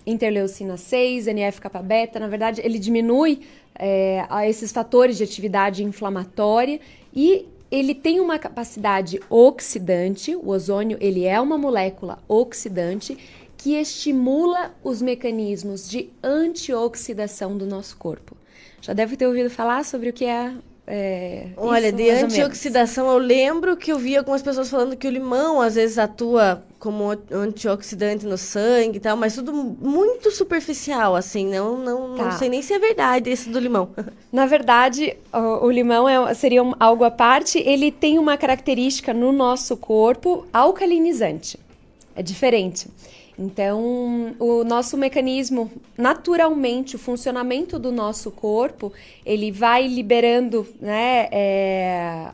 interleucina 0.06 0.77
6, 0.77 1.27
NF-kappa 1.27 1.82
beta, 1.82 2.20
na 2.20 2.28
verdade 2.28 2.62
ele 2.65 2.78
diminui 2.78 3.40
é, 3.79 4.27
esses 4.49 4.73
fatores 4.73 5.17
de 5.17 5.25
atividade 5.25 5.85
inflamatória 5.85 6.81
e 7.15 7.47
ele 7.71 7.95
tem 7.95 8.19
uma 8.19 8.39
capacidade 8.39 9.21
oxidante, 9.29 10.35
o 10.35 10.49
ozônio 10.49 10.97
ele 11.01 11.25
é 11.25 11.41
uma 11.41 11.59
molécula 11.59 12.19
oxidante 12.27 13.17
que 13.57 13.75
estimula 13.75 14.75
os 14.83 15.03
mecanismos 15.03 15.89
de 15.89 16.11
antioxidação 16.23 17.59
do 17.59 17.67
nosso 17.67 17.97
corpo. 17.97 18.37
Já 18.81 18.93
deve 18.93 19.17
ter 19.17 19.27
ouvido 19.27 19.51
falar 19.51 19.85
sobre 19.85 20.11
o 20.11 20.13
que 20.13 20.25
é 20.25 20.55
é, 20.90 21.48
Olha, 21.55 21.93
de 21.93 22.09
antioxidação, 22.09 23.10
eu 23.10 23.19
lembro 23.19 23.77
que 23.77 23.93
eu 23.93 23.98
vi 23.98 24.16
algumas 24.16 24.40
pessoas 24.40 24.70
falando 24.70 24.97
que 24.97 25.06
o 25.06 25.10
limão 25.10 25.60
às 25.60 25.74
vezes 25.74 25.98
atua 25.98 26.65
como 26.78 27.10
antioxidante 27.31 28.24
no 28.24 28.39
sangue 28.39 28.97
e 28.97 29.01
tal, 29.01 29.15
mas 29.15 29.35
tudo 29.35 29.52
muito 29.52 30.31
superficial, 30.31 31.15
assim, 31.15 31.47
não, 31.47 31.77
não, 31.77 32.16
tá. 32.16 32.24
não 32.24 32.32
sei 32.32 32.48
nem 32.48 32.62
se 32.62 32.73
é 32.73 32.78
verdade 32.78 33.28
esse 33.28 33.51
do 33.51 33.59
limão. 33.59 33.90
Na 34.32 34.47
verdade, 34.47 35.15
o, 35.31 35.66
o 35.66 35.70
limão 35.70 36.09
é, 36.09 36.32
seria 36.32 36.62
um, 36.62 36.73
algo 36.81 37.05
à 37.05 37.10
parte, 37.10 37.59
ele 37.59 37.93
tem 37.93 38.19
uma 38.19 38.39
característica 38.39 39.12
no 39.12 39.31
nosso 39.31 39.77
corpo 39.77 40.47
alcalinizante. 40.51 41.60
É 42.16 42.23
diferente. 42.23 42.89
Então, 43.39 44.35
o 44.40 44.65
nosso 44.65 44.97
mecanismo, 44.97 45.70
naturalmente, 45.97 46.97
o 46.97 46.98
funcionamento 46.98 47.78
do 47.78 47.93
nosso 47.93 48.32
corpo, 48.32 48.93
ele 49.24 49.52
vai 49.52 49.86
liberando, 49.86 50.66
né, 50.81 51.28
é, 51.31 52.32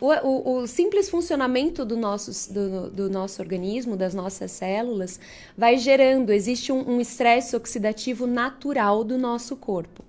o, 0.00 0.06
o, 0.06 0.52
o, 0.60 0.66
simples 0.66 1.10
funcionamento 1.10 1.84
do 1.84 1.98
nosso, 1.98 2.50
do, 2.50 2.88
do, 2.88 3.10
nosso 3.10 3.42
organismo, 3.42 3.94
das 3.94 4.14
nossas 4.14 4.50
células, 4.50 5.20
vai 5.56 5.76
gerando, 5.76 6.32
existe 6.32 6.72
um 6.72 6.98
estresse 6.98 7.54
um 7.54 7.58
oxidativo 7.58 8.26
natural 8.26 9.04
do 9.04 9.18
nosso 9.18 9.54
corpo. 9.54 10.02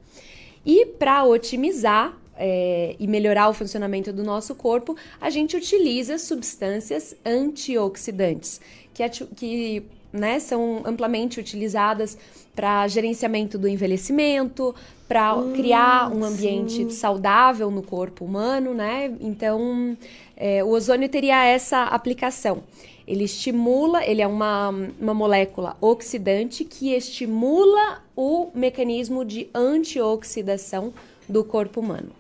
E 0.66 0.86
para 0.86 1.26
otimizar 1.26 2.18
é, 2.38 2.96
e 2.98 3.08
melhorar 3.08 3.50
o 3.50 3.54
funcionamento 3.54 4.14
do 4.14 4.24
nosso 4.24 4.56
corpo, 4.56 4.96
a 5.20 5.30
gente 5.30 5.58
utiliza 5.58 6.18
substâncias 6.18 7.14
antioxidantes, 7.26 8.62
que, 8.94 9.10
que 9.36 9.99
né, 10.12 10.40
são 10.40 10.82
amplamente 10.86 11.40
utilizadas 11.40 12.18
para 12.56 12.88
gerenciamento 12.88 13.58
do 13.58 13.68
envelhecimento, 13.68 14.76
para 15.08 15.36
hum, 15.36 15.54
criar 15.54 16.12
um 16.14 16.24
ambiente 16.24 16.74
sim. 16.74 16.90
saudável 16.90 17.72
no 17.72 17.82
corpo 17.82 18.26
humano, 18.26 18.74
né? 18.74 19.12
Então, 19.22 19.98
é, 20.36 20.64
o 20.64 20.70
ozônio 20.70 21.08
teria 21.10 21.46
essa 21.46 21.84
aplicação. 21.84 22.64
Ele 23.08 23.24
estimula, 23.24 24.06
ele 24.06 24.22
é 24.22 24.28
uma, 24.28 24.70
uma 25.00 25.14
molécula 25.14 25.76
oxidante 25.82 26.64
que 26.64 26.94
estimula 26.94 28.04
o 28.16 28.50
mecanismo 28.54 29.26
de 29.26 29.50
antioxidação 29.54 30.94
do 31.28 31.44
corpo 31.44 31.80
humano. 31.80 32.12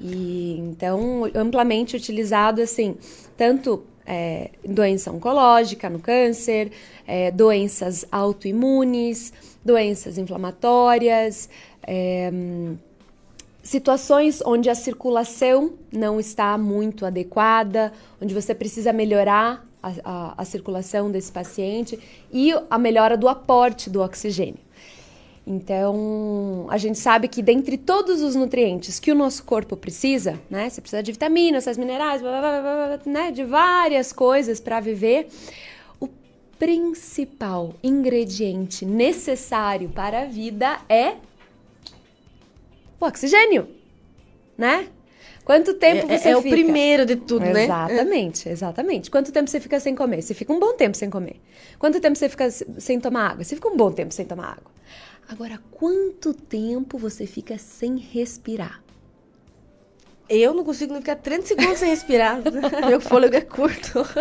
E 0.00 0.56
então, 0.58 1.30
amplamente 1.34 1.94
utilizado 1.94 2.60
assim, 2.60 2.96
tanto 3.36 3.84
é, 4.06 4.50
doença 4.64 5.10
oncológica, 5.10 5.88
no 5.88 5.98
câncer, 5.98 6.72
é, 7.06 7.30
doenças 7.30 8.04
autoimunes, 8.10 9.32
doenças 9.64 10.18
inflamatórias, 10.18 11.48
é, 11.82 12.30
situações 13.62 14.42
onde 14.44 14.68
a 14.68 14.74
circulação 14.74 15.74
não 15.92 16.18
está 16.18 16.58
muito 16.58 17.06
adequada, 17.06 17.92
onde 18.20 18.34
você 18.34 18.54
precisa 18.54 18.92
melhorar 18.92 19.66
a, 19.82 19.92
a, 20.04 20.34
a 20.38 20.44
circulação 20.44 21.10
desse 21.10 21.30
paciente 21.30 21.98
e 22.32 22.52
a 22.68 22.78
melhora 22.78 23.16
do 23.16 23.28
aporte 23.28 23.88
do 23.88 24.00
oxigênio. 24.00 24.60
Então, 25.46 26.66
a 26.70 26.78
gente 26.78 26.98
sabe 26.98 27.26
que 27.26 27.42
dentre 27.42 27.76
todos 27.76 28.22
os 28.22 28.36
nutrientes 28.36 29.00
que 29.00 29.10
o 29.10 29.14
nosso 29.14 29.42
corpo 29.44 29.76
precisa, 29.76 30.40
né? 30.48 30.68
Você 30.70 30.80
precisa 30.80 31.02
de 31.02 31.10
vitaminas, 31.10 31.64
sais 31.64 31.76
minerais, 31.76 32.22
blá, 32.22 32.40
blá, 32.40 32.60
blá, 32.60 33.00
né? 33.12 33.32
De 33.32 33.44
várias 33.44 34.12
coisas 34.12 34.60
para 34.60 34.78
viver. 34.78 35.26
O 35.98 36.08
principal 36.58 37.74
ingrediente 37.82 38.86
necessário 38.86 39.88
para 39.88 40.22
a 40.22 40.24
vida 40.26 40.78
é 40.88 41.16
o 43.00 43.04
oxigênio, 43.04 43.68
né? 44.56 44.86
Quanto 45.44 45.74
tempo 45.74 46.06
é, 46.08 46.14
é 46.14 46.18
você 46.18 46.28
é, 46.28 46.36
fica? 46.36 46.36
É 46.36 46.36
o 46.36 46.42
primeiro 46.42 47.04
de 47.04 47.16
tudo, 47.16 47.44
exatamente, 47.44 47.66
né? 47.66 47.92
Exatamente, 47.92 48.48
exatamente. 48.48 49.10
Quanto 49.10 49.32
tempo 49.32 49.50
você 49.50 49.58
fica 49.58 49.80
sem 49.80 49.92
comer? 49.92 50.22
Você 50.22 50.34
fica 50.34 50.52
um 50.52 50.60
bom 50.60 50.74
tempo 50.74 50.96
sem 50.96 51.10
comer. 51.10 51.40
Quanto 51.80 52.00
tempo 52.00 52.16
você 52.16 52.28
fica 52.28 52.48
sem 52.48 53.00
tomar 53.00 53.30
água? 53.30 53.42
Você 53.42 53.56
fica 53.56 53.68
um 53.68 53.76
bom 53.76 53.90
tempo 53.90 54.14
sem 54.14 54.24
tomar 54.24 54.52
água. 54.52 54.70
Agora, 55.32 55.58
quanto 55.70 56.34
tempo 56.34 56.98
você 56.98 57.26
fica 57.26 57.56
sem 57.56 57.96
respirar? 57.96 58.82
Eu 60.28 60.52
não 60.52 60.62
consigo 60.62 60.94
ficar 60.96 61.16
30 61.16 61.46
segundos 61.46 61.78
sem 61.78 61.88
respirar. 61.88 62.38
Meu 62.86 63.00
fôlego 63.00 63.34
é 63.34 63.40
curto. 63.40 64.00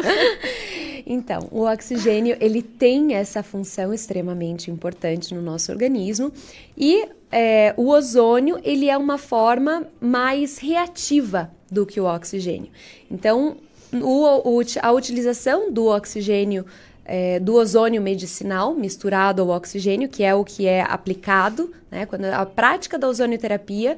Então, 1.04 1.50
o 1.52 1.62
oxigênio, 1.64 2.38
ele 2.40 2.62
tem 2.62 3.16
essa 3.16 3.42
função 3.42 3.92
extremamente 3.92 4.70
importante 4.70 5.34
no 5.34 5.42
nosso 5.42 5.72
organismo 5.72 6.32
e 6.78 7.10
é, 7.32 7.74
o 7.76 7.88
ozônio, 7.88 8.60
ele 8.64 8.88
é 8.88 8.96
uma 8.96 9.18
forma 9.18 9.88
mais 10.00 10.60
reativa 10.60 11.52
do 11.72 11.88
que 11.88 12.00
o 12.00 12.06
oxigênio. 12.06 12.72
Então, 13.10 13.58
o, 14.00 14.62
a 14.80 14.92
utilização 14.92 15.72
do 15.72 15.88
oxigênio 15.88 16.68
é, 17.14 17.42
do 17.42 17.56
ozônio 17.56 18.02
medicinal 18.02 18.74
misturado 18.74 19.42
ao 19.42 19.50
oxigênio, 19.50 20.08
que 20.08 20.24
é 20.24 20.34
o 20.34 20.46
que 20.46 20.66
é 20.66 20.82
aplicado, 20.82 21.70
né? 21.92 22.06
Quando 22.06 22.24
a 22.24 22.46
prática 22.46 22.98
da 22.98 23.06
ozonioterapia, 23.06 23.98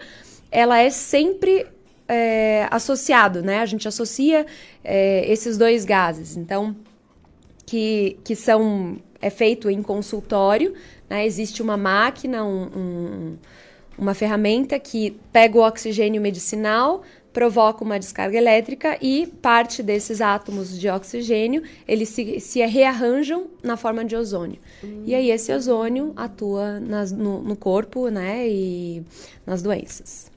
ela 0.50 0.80
é 0.80 0.90
sempre 0.90 1.68
é, 2.08 2.68
associado, 2.72 3.44
né? 3.44 3.60
A 3.60 3.68
gente 3.68 3.88
associa 3.88 4.48
é, 4.84 5.32
esses 5.32 5.60
dois 5.60 5.86
gases, 5.86 6.36
então 6.36 6.76
que, 7.68 8.18
que 8.24 8.36
são 8.36 8.98
é 9.22 9.30
feito 9.30 9.70
em 9.70 9.84
consultório, 9.84 10.74
né? 11.08 11.24
Existe 11.24 11.62
uma 11.62 11.78
máquina, 11.78 12.44
um, 12.44 12.64
um, 12.76 13.38
uma 13.96 14.16
ferramenta 14.16 14.80
que 14.80 15.16
pega 15.32 15.56
o 15.56 15.62
oxigênio 15.62 16.20
medicinal, 16.20 17.04
provoca 17.34 17.84
uma 17.84 18.00
descarga 18.00 18.38
elétrica 18.38 18.98
e 19.02 19.28
parte 19.42 19.82
desses 19.82 20.22
átomos 20.22 20.80
de 20.80 20.88
oxigênio 20.88 21.64
eles 21.88 22.10
se, 22.10 22.40
se 22.40 22.64
rearranjam 22.66 23.48
na 23.62 23.76
forma 23.76 24.06
de 24.06 24.16
ozônio. 24.16 24.60
E 25.06 25.16
aí 25.16 25.32
esse 25.32 25.52
ozônio 25.52 26.14
atua 26.16 26.80
nas, 26.80 27.12
no, 27.12 27.42
no 27.42 27.56
corpo, 27.56 28.08
né, 28.10 28.48
e 28.48 29.04
nas 29.46 29.62
doenças. 29.62 30.32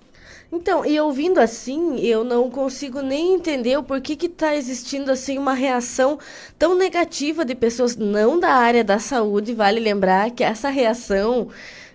Então, 0.51 0.87
e 0.87 0.99
ouvindo 1.01 1.39
assim, 1.39 1.99
eu 1.99 2.23
não 2.23 2.49
consigo 2.49 3.01
nem 3.01 3.35
entender 3.35 3.77
o 3.77 3.83
porquê 3.83 4.15
que 4.15 4.27
está 4.27 4.55
existindo 4.55 5.11
assim 5.11 5.39
uma 5.39 5.55
reação 5.55 6.19
tão 6.57 6.77
negativa 6.77 7.45
de 7.45 7.55
pessoas 7.55 7.97
não 7.97 8.39
da 8.39 8.51
área 8.51 8.85
da 8.85 8.99
saúde. 8.99 9.53
Vale 9.53 9.81
lembrar 9.81 10.31
que 10.31 10.45
essa 10.45 10.69
reação 10.69 11.49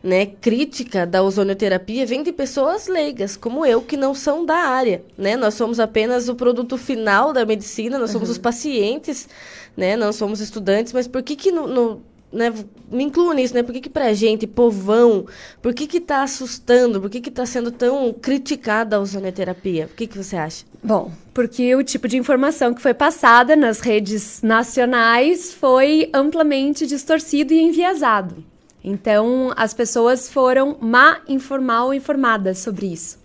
né, 0.04 0.26
crítica 0.26 1.06
da 1.06 1.22
ozonioterapia 1.22 2.06
vem 2.06 2.24
de 2.24 2.32
pessoas 2.32 2.88
leigas, 2.88 3.38
como 3.38 3.66
eu, 3.66 3.82
que 3.82 3.96
não 3.96 4.14
são 4.14 4.46
da 4.46 4.56
área, 4.56 5.04
né? 5.18 5.36
Nós 5.36 5.54
somos 5.54 5.80
apenas 5.80 6.28
o 6.28 6.36
produto 6.36 6.78
final 6.78 7.32
da 7.32 7.46
medicina, 7.46 8.00
nós 8.00 8.12
somos 8.12 8.30
uhum. 8.30 8.34
os 8.34 8.38
pacientes, 8.38 9.30
né? 9.78 9.96
Não 9.96 10.12
somos 10.12 10.40
estudantes, 10.40 10.92
mas 10.92 11.08
por 11.08 11.22
que 11.22 11.36
que 11.36 11.52
no, 11.52 11.68
no 11.68 12.02
né, 12.32 12.54
me 12.90 13.04
incluo 13.04 13.34
nisso, 13.34 13.54
né? 13.54 13.62
Por 13.62 13.74
que, 13.74 13.82
que 13.82 13.90
pra 13.90 14.14
gente, 14.14 14.48
povão, 14.48 15.26
por 15.62 15.74
que 15.74 15.86
que 15.86 16.00
tá 16.00 16.24
assustando? 16.24 17.02
Por 17.02 17.10
que 17.10 17.20
que 17.20 17.30
tá 17.30 17.46
sendo 17.46 17.72
tão 17.72 18.14
criticada 18.14 18.96
a 18.96 19.00
ozonioterapia? 19.00 19.90
O 19.92 19.96
que 19.96 20.08
que 20.08 20.18
você 20.18 20.38
acha? 20.38 20.66
Bom, 20.84 21.12
porque 21.34 21.76
o 21.76 21.84
tipo 21.84 22.08
de 22.08 22.18
informação 22.18 22.74
que 22.74 22.82
foi 22.82 22.94
passada 22.94 23.56
nas 23.56 23.82
redes 23.82 24.42
nacionais 24.42 25.54
foi 25.54 26.10
amplamente 26.14 26.88
distorcido 26.88 27.54
e 27.54 27.62
enviesado. 27.62 28.44
Então, 28.84 29.52
as 29.56 29.74
pessoas 29.74 30.30
foram 30.30 30.78
má 30.80 31.22
informar 31.28 31.86
ou 31.86 31.94
informadas 31.94 32.60
sobre 32.60 32.88
isso. 32.88 33.20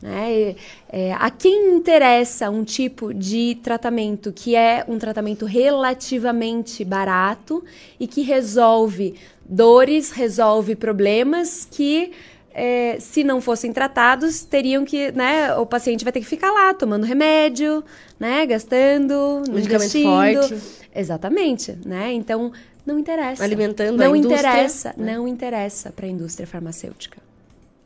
Né? 0.00 0.56
É, 0.88 1.12
a 1.12 1.30
quem 1.30 1.76
interessa 1.76 2.50
um 2.50 2.64
tipo 2.64 3.14
de 3.14 3.56
tratamento 3.62 4.32
que 4.32 4.56
é 4.56 4.84
um 4.88 4.98
tratamento 4.98 5.46
relativamente 5.46 6.84
barato 6.84 7.62
e 8.00 8.08
que 8.08 8.22
resolve 8.22 9.14
dores, 9.44 10.10
resolve 10.10 10.74
problemas 10.74 11.66
que 11.70 12.10
é, 12.54 12.98
se 13.00 13.24
não 13.24 13.40
fossem 13.40 13.72
tratados, 13.72 14.42
teriam 14.42 14.84
que, 14.84 15.10
né, 15.12 15.54
o 15.54 15.64
paciente 15.64 16.04
vai 16.04 16.12
ter 16.12 16.20
que 16.20 16.26
ficar 16.26 16.50
lá 16.50 16.74
tomando 16.74 17.04
remédio, 17.04 17.82
né, 18.18 18.44
gastando, 18.44 19.42
medicamento 19.50 20.02
forte. 20.02 20.82
Exatamente, 20.94 21.78
né? 21.86 22.12
Então, 22.12 22.52
não 22.84 22.98
interessa. 22.98 23.42
Alimentando 23.44 23.96
não 23.96 24.12
a 24.12 24.18
indústria. 24.18 24.50
Interessa, 24.50 24.94
né? 24.96 25.14
Não 25.14 25.28
interessa 25.28 25.92
para 25.92 26.06
a 26.06 26.08
indústria 26.08 26.46
farmacêutica. 26.46 27.18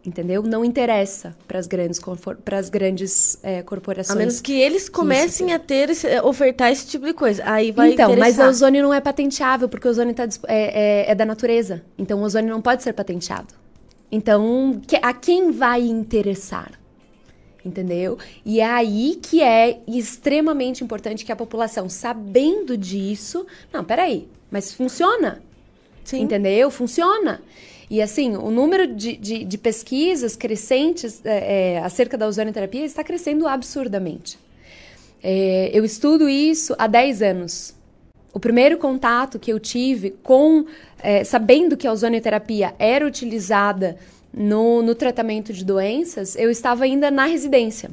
Entendeu? 0.06 0.40
Não 0.44 0.64
interessa 0.64 1.36
para 1.48 1.58
as 1.58 1.66
grandes, 1.66 2.00
para 2.44 2.58
as 2.58 2.70
grandes 2.70 3.38
é, 3.42 3.60
corporações. 3.62 4.16
A 4.16 4.18
menos 4.18 4.40
que 4.40 4.52
eles 4.52 4.88
comecem 4.88 5.52
a 5.52 5.58
ter 5.58 5.90
esse, 5.90 6.06
ofertar 6.20 6.70
esse 6.70 6.86
tipo 6.86 7.04
de 7.04 7.12
coisa. 7.12 7.42
Aí 7.44 7.72
vai 7.72 7.92
Então, 7.92 8.12
interessar. 8.12 8.38
mas 8.38 8.38
o 8.38 8.48
ozônio 8.48 8.84
não 8.84 8.94
é 8.94 9.00
patenteável, 9.00 9.68
porque 9.68 9.88
o 9.88 9.90
ozônio 9.90 10.14
tá, 10.14 10.28
é, 10.46 11.06
é, 11.06 11.10
é 11.10 11.14
da 11.14 11.24
natureza. 11.26 11.82
Então, 11.98 12.20
o 12.20 12.22
ozônio 12.22 12.48
não 12.48 12.62
pode 12.62 12.84
ser 12.84 12.92
patenteado. 12.92 13.52
Então, 14.10 14.80
que, 14.86 14.96
a 15.02 15.12
quem 15.12 15.50
vai 15.50 15.82
interessar? 15.82 16.70
Entendeu? 17.64 18.16
E 18.44 18.60
é 18.60 18.64
aí 18.64 19.18
que 19.20 19.42
é 19.42 19.80
extremamente 19.88 20.84
importante 20.84 21.24
que 21.24 21.32
a 21.32 21.36
população, 21.36 21.88
sabendo 21.88 22.76
disso. 22.76 23.44
Não, 23.72 23.82
peraí, 23.82 24.28
mas 24.50 24.72
funciona. 24.72 25.42
Sim. 26.04 26.22
Entendeu? 26.22 26.70
Funciona. 26.70 27.42
E 27.88 28.02
assim, 28.02 28.36
o 28.36 28.50
número 28.50 28.86
de, 28.86 29.16
de, 29.16 29.44
de 29.44 29.58
pesquisas 29.58 30.36
crescentes 30.36 31.20
é, 31.24 31.74
é, 31.74 31.78
acerca 31.78 32.16
da 32.16 32.26
ozonioterapia 32.26 32.84
está 32.84 33.04
crescendo 33.04 33.46
absurdamente. 33.46 34.38
É, 35.22 35.70
eu 35.72 35.84
estudo 35.84 36.28
isso 36.28 36.74
há 36.78 36.86
10 36.86 37.22
anos. 37.22 37.74
O 38.32 38.40
primeiro 38.40 38.76
contato 38.76 39.38
que 39.38 39.52
eu 39.52 39.58
tive 39.58 40.10
com, 40.22 40.66
é, 41.00 41.24
sabendo 41.24 41.76
que 41.76 41.86
a 41.86 41.92
ozonioterapia 41.92 42.74
era 42.78 43.06
utilizada 43.06 43.96
no, 44.32 44.82
no 44.82 44.94
tratamento 44.94 45.52
de 45.52 45.64
doenças, 45.64 46.36
eu 46.36 46.50
estava 46.50 46.84
ainda 46.84 47.10
na 47.10 47.24
residência. 47.24 47.90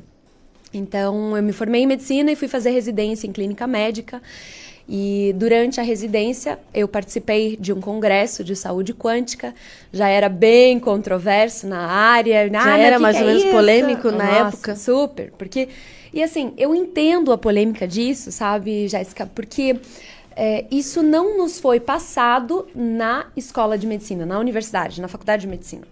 Então, 0.74 1.38
eu 1.38 1.44
me 1.44 1.54
formei 1.54 1.84
em 1.84 1.88
medicina 1.88 2.32
e 2.32 2.36
fui 2.36 2.48
fazer 2.48 2.72
residência 2.72 3.28
em 3.28 3.32
clínica 3.32 3.68
médica. 3.68 4.22
E 4.88 5.34
durante 5.38 5.80
a 5.80 5.84
residência, 5.84 6.60
eu 6.74 6.88
participei 6.88 7.56
de 7.58 7.72
um 7.72 7.80
congresso 7.80 8.44
de 8.44 8.56
saúde 8.56 8.94
quântica, 8.94 9.56
já 9.92 10.10
era 10.10 10.28
bem 10.28 10.80
controverso 10.80 11.68
na 11.68 11.88
área. 11.88 12.50
Já 12.50 12.78
era 12.78 13.00
mais 13.00 13.18
ou 13.20 13.26
menos 13.26 13.44
é 13.44 13.52
polêmico 13.52 14.12
na 14.12 14.26
Nossa, 14.26 14.48
época. 14.48 14.76
Super, 14.76 15.32
porque. 15.38 15.70
E 16.14 16.22
assim, 16.22 16.54
eu 16.58 16.76
entendo 16.76 17.32
a 17.32 17.38
polêmica 17.38 17.88
disso, 17.88 18.32
sabe, 18.32 18.88
Jéssica? 18.88 19.26
Porque 19.26 19.80
é, 20.36 20.66
isso 20.70 21.02
não 21.02 21.38
nos 21.38 21.60
foi 21.60 21.80
passado 21.80 22.68
na 22.76 23.28
escola 23.36 23.78
de 23.78 23.88
medicina, 23.88 24.26
na 24.26 24.38
universidade, 24.38 25.02
na 25.02 25.08
faculdade 25.08 25.42
de 25.44 25.48
medicina. 25.48 25.84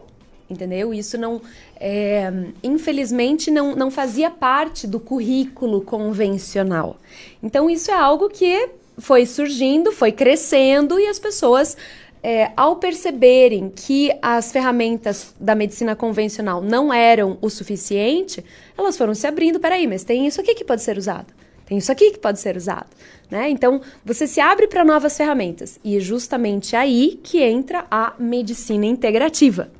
Entendeu? 0.50 0.94
Isso 0.94 1.18
não. 1.18 1.42
É, 1.80 2.30
infelizmente, 2.62 3.50
não, 3.50 3.74
não 3.74 3.90
fazia 3.90 4.30
parte 4.30 4.86
do 4.86 5.00
currículo 5.00 5.82
convencional. 5.82 6.98
Então, 7.42 7.70
isso 7.70 7.90
é 7.90 7.94
algo 7.94 8.30
que 8.30 8.70
foi 9.02 9.26
surgindo, 9.26 9.92
foi 9.92 10.12
crescendo 10.12 11.00
e 11.00 11.08
as 11.08 11.20
pessoas, 11.20 11.76
é, 12.24 12.52
ao 12.56 12.76
perceberem 12.76 13.70
que 13.70 14.12
as 14.22 14.52
ferramentas 14.52 15.34
da 15.40 15.56
medicina 15.56 15.96
convencional 15.96 16.62
não 16.62 16.94
eram 16.94 17.38
o 17.42 17.50
suficiente, 17.50 18.46
elas 18.78 18.96
foram 18.98 19.16
se 19.16 19.26
abrindo. 19.26 19.60
Peraí, 19.60 19.88
mas 19.88 20.04
tem 20.04 20.28
isso 20.28 20.40
aqui 20.40 20.54
que 20.54 20.64
pode 20.64 20.84
ser 20.84 20.98
usado. 20.98 21.34
Tem 21.66 21.78
isso 21.78 21.92
aqui 21.92 22.12
que 22.12 22.20
pode 22.20 22.40
ser 22.40 22.56
usado. 22.56 22.88
Né? 23.30 23.50
Então, 23.50 23.82
você 24.06 24.28
se 24.28 24.40
abre 24.40 24.68
para 24.68 24.86
novas 24.86 25.18
ferramentas. 25.18 25.80
E 25.84 25.98
é 25.98 26.00
justamente 26.00 26.76
aí 26.76 27.20
que 27.24 27.42
entra 27.42 27.86
a 27.90 28.14
medicina 28.20 28.86
integrativa 28.86 29.72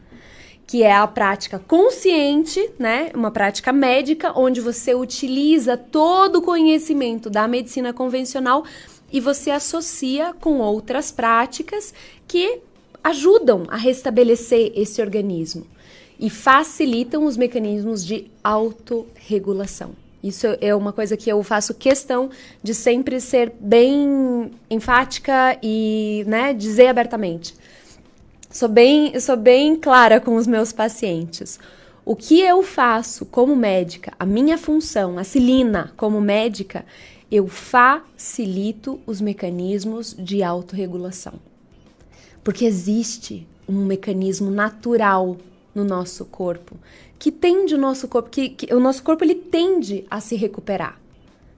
que 0.72 0.84
é 0.84 0.94
a 0.94 1.06
prática 1.06 1.60
consciente, 1.60 2.72
né? 2.80 3.12
Uma 3.14 3.30
prática 3.30 3.74
médica 3.74 4.32
onde 4.40 4.62
você 4.62 4.96
utiliza 4.96 5.76
todo 5.76 6.38
o 6.38 6.42
conhecimento 6.42 7.30
da 7.30 7.46
medicina 7.46 7.92
convencional 7.92 8.64
e 9.12 9.20
você 9.20 9.52
associa 9.52 10.34
com 10.34 10.60
outras 10.60 11.12
práticas 11.12 11.94
que 12.28 12.60
ajudam 13.04 13.66
a 13.68 13.78
restabelecer 13.78 14.72
esse 14.76 15.02
organismo 15.02 15.66
e 16.20 16.30
facilitam 16.30 17.26
os 17.26 17.36
mecanismos 17.36 18.06
de 18.06 18.30
autorregulação. 18.44 19.92
Isso 20.24 20.46
é 20.62 20.74
uma 20.76 20.94
coisa 20.94 21.18
que 21.18 21.32
eu 21.32 21.42
faço 21.42 21.74
questão 21.74 22.30
de 22.62 22.76
sempre 22.76 23.20
ser 23.20 23.52
bem 23.60 24.52
enfática 24.70 25.58
e 25.64 26.24
né, 26.28 26.54
dizer 26.54 26.88
abertamente. 26.88 27.56
Sou 28.52 28.70
bem, 28.70 29.20
sou 29.20 29.36
bem 29.36 29.76
clara 29.76 30.20
com 30.20 30.36
os 30.36 30.46
meus 30.46 30.72
pacientes. 30.72 31.60
O 32.06 32.16
que 32.16 32.40
eu 32.40 32.62
faço 32.62 33.26
como 33.26 33.56
médica, 33.56 34.14
a 34.20 34.26
minha 34.26 34.58
função, 34.58 35.18
a 35.18 35.24
Celina 35.24 35.92
como 35.98 36.22
médica, 36.22 36.86
eu 37.32 37.48
facilito 37.48 39.00
os 39.08 39.22
mecanismos 39.22 40.14
de 40.20 40.44
autorregulação. 40.44 41.34
Porque 42.44 42.66
existe 42.66 43.48
um 43.68 43.86
mecanismo 43.86 44.52
natural 44.52 45.38
no 45.74 45.86
nosso 45.86 46.26
corpo 46.26 46.76
que 47.18 47.32
tende 47.32 47.76
o 47.76 47.78
nosso 47.78 48.08
corpo, 48.08 48.30
que, 48.30 48.50
que 48.50 48.74
o 48.74 48.80
nosso 48.80 49.02
corpo 49.04 49.24
ele 49.24 49.36
tende 49.36 50.04
a 50.10 50.20
se 50.20 50.36
recuperar. 50.36 51.00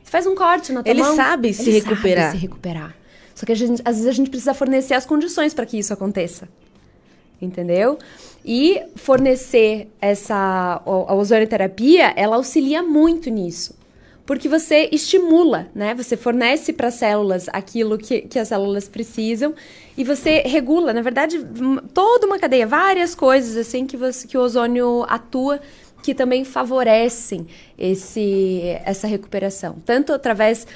Você 0.03 0.11
faz 0.11 0.27
um 0.27 0.35
corte 0.35 0.71
na 0.71 0.83
tua 0.83 0.91
ele 0.91 1.01
mão, 1.01 1.15
sabe 1.15 1.47
ele 1.47 1.53
se 1.55 1.71
recuperar. 1.71 2.25
Sabe 2.25 2.37
se 2.37 2.41
recuperar. 2.41 2.95
Só 3.33 3.45
que 3.45 3.55
gente, 3.55 3.81
às 3.83 3.95
vezes 3.95 4.07
a 4.07 4.11
gente 4.11 4.29
precisa 4.29 4.53
fornecer 4.53 4.93
as 4.93 5.05
condições 5.05 5.53
para 5.53 5.65
que 5.65 5.79
isso 5.79 5.93
aconteça. 5.93 6.47
Entendeu? 7.41 7.97
E 8.45 8.83
fornecer 8.95 9.89
essa 9.99 10.81
a 10.85 11.15
ozonioterapia, 11.15 12.13
ela 12.15 12.35
auxilia 12.35 12.83
muito 12.83 13.29
nisso 13.29 13.73
porque 14.25 14.47
você 14.47 14.89
estimula, 14.91 15.67
né? 15.75 15.93
Você 15.95 16.15
fornece 16.15 16.71
para 16.71 16.87
as 16.87 16.93
células 16.95 17.47
aquilo 17.51 17.97
que, 17.97 18.21
que 18.21 18.39
as 18.39 18.47
células 18.47 18.87
precisam 18.87 19.53
e 19.97 20.03
você 20.03 20.41
regula, 20.45 20.93
na 20.93 21.01
verdade, 21.01 21.45
toda 21.93 22.25
uma 22.25 22.39
cadeia, 22.39 22.65
várias 22.65 23.13
coisas 23.13 23.57
assim 23.57 23.85
que, 23.85 23.97
você, 23.97 24.27
que 24.27 24.37
o 24.37 24.41
ozônio 24.41 25.05
atua 25.09 25.59
que 26.01 26.13
também 26.13 26.43
favorecem 26.43 27.47
esse, 27.77 28.61
essa 28.83 29.07
recuperação, 29.07 29.77
tanto 29.85 30.11
através 30.11 30.67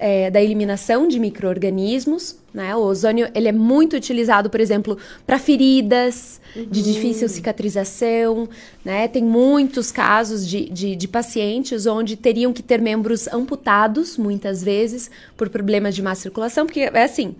é, 0.00 0.30
da 0.30 0.42
eliminação 0.42 1.06
de 1.06 1.20
micro-organismos. 1.20 2.34
Né? 2.54 2.74
O 2.74 2.80
ozônio 2.80 3.28
ele 3.34 3.48
é 3.48 3.52
muito 3.52 3.94
utilizado, 3.94 4.48
por 4.48 4.58
exemplo, 4.58 4.96
para 5.26 5.38
feridas 5.38 6.40
uhum. 6.56 6.64
de 6.64 6.82
difícil 6.82 7.28
cicatrização. 7.28 8.48
Né? 8.82 9.06
Tem 9.06 9.22
muitos 9.22 9.92
casos 9.92 10.48
de, 10.48 10.70
de, 10.70 10.96
de, 10.96 11.06
pacientes 11.06 11.84
onde 11.84 12.16
teriam 12.16 12.50
que 12.50 12.62
ter 12.62 12.80
membros 12.80 13.28
amputados, 13.28 14.16
muitas 14.16 14.64
vezes, 14.64 15.10
por 15.36 15.50
problemas 15.50 15.94
de 15.94 16.02
má 16.02 16.14
circulação, 16.14 16.64
porque 16.64 16.80
é 16.80 17.04
assim. 17.04 17.36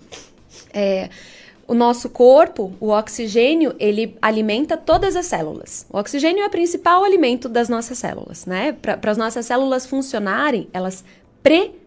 É, 0.73 1.09
o 1.67 1.75
nosso 1.75 2.11
corpo, 2.11 2.73
o 2.81 2.89
oxigênio, 2.89 3.75
ele 3.79 4.17
alimenta 4.21 4.77
todas 4.77 5.15
as 5.15 5.27
células. 5.27 5.87
O 5.89 5.99
oxigênio 5.99 6.43
é 6.43 6.47
o 6.47 6.51
principal 6.51 7.05
alimento 7.05 7.49
das 7.49 7.69
nossas 7.69 7.97
células, 7.97 8.45
né? 8.45 8.73
Para 8.73 8.99
as 9.11 9.17
nossas 9.17 9.47
células 9.47 9.87
funcionarem, 9.87 10.69
elas 10.73 11.05
precisam 11.43 11.80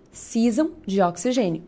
de 0.85 1.01
oxigênio. 1.01 1.63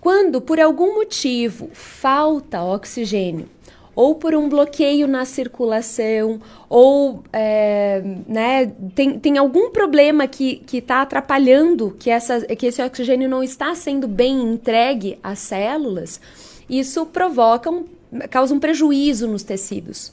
Quando 0.00 0.40
por 0.40 0.58
algum 0.58 0.96
motivo 0.96 1.70
falta 1.72 2.62
oxigênio, 2.62 3.48
ou 3.94 4.16
por 4.16 4.34
um 4.34 4.48
bloqueio 4.48 5.06
na 5.06 5.24
circulação, 5.24 6.40
ou 6.68 7.22
é, 7.32 8.02
né, 8.26 8.72
tem, 8.94 9.18
tem 9.18 9.38
algum 9.38 9.70
problema 9.70 10.26
que 10.26 10.62
está 10.72 11.02
atrapalhando 11.02 11.94
que, 11.98 12.10
essa, 12.10 12.40
que 12.40 12.66
esse 12.66 12.82
oxigênio 12.82 13.28
não 13.28 13.42
está 13.42 13.74
sendo 13.74 14.08
bem 14.08 14.42
entregue 14.42 15.18
às 15.22 15.38
células, 15.38 16.20
isso 16.68 17.06
provoca 17.06 17.70
um, 17.70 17.84
causa 18.28 18.54
um 18.54 18.58
prejuízo 18.58 19.28
nos 19.28 19.42
tecidos. 19.42 20.12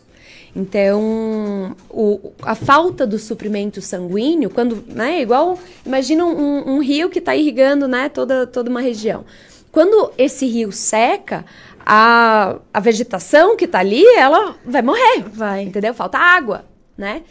Então, 0.55 1.75
o, 1.89 2.33
a 2.41 2.55
falta 2.55 3.07
do 3.07 3.17
suprimento 3.17 3.81
sanguíneo, 3.81 4.49
quando, 4.49 4.83
né, 4.87 5.21
igual, 5.21 5.57
imagina 5.85 6.25
um, 6.25 6.75
um 6.75 6.79
rio 6.81 7.09
que 7.09 7.19
está 7.19 7.35
irrigando, 7.35 7.87
né, 7.87 8.09
toda, 8.09 8.45
toda 8.45 8.69
uma 8.69 8.81
região. 8.81 9.23
Quando 9.71 10.11
esse 10.17 10.45
rio 10.45 10.71
seca, 10.71 11.45
a, 11.85 12.57
a 12.73 12.79
vegetação 12.81 13.55
que 13.55 13.65
está 13.65 13.79
ali, 13.79 14.05
ela 14.17 14.55
vai 14.65 14.81
morrer, 14.81 15.23
vai, 15.31 15.63
entendeu? 15.63 15.93
Falta 15.93 16.17
água, 16.17 16.65
né? 16.97 17.23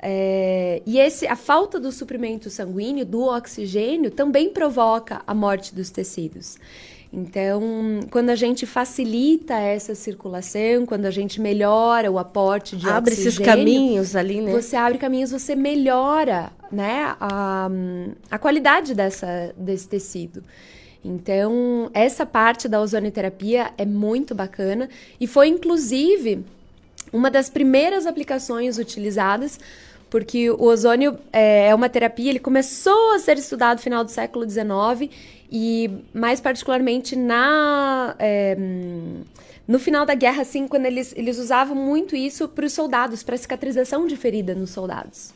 É, 0.00 0.80
e 0.86 1.00
esse, 1.00 1.26
a 1.26 1.34
falta 1.34 1.80
do 1.80 1.90
suprimento 1.90 2.48
sanguíneo, 2.48 3.04
do 3.04 3.24
oxigênio, 3.24 4.12
também 4.12 4.50
provoca 4.50 5.22
a 5.26 5.34
morte 5.34 5.74
dos 5.74 5.90
tecidos. 5.90 6.56
Então, 7.12 8.00
quando 8.10 8.28
a 8.28 8.34
gente 8.34 8.66
facilita 8.66 9.54
essa 9.54 9.94
circulação, 9.94 10.84
quando 10.84 11.06
a 11.06 11.10
gente 11.10 11.40
melhora 11.40 12.10
o 12.10 12.18
aporte 12.18 12.76
de 12.76 12.86
abre 12.86 13.12
oxigênio... 13.12 13.28
esses 13.28 13.44
caminhos 13.44 14.16
ali, 14.16 14.40
né? 14.42 14.52
Você 14.52 14.76
abre 14.76 14.98
caminhos, 14.98 15.30
você 15.30 15.54
melhora 15.54 16.52
né, 16.70 17.16
a, 17.18 17.70
a 18.30 18.38
qualidade 18.38 18.94
dessa, 18.94 19.54
desse 19.56 19.88
tecido. 19.88 20.44
Então, 21.02 21.90
essa 21.94 22.26
parte 22.26 22.68
da 22.68 22.80
ozonoterapia 22.80 23.72
é 23.78 23.86
muito 23.86 24.34
bacana 24.34 24.88
e 25.18 25.26
foi, 25.26 25.48
inclusive, 25.48 26.44
uma 27.10 27.30
das 27.30 27.48
primeiras 27.48 28.04
aplicações 28.04 28.76
utilizadas 28.76 29.58
porque 30.10 30.50
o 30.50 30.62
ozônio 30.62 31.18
é, 31.32 31.68
é 31.68 31.74
uma 31.74 31.88
terapia, 31.88 32.30
ele 32.30 32.38
começou 32.38 33.12
a 33.12 33.18
ser 33.18 33.36
estudado 33.36 33.76
no 33.76 33.82
final 33.82 34.02
do 34.02 34.10
século 34.10 34.48
XIX 34.48 35.10
e 35.50 35.90
mais 36.12 36.40
particularmente 36.40 37.16
na 37.16 38.14
é, 38.18 38.56
no 39.66 39.78
final 39.78 40.06
da 40.06 40.14
guerra, 40.14 40.42
assim, 40.42 40.66
quando 40.66 40.86
eles, 40.86 41.12
eles 41.14 41.38
usavam 41.38 41.76
muito 41.76 42.16
isso 42.16 42.48
para 42.48 42.64
os 42.64 42.72
soldados, 42.72 43.22
para 43.22 43.36
cicatrização 43.36 44.06
de 44.06 44.16
ferida 44.16 44.54
nos 44.54 44.70
soldados. 44.70 45.34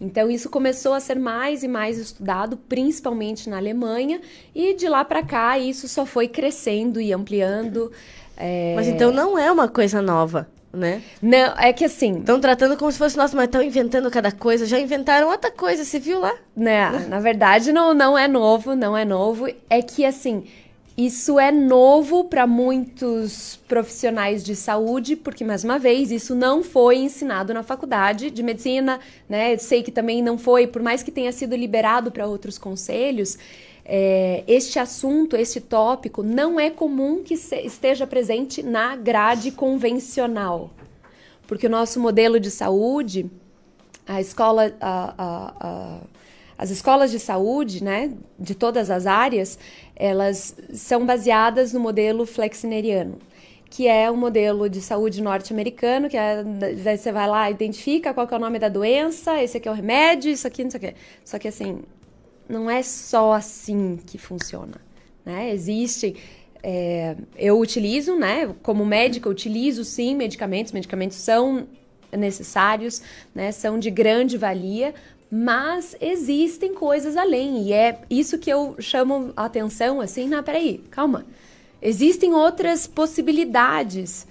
Então 0.00 0.28
isso 0.30 0.48
começou 0.48 0.94
a 0.94 1.00
ser 1.00 1.16
mais 1.18 1.62
e 1.62 1.68
mais 1.68 1.96
estudado, 1.96 2.56
principalmente 2.68 3.48
na 3.48 3.56
Alemanha, 3.56 4.20
e 4.54 4.74
de 4.74 4.88
lá 4.88 5.04
para 5.04 5.22
cá 5.22 5.58
isso 5.58 5.88
só 5.88 6.04
foi 6.04 6.28
crescendo 6.28 7.00
e 7.00 7.12
ampliando. 7.12 7.90
É... 8.36 8.74
Mas 8.76 8.88
então 8.88 9.12
não 9.12 9.38
é 9.38 9.50
uma 9.50 9.68
coisa 9.68 10.02
nova 10.02 10.48
né? 10.72 11.02
Não, 11.20 11.54
é 11.58 11.72
que 11.72 11.84
assim. 11.84 12.18
Estão 12.18 12.40
tratando 12.40 12.76
como 12.76 12.90
se 12.92 12.98
fosse, 12.98 13.16
nossa, 13.16 13.36
mas 13.36 13.46
estão 13.46 13.62
inventando 13.62 14.10
cada 14.10 14.30
coisa. 14.30 14.66
Já 14.66 14.78
inventaram 14.78 15.28
outra 15.28 15.50
coisa, 15.50 15.84
você 15.84 15.98
viu 15.98 16.20
lá? 16.20 16.34
Né? 16.56 16.90
Na 17.08 17.20
verdade, 17.20 17.72
não, 17.72 17.94
não 17.94 18.16
é 18.16 18.28
novo, 18.28 18.74
não 18.74 18.96
é 18.96 19.04
novo. 19.04 19.48
É 19.68 19.82
que 19.82 20.04
assim. 20.04 20.44
Isso 20.96 21.38
é 21.38 21.52
novo 21.52 22.24
para 22.24 22.44
muitos 22.44 23.54
profissionais 23.68 24.42
de 24.42 24.56
saúde, 24.56 25.14
porque, 25.14 25.44
mais 25.44 25.62
uma 25.62 25.78
vez, 25.78 26.10
isso 26.10 26.34
não 26.34 26.64
foi 26.64 26.96
ensinado 26.96 27.54
na 27.54 27.62
faculdade 27.62 28.32
de 28.32 28.42
medicina, 28.42 28.98
né? 29.28 29.56
Sei 29.58 29.80
que 29.80 29.92
também 29.92 30.20
não 30.20 30.36
foi, 30.36 30.66
por 30.66 30.82
mais 30.82 31.00
que 31.00 31.12
tenha 31.12 31.30
sido 31.30 31.54
liberado 31.54 32.10
para 32.10 32.26
outros 32.26 32.58
conselhos, 32.58 33.38
é, 33.90 34.44
este 34.46 34.78
assunto, 34.78 35.34
este 35.34 35.62
tópico, 35.62 36.22
não 36.22 36.60
é 36.60 36.68
comum 36.68 37.22
que 37.24 37.32
esteja 37.32 38.06
presente 38.06 38.62
na 38.62 38.94
grade 38.94 39.50
convencional. 39.50 40.70
Porque 41.46 41.66
o 41.66 41.70
nosso 41.70 41.98
modelo 41.98 42.38
de 42.38 42.50
saúde, 42.50 43.30
a 44.06 44.20
escola, 44.20 44.76
a, 44.78 45.14
a, 45.16 45.54
a, 45.58 46.00
as 46.58 46.68
escolas 46.68 47.10
de 47.10 47.18
saúde, 47.18 47.82
né, 47.82 48.12
de 48.38 48.54
todas 48.54 48.90
as 48.90 49.06
áreas, 49.06 49.58
elas 49.96 50.54
são 50.74 51.06
baseadas 51.06 51.72
no 51.72 51.80
modelo 51.80 52.26
flexineriano, 52.26 53.18
que 53.70 53.88
é 53.88 54.10
o 54.10 54.12
um 54.12 54.18
modelo 54.18 54.68
de 54.68 54.82
saúde 54.82 55.22
norte-americano, 55.22 56.10
que 56.10 56.16
é, 56.18 56.44
você 56.94 57.10
vai 57.10 57.26
lá, 57.26 57.50
identifica 57.50 58.12
qual 58.12 58.28
é 58.30 58.36
o 58.36 58.38
nome 58.38 58.58
da 58.58 58.68
doença, 58.68 59.42
esse 59.42 59.56
aqui 59.56 59.66
é 59.66 59.70
o 59.70 59.74
remédio, 59.74 60.30
isso 60.30 60.46
aqui, 60.46 60.62
não 60.62 60.70
sei 60.70 60.78
o 60.78 60.80
quê. 60.82 60.94
Só 61.24 61.38
que 61.38 61.48
assim, 61.48 61.82
não 62.48 62.70
é 62.70 62.82
só 62.82 63.32
assim 63.32 63.98
que 64.06 64.18
funciona. 64.18 64.80
Né? 65.24 65.52
Existem. 65.52 66.16
É, 66.62 67.14
eu 67.36 67.58
utilizo, 67.60 68.16
né? 68.16 68.52
Como 68.62 68.84
médica, 68.84 69.28
utilizo 69.28 69.84
sim 69.84 70.14
medicamentos. 70.14 70.72
Medicamentos 70.72 71.18
são 71.18 71.68
necessários, 72.10 73.02
né? 73.34 73.52
São 73.52 73.78
de 73.78 73.90
grande 73.90 74.36
valia, 74.36 74.94
mas 75.30 75.94
existem 76.00 76.74
coisas 76.74 77.16
além 77.16 77.64
e 77.64 77.72
é 77.72 78.00
isso 78.08 78.38
que 78.38 78.50
eu 78.50 78.76
chamo 78.78 79.32
a 79.36 79.44
atenção 79.44 80.00
assim, 80.00 80.26
não, 80.26 80.42
peraí, 80.42 80.78
calma. 80.90 81.26
Existem 81.80 82.32
outras 82.32 82.86
possibilidades 82.86 84.26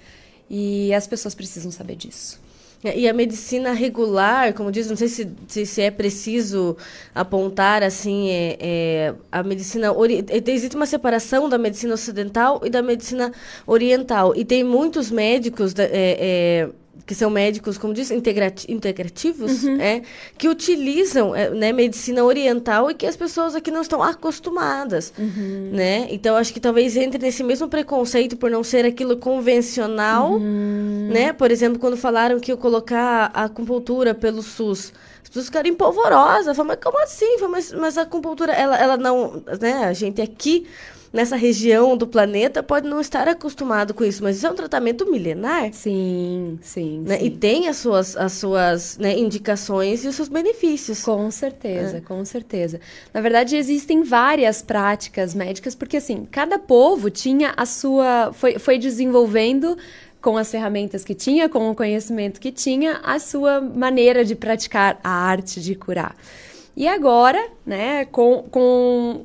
e 0.50 0.92
as 0.92 1.06
pessoas 1.06 1.34
precisam 1.34 1.70
saber 1.70 1.96
disso. 1.96 2.40
É, 2.82 2.96
e 2.96 3.08
a 3.08 3.12
medicina 3.12 3.72
regular, 3.72 4.54
como 4.54 4.70
diz, 4.70 4.88
não 4.88 4.96
sei 4.96 5.08
se, 5.08 5.28
se, 5.48 5.66
se 5.66 5.82
é 5.82 5.90
preciso 5.90 6.76
apontar 7.12 7.82
assim, 7.82 8.30
é, 8.30 8.56
é 8.60 9.14
a 9.32 9.42
medicina 9.42 9.88
é, 9.88 10.50
existe 10.50 10.76
uma 10.76 10.86
separação 10.86 11.48
da 11.48 11.58
medicina 11.58 11.94
ocidental 11.94 12.60
e 12.64 12.70
da 12.70 12.80
medicina 12.80 13.32
oriental. 13.66 14.32
E 14.36 14.44
tem 14.44 14.62
muitos 14.62 15.10
médicos 15.10 15.74
é, 15.76 15.88
é 15.92 16.68
que 17.06 17.14
são 17.14 17.30
médicos, 17.30 17.78
como 17.78 17.94
diz, 17.94 18.10
integrati 18.10 18.70
integrativos, 18.70 19.64
uhum. 19.64 19.80
é, 19.80 20.02
que 20.36 20.48
utilizam 20.48 21.34
é, 21.34 21.50
né, 21.50 21.72
medicina 21.72 22.24
oriental 22.24 22.90
e 22.90 22.94
que 22.94 23.06
as 23.06 23.16
pessoas 23.16 23.54
aqui 23.54 23.70
não 23.70 23.80
estão 23.80 24.02
acostumadas, 24.02 25.12
uhum. 25.18 25.70
né? 25.72 26.06
Então, 26.10 26.36
acho 26.36 26.52
que 26.52 26.60
talvez 26.60 26.96
entre 26.96 27.18
nesse 27.18 27.42
mesmo 27.42 27.68
preconceito 27.68 28.36
por 28.36 28.50
não 28.50 28.62
ser 28.62 28.84
aquilo 28.84 29.16
convencional, 29.16 30.32
uhum. 30.32 31.08
né? 31.12 31.32
Por 31.32 31.50
exemplo, 31.50 31.78
quando 31.78 31.96
falaram 31.96 32.38
que 32.38 32.52
eu 32.52 32.58
colocar 32.58 33.30
a 33.32 33.44
acupuntura 33.44 34.14
pelo 34.14 34.42
SUS, 34.42 34.92
as 35.22 35.28
pessoas 35.28 35.46
ficaram 35.46 35.68
empolvorosas, 35.68 36.56
falaram, 36.56 36.76
mas 36.76 36.78
como 36.82 37.02
assim? 37.02 37.36
Mas, 37.48 37.72
mas 37.72 37.98
a 37.98 38.02
acupuntura, 38.02 38.52
ela, 38.52 38.78
ela 38.78 38.96
não, 38.96 39.42
né? 39.60 39.84
A 39.84 39.92
gente 39.92 40.22
aqui 40.22 40.66
nessa 41.12 41.36
região 41.36 41.96
do 41.96 42.06
planeta 42.06 42.62
pode 42.62 42.88
não 42.88 43.00
estar 43.00 43.26
acostumado 43.28 43.94
com 43.94 44.04
isso, 44.04 44.22
mas 44.22 44.36
isso 44.36 44.46
é 44.46 44.50
um 44.50 44.54
tratamento 44.54 45.10
milenar. 45.10 45.72
Sim, 45.72 46.58
sim. 46.62 47.00
Né? 47.06 47.18
sim. 47.18 47.24
E 47.26 47.30
tem 47.30 47.68
as 47.68 47.76
suas, 47.76 48.16
as 48.16 48.32
suas 48.32 48.98
né, 48.98 49.18
indicações 49.18 50.04
e 50.04 50.08
os 50.08 50.14
seus 50.14 50.28
benefícios. 50.28 51.02
Com 51.02 51.30
certeza, 51.30 51.98
é. 51.98 52.00
com 52.00 52.24
certeza. 52.24 52.80
Na 53.12 53.20
verdade, 53.20 53.56
existem 53.56 54.02
várias 54.02 54.62
práticas 54.62 55.34
médicas, 55.34 55.74
porque 55.74 55.96
assim, 55.96 56.26
cada 56.30 56.58
povo 56.58 57.10
tinha 57.10 57.54
a 57.56 57.64
sua. 57.64 58.32
foi, 58.32 58.58
foi 58.58 58.78
desenvolvendo 58.78 59.76
com 60.20 60.36
as 60.36 60.50
ferramentas 60.50 61.04
que 61.04 61.14
tinha, 61.14 61.48
com 61.48 61.70
o 61.70 61.74
conhecimento 61.74 62.40
que 62.40 62.50
tinha, 62.50 63.00
a 63.04 63.18
sua 63.18 63.60
maneira 63.60 64.24
de 64.24 64.34
praticar 64.34 64.98
a 65.02 65.10
arte 65.10 65.60
de 65.60 65.74
curar. 65.74 66.16
E 66.76 66.86
agora, 66.86 67.44
né, 67.64 68.04
com, 68.04 68.44
com 68.50 69.24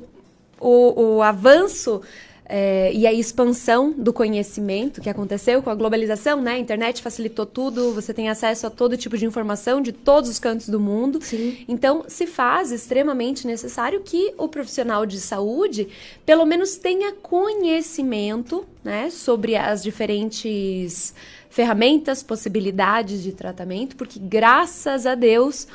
o, 0.60 1.16
o 1.16 1.22
avanço 1.22 2.00
é, 2.46 2.92
e 2.92 3.06
a 3.06 3.12
expansão 3.12 3.92
do 3.92 4.12
conhecimento 4.12 5.00
que 5.00 5.08
aconteceu 5.08 5.62
com 5.62 5.70
a 5.70 5.74
globalização, 5.74 6.42
né? 6.42 6.52
A 6.52 6.58
internet 6.58 7.02
facilitou 7.02 7.46
tudo, 7.46 7.92
você 7.92 8.12
tem 8.12 8.28
acesso 8.28 8.66
a 8.66 8.70
todo 8.70 8.96
tipo 8.96 9.16
de 9.16 9.24
informação 9.24 9.80
de 9.80 9.92
todos 9.92 10.28
os 10.28 10.38
cantos 10.38 10.68
do 10.68 10.78
mundo. 10.78 11.20
Sim. 11.22 11.64
Então, 11.66 12.04
se 12.06 12.26
faz 12.26 12.70
extremamente 12.70 13.46
necessário 13.46 14.00
que 14.00 14.34
o 14.36 14.46
profissional 14.46 15.06
de 15.06 15.20
saúde, 15.20 15.88
pelo 16.26 16.44
menos, 16.44 16.76
tenha 16.76 17.12
conhecimento, 17.12 18.66
né, 18.82 19.08
sobre 19.10 19.56
as 19.56 19.82
diferentes 19.82 21.14
ferramentas, 21.48 22.22
possibilidades 22.22 23.22
de 23.22 23.32
tratamento, 23.32 23.96
porque 23.96 24.18
graças 24.18 25.06
a 25.06 25.14
Deus 25.14 25.66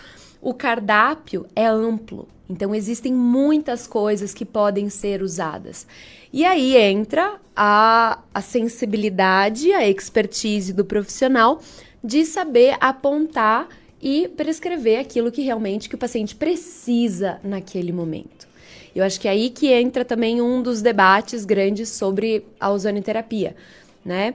o 0.42 0.54
cardápio 0.54 1.46
é 1.56 1.66
amplo. 1.66 2.28
Então, 2.50 2.74
existem 2.74 3.14
muitas 3.14 3.86
coisas 3.86 4.34
que 4.34 4.44
podem 4.44 4.90
ser 4.90 5.22
usadas. 5.22 5.86
E 6.34 6.46
aí 6.46 6.76
entra 6.78 7.40
a, 7.56 8.20
a 8.34 8.42
sensibilidade, 8.42 9.72
a 9.74 9.88
expertise 9.88 10.74
do 10.74 10.84
profissional 10.84 11.62
de 12.04 12.26
saber 12.26 12.76
apontar 12.80 13.68
e 14.02 14.28
prescrever 14.30 15.00
aquilo 15.00 15.32
que 15.32 15.42
realmente 15.42 15.90
que 15.90 15.96
o 15.96 15.98
paciente 15.98 16.36
precisa 16.36 17.40
naquele 17.44 17.92
momento. 17.92 18.48
Eu 18.96 19.04
acho 19.04 19.20
que 19.20 19.28
é 19.28 19.32
aí 19.32 19.50
que 19.50 19.72
entra 19.72 20.04
também 20.04 20.42
um 20.42 20.62
dos 20.62 20.82
debates 20.82 21.46
grandes 21.46 21.90
sobre 21.90 22.46
a 22.60 22.72
ozonoterapia. 22.72 23.56
né? 24.04 24.34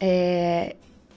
É, 0.00 0.76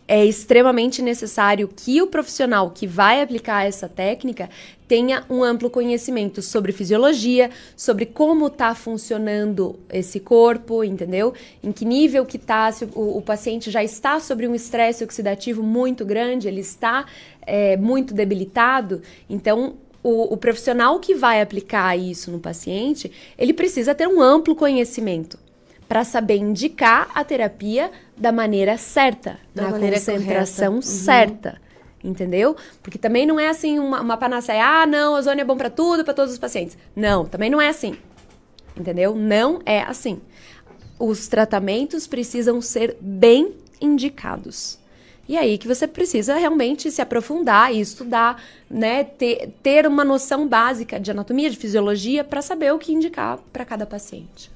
é 0.10 0.26
extremamente 0.26 1.04
necessário 1.04 1.68
que 1.68 2.02
o 2.02 2.08
profissional 2.08 2.72
que 2.72 2.88
vai 2.88 3.22
aplicar 3.22 3.68
essa 3.68 3.88
técnica 3.88 4.50
tenha 4.88 5.24
um 5.30 5.44
amplo 5.44 5.70
conhecimento 5.70 6.42
sobre 6.42 6.72
fisiologia, 6.72 7.52
sobre 7.78 8.08
como 8.08 8.48
está 8.48 8.74
funcionando 8.74 9.78
esse 9.88 10.20
corpo, 10.20 10.84
entendeu? 10.84 11.32
Em 11.62 11.72
que 11.72 11.86
nível 11.86 12.26
que 12.26 12.38
está, 12.38 12.72
se 12.72 12.86
o, 12.86 13.18
o, 13.18 13.22
paciente 13.22 13.70
já 13.70 13.84
está 13.84 14.20
sobre 14.20 14.48
um 14.48 14.56
estresse 14.56 15.04
oxidativo 15.04 15.62
muito 15.62 16.04
grande, 16.04 16.48
ele 16.48 16.62
está 16.62 17.06
é, 17.46 17.78
muito 17.78 18.12
debilitado, 18.12 19.04
então 19.30 19.76
o, 20.02 20.34
o, 20.34 20.38
profissional 20.38 21.00
que 21.00 21.14
vai 21.14 21.40
aplicar 21.40 21.96
isso 21.96 22.32
no 22.32 22.40
paciente, 22.40 23.12
ele 23.38 23.54
precisa 23.54 23.94
ter 23.94 24.08
um 24.08 24.20
amplo 24.20 24.56
conhecimento 24.56 25.38
para 25.90 26.04
saber 26.04 26.38
indicar 26.38 27.10
a 27.16 27.24
terapia 27.24 27.92
da 28.16 28.32
maneira 28.32 28.78
certa, 28.78 29.40
da 29.56 29.64
na 29.64 29.72
maneira 29.72 29.96
concentração 29.96 30.76
correta. 30.76 30.88
certa. 30.88 31.62
Uhum. 32.04 32.12
Entendeu? 32.12 32.56
Porque 32.84 33.00
também 33.00 33.26
não 33.26 33.40
é 33.40 33.50
assim 33.50 33.80
uma, 33.80 34.00
uma 34.00 34.16
panaceia, 34.16 34.64
ah, 34.64 34.86
não, 34.86 35.16
ozônio 35.16 35.42
é 35.42 35.44
bom 35.44 35.58
para 35.58 35.72
tudo, 35.72 36.06
para 36.06 36.14
todos 36.14 36.32
os 36.32 36.38
pacientes. 36.38 36.78
Não, 36.96 37.26
também 37.26 37.50
não 37.50 37.60
é 37.60 37.70
assim. 37.70 37.98
Entendeu? 38.78 39.16
Não 39.16 39.62
é 39.66 39.82
assim. 39.82 40.22
Os 41.00 41.28
tratamentos 41.28 42.06
precisam 42.06 42.62
ser 42.62 42.96
bem 43.02 43.56
indicados. 43.82 44.78
E 45.28 45.38
aí 45.38 45.58
que 45.58 45.68
você 45.68 45.88
precisa 45.88 46.36
realmente 46.36 46.92
se 46.92 47.02
aprofundar 47.02 47.74
e 47.74 47.82
estudar, 47.82 48.42
né? 48.70 49.04
Ter, 49.04 49.52
ter 49.64 49.88
uma 49.88 50.06
noção 50.06 50.48
básica 50.48 51.00
de 51.00 51.10
anatomia, 51.10 51.50
de 51.50 51.58
fisiologia, 51.58 52.24
para 52.24 52.44
saber 52.44 52.74
o 52.74 52.80
que 52.80 52.94
indicar 52.94 53.40
para 53.52 53.66
cada 53.66 53.86
paciente. 53.86 54.52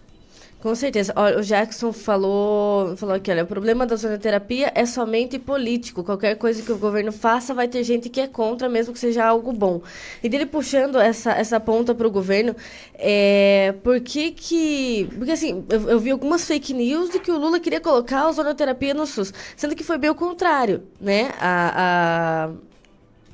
Com 0.63 0.73
certeza. 0.75 1.11
Olha, 1.17 1.39
o 1.39 1.41
Jackson 1.41 1.91
falou, 1.91 2.95
falou 2.95 3.13
aqui, 3.13 3.29
olha, 3.29 3.43
o 3.43 3.45
problema 3.45 3.85
da 3.85 3.97
zonoterapia 3.97 4.71
é 4.73 4.85
somente 4.85 5.37
político. 5.37 6.05
Qualquer 6.05 6.37
coisa 6.37 6.63
que 6.63 6.71
o 6.71 6.77
governo 6.77 7.11
faça, 7.11 7.53
vai 7.53 7.67
ter 7.67 7.83
gente 7.83 8.07
que 8.07 8.21
é 8.21 8.27
contra, 8.27 8.69
mesmo 8.69 8.93
que 8.93 8.99
seja 8.99 9.25
algo 9.25 9.51
bom. 9.51 9.81
E 10.23 10.29
dele 10.29 10.45
puxando 10.45 11.01
essa, 11.01 11.33
essa 11.33 11.59
ponta 11.59 11.93
para 11.93 12.07
o 12.07 12.09
governo, 12.09 12.55
é, 12.93 13.75
por 13.83 13.99
que 13.99 14.31
que... 14.31 15.09
Porque, 15.17 15.33
assim, 15.33 15.65
eu, 15.67 15.89
eu, 15.89 15.99
vi 15.99 16.11
algumas 16.11 16.45
fake 16.45 16.73
news 16.73 17.09
de 17.09 17.19
que 17.19 17.29
o 17.29 17.37
Lula 17.37 17.59
queria 17.59 17.81
colocar 17.81 18.25
a 18.25 18.31
zonoterapia 18.31 18.93
no 18.93 19.05
SUS, 19.05 19.33
sendo 19.57 19.75
que 19.75 19.83
foi 19.83 19.97
bem 19.97 20.11
o 20.11 20.15
contrário, 20.15 20.83
né? 20.97 21.33
A... 21.41 22.47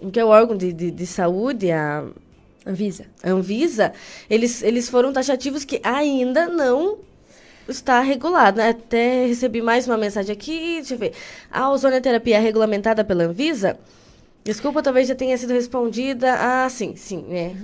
a 0.01 0.09
que 0.11 0.19
é 0.19 0.25
o 0.25 0.29
órgão 0.29 0.57
de, 0.57 0.73
de, 0.73 0.89
de 0.89 1.05
saúde, 1.05 1.69
a... 1.69 2.05
Anvisa. 2.65 3.05
Anvisa, 3.23 3.93
eles, 4.27 4.63
eles 4.63 4.89
foram 4.89 5.13
taxativos 5.13 5.63
que 5.63 5.79
ainda 5.83 6.47
não 6.47 7.07
está 7.69 8.01
regulado. 8.01 8.57
Né? 8.57 8.69
Até 8.69 9.25
recebi 9.25 9.61
mais 9.61 9.87
uma 9.87 9.97
mensagem 9.97 10.33
aqui, 10.33 10.75
deixa 10.77 10.95
eu 10.95 10.97
ver. 10.97 11.13
A 11.51 11.71
ozonoterapia 11.71 12.37
é 12.37 12.39
regulamentada 12.39 13.03
pela 13.03 13.23
Anvisa? 13.23 13.77
Desculpa, 14.43 14.81
talvez 14.81 15.07
já 15.07 15.15
tenha 15.15 15.37
sido 15.37 15.53
respondida. 15.53 16.33
Ah, 16.33 16.69
sim, 16.69 16.95
sim, 16.95 17.23
né? 17.27 17.55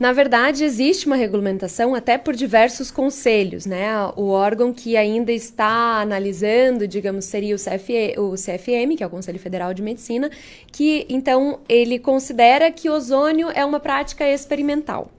Na 0.00 0.12
verdade, 0.12 0.64
existe 0.64 1.06
uma 1.06 1.16
regulamentação 1.16 1.94
até 1.94 2.16
por 2.16 2.34
diversos 2.34 2.90
conselhos, 2.90 3.66
né? 3.66 3.88
O 4.16 4.28
órgão 4.28 4.72
que 4.72 4.96
ainda 4.96 5.30
está 5.30 6.00
analisando, 6.00 6.88
digamos, 6.88 7.26
seria 7.26 7.54
o, 7.54 7.58
CFE, 7.58 8.18
o 8.18 8.34
CFM, 8.34 8.96
que 8.96 9.04
é 9.04 9.06
o 9.06 9.10
Conselho 9.10 9.38
Federal 9.38 9.74
de 9.74 9.82
Medicina, 9.82 10.30
que 10.72 11.06
então 11.08 11.60
ele 11.68 11.98
considera 11.98 12.70
que 12.70 12.88
ozônio 12.88 13.50
é 13.50 13.64
uma 13.64 13.78
prática 13.78 14.26
experimental. 14.26 15.10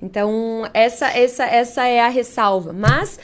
Então, 0.00 0.68
essa, 0.72 1.08
essa, 1.08 1.44
essa 1.44 1.86
é 1.86 2.00
a 2.00 2.08
ressalva. 2.08 2.72
Mas, 2.72 3.18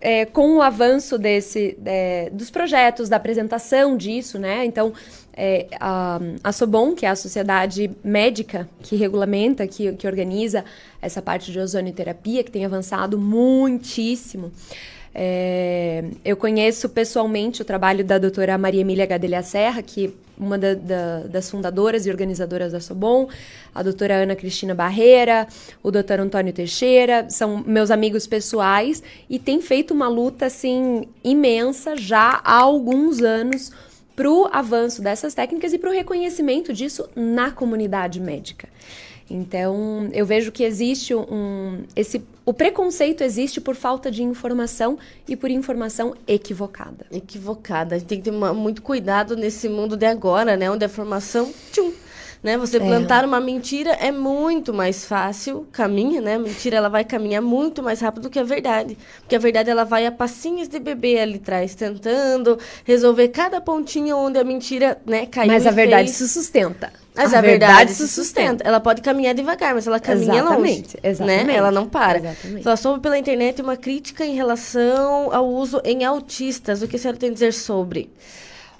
é, 0.00 0.24
com 0.24 0.56
o 0.56 0.62
avanço 0.62 1.18
desse, 1.18 1.78
é, 1.84 2.30
dos 2.30 2.50
projetos, 2.50 3.08
da 3.08 3.16
apresentação 3.16 3.96
disso, 3.96 4.38
né? 4.38 4.64
Então, 4.64 4.92
é, 5.32 5.66
a, 5.78 6.18
a 6.42 6.52
Sobon, 6.52 6.94
que 6.94 7.04
é 7.04 7.10
a 7.10 7.16
sociedade 7.16 7.90
médica 8.02 8.68
que 8.82 8.96
regulamenta, 8.96 9.66
que, 9.66 9.92
que 9.92 10.06
organiza 10.06 10.64
essa 11.00 11.20
parte 11.20 11.52
de 11.52 11.58
ozonioterapia, 11.58 12.42
que 12.42 12.50
tem 12.50 12.64
avançado 12.64 13.18
muitíssimo. 13.18 14.50
É, 15.18 16.04
eu 16.22 16.36
conheço 16.36 16.90
pessoalmente 16.90 17.62
o 17.62 17.64
trabalho 17.64 18.04
da 18.04 18.18
doutora 18.18 18.58
Maria 18.58 18.82
Emília 18.82 19.06
Gadelha 19.06 19.42
Serra, 19.42 19.80
que 19.80 20.14
uma 20.36 20.58
da, 20.58 20.74
da, 20.74 21.20
das 21.20 21.50
fundadoras 21.50 22.04
e 22.04 22.10
organizadoras 22.10 22.72
da 22.72 22.80
Sobon, 22.80 23.26
a 23.74 23.82
doutora 23.82 24.16
Ana 24.16 24.36
Cristina 24.36 24.74
Barreira, 24.74 25.48
o 25.82 25.90
doutor 25.90 26.20
Antônio 26.20 26.52
Teixeira, 26.52 27.30
são 27.30 27.64
meus 27.66 27.90
amigos 27.90 28.26
pessoais 28.26 29.02
e 29.30 29.38
tem 29.38 29.62
feito 29.62 29.94
uma 29.94 30.06
luta 30.06 30.44
assim 30.44 31.08
imensa 31.24 31.96
já 31.96 32.38
há 32.44 32.58
alguns 32.58 33.22
anos 33.22 33.72
para 34.14 34.30
o 34.30 34.50
avanço 34.52 35.00
dessas 35.00 35.32
técnicas 35.32 35.72
e 35.72 35.78
para 35.78 35.88
o 35.88 35.94
reconhecimento 35.94 36.74
disso 36.74 37.08
na 37.16 37.50
comunidade 37.50 38.20
médica. 38.20 38.68
Então, 39.28 40.08
eu 40.12 40.24
vejo 40.24 40.52
que 40.52 40.62
existe 40.62 41.14
um 41.14 41.82
esse 41.96 42.22
o 42.44 42.54
preconceito 42.54 43.24
existe 43.24 43.60
por 43.60 43.74
falta 43.74 44.08
de 44.08 44.22
informação 44.22 44.96
e 45.26 45.34
por 45.34 45.50
informação 45.50 46.14
equivocada. 46.28 47.04
Equivocada. 47.10 47.96
A 47.96 47.98
gente 47.98 48.06
tem 48.06 48.18
que 48.18 48.24
ter 48.24 48.30
uma, 48.30 48.54
muito 48.54 48.82
cuidado 48.82 49.36
nesse 49.36 49.68
mundo 49.68 49.96
de 49.96 50.06
agora, 50.06 50.56
né, 50.56 50.70
onde 50.70 50.84
a 50.84 50.86
informação 50.86 51.52
tchum, 51.72 51.92
né? 52.40 52.56
Você 52.56 52.76
é. 52.76 52.80
plantar 52.80 53.24
uma 53.24 53.40
mentira 53.40 53.90
é 53.94 54.12
muito 54.12 54.72
mais 54.72 55.04
fácil, 55.04 55.66
caminha, 55.72 56.20
né? 56.20 56.36
A 56.36 56.38
mentira 56.38 56.76
ela 56.76 56.88
vai 56.88 57.04
caminhar 57.04 57.42
muito 57.42 57.82
mais 57.82 58.00
rápido 58.00 58.24
do 58.24 58.30
que 58.30 58.38
a 58.38 58.44
verdade, 58.44 58.96
porque 59.18 59.34
a 59.34 59.40
verdade 59.40 59.68
ela 59.68 59.82
vai 59.82 60.06
a 60.06 60.12
passinhos 60.12 60.68
de 60.68 60.78
bebê 60.78 61.18
ali 61.18 61.36
atrás, 61.42 61.74
tentando 61.74 62.56
resolver 62.84 63.26
cada 63.30 63.60
pontinho 63.60 64.16
onde 64.16 64.38
a 64.38 64.44
mentira, 64.44 65.02
né, 65.04 65.26
caiu. 65.26 65.48
Mas 65.48 65.66
a 65.66 65.72
verdade 65.72 66.12
fez. 66.12 66.16
se 66.16 66.28
sustenta. 66.28 66.92
Mas 67.16 67.32
a, 67.32 67.38
a 67.38 67.40
verdade, 67.40 67.72
verdade, 67.72 67.92
se 67.94 68.06
sustenta. 68.08 68.62
Ela 68.62 68.78
pode 68.78 69.00
caminhar 69.00 69.34
devagar, 69.34 69.74
mas 69.74 69.86
ela 69.86 69.98
caminha 69.98 70.40
exatamente, 70.40 70.96
longe. 70.96 70.98
Exatamente. 71.02 71.44
Né? 71.46 71.56
Ela 71.56 71.70
não 71.70 71.88
para. 71.88 72.18
Exatamente. 72.18 72.66
Ela 72.66 72.76
soube 72.76 73.00
pela 73.00 73.18
internet 73.18 73.62
uma 73.62 73.76
crítica 73.76 74.24
em 74.24 74.34
relação 74.34 75.32
ao 75.32 75.48
uso 75.48 75.80
em 75.84 76.04
autistas. 76.04 76.82
O 76.82 76.88
que 76.88 76.96
a 76.96 76.98
senhora 76.98 77.18
tem 77.18 77.30
a 77.30 77.32
dizer 77.32 77.52
sobre? 77.52 78.10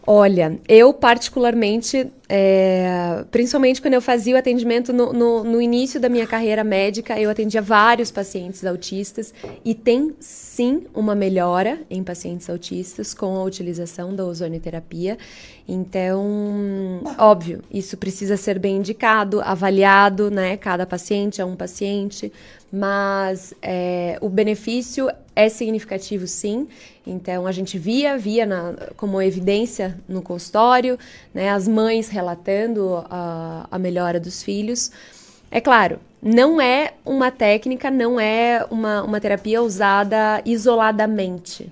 Olha, 0.09 0.61
eu 0.69 0.95
particularmente, 0.95 2.07
é, 2.29 3.25
principalmente 3.29 3.83
quando 3.83 3.95
eu 3.95 4.01
fazia 4.01 4.37
o 4.37 4.39
atendimento 4.39 4.93
no, 4.93 5.13
no, 5.13 5.43
no, 5.43 5.61
início 5.61 5.99
da 5.99 6.09
minha 6.09 6.29
carreira 6.29 6.63
médica, 6.63 7.19
eu 7.19 7.29
atendia 7.29 7.61
vários 7.61 8.13
pacientes 8.13 8.65
autistas 8.65 9.35
e 9.65 9.75
tem 9.75 10.15
sim 10.21 10.85
uma 10.95 11.13
melhora 11.17 11.81
em 11.91 12.05
pacientes 12.05 12.49
autistas 12.49 13.13
com 13.13 13.35
a 13.35 13.43
utilização 13.43 14.15
da 14.15 14.25
ozonioterapia. 14.25 15.19
Então, 15.69 17.01
óbvio, 17.19 17.61
isso 17.71 17.97
precisa 17.97 18.37
ser 18.37 18.57
bem 18.59 18.77
indicado, 18.77 19.41
avaliado, 19.41 20.31
né? 20.31 20.57
Cada 20.57 20.87
paciente 20.87 21.41
é 21.41 21.45
um 21.45 21.57
paciente, 21.57 22.33
mas 22.73 23.53
é, 23.61 24.17
o 24.21 24.29
benefício 24.29 25.11
é 25.35 25.49
significativo 25.49 26.27
sim. 26.27 26.69
Então 27.05 27.47
a 27.47 27.53
gente 27.53 27.79
via, 27.79 28.17
via 28.17 28.47
na, 28.47 28.75
como 28.97 29.21
evidência 29.21 29.99
no 30.09 30.23
consultório, 30.23 30.99
né, 31.35 31.51
as 31.51 31.67
mães 31.67 32.09
relatando 32.09 33.05
a, 33.11 33.67
a 33.71 33.79
melhora 33.79 34.21
dos 34.21 34.43
filhos. 34.43 34.93
É 35.51 35.61
claro, 35.61 35.99
não 36.23 36.61
é 36.61 36.95
uma 37.05 37.31
técnica, 37.31 37.91
não 37.91 38.19
é 38.19 38.65
uma, 38.71 39.03
uma 39.03 39.21
terapia 39.21 39.63
usada 39.63 40.41
isoladamente. 40.45 41.71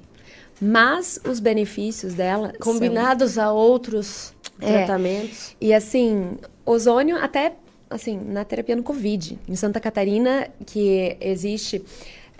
Mas 0.61 1.21
os 1.29 1.41
benefícios 1.41 2.15
dela. 2.15 2.53
Combinados 2.61 3.33
são... 3.33 3.45
a 3.45 3.53
outros 3.53 4.35
é, 4.61 4.85
tratamentos. 4.85 5.57
E 5.61 5.75
assim, 5.75 6.39
ozônio 6.65 7.17
até 7.17 7.55
assim, 7.91 8.19
na 8.19 8.45
terapia 8.45 8.77
no 8.77 8.83
Covid. 8.83 9.39
Em 9.49 9.57
Santa 9.57 9.81
Catarina, 9.81 10.49
que 10.67 11.17
existe 11.21 11.85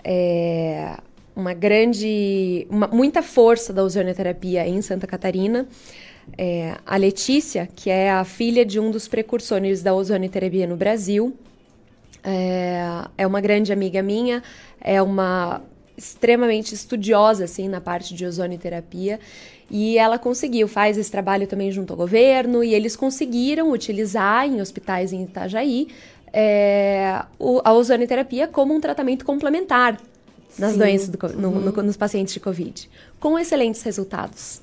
é, 0.03 0.97
uma 1.35 1.53
grande, 1.53 2.67
uma, 2.69 2.87
muita 2.87 3.21
força 3.21 3.71
da 3.71 3.83
ozonioterapia 3.83 4.67
em 4.67 4.81
Santa 4.81 5.07
Catarina. 5.07 5.67
É, 6.37 6.75
a 6.85 6.97
Letícia, 6.97 7.69
que 7.75 7.89
é 7.89 8.11
a 8.11 8.23
filha 8.23 8.65
de 8.65 8.79
um 8.79 8.89
dos 8.89 9.07
precursores 9.07 9.83
da 9.83 9.93
ozonioterapia 9.93 10.65
no 10.65 10.75
Brasil, 10.75 11.35
é, 12.23 13.05
é 13.17 13.27
uma 13.27 13.39
grande 13.39 13.71
amiga 13.71 14.01
minha, 14.01 14.41
é 14.81 15.01
uma 15.01 15.61
extremamente 15.97 16.73
estudiosa 16.73 17.45
assim 17.45 17.67
na 17.67 17.79
parte 17.79 18.13
de 18.13 18.25
ozonioterapia 18.25 19.19
e 19.69 19.97
ela 19.97 20.19
conseguiu, 20.19 20.67
faz 20.67 20.97
esse 20.97 21.09
trabalho 21.09 21.47
também 21.47 21.71
junto 21.71 21.91
ao 21.91 21.97
governo 21.97 22.63
e 22.63 22.73
eles 22.73 22.95
conseguiram 22.95 23.71
utilizar 23.71 24.45
em 24.47 24.61
hospitais 24.61 25.11
em 25.11 25.23
Itajaí 25.23 25.87
é, 26.31 27.23
o, 27.39 27.61
a 27.63 27.73
ozonioterapia 27.73 28.47
como 28.47 28.73
um 28.73 28.81
tratamento 28.81 29.23
complementar 29.25 29.97
nas 30.59 30.73
Sim. 30.73 30.79
doenças, 30.79 31.09
do, 31.09 31.17
no, 31.29 31.51
no, 31.51 31.83
nos 31.83 31.97
pacientes 31.97 32.33
de 32.33 32.39
Covid, 32.39 32.89
com 33.19 33.37
excelentes 33.39 33.81
resultados. 33.81 34.61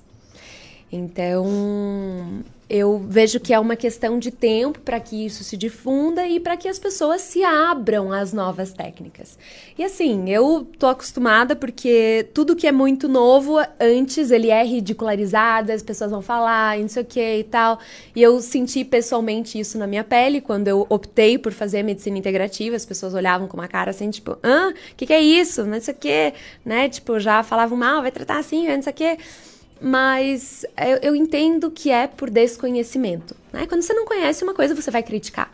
Então, 0.93 2.45
eu 2.69 2.99
vejo 2.99 3.41
que 3.41 3.53
é 3.55 3.59
uma 3.59 3.77
questão 3.77 4.19
de 4.19 4.31
tempo 4.31 4.79
para 4.81 5.01
que 5.01 5.25
isso 5.25 5.43
se 5.43 5.57
difunda 5.57 6.27
e 6.27 6.39
para 6.39 6.55
que 6.55 6.69
as 6.69 6.79
pessoas 6.79 7.23
se 7.23 7.43
abram 7.43 8.13
às 8.13 8.35
novas 8.35 8.75
técnicas. 8.75 9.39
E 9.79 9.83
assim, 9.83 10.29
eu 10.31 10.67
tô 10.79 10.87
acostumada 10.87 11.57
porque 11.57 12.29
tudo 12.35 12.55
que 12.55 12.67
é 12.67 12.73
muito 12.73 13.09
novo, 13.09 13.57
antes 13.81 14.31
ele 14.31 14.51
é 14.51 14.63
ridicularizado, 14.65 15.73
as 15.73 15.83
pessoas 15.83 16.11
vão 16.11 16.21
falar, 16.21 16.79
não 16.79 16.89
sei 16.89 17.03
o 17.03 17.07
que 17.07 17.39
e 17.39 17.45
tal. 17.45 17.79
E 18.15 18.23
eu 18.23 18.39
senti 18.43 18.85
pessoalmente 18.85 19.59
isso 19.59 19.79
na 19.79 19.87
minha 19.87 20.05
pele 20.05 20.43
quando 20.43 20.69
eu 20.69 20.87
optei 20.91 21.39
por 21.39 21.53
fazer 21.53 21.83
medicina 21.83 22.19
integrativa, 22.19 22.77
as 22.77 22.85
pessoas 22.85 23.15
olhavam 23.15 23.49
com 23.49 23.57
uma 23.57 23.69
cara 23.69 23.91
assim, 23.91 24.11
tipo, 24.11 24.39
hã? 24.45 24.71
O 24.71 24.97
que, 24.97 25.07
que 25.07 25.13
é 25.13 25.21
isso? 25.23 25.65
Não 25.65 25.81
sei 25.81 25.95
o 25.95 25.97
que, 25.97 26.35
né? 26.65 26.89
Tipo, 26.91 27.19
já 27.19 27.43
falavam 27.43 27.79
mal, 27.79 28.03
vai 28.03 28.11
tratar 28.11 28.39
assim, 28.39 28.69
não 28.69 28.83
sei 28.83 28.93
o 28.93 28.97
que 28.97 29.19
mas 29.83 30.65
eu, 30.77 31.11
eu, 31.11 31.17
entendo 31.17 31.71
que 31.71 31.91
é 31.91 32.07
por 32.07 32.31
desconhecimento. 32.31 33.35
Né? 33.53 33.67
Quando 33.67 33.83
você 33.83 33.93
não 33.93 34.05
conhece 34.05 34.45
uma 34.45 34.55
coisa, 34.55 34.75
você 34.75 34.91
vai 34.91 35.03
criticar. 35.03 35.53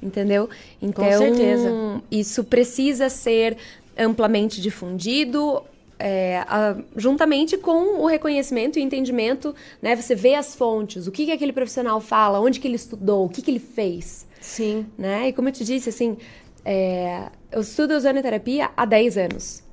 Entendeu? 0.00 0.48
Então, 0.80 1.04
Com 1.04 1.18
certeza. 1.18 2.02
isso 2.08 2.44
precisa 2.44 3.08
ser 3.08 3.56
amplamente 3.96 4.60
difundido. 4.60 5.62
É, 5.98 6.44
a, 6.46 6.76
juntamente 6.94 7.58
com 7.58 8.00
o 8.00 8.06
reconhecimento 8.06 8.78
e 8.78 8.82
entendimento, 8.82 9.52
né? 9.82 9.96
Você 9.96 10.14
vê 10.14 10.36
as 10.36 10.54
fontes, 10.54 11.08
o 11.08 11.10
que, 11.10 11.26
que 11.26 11.32
aquele 11.32 11.52
profissional 11.52 12.00
fala, 12.00 12.38
onde 12.38 12.60
que 12.60 12.68
ele 12.68 12.76
estudou, 12.76 13.26
o 13.26 13.28
que, 13.28 13.42
que 13.42 13.50
ele 13.50 13.58
fez. 13.58 14.24
Sim. 14.40 14.86
Né? 14.96 15.28
E 15.28 15.32
como 15.32 15.48
eu 15.48 15.52
te 15.52 15.64
disse, 15.64 15.88
assim, 15.88 16.16
é, 16.64 17.24
eu 17.50 17.60
estudo 17.60 17.94
ozonoterapia 17.94 18.70
há 18.76 18.84
10 18.84 19.18
anos. 19.18 19.67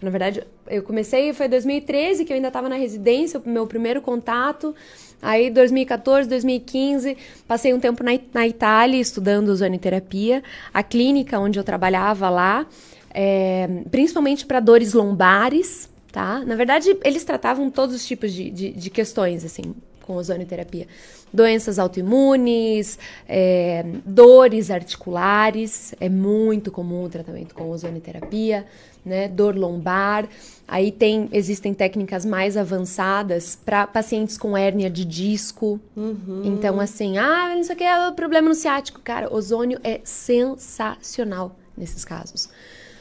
Tipo, 0.00 0.06
na 0.06 0.10
verdade, 0.10 0.42
eu 0.66 0.82
comecei, 0.82 1.32
foi 1.34 1.46
2013 1.46 2.24
que 2.24 2.32
eu 2.32 2.36
ainda 2.36 2.48
estava 2.48 2.68
na 2.68 2.76
residência, 2.76 3.40
o 3.44 3.48
meu 3.48 3.66
primeiro 3.66 4.00
contato. 4.00 4.74
Aí, 5.20 5.50
2014, 5.50 6.26
2015, 6.26 7.16
passei 7.46 7.74
um 7.74 7.78
tempo 7.78 8.02
na, 8.02 8.18
na 8.32 8.46
Itália 8.46 8.98
estudando 8.98 9.50
ozonoterapia. 9.50 10.42
A 10.72 10.82
clínica 10.82 11.38
onde 11.38 11.58
eu 11.58 11.64
trabalhava 11.64 12.30
lá, 12.30 12.66
é, 13.12 13.68
principalmente 13.90 14.46
para 14.46 14.58
dores 14.58 14.94
lombares, 14.94 15.90
tá? 16.10 16.42
Na 16.46 16.56
verdade, 16.56 16.96
eles 17.04 17.22
tratavam 17.22 17.68
todos 17.68 17.94
os 17.94 18.06
tipos 18.06 18.32
de, 18.32 18.50
de, 18.50 18.72
de 18.72 18.88
questões, 18.88 19.44
assim, 19.44 19.74
com 20.00 20.14
ozonoterapia. 20.14 20.86
Doenças 21.32 21.78
autoimunes, 21.78 22.98
é, 23.28 23.84
dores 24.04 24.70
articulares, 24.70 25.94
é 26.00 26.08
muito 26.08 26.72
comum 26.72 27.04
o 27.04 27.08
tratamento 27.10 27.54
com 27.54 27.68
ozonoterapia 27.70 28.64
né? 29.04 29.28
Dor 29.28 29.56
lombar. 29.56 30.28
Aí 30.66 30.92
tem, 30.92 31.28
existem 31.32 31.74
técnicas 31.74 32.24
mais 32.24 32.56
avançadas 32.56 33.58
para 33.64 33.86
pacientes 33.86 34.38
com 34.38 34.56
hérnia 34.56 34.88
de 34.88 35.04
disco. 35.04 35.80
Uhum. 35.96 36.42
Então, 36.44 36.78
assim, 36.78 37.18
ah, 37.18 37.52
não 37.54 37.62
sei 37.62 37.74
o 37.74 37.78
que 37.78 37.84
é 37.84 38.08
o 38.08 38.12
problema 38.12 38.48
no 38.48 38.54
ciático. 38.54 39.00
Cara, 39.00 39.32
ozônio 39.34 39.80
é 39.82 40.00
sensacional 40.04 41.56
nesses 41.76 42.04
casos. 42.04 42.48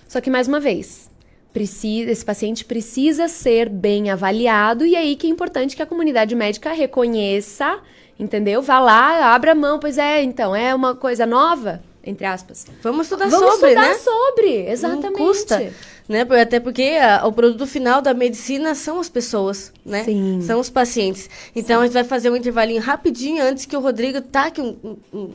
Só 0.07 0.19
que, 0.19 0.31
mais 0.31 0.47
uma 0.47 0.59
vez, 0.59 1.09
precisa, 1.53 2.11
esse 2.11 2.25
paciente 2.25 2.65
precisa 2.65 3.27
ser 3.27 3.69
bem 3.69 4.09
avaliado, 4.09 4.85
e 4.85 4.95
aí 4.95 5.15
que 5.15 5.27
é 5.27 5.29
importante 5.29 5.75
que 5.75 5.83
a 5.83 5.85
comunidade 5.85 6.33
médica 6.35 6.71
reconheça, 6.71 7.79
entendeu? 8.17 8.61
Vá 8.61 8.79
lá, 8.79 9.33
abra 9.33 9.51
a 9.51 9.55
mão, 9.55 9.79
pois 9.79 9.97
é, 9.97 10.23
então, 10.23 10.55
é 10.55 10.73
uma 10.73 10.95
coisa 10.95 11.25
nova? 11.25 11.83
Entre 12.09 12.25
aspas. 12.25 12.65
Vamos 12.81 13.05
estudar 13.05 13.29
Vamos 13.29 13.53
sobre, 13.53 13.69
estudar 13.69 13.87
né? 13.87 13.97
sobre, 13.97 14.71
exatamente. 14.71 15.05
Não 15.05 15.13
custa, 15.13 15.73
né? 16.07 16.27
Até 16.41 16.59
porque 16.59 16.97
a, 17.01 17.25
o 17.27 17.31
produto 17.31 17.65
final 17.67 18.01
da 18.01 18.13
medicina 18.13 18.73
são 18.75 18.99
as 18.99 19.07
pessoas, 19.07 19.71
né? 19.85 20.03
Sim. 20.03 20.41
São 20.41 20.59
os 20.59 20.69
pacientes. 20.69 21.29
Então 21.55 21.77
Sim. 21.77 21.81
a 21.81 21.85
gente 21.85 21.93
vai 21.93 22.03
fazer 22.03 22.29
um 22.29 22.35
intervalinho 22.35 22.81
rapidinho 22.81 23.43
antes 23.43 23.65
que 23.65 23.77
o 23.77 23.79
Rodrigo 23.79 24.21
taque 24.21 24.59
um, 24.59 24.97
um, 25.13 25.31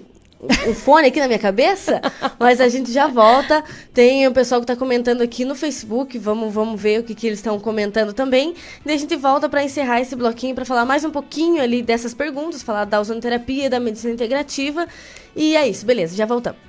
um 0.67 0.75
fone 0.75 1.09
aqui 1.09 1.21
na 1.21 1.27
minha 1.27 1.39
cabeça, 1.39 2.01
mas 2.39 2.61
a 2.61 2.69
gente 2.69 2.93
já 2.93 3.07
volta. 3.07 3.65
Tem 3.93 4.27
o 4.27 4.33
pessoal 4.33 4.61
que 4.61 4.65
está 4.65 4.77
comentando 4.77 5.23
aqui 5.23 5.45
no 5.45 5.55
Facebook, 5.55 6.19
vamos, 6.19 6.53
vamos 6.53 6.81
ver 6.81 7.01
o 7.01 7.03
que, 7.03 7.15
que 7.15 7.27
eles 7.27 7.39
estão 7.39 7.59
comentando 7.59 8.13
também. 8.13 8.55
E 8.85 8.93
a 8.93 8.97
gente 8.97 9.17
volta 9.17 9.49
para 9.49 9.63
encerrar 9.63 10.01
esse 10.01 10.15
bloquinho 10.15 10.55
para 10.55 10.65
falar 10.65 10.85
mais 10.85 11.05
um 11.05 11.11
pouquinho 11.11 11.63
ali 11.63 11.83
dessas 11.83 12.15
perguntas, 12.15 12.63
falar 12.63 12.85
da 12.85 13.01
ozonoterapia, 13.01 13.71
da 13.71 13.81
medicina 13.81 14.13
integrativa. 14.13 14.87
E 15.35 15.57
é 15.57 15.67
isso, 15.67 15.85
beleza, 15.87 16.17
já 16.17 16.27
voltamos. 16.27 16.61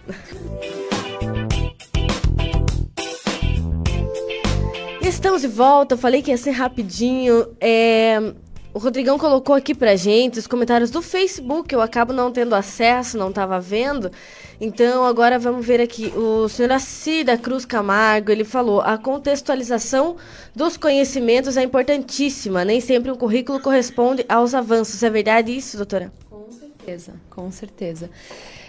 Estamos 5.01 5.41
de 5.41 5.47
volta, 5.47 5.93
eu 5.93 5.97
falei 5.97 6.21
que 6.21 6.31
ia 6.31 6.37
ser 6.37 6.51
rapidinho. 6.51 7.47
É, 7.61 8.33
o 8.76 8.77
Rodrigão 8.77 9.18
colocou 9.18 9.56
aqui 9.56 9.73
pra 9.73 9.95
gente 9.95 10.38
os 10.38 10.47
comentários 10.47 10.91
do 10.91 11.02
Facebook, 11.02 11.73
eu 11.73 11.80
acabo 11.80 12.11
não 12.11 12.30
tendo 12.30 12.53
acesso, 12.53 13.18
não 13.18 13.30
estava 13.30 13.57
vendo. 13.57 14.11
Então 14.60 15.06
agora 15.06 15.39
vamos 15.39 15.65
ver 15.65 15.80
aqui. 15.80 16.07
O 16.07 16.49
senhor 16.49 16.73
Acida 16.73 17.38
Cruz 17.38 17.64
Camargo, 17.64 18.34
ele 18.34 18.43
falou: 18.43 18.81
a 18.81 18.97
contextualização 18.97 20.18
dos 20.53 20.76
conhecimentos 20.76 21.56
é 21.56 21.64
importantíssima. 21.64 22.65
Nem 22.65 22.81
sempre 22.81 23.10
um 23.10 23.15
currículo 23.15 23.61
corresponde 23.61 24.26
aos 24.27 24.53
avanços. 24.53 25.02
É 25.02 25.10
verdade 25.10 25.56
isso, 25.56 25.77
doutora? 25.77 26.11
Com 26.30 26.52
certeza, 26.52 27.14
com 27.30 27.49
certeza. 27.52 28.10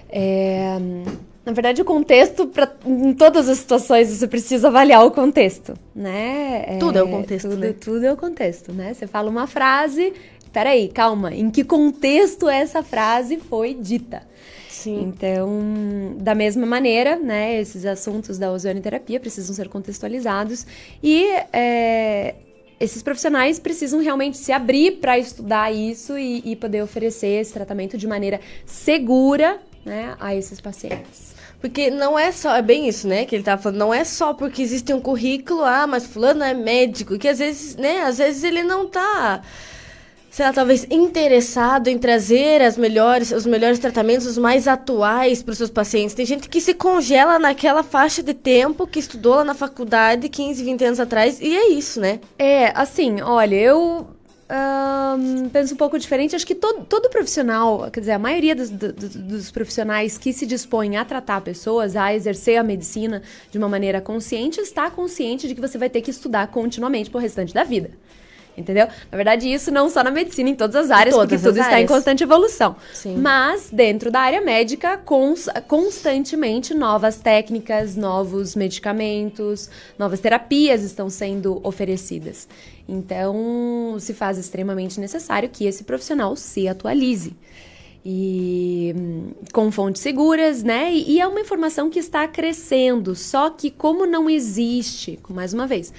É, 0.09 0.79
na 1.47 1.53
verdade, 1.53 1.81
o 1.81 1.85
contexto, 1.85 2.49
pra, 2.49 2.69
em 2.85 3.15
todas 3.15 3.49
as 3.49 3.59
situações, 3.59 4.09
você 4.09 4.27
precisa 4.27 4.67
avaliar 4.67 5.07
o 5.07 5.13
contexto, 5.13 5.75
né? 5.95 6.77
Tudo 6.81 6.99
é, 6.99 7.01
é 7.01 7.05
o 7.05 7.09
contexto, 7.09 7.49
tudo, 7.49 7.61
né? 7.61 7.73
Tudo 7.73 8.05
é 8.05 8.13
o 8.13 8.17
contexto, 8.17 8.73
né? 8.73 8.93
Você 8.93 9.07
fala 9.07 9.31
uma 9.31 9.47
frase, 9.47 10.13
peraí, 10.53 10.89
calma, 10.89 11.33
em 11.33 11.49
que 11.49 11.63
contexto 11.63 12.49
essa 12.49 12.83
frase 12.83 13.37
foi 13.37 13.75
dita? 13.75 14.25
Sim. 14.69 15.05
Então, 15.05 16.17
da 16.19 16.35
mesma 16.35 16.67
maneira, 16.67 17.15
né, 17.15 17.61
esses 17.61 17.87
assuntos 17.87 18.39
da 18.39 18.51
ozonoterapia 18.51 19.21
precisam 19.21 19.55
ser 19.55 19.69
contextualizados 19.69 20.67
e 21.01 21.27
é, 21.53 22.35
esses 22.81 23.05
profissionais 23.05 23.61
precisam 23.61 24.01
realmente 24.01 24.37
se 24.37 24.51
abrir 24.51 24.99
para 24.99 25.17
estudar 25.17 25.73
isso 25.73 26.19
e, 26.19 26.43
e 26.45 26.57
poder 26.57 26.83
oferecer 26.83 27.41
esse 27.41 27.53
tratamento 27.53 27.97
de 27.97 28.07
maneira 28.07 28.41
segura 28.65 29.61
né, 29.85 30.17
a 30.19 30.35
esses 30.35 30.61
pacientes. 30.61 31.36
Porque 31.67 31.91
não 31.91 32.19
é 32.19 32.31
só, 32.31 32.55
é 32.55 32.63
bem 32.63 32.89
isso, 32.89 33.09
né, 33.09 33.25
que 33.25 33.35
ele 33.35 33.43
tava 33.43 33.61
falando, 33.61 33.79
não 33.79 33.93
é 33.93 34.05
só 34.05 34.33
porque 34.33 34.63
existe 34.63 34.95
um 34.95 35.01
currículo, 35.01 35.63
ah, 35.65 35.87
mas 35.87 36.07
fulano 36.07 36.45
é 36.45 36.55
médico, 36.55 37.19
que 37.19 37.27
às 37.27 37.41
vezes, 37.41 37.75
né, 37.77 38.03
às 38.03 38.19
vezes 38.19 38.45
ele 38.45 38.63
não 38.63 38.87
tá, 38.87 39.43
sei 40.31 40.47
lá, 40.47 40.53
talvez 40.53 40.87
interessado 40.91 41.89
em 41.89 41.99
trazer 41.99 42.63
as 42.63 42.79
melhores, 42.79 43.33
os 43.33 43.45
melhores 43.45 43.81
tratamentos, 43.81 44.27
os 44.27 44.39
mais 44.39 44.69
atuais 44.69 45.43
para 45.43 45.53
os 45.53 45.59
seus 45.59 45.71
pacientes. 45.71 46.15
Tem 46.15 46.25
gente 46.25 46.49
que 46.49 46.61
se 46.61 46.73
congela 46.73 47.39
naquela 47.39 47.83
faixa 47.83 48.23
de 48.23 48.33
tempo 48.33 48.87
que 48.87 49.01
estudou 49.01 49.35
lá 49.35 49.45
na 49.45 49.55
faculdade 49.55 50.29
15, 50.29 50.63
20 50.63 50.85
anos 50.85 51.01
atrás, 51.01 51.41
e 51.41 51.57
é 51.57 51.71
isso, 51.71 52.01
né? 52.01 52.21
É, 52.39 52.73
assim, 52.79 53.21
olha, 53.21 53.57
eu 53.57 54.16
um, 54.49 55.49
penso 55.49 55.75
um 55.75 55.77
pouco 55.77 55.99
diferente. 55.99 56.37
Acho 56.37 56.47
que 56.47 56.55
todo, 56.55 56.85
todo 56.85 57.11
profissional, 57.11 57.91
quer 57.91 58.01
dizer, 58.01 58.13
a 58.13 58.19
maioria 58.19 58.55
dos, 58.55 58.71
dos, 58.71 58.93
dos, 59.17 59.51
profissionais 59.51 60.17
que 60.17 60.33
se 60.33 60.47
dispõem 60.47 60.97
a 60.97 61.05
tratar 61.05 61.41
pessoas, 61.41 61.97
a 61.97 62.15
exercer 62.15 62.57
a 62.57 62.63
medicina 62.63 63.23
de 63.51 63.59
uma 63.59 63.69
maneira 63.69 64.01
consciente, 64.01 64.61
está 64.61 64.91
consciente 64.91 65.49
de 65.49 65.55
que 65.55 65.61
você 65.61 65.77
vai 65.77 65.91
ter 65.91 66.01
que 66.01 66.11
estudar 66.11 66.47
continuamente 66.49 67.11
pro 67.11 67.19
restante 67.19 67.53
da 67.53 67.65
vida. 67.65 67.91
Entendeu? 68.57 68.87
Na 69.11 69.17
verdade, 69.17 69.53
isso 69.53 69.71
não 69.71 69.91
só 69.91 70.03
na 70.03 70.11
medicina, 70.11 70.49
em 70.49 70.55
todas 70.55 70.77
as 70.77 70.91
áreas, 70.91 71.15
todas 71.15 71.29
porque 71.29 71.49
tudo 71.49 71.61
está 71.61 71.81
em 71.81 71.87
constante 71.87 72.23
evolução. 72.23 72.75
Sim. 72.95 73.17
Mas, 73.19 73.69
dentro 73.71 74.11
da 74.11 74.21
área 74.21 74.41
médica, 74.41 74.97
cons 74.97 75.47
constantemente 75.69 76.73
novas 76.73 77.17
técnicas, 77.19 77.97
novos 77.97 78.57
medicamentos, 78.57 79.69
novas 79.99 80.21
terapias 80.21 80.83
estão 80.83 81.11
sendo 81.11 81.61
oferecidas. 81.63 82.49
Então, 82.89 83.97
se 83.99 84.15
faz 84.15 84.39
extremamente 84.39 84.99
necessário 84.99 85.49
que 85.49 85.67
esse 85.67 85.85
profissional 85.85 86.35
se 86.35 86.67
atualize. 86.67 87.35
E 88.09 88.95
com 89.53 89.71
fontes 89.73 90.01
seguras, 90.01 90.63
né? 90.63 90.95
E, 90.95 91.15
e 91.15 91.21
é 91.21 91.27
uma 91.27 91.41
informação 91.41 91.91
que 91.91 91.99
está 91.99 92.27
crescendo, 92.29 93.17
só 93.17 93.51
que 93.51 93.69
como 93.69 94.07
não 94.07 94.31
existe, 94.31 95.19
mais 95.29 95.53
uma 95.53 95.67
vez, 95.67 95.93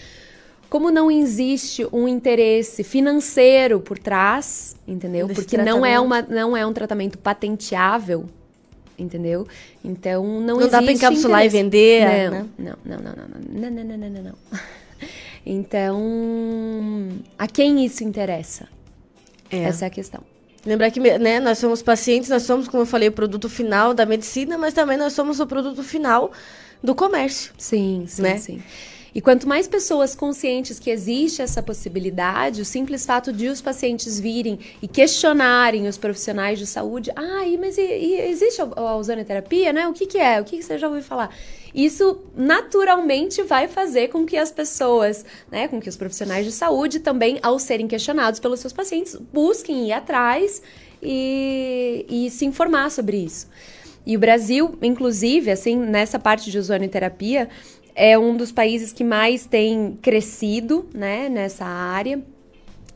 como 0.70 0.92
não 0.92 1.10
existe 1.10 1.88
um 1.92 2.08
interesse 2.08 2.84
financeiro 2.84 3.80
por 3.80 3.98
trás, 3.98 4.76
entendeu? 4.88 5.28
Desse 5.28 5.42
Porque 5.42 5.58
não 5.58 5.86
é, 5.86 6.00
uma, 6.00 6.22
não 6.22 6.56
é 6.56 6.66
um 6.66 6.74
tratamento 6.74 7.18
patenteável, 7.18 8.26
entendeu? 8.98 9.48
Então 9.84 10.24
não, 10.24 10.42
não 10.42 10.60
existe. 10.60 10.64
Não 10.64 10.80
dá 10.80 10.82
para 10.82 10.92
encapsular 10.92 11.46
interesse. 11.46 11.58
e 11.58 11.64
vender, 11.64 12.02
não, 12.02 12.32
né? 12.32 12.46
Não, 12.58 12.66
não, 12.66 12.98
não, 12.98 13.14
não, 13.14 13.16
não, 13.16 13.72
não, 13.72 13.84
não, 13.84 13.98
não, 13.98 14.10
não, 14.10 14.24
não. 14.24 14.36
Então, 15.50 15.98
a 17.40 17.48
quem 17.48 17.86
isso 17.86 18.04
interessa? 18.04 18.68
É. 19.50 19.64
Essa 19.64 19.86
é 19.86 19.88
a 19.88 19.90
questão. 19.90 20.22
Lembrar 20.66 20.92
que 20.92 21.00
né, 21.00 21.40
nós 21.40 21.58
somos 21.58 21.82
pacientes, 21.82 22.30
nós 22.30 22.44
somos, 22.44 22.68
como 22.68 22.84
eu 22.84 22.86
falei, 22.86 23.08
o 23.08 23.14
produto 23.14 23.48
final 23.48 23.94
da 23.94 24.06
medicina, 24.06 24.58
mas 24.58 24.74
também 24.74 24.98
nós 24.98 25.14
somos 25.14 25.40
o 25.40 25.48
produto 25.48 25.82
final 25.82 26.34
do 26.84 26.94
comércio. 26.94 27.54
Sim, 27.58 28.04
sim, 28.10 28.22
né? 28.22 28.38
sim. 28.38 28.62
E 29.18 29.22
quanto 29.22 29.50
mais 29.50 29.68
pessoas 29.68 30.14
conscientes 30.14 30.78
que 30.78 30.92
existe 30.92 31.42
essa 31.42 31.64
possibilidade, 31.64 32.62
o 32.62 32.66
simples 32.66 33.04
fato 33.04 33.34
de 33.34 33.48
os 33.48 33.60
pacientes 33.60 34.20
virem 34.20 34.60
e 34.80 34.88
questionarem 34.88 35.88
os 35.88 35.98
profissionais 35.98 36.60
de 36.60 36.68
saúde, 36.68 37.10
ah, 37.16 37.42
mas 37.60 37.80
e, 37.80 37.82
e 37.82 38.22
existe 38.30 38.62
a, 38.62 38.96
ozonoterapia, 38.96 39.74
né? 39.74 39.88
O 39.88 39.94
que, 39.94 40.06
que 40.06 40.20
é? 40.20 40.40
O 40.40 40.44
que, 40.44 40.58
que 40.58 40.64
você 40.64 40.78
já 40.78 40.88
ouviu 40.88 41.02
falar? 41.02 41.36
Isso 41.74 42.26
naturalmente 42.36 43.42
vai 43.42 43.68
fazer 43.68 44.10
com 44.10 44.24
que 44.24 44.38
as 44.38 44.52
pessoas, 44.52 45.26
né, 45.52 45.68
com 45.68 45.82
que 45.82 45.90
os 45.90 45.98
profissionais 45.98 46.46
de 46.46 46.52
saúde 46.52 47.00
também, 47.00 47.40
ao 47.42 47.58
serem 47.58 47.88
questionados 47.88 48.40
pelos 48.40 48.60
seus 48.60 48.72
pacientes, 48.72 49.16
busquem 49.34 49.88
ir 49.88 49.94
atrás 49.94 50.62
e, 51.02 52.06
e 52.08 52.30
se 52.30 52.46
informar 52.46 52.92
sobre 52.92 53.18
isso. 53.18 53.48
E 54.08 54.16
o 54.16 54.20
Brasil, 54.20 54.78
inclusive, 54.82 55.52
assim, 55.52 55.76
nessa 55.76 56.18
parte 56.18 56.50
de 56.50 56.58
ozonoterapia, 56.58 57.50
é 57.98 58.18
um 58.18 58.38
dos 58.38 58.52
países 58.52 58.94
que 58.94 59.04
mais 59.04 59.48
tem 59.48 59.98
crescido, 60.04 60.88
né, 60.94 61.28
nessa 61.28 61.66
área 61.66 62.22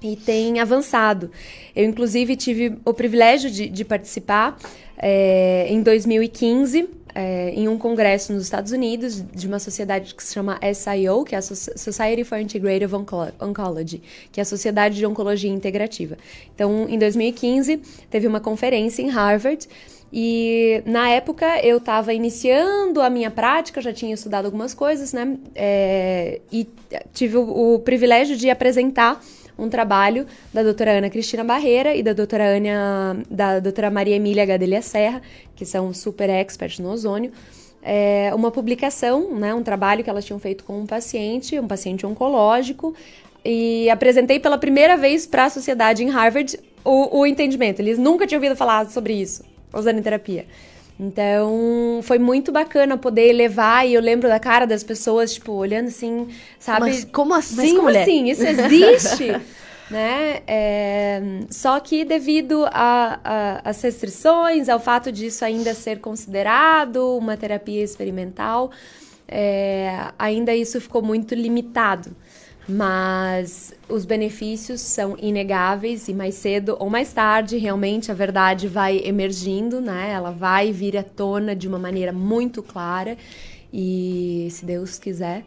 e 0.01 0.15
tem 0.15 0.59
avançado. 0.59 1.31
Eu, 1.75 1.85
inclusive, 1.85 2.35
tive 2.35 2.77
o 2.85 2.93
privilégio 2.93 3.49
de, 3.49 3.67
de 3.67 3.83
participar 3.83 4.57
é, 4.95 5.65
em 5.69 5.81
2015 5.81 6.87
é, 7.13 7.49
em 7.49 7.67
um 7.67 7.77
congresso 7.77 8.31
nos 8.31 8.43
Estados 8.43 8.71
Unidos 8.71 9.23
de 9.33 9.47
uma 9.47 9.59
sociedade 9.59 10.15
que 10.15 10.23
se 10.23 10.33
chama 10.33 10.59
SIO, 10.73 11.23
que 11.25 11.35
é 11.35 11.39
a 11.39 11.41
Society 11.41 12.23
for 12.23 12.39
Integrative 12.39 12.93
Oncology, 12.95 14.01
que 14.31 14.39
é 14.39 14.43
a 14.43 14.45
Sociedade 14.45 14.95
de 14.95 15.05
Oncologia 15.05 15.51
Integrativa. 15.51 16.17
Então, 16.55 16.87
em 16.87 16.97
2015, 16.97 17.81
teve 18.09 18.27
uma 18.27 18.39
conferência 18.39 19.01
em 19.01 19.09
Harvard 19.09 19.67
e 20.13 20.83
na 20.85 21.09
época 21.09 21.65
eu 21.65 21.77
estava 21.77 22.13
iniciando 22.13 23.01
a 23.01 23.09
minha 23.09 23.31
prática, 23.31 23.79
já 23.79 23.93
tinha 23.93 24.13
estudado 24.13 24.45
algumas 24.45 24.73
coisas, 24.73 25.13
né? 25.13 25.38
É, 25.55 26.41
e 26.51 26.67
tive 27.13 27.38
o, 27.38 27.75
o, 27.75 27.79
privilégio 27.79 28.35
de 28.35 28.49
apresentar 28.49 29.21
um 29.57 29.69
trabalho 29.69 30.25
da 30.53 30.63
doutora 30.63 30.97
Ana 30.97 31.09
Cristina 31.09 31.45
Barreira 31.45 31.95
e 31.95 32.03
da 32.03 32.11
doutora, 32.11 32.57
Ana, 32.57 33.23
da 33.29 33.59
doutora 33.59 33.89
Maria 33.89 34.15
Emília 34.15 34.45
Gadelha 34.45 34.81
Serra, 34.81 35.21
que 35.55 35.65
são 35.65 35.93
super 35.93 36.29
experts 36.29 36.79
no 36.79 36.91
ozônio. 36.91 37.31
É, 37.81 38.31
uma 38.35 38.51
publicação, 38.51 39.33
né, 39.33 39.55
um 39.55 39.63
trabalho 39.63 40.03
que 40.03 40.09
elas 40.09 40.25
tinham 40.25 40.39
feito 40.39 40.63
com 40.65 40.81
um 40.81 40.85
paciente, 40.85 41.57
um 41.57 41.67
paciente 41.67 42.05
oncológico, 42.05 42.93
e 43.45 43.89
apresentei 43.89 44.39
pela 44.39 44.57
primeira 44.57 44.97
vez 44.97 45.25
para 45.25 45.45
a 45.45 45.49
sociedade 45.49 46.03
em 46.03 46.09
Harvard 46.09 46.59
o, 46.83 47.19
o 47.19 47.25
entendimento. 47.25 47.79
Eles 47.79 47.97
nunca 47.97 48.27
tinham 48.27 48.39
ouvido 48.39 48.57
falar 48.57 48.88
sobre 48.89 49.13
isso 49.13 49.50
usando 49.73 50.02
terapia. 50.02 50.45
Então, 50.99 51.99
foi 52.03 52.19
muito 52.19 52.52
bacana 52.52 52.95
poder 52.95 53.34
levar, 53.34 53.88
e 53.88 53.95
eu 53.95 54.02
lembro 54.02 54.30
da 54.30 54.39
cara 54.39 54.68
das 54.68 54.84
pessoas, 54.84 55.34
tipo, 55.34 55.52
olhando 55.53 55.88
assim, 55.88 56.27
sabe? 56.60 56.81
Mas 56.81 57.06
como 57.06 57.34
assim, 57.34 57.56
Mas 57.56 57.72
como 57.72 57.84
mulher? 57.84 58.03
assim? 58.03 58.30
Isso 58.30 58.43
existe? 58.43 59.31
né? 59.89 60.41
É, 60.45 61.22
só 61.49 61.80
que 61.80 62.06
devido 62.06 62.65
às 63.64 63.81
restrições, 63.81 64.69
ao 64.69 64.80
fato 64.80 65.11
disso 65.11 65.43
ainda 65.43 65.73
ser 65.73 65.99
considerado 65.99 67.18
uma 67.18 67.35
terapia 67.35 67.84
experimental, 67.84 68.72
é, 69.27 70.11
ainda 70.19 70.56
isso 70.56 70.80
ficou 70.80 71.02
muito 71.02 71.34
limitado 71.34 72.15
mas 72.72 73.73
os 73.89 74.06
benefícios 74.06 74.80
são 74.80 75.18
inegáveis 75.22 76.07
e 76.07 76.14
mais 76.14 76.35
cedo 76.35 76.77
ou 76.80 76.89
mais 76.89 77.11
tarde 77.11 77.57
realmente 77.57 78.10
a 78.11 78.14
verdade 78.14 78.68
vai 78.68 79.02
emergindo, 79.03 79.81
né? 79.81 80.11
Ela 80.11 80.31
vai 80.31 80.72
vir 80.72 80.98
à 80.98 81.03
tona 81.03 81.56
de 81.56 81.68
uma 81.68 81.77
maneira 81.77 82.14
muito 82.14 82.64
clara 82.64 83.18
e 83.73 84.48
se 84.52 84.65
Deus 84.65 84.98
quiser, 84.98 85.43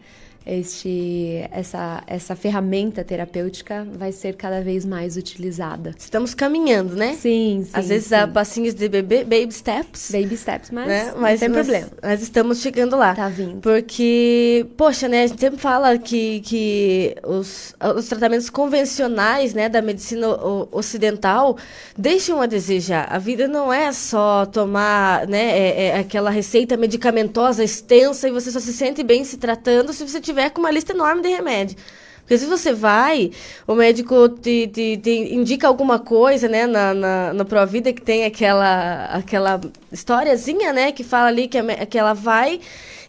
este, 0.46 1.48
essa, 1.50 2.02
essa 2.06 2.36
ferramenta 2.36 3.02
terapêutica 3.02 3.86
vai 3.92 4.12
ser 4.12 4.36
cada 4.36 4.60
vez 4.60 4.84
mais 4.84 5.16
utilizada. 5.16 5.94
Estamos 5.96 6.34
caminhando, 6.34 6.94
né? 6.94 7.14
Sim, 7.14 7.64
sim. 7.64 7.70
Às 7.72 7.88
vezes 7.88 8.08
sim. 8.08 8.14
há 8.14 8.28
passinhos 8.28 8.74
de 8.74 8.88
bebê, 8.88 9.24
baby 9.24 9.52
steps. 9.52 10.10
Baby 10.10 10.36
steps, 10.36 10.70
mas, 10.70 10.86
né? 10.86 11.14
mas 11.16 11.40
não 11.40 11.48
tem 11.48 11.48
nós, 11.48 11.66
problema. 11.66 11.90
Nós 12.02 12.22
estamos 12.22 12.60
chegando 12.60 12.96
lá. 12.96 13.14
Tá 13.14 13.28
vindo. 13.28 13.60
Porque, 13.60 14.66
poxa, 14.76 15.08
né? 15.08 15.22
A 15.22 15.26
gente 15.26 15.40
sempre 15.40 15.58
fala 15.58 15.96
que, 15.96 16.40
que 16.40 17.16
os, 17.24 17.74
os 17.96 18.08
tratamentos 18.08 18.50
convencionais, 18.50 19.54
né, 19.54 19.68
da 19.68 19.80
medicina 19.80 20.28
ocidental 20.70 21.56
deixam 21.96 22.42
a 22.42 22.46
desejar. 22.46 23.08
A 23.10 23.18
vida 23.18 23.48
não 23.48 23.72
é 23.72 23.92
só 23.92 24.44
tomar, 24.44 25.26
né, 25.26 25.58
é, 25.58 25.86
é 25.86 25.98
aquela 25.98 26.28
receita 26.28 26.76
medicamentosa 26.76 27.64
extensa 27.64 28.28
e 28.28 28.30
você 28.30 28.50
só 28.50 28.60
se 28.60 28.72
sente 28.72 29.02
bem 29.02 29.24
se 29.24 29.38
tratando 29.38 29.92
se 29.92 30.06
você 30.06 30.20
tiver 30.20 30.33
tiver 30.34 30.50
com 30.50 30.60
uma 30.60 30.70
lista 30.70 30.92
enorme 30.92 31.22
de 31.22 31.28
remédio. 31.28 31.76
Porque 32.20 32.38
se 32.38 32.46
você 32.46 32.72
vai, 32.72 33.30
o 33.66 33.74
médico 33.74 34.30
te, 34.30 34.66
te, 34.68 34.96
te 34.96 35.10
indica 35.34 35.68
alguma 35.68 35.98
coisa, 35.98 36.48
né, 36.48 36.66
na, 36.66 36.94
na, 36.94 37.32
na 37.34 37.44
Provida, 37.44 37.92
que 37.92 38.00
tem 38.00 38.24
aquela, 38.24 39.04
aquela 39.06 39.60
historiazinha, 39.92 40.72
né, 40.72 40.90
que 40.90 41.04
fala 41.04 41.28
ali 41.28 41.46
que, 41.46 41.58
a, 41.58 41.86
que 41.86 41.98
ela 41.98 42.14
vai 42.14 42.60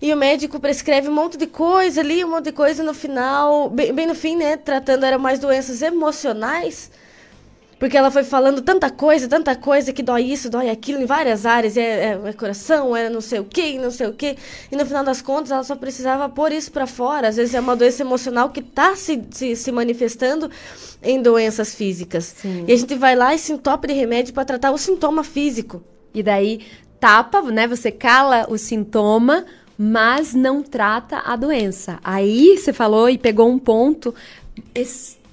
e 0.01 0.13
o 0.13 0.17
médico 0.17 0.59
prescreve 0.59 1.07
um 1.07 1.13
monte 1.13 1.37
de 1.37 1.47
coisa 1.47 2.01
ali, 2.01 2.25
um 2.25 2.29
monte 2.29 2.45
de 2.45 2.51
coisa 2.51 2.83
no 2.83 2.93
final, 2.93 3.69
bem, 3.69 3.93
bem 3.93 4.05
no 4.05 4.15
fim, 4.15 4.35
né, 4.35 4.57
tratando 4.57 5.05
era 5.05 5.17
mais 5.17 5.39
doenças 5.39 5.81
emocionais. 5.81 6.91
Porque 7.79 7.97
ela 7.97 8.09
foi 8.09 8.23
falando 8.23 8.61
tanta 8.61 8.89
coisa, 8.89 9.27
tanta 9.27 9.55
coisa 9.55 9.91
que 9.91 10.01
dói 10.01 10.23
isso, 10.23 10.49
dói 10.49 10.69
aquilo 10.69 11.01
em 11.01 11.05
várias 11.05 11.45
áreas. 11.45 11.75
É, 11.75 11.81
é, 12.13 12.19
é 12.23 12.33
coração, 12.33 12.95
é 12.95 13.09
não 13.09 13.19
sei 13.19 13.39
o 13.39 13.43
que, 13.43 13.77
não 13.77 13.91
sei 13.91 14.07
o 14.07 14.13
que. 14.13 14.37
E 14.71 14.75
no 14.75 14.85
final 14.85 15.03
das 15.03 15.21
contas, 15.21 15.51
ela 15.51 15.63
só 15.63 15.75
precisava 15.75 16.29
pôr 16.29 16.53
isso 16.53 16.71
para 16.71 16.87
fora. 16.87 17.27
Às 17.27 17.35
vezes 17.35 17.53
é 17.53 17.59
uma 17.59 17.75
doença 17.75 18.01
emocional 18.01 18.49
que 18.49 18.61
está 18.61 18.95
se, 18.95 19.21
se, 19.29 19.55
se, 19.55 19.71
manifestando 19.71 20.49
em 21.03 21.21
doenças 21.21 21.75
físicas. 21.75 22.35
Sim. 22.37 22.63
E 22.65 22.71
a 22.71 22.77
gente 22.77 22.95
vai 22.95 23.15
lá 23.15 23.35
e 23.35 23.39
se 23.39 23.51
entope 23.51 23.87
de 23.87 23.93
remédio 23.93 24.33
para 24.33 24.45
tratar 24.45 24.71
o 24.71 24.77
sintoma 24.77 25.23
físico. 25.23 25.83
E 26.13 26.23
daí 26.23 26.65
tapa, 26.97 27.41
né? 27.41 27.67
Você 27.67 27.91
cala 27.91 28.45
o 28.49 28.57
sintoma, 28.57 29.45
mas 29.77 30.33
não 30.33 30.63
trata 30.63 31.21
a 31.25 31.35
doença. 31.35 31.99
Aí 32.01 32.57
você 32.57 32.71
falou 32.71 33.09
e 33.09 33.17
pegou 33.17 33.49
um 33.49 33.59
ponto 33.59 34.15
extremamente 34.73 35.24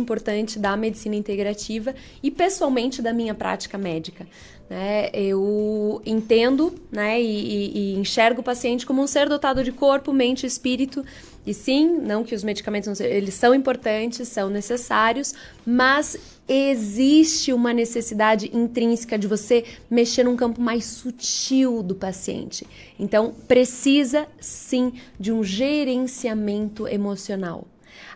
importante 0.00 0.58
da 0.58 0.76
medicina 0.76 1.14
integrativa 1.14 1.94
e 2.22 2.30
pessoalmente 2.30 3.00
da 3.00 3.12
minha 3.12 3.34
prática 3.34 3.78
médica. 3.78 4.26
Né? 4.68 5.10
Eu 5.12 6.00
entendo 6.06 6.74
né, 6.90 7.20
e, 7.20 7.92
e, 7.92 7.94
enxergo 7.94 8.40
o 8.40 8.44
paciente 8.44 8.86
como 8.86 9.02
um 9.02 9.06
ser 9.06 9.28
dotado 9.28 9.62
de 9.62 9.70
corpo, 9.70 10.12
mente 10.12 10.44
e 10.44 10.46
espírito. 10.46 11.04
E 11.46 11.52
sim, 11.52 11.98
não 11.98 12.24
que 12.24 12.34
os 12.34 12.42
medicamentos 12.42 12.86
não 12.86 12.94
sejam, 12.94 13.16
eles 13.16 13.34
são 13.34 13.54
importantes, 13.54 14.28
são 14.28 14.48
necessários, 14.48 15.34
mas 15.66 16.16
existe 16.48 17.52
uma 17.52 17.72
necessidade 17.72 18.50
intrínseca 18.56 19.18
de 19.18 19.26
você 19.26 19.64
mexer 19.90 20.24
num 20.24 20.36
campo 20.36 20.60
mais 20.60 20.84
sutil 20.84 21.82
do 21.82 21.94
paciente. 21.94 22.66
Então, 22.98 23.34
precisa 23.46 24.26
sim 24.40 24.94
de 25.18 25.32
um 25.32 25.42
gerenciamento 25.42 26.88
emocional 26.88 27.66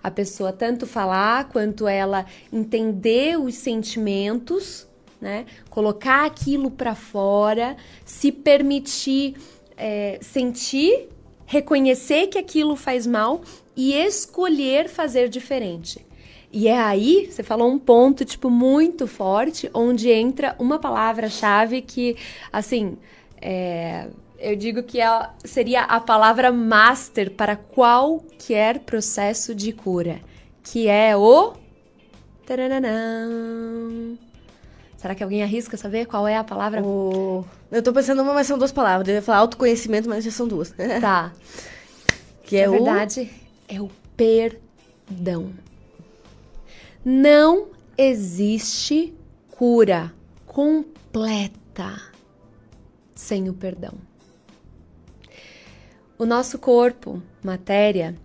a 0.02 0.10
pessoa 0.10 0.52
tanto 0.52 0.86
falar 0.86 1.48
quanto 1.48 1.86
ela 1.86 2.27
entender 2.52 3.39
os 3.39 3.55
sentimentos, 3.55 4.86
né? 5.20 5.47
Colocar 5.70 6.24
aquilo 6.24 6.70
para 6.70 6.94
fora, 6.94 7.77
se 8.05 8.31
permitir 8.31 9.35
é, 9.77 10.18
sentir, 10.20 11.09
reconhecer 11.44 12.28
que 12.28 12.39
aquilo 12.39 12.74
faz 12.74 13.06
mal 13.06 13.43
e 13.77 13.93
escolher 13.94 14.89
fazer 14.89 15.28
diferente. 15.28 16.05
E 16.52 16.68
é 16.68 16.78
aí, 16.78 17.28
você 17.31 17.43
falou 17.43 17.70
um 17.70 17.78
ponto, 17.78 18.24
tipo, 18.24 18.48
muito 18.48 19.06
forte, 19.06 19.68
onde 19.74 20.10
entra 20.10 20.56
uma 20.59 20.78
palavra-chave 20.78 21.82
que, 21.82 22.16
assim, 22.51 22.97
é, 23.43 24.09
eu 24.39 24.57
digo 24.57 24.83
que 24.83 25.01
é, 25.01 25.31
seria 25.45 25.83
a 25.83 26.01
palavra 26.01 26.53
master 26.53 27.31
para 27.31 27.57
qualquer 27.57 28.81
processo 28.81 29.55
de 29.55 29.73
cura, 29.73 30.21
que 30.63 30.89
é 30.89 31.17
o. 31.17 31.55
Será 34.97 35.15
que 35.15 35.23
alguém 35.23 35.43
arrisca 35.43 35.77
saber 35.77 36.07
qual 36.07 36.27
é 36.27 36.37
a 36.37 36.45
palavra? 36.45 36.83
O... 36.83 37.45
Eu 37.71 37.83
tô 37.83 37.93
pensando 37.93 38.23
uma, 38.23 38.33
mas 38.33 38.47
são 38.47 38.59
duas 38.59 38.73
palavras. 38.73 39.09
Eu 39.09 39.15
ia 39.15 39.23
falar 39.23 39.39
autoconhecimento, 39.39 40.09
mas 40.09 40.25
já 40.25 40.31
são 40.31 40.47
duas. 40.47 40.73
Tá. 41.01 41.33
que 42.45 42.57
é 42.57 42.67
Na 42.67 42.73
o. 42.73 42.73
verdade, 42.73 43.31
é 43.69 43.81
o 43.81 43.91
perdão. 44.17 45.53
Não 47.05 47.69
existe 47.97 49.15
cura 49.51 50.13
completa 50.47 52.01
sem 53.15 53.49
o 53.49 53.55
perdão. 53.55 53.95
O 56.18 56.24
nosso 56.24 56.59
corpo, 56.59 57.22
matéria, 57.44 58.16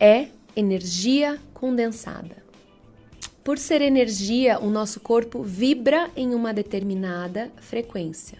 é 0.00 0.30
energia 0.56 1.38
condensada. 1.54 2.44
Por 3.44 3.56
ser 3.56 3.80
energia, 3.82 4.58
o 4.58 4.68
nosso 4.68 4.98
corpo 4.98 5.44
vibra 5.44 6.10
em 6.16 6.34
uma 6.34 6.52
determinada 6.52 7.52
frequência. 7.58 8.38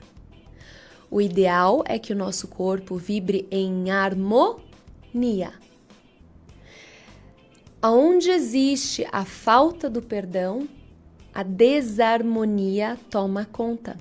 O 1.09 1.21
ideal 1.21 1.85
é 1.87 2.01
que 2.01 2.13
o 2.13 2.17
nosso 2.17 2.49
corpo 2.49 2.97
vibre 2.97 3.47
em 3.49 3.93
harmonia. 3.93 5.53
Aonde 7.81 8.33
existe 8.33 9.07
a 9.13 9.25
falta 9.25 9.89
do 9.89 10.03
perdão, 10.03 10.67
a 11.33 11.45
desarmonia 11.45 12.99
toma 13.09 13.45
conta. 13.45 13.97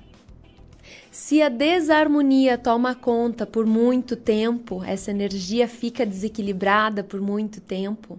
Se 1.18 1.40
a 1.40 1.48
desarmonia 1.48 2.58
toma 2.58 2.94
conta 2.94 3.46
por 3.46 3.64
muito 3.64 4.16
tempo, 4.16 4.84
essa 4.84 5.10
energia 5.10 5.66
fica 5.66 6.04
desequilibrada 6.04 7.02
por 7.02 7.22
muito 7.22 7.58
tempo, 7.58 8.18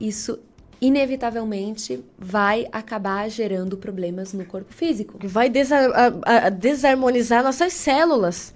isso 0.00 0.40
inevitavelmente 0.80 2.04
vai 2.18 2.66
acabar 2.72 3.30
gerando 3.30 3.76
problemas 3.76 4.32
no 4.32 4.44
corpo 4.44 4.74
físico. 4.74 5.16
Vai 5.22 5.48
desar 5.48 5.88
a, 5.92 6.46
a 6.46 6.50
desarmonizar 6.50 7.44
nossas 7.44 7.72
células. 7.72 8.52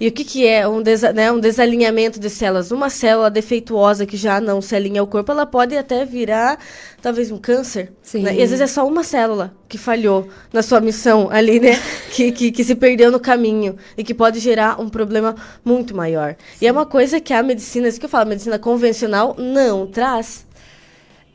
E 0.00 0.08
o 0.08 0.12
que, 0.12 0.24
que 0.24 0.46
é 0.46 0.66
um, 0.66 0.80
desa 0.80 1.12
né, 1.12 1.30
um 1.30 1.38
desalinhamento 1.38 2.18
de 2.18 2.30
células? 2.30 2.70
Uma 2.70 2.88
célula 2.88 3.30
defeituosa 3.30 4.06
que 4.06 4.16
já 4.16 4.40
não 4.40 4.62
se 4.62 4.74
alinha 4.74 5.02
ao 5.02 5.06
corpo, 5.06 5.30
ela 5.30 5.44
pode 5.44 5.76
até 5.76 6.06
virar 6.06 6.58
talvez 7.02 7.30
um 7.30 7.36
câncer. 7.36 7.92
Sim. 8.02 8.22
Né? 8.22 8.36
E 8.36 8.42
às 8.42 8.48
vezes 8.48 8.62
é 8.62 8.66
só 8.66 8.88
uma 8.88 9.04
célula 9.04 9.54
que 9.68 9.76
falhou 9.76 10.26
na 10.50 10.62
sua 10.62 10.80
missão 10.80 11.28
ali, 11.30 11.60
né? 11.60 11.78
que, 12.12 12.32
que, 12.32 12.50
que 12.50 12.64
se 12.64 12.74
perdeu 12.74 13.12
no 13.12 13.20
caminho 13.20 13.76
e 13.94 14.02
que 14.02 14.14
pode 14.14 14.40
gerar 14.40 14.80
um 14.80 14.88
problema 14.88 15.36
muito 15.62 15.94
maior. 15.94 16.34
E 16.62 16.66
é 16.66 16.72
uma 16.72 16.86
coisa 16.86 17.20
que 17.20 17.34
a 17.34 17.42
medicina, 17.42 17.86
isso 17.86 18.00
que 18.00 18.06
eu 18.06 18.10
falo, 18.10 18.22
a 18.22 18.28
medicina 18.28 18.58
convencional 18.58 19.36
não 19.38 19.86
traz. 19.86 20.46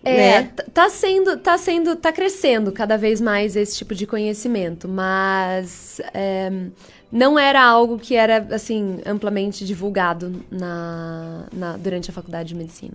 É, 0.04 0.42
né? 0.42 0.50
tá 0.72 0.88
sendo, 0.88 1.38
tá 1.38 1.58
sendo, 1.58 1.96
tá 1.96 2.12
crescendo 2.12 2.72
cada 2.72 2.96
vez 2.96 3.20
mais 3.20 3.56
esse 3.56 3.76
tipo 3.76 3.96
de 3.96 4.06
conhecimento, 4.06 4.88
mas 4.88 6.00
é, 6.14 6.52
não 7.12 7.38
era 7.38 7.64
algo 7.64 7.98
que 8.00 8.16
era 8.16 8.46
assim 8.52 9.00
amplamente 9.06 9.66
divulgado 9.66 10.44
na, 10.52 11.46
na- 11.54 11.78
durante 11.78 12.10
a 12.10 12.14
faculdade 12.14 12.50
de 12.50 12.56
medicina. 12.56 12.94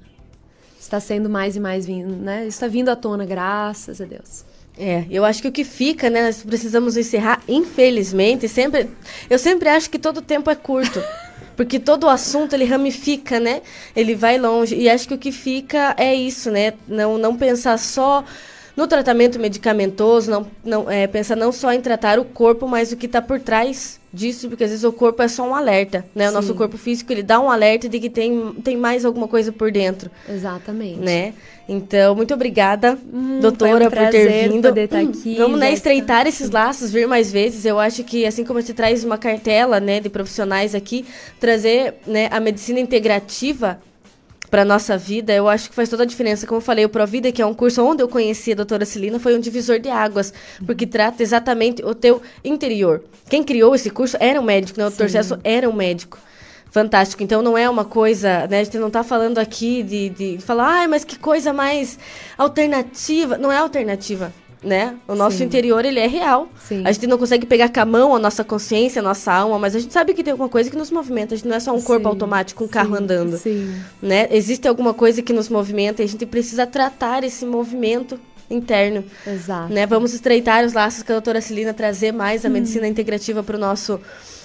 Está 0.78 0.98
sendo 0.98 1.28
mais 1.28 1.56
e 1.56 1.60
mais 1.60 1.86
vindo, 1.86 2.16
né? 2.16 2.46
Está 2.46 2.66
vindo 2.66 2.88
à 2.88 2.96
tona, 2.96 3.24
graças 3.24 4.00
a 4.00 4.04
Deus. 4.04 4.44
É, 4.78 5.04
eu 5.10 5.24
acho 5.24 5.42
que 5.42 5.48
o 5.48 5.52
que 5.52 5.62
fica, 5.64 6.08
né, 6.08 6.24
nós 6.24 6.42
precisamos 6.42 6.96
encerrar, 6.96 7.42
infelizmente, 7.46 8.48
sempre, 8.48 8.88
eu 9.28 9.38
sempre 9.38 9.68
acho 9.68 9.90
que 9.90 9.98
todo 9.98 10.22
tempo 10.22 10.48
é 10.50 10.54
curto, 10.54 11.02
porque 11.54 11.78
todo 11.78 12.04
o 12.04 12.08
assunto 12.08 12.54
ele 12.54 12.64
ramifica, 12.64 13.38
né, 13.38 13.60
ele 13.94 14.14
vai 14.14 14.38
longe, 14.38 14.74
e 14.74 14.88
acho 14.88 15.06
que 15.06 15.12
o 15.12 15.18
que 15.18 15.32
fica 15.32 15.94
é 15.98 16.14
isso, 16.14 16.50
né, 16.50 16.72
não, 16.88 17.18
não 17.18 17.36
pensar 17.36 17.78
só 17.78 18.24
no 18.74 18.86
tratamento 18.86 19.38
medicamentoso, 19.38 20.30
não, 20.30 20.46
não 20.64 20.90
é, 20.90 21.06
pensar 21.06 21.36
não 21.36 21.52
só 21.52 21.72
em 21.74 21.80
tratar 21.82 22.18
o 22.18 22.24
corpo, 22.24 22.66
mas 22.66 22.90
o 22.90 22.96
que 22.96 23.04
está 23.04 23.20
por 23.20 23.38
trás 23.38 23.99
disso, 24.12 24.48
porque 24.48 24.64
às 24.64 24.70
vezes 24.70 24.84
o 24.84 24.92
corpo 24.92 25.22
é 25.22 25.28
só 25.28 25.48
um 25.48 25.54
alerta, 25.54 26.04
né, 26.14 26.28
o 26.28 26.32
nosso 26.32 26.48
Sim. 26.48 26.54
corpo 26.54 26.76
físico, 26.76 27.12
ele 27.12 27.22
dá 27.22 27.38
um 27.38 27.48
alerta 27.50 27.88
de 27.88 28.00
que 28.00 28.10
tem, 28.10 28.52
tem 28.64 28.76
mais 28.76 29.04
alguma 29.04 29.28
coisa 29.28 29.52
por 29.52 29.70
dentro, 29.70 30.10
Exatamente. 30.28 30.98
né? 30.98 31.32
Então, 31.68 32.16
muito 32.16 32.34
obrigada, 32.34 32.98
Hum, 33.12 33.38
doutora, 33.40 33.86
um 33.86 33.90
por 33.90 34.08
ter 34.10 34.48
vindo. 34.48 34.68
poder 34.68 34.84
estar 34.86 34.98
aqui, 34.98 35.36
Vamos 35.36 35.60
né, 35.60 35.72
estreitar 35.72 36.26
esses 36.26 36.50
laços, 36.50 36.90
vir 36.90 37.06
mais 37.06 37.30
vezes. 37.30 37.64
Eu 37.64 37.78
acho 37.78 38.02
que, 38.02 38.26
assim 38.26 38.44
como 38.44 38.60
você 38.60 38.74
traz 38.74 39.04
uma 39.04 39.16
cartela 39.16 39.78
né, 39.78 40.00
de 40.00 40.08
profissionais 40.08 40.74
aqui, 40.74 41.04
trazer 41.38 41.94
né, 42.04 42.28
a 42.32 42.40
medicina 42.40 42.80
integrativa 42.80 43.80
para 44.50 44.64
nossa 44.64 44.98
vida, 44.98 45.32
eu 45.32 45.48
acho 45.48 45.70
que 45.70 45.74
faz 45.74 45.88
toda 45.88 46.02
a 46.02 46.06
diferença. 46.06 46.46
Como 46.46 46.58
eu 46.58 46.64
falei, 46.64 46.84
o 46.84 46.88
Provida, 46.88 47.30
que 47.30 47.40
é 47.40 47.46
um 47.46 47.54
curso 47.54 47.84
onde 47.84 48.02
eu 48.02 48.08
conheci 48.08 48.52
a 48.52 48.56
doutora 48.56 48.84
Celina, 48.84 49.20
foi 49.20 49.36
um 49.36 49.40
divisor 49.40 49.78
de 49.78 49.88
águas, 49.88 50.34
porque 50.66 50.86
trata 50.86 51.22
exatamente 51.22 51.84
o 51.84 51.94
teu 51.94 52.20
interior. 52.44 53.02
Quem 53.28 53.44
criou 53.44 53.74
esse 53.74 53.90
curso 53.90 54.16
era 54.18 54.40
um 54.40 54.44
médico, 54.44 54.78
né? 54.78 54.86
O 54.86 54.90
doutor. 54.90 55.08
Celso 55.08 55.38
era 55.44 55.68
um 55.68 55.72
médico. 55.72 56.18
Fantástico. 56.70 57.22
Então 57.22 57.42
não 57.42 57.56
é 57.56 57.68
uma 57.68 57.84
coisa, 57.84 58.46
né? 58.48 58.60
A 58.60 58.64
gente 58.64 58.78
não 58.78 58.88
está 58.88 59.02
falando 59.02 59.38
aqui 59.38 59.82
de, 59.82 60.08
de 60.10 60.38
falar, 60.38 60.66
ai, 60.80 60.86
mas 60.88 61.04
que 61.04 61.18
coisa 61.18 61.52
mais 61.52 61.98
alternativa. 62.36 63.38
Não 63.38 63.50
é 63.50 63.58
alternativa, 63.58 64.32
né? 64.62 64.96
O 65.08 65.14
nosso 65.14 65.38
Sim. 65.38 65.44
interior, 65.44 65.84
ele 65.84 65.98
é 65.98 66.06
real. 66.06 66.48
Sim. 66.62 66.82
A 66.84 66.92
gente 66.92 67.06
não 67.06 67.16
consegue 67.16 67.46
pegar 67.46 67.68
com 67.70 67.80
a 67.80 67.84
mão 67.84 68.14
a 68.14 68.18
nossa 68.18 68.44
consciência, 68.44 69.00
a 69.00 69.02
nossa 69.02 69.32
alma, 69.32 69.58
mas 69.58 69.74
a 69.74 69.78
gente 69.78 69.92
sabe 69.92 70.12
que 70.12 70.22
tem 70.22 70.32
alguma 70.32 70.48
coisa 70.48 70.70
que 70.70 70.76
nos 70.76 70.90
movimenta. 70.90 71.34
A 71.34 71.36
gente 71.36 71.48
não 71.48 71.56
é 71.56 71.60
só 71.60 71.74
um 71.74 71.80
corpo 71.80 72.02
Sim, 72.04 72.08
automático, 72.10 72.64
um 72.64 72.68
carro 72.68 72.94
andando 72.94 73.36
Sim. 73.38 73.74
né? 74.02 74.28
Existe 74.30 74.68
alguma 74.68 74.92
coisa 74.92 75.22
que 75.22 75.32
nos 75.32 75.48
movimenta 75.48 76.02
e 76.02 76.04
a 76.04 76.08
gente 76.08 76.26
precisa 76.26 76.66
tratar 76.66 77.24
esse 77.24 77.46
movimento 77.46 78.18
interno, 78.50 79.04
Exato. 79.26 79.72
né? 79.72 79.86
Vamos 79.86 80.12
estreitar 80.12 80.64
os 80.64 80.72
laços 80.72 81.02
com 81.04 81.12
a 81.12 81.14
doutora 81.14 81.40
Celina, 81.40 81.72
trazer 81.72 82.12
mais 82.12 82.44
a 82.44 82.48
Hum. 82.48 82.52
medicina 82.52 82.86
integrativa 82.86 83.42
para 83.42 83.56
o 83.56 83.60
nosso 83.60 84.00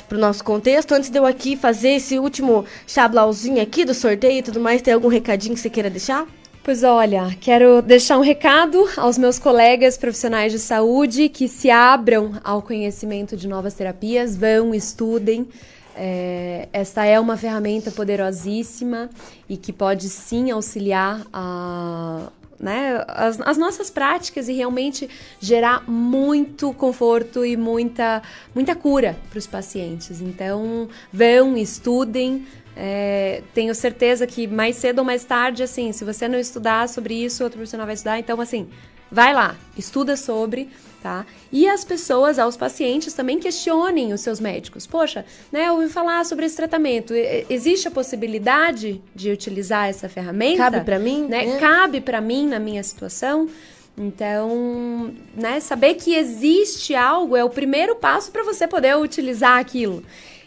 pro 0.07 0.19
nosso 0.19 0.43
contexto. 0.43 0.91
Antes 0.93 1.09
de 1.09 1.17
eu 1.17 1.25
aqui 1.25 1.57
fazer 1.57 1.89
esse 1.95 2.19
último 2.19 2.63
chablauzinho 2.85 3.59
aqui 3.59 3.83
do 3.83 3.93
sorteio 3.93 4.37
e 4.37 4.43
tudo 4.43 4.59
mais, 4.59 4.79
tem 4.81 4.93
algum 4.93 5.07
recadinho 5.07 5.55
que 5.55 5.59
você 5.59 5.69
queira 5.69 5.89
deixar? 5.89 6.27
Pois 6.65 6.81
olha, 6.81 7.37
quero 7.39 7.79
deixar 7.79 8.17
um 8.17 8.23
recado 8.23 8.89
aos 8.97 9.19
meus 9.19 9.37
colegas 9.37 9.99
profissionais 9.99 10.51
de 10.51 10.57
saúde 10.57 11.29
que 11.29 11.47
se 11.47 11.69
abram 11.69 12.41
ao 12.43 12.59
conhecimento 12.59 13.37
de 13.37 13.47
novas 13.47 13.75
terapias, 13.75 14.35
vão, 14.35 14.73
estudem. 14.73 15.47
É, 15.95 16.67
esta 16.73 17.05
é 17.05 17.19
uma 17.19 17.37
ferramenta 17.37 17.91
poderosíssima 17.91 19.11
e 19.47 19.57
que 19.57 19.71
pode 19.71 20.09
sim 20.09 20.49
auxiliar 20.49 21.21
a, 21.31 22.31
né, 22.59 23.05
as, 23.09 23.39
as 23.41 23.59
nossas 23.59 23.91
práticas 23.91 24.49
e 24.49 24.53
realmente 24.53 25.07
gerar 25.39 25.87
muito 25.87 26.73
conforto 26.73 27.45
e 27.45 27.55
muita, 27.55 28.23
muita 28.55 28.75
cura 28.75 29.15
para 29.29 29.37
os 29.37 29.45
pacientes. 29.45 30.19
Então, 30.19 30.89
vão, 31.13 31.55
estudem. 31.55 32.43
É, 32.75 33.41
tenho 33.53 33.73
certeza 33.73 34.27
que 34.27 34.47
mais 34.47 34.75
cedo 34.75 34.99
ou 34.99 35.05
mais 35.05 35.23
tarde, 35.23 35.63
assim, 35.63 35.91
se 35.91 36.03
você 36.03 36.27
não 36.27 36.37
estudar 36.37 36.89
sobre 36.89 37.13
isso, 37.13 37.43
outro 37.43 37.57
profissional 37.57 37.85
vai 37.85 37.95
estudar. 37.95 38.19
Então, 38.19 38.39
assim, 38.41 38.67
vai 39.09 39.33
lá, 39.33 39.55
estuda 39.77 40.17
sobre, 40.17 40.69
tá? 41.01 41.25
E 41.51 41.67
as 41.69 41.85
pessoas, 41.85 42.37
aos 42.37 42.57
pacientes, 42.57 43.13
também 43.13 43.39
questionem 43.39 44.11
os 44.11 44.21
seus 44.21 44.39
médicos. 44.39 44.85
Poxa, 44.85 45.25
né, 45.51 45.67
eu 45.67 45.75
ouvi 45.75 45.87
falar 45.87 46.25
sobre 46.25 46.45
esse 46.45 46.57
tratamento. 46.57 47.13
Existe 47.49 47.87
a 47.87 47.91
possibilidade 47.91 49.01
de 49.13 49.31
utilizar 49.31 49.87
essa 49.87 50.09
ferramenta? 50.09 50.57
Cabe 50.57 50.81
pra 50.81 50.99
mim? 50.99 51.27
Né? 51.27 51.55
É. 51.55 51.57
Cabe 51.57 52.01
pra 52.01 52.19
mim 52.19 52.47
na 52.47 52.59
minha 52.59 52.83
situação? 52.83 53.47
Então, 53.97 55.13
né, 55.33 55.61
saber 55.61 55.93
que 55.93 56.13
existe 56.13 56.93
algo 56.93 57.37
é 57.37 57.43
o 57.45 57.49
primeiro 57.49 57.95
passo 57.95 58.29
para 58.31 58.43
você 58.43 58.67
poder 58.67 58.97
utilizar 58.97 59.57
aquilo. 59.57 60.03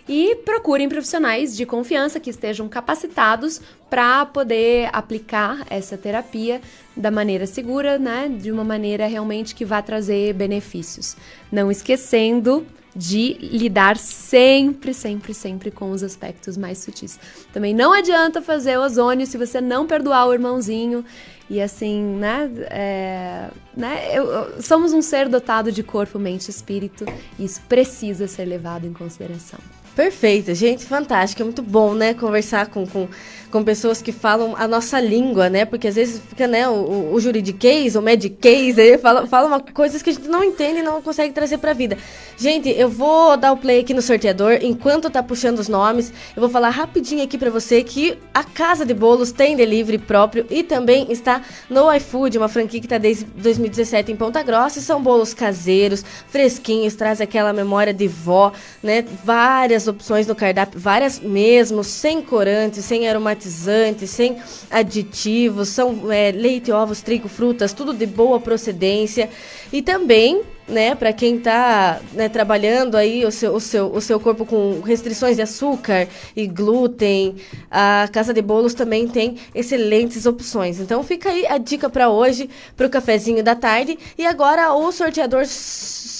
E 0.08 0.36
procurem 0.36 0.88
profissionais 0.88 1.54
de 1.54 1.66
confiança 1.66 2.18
que 2.18 2.30
estejam 2.30 2.66
capacitados 2.68 3.60
para 3.90 4.24
poder 4.24 4.88
aplicar 4.92 5.66
essa 5.68 5.98
terapia 5.98 6.62
da 6.96 7.10
maneira 7.10 7.46
segura, 7.46 7.98
né? 7.98 8.28
De 8.28 8.50
uma 8.50 8.64
maneira 8.64 9.06
realmente 9.06 9.54
que 9.54 9.64
vá 9.66 9.82
trazer 9.82 10.32
benefícios. 10.32 11.14
Não 11.52 11.70
esquecendo 11.70 12.66
de 12.96 13.34
lidar 13.34 13.96
sempre, 13.96 14.92
sempre, 14.94 15.32
sempre 15.34 15.70
com 15.70 15.90
os 15.90 16.02
aspectos 16.02 16.56
mais 16.56 16.78
sutis. 16.78 17.18
Também 17.52 17.74
não 17.74 17.92
adianta 17.92 18.40
fazer 18.42 18.78
ozônio 18.78 19.26
se 19.26 19.36
você 19.36 19.60
não 19.60 19.86
perdoar 19.86 20.26
o 20.26 20.32
irmãozinho. 20.32 21.04
E 21.50 21.60
assim, 21.60 22.02
né? 22.02 22.50
é, 22.70 23.48
né 23.76 24.10
eu- 24.12 24.60
somos 24.60 24.92
um 24.92 25.00
ser 25.00 25.28
dotado 25.28 25.70
de 25.70 25.82
corpo, 25.82 26.18
mente 26.18 26.48
e 26.48 26.50
espírito. 26.50 27.04
E 27.38 27.44
isso 27.44 27.60
precisa 27.68 28.26
ser 28.26 28.46
levado 28.46 28.86
em 28.86 28.92
consideração. 28.92 29.58
Perfeito, 29.98 30.54
gente, 30.54 30.84
fantástico. 30.84 31.42
É 31.42 31.44
muito 31.44 31.60
bom, 31.60 31.92
né, 31.92 32.14
conversar 32.14 32.68
com, 32.68 32.86
com, 32.86 33.08
com 33.50 33.62
pessoas 33.64 34.02
que 34.02 34.12
falam 34.12 34.54
a 34.56 34.68
nossa 34.68 35.00
língua, 35.00 35.48
né? 35.48 35.64
Porque 35.64 35.88
às 35.88 35.94
vezes 35.94 36.20
fica, 36.28 36.46
né, 36.46 36.68
o, 36.68 37.12
o, 37.12 37.20
juridiquês, 37.20 37.96
o 37.96 38.02
mediquês, 38.02 38.78
aí 38.78 38.98
fala, 38.98 39.26
fala 39.26 39.60
coisas 39.60 40.02
que 40.02 40.10
a 40.10 40.12
gente 40.12 40.28
não 40.28 40.44
entende 40.44 40.80
e 40.80 40.82
não 40.82 41.00
consegue 41.02 41.32
trazer 41.32 41.58
pra 41.58 41.72
vida. 41.72 41.96
Gente, 42.36 42.68
eu 42.68 42.88
vou 42.88 43.36
dar 43.36 43.52
o 43.52 43.56
play 43.56 43.80
aqui 43.80 43.94
no 43.94 44.02
sorteador. 44.02 44.58
Enquanto 44.62 45.10
tá 45.10 45.22
puxando 45.22 45.58
os 45.58 45.68
nomes, 45.68 46.12
eu 46.36 46.40
vou 46.40 46.50
falar 46.50 46.70
rapidinho 46.70 47.22
aqui 47.22 47.38
pra 47.38 47.50
você 47.50 47.82
que 47.82 48.18
a 48.32 48.44
Casa 48.44 48.84
de 48.84 48.94
Bolos 48.94 49.32
tem 49.32 49.56
delivery 49.56 49.98
próprio 49.98 50.46
e 50.50 50.62
também 50.62 51.10
está 51.10 51.42
no 51.68 51.92
iFood, 51.94 52.38
uma 52.38 52.48
franquia 52.48 52.80
que 52.80 52.88
tá 52.88 52.98
desde 52.98 53.24
2017 53.24 54.12
em 54.12 54.16
Ponta 54.16 54.42
Grossa. 54.42 54.78
E 54.78 54.82
são 54.82 55.02
bolos 55.02 55.34
caseiros, 55.34 56.04
fresquinhos, 56.28 56.94
traz 56.94 57.20
aquela 57.20 57.52
memória 57.52 57.92
de 57.92 58.06
vó, 58.06 58.52
né? 58.82 59.04
Várias 59.24 59.88
opções 59.88 60.26
no 60.26 60.34
cardápio, 60.34 60.78
várias 60.78 61.18
mesmo, 61.18 61.82
sem 61.82 62.20
corantes, 62.22 62.84
sem 62.84 63.08
aromatizantes, 63.08 63.37
sem 63.46 64.36
aditivos, 64.70 65.68
são 65.68 66.10
é, 66.10 66.32
leite, 66.32 66.72
ovos, 66.72 67.02
trigo, 67.02 67.28
frutas, 67.28 67.72
tudo 67.72 67.92
de 67.92 68.06
boa 68.06 68.40
procedência. 68.40 69.28
E 69.72 69.82
também, 69.82 70.42
né, 70.66 70.94
para 70.94 71.12
quem 71.12 71.38
tá 71.38 72.00
né, 72.12 72.28
trabalhando 72.28 72.96
aí 72.96 73.24
o 73.24 73.30
seu, 73.30 73.54
o, 73.54 73.60
seu, 73.60 73.86
o 73.92 74.00
seu 74.00 74.18
corpo 74.18 74.44
com 74.46 74.80
restrições 74.80 75.36
de 75.36 75.42
açúcar 75.42 76.08
e 76.34 76.46
glúten, 76.46 77.36
a 77.70 78.08
Casa 78.12 78.32
de 78.32 78.42
Bolos 78.42 78.74
também 78.74 79.06
tem 79.06 79.36
excelentes 79.54 80.26
opções. 80.26 80.80
Então 80.80 81.02
fica 81.02 81.30
aí 81.30 81.46
a 81.46 81.58
dica 81.58 81.88
para 81.88 82.08
hoje, 82.10 82.48
para 82.76 82.86
o 82.86 82.90
cafezinho 82.90 83.42
da 83.42 83.54
tarde. 83.54 83.98
E 84.16 84.26
agora 84.26 84.72
o 84.72 84.90
sorteador 84.92 85.44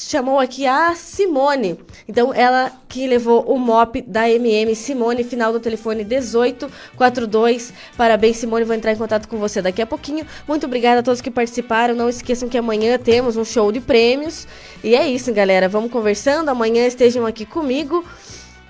chamou 0.08 0.40
aqui 0.40 0.66
a 0.66 0.94
Simone. 0.94 1.78
Então, 2.08 2.32
ela 2.32 2.72
que 2.88 3.06
levou 3.06 3.42
o 3.42 3.58
MOP 3.58 4.00
da 4.00 4.26
MM, 4.26 4.74
Simone, 4.74 5.22
final 5.22 5.52
do 5.52 5.60
telefone 5.60 6.02
1842. 6.02 7.74
Parabéns, 7.94 8.38
Simone, 8.38 8.64
vou 8.64 8.74
entrar 8.74 8.92
em 8.92 8.96
contato 8.96 9.28
com 9.28 9.36
você 9.36 9.60
daqui 9.60 9.82
a 9.82 9.86
pouquinho. 9.86 10.26
Muito 10.46 10.64
obrigada 10.64 11.00
a 11.00 11.02
todos 11.02 11.20
que 11.20 11.30
participaram. 11.30 11.94
Não 11.94 12.08
esqueçam 12.08 12.48
que 12.48 12.56
amanhã 12.56 12.98
temos 12.98 13.36
um 13.36 13.44
show 13.44 13.70
de 13.70 13.80
prêmios. 13.80 14.48
E 14.82 14.94
é 14.94 15.06
isso, 15.06 15.30
galera. 15.30 15.68
Vamos 15.68 15.92
conversando. 15.92 16.48
Amanhã 16.48 16.86
estejam 16.86 17.26
aqui 17.26 17.44
comigo. 17.44 18.02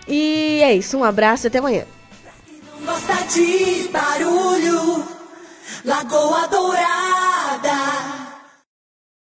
E 0.09 0.60
é 0.60 0.74
isso. 0.74 0.98
Um 0.98 1.05
abraço 1.05 1.47
e 1.47 1.48
até 1.48 1.59
amanhã. 1.59 1.85
Lagoa 5.85 6.48
Dourada. 6.48 8.28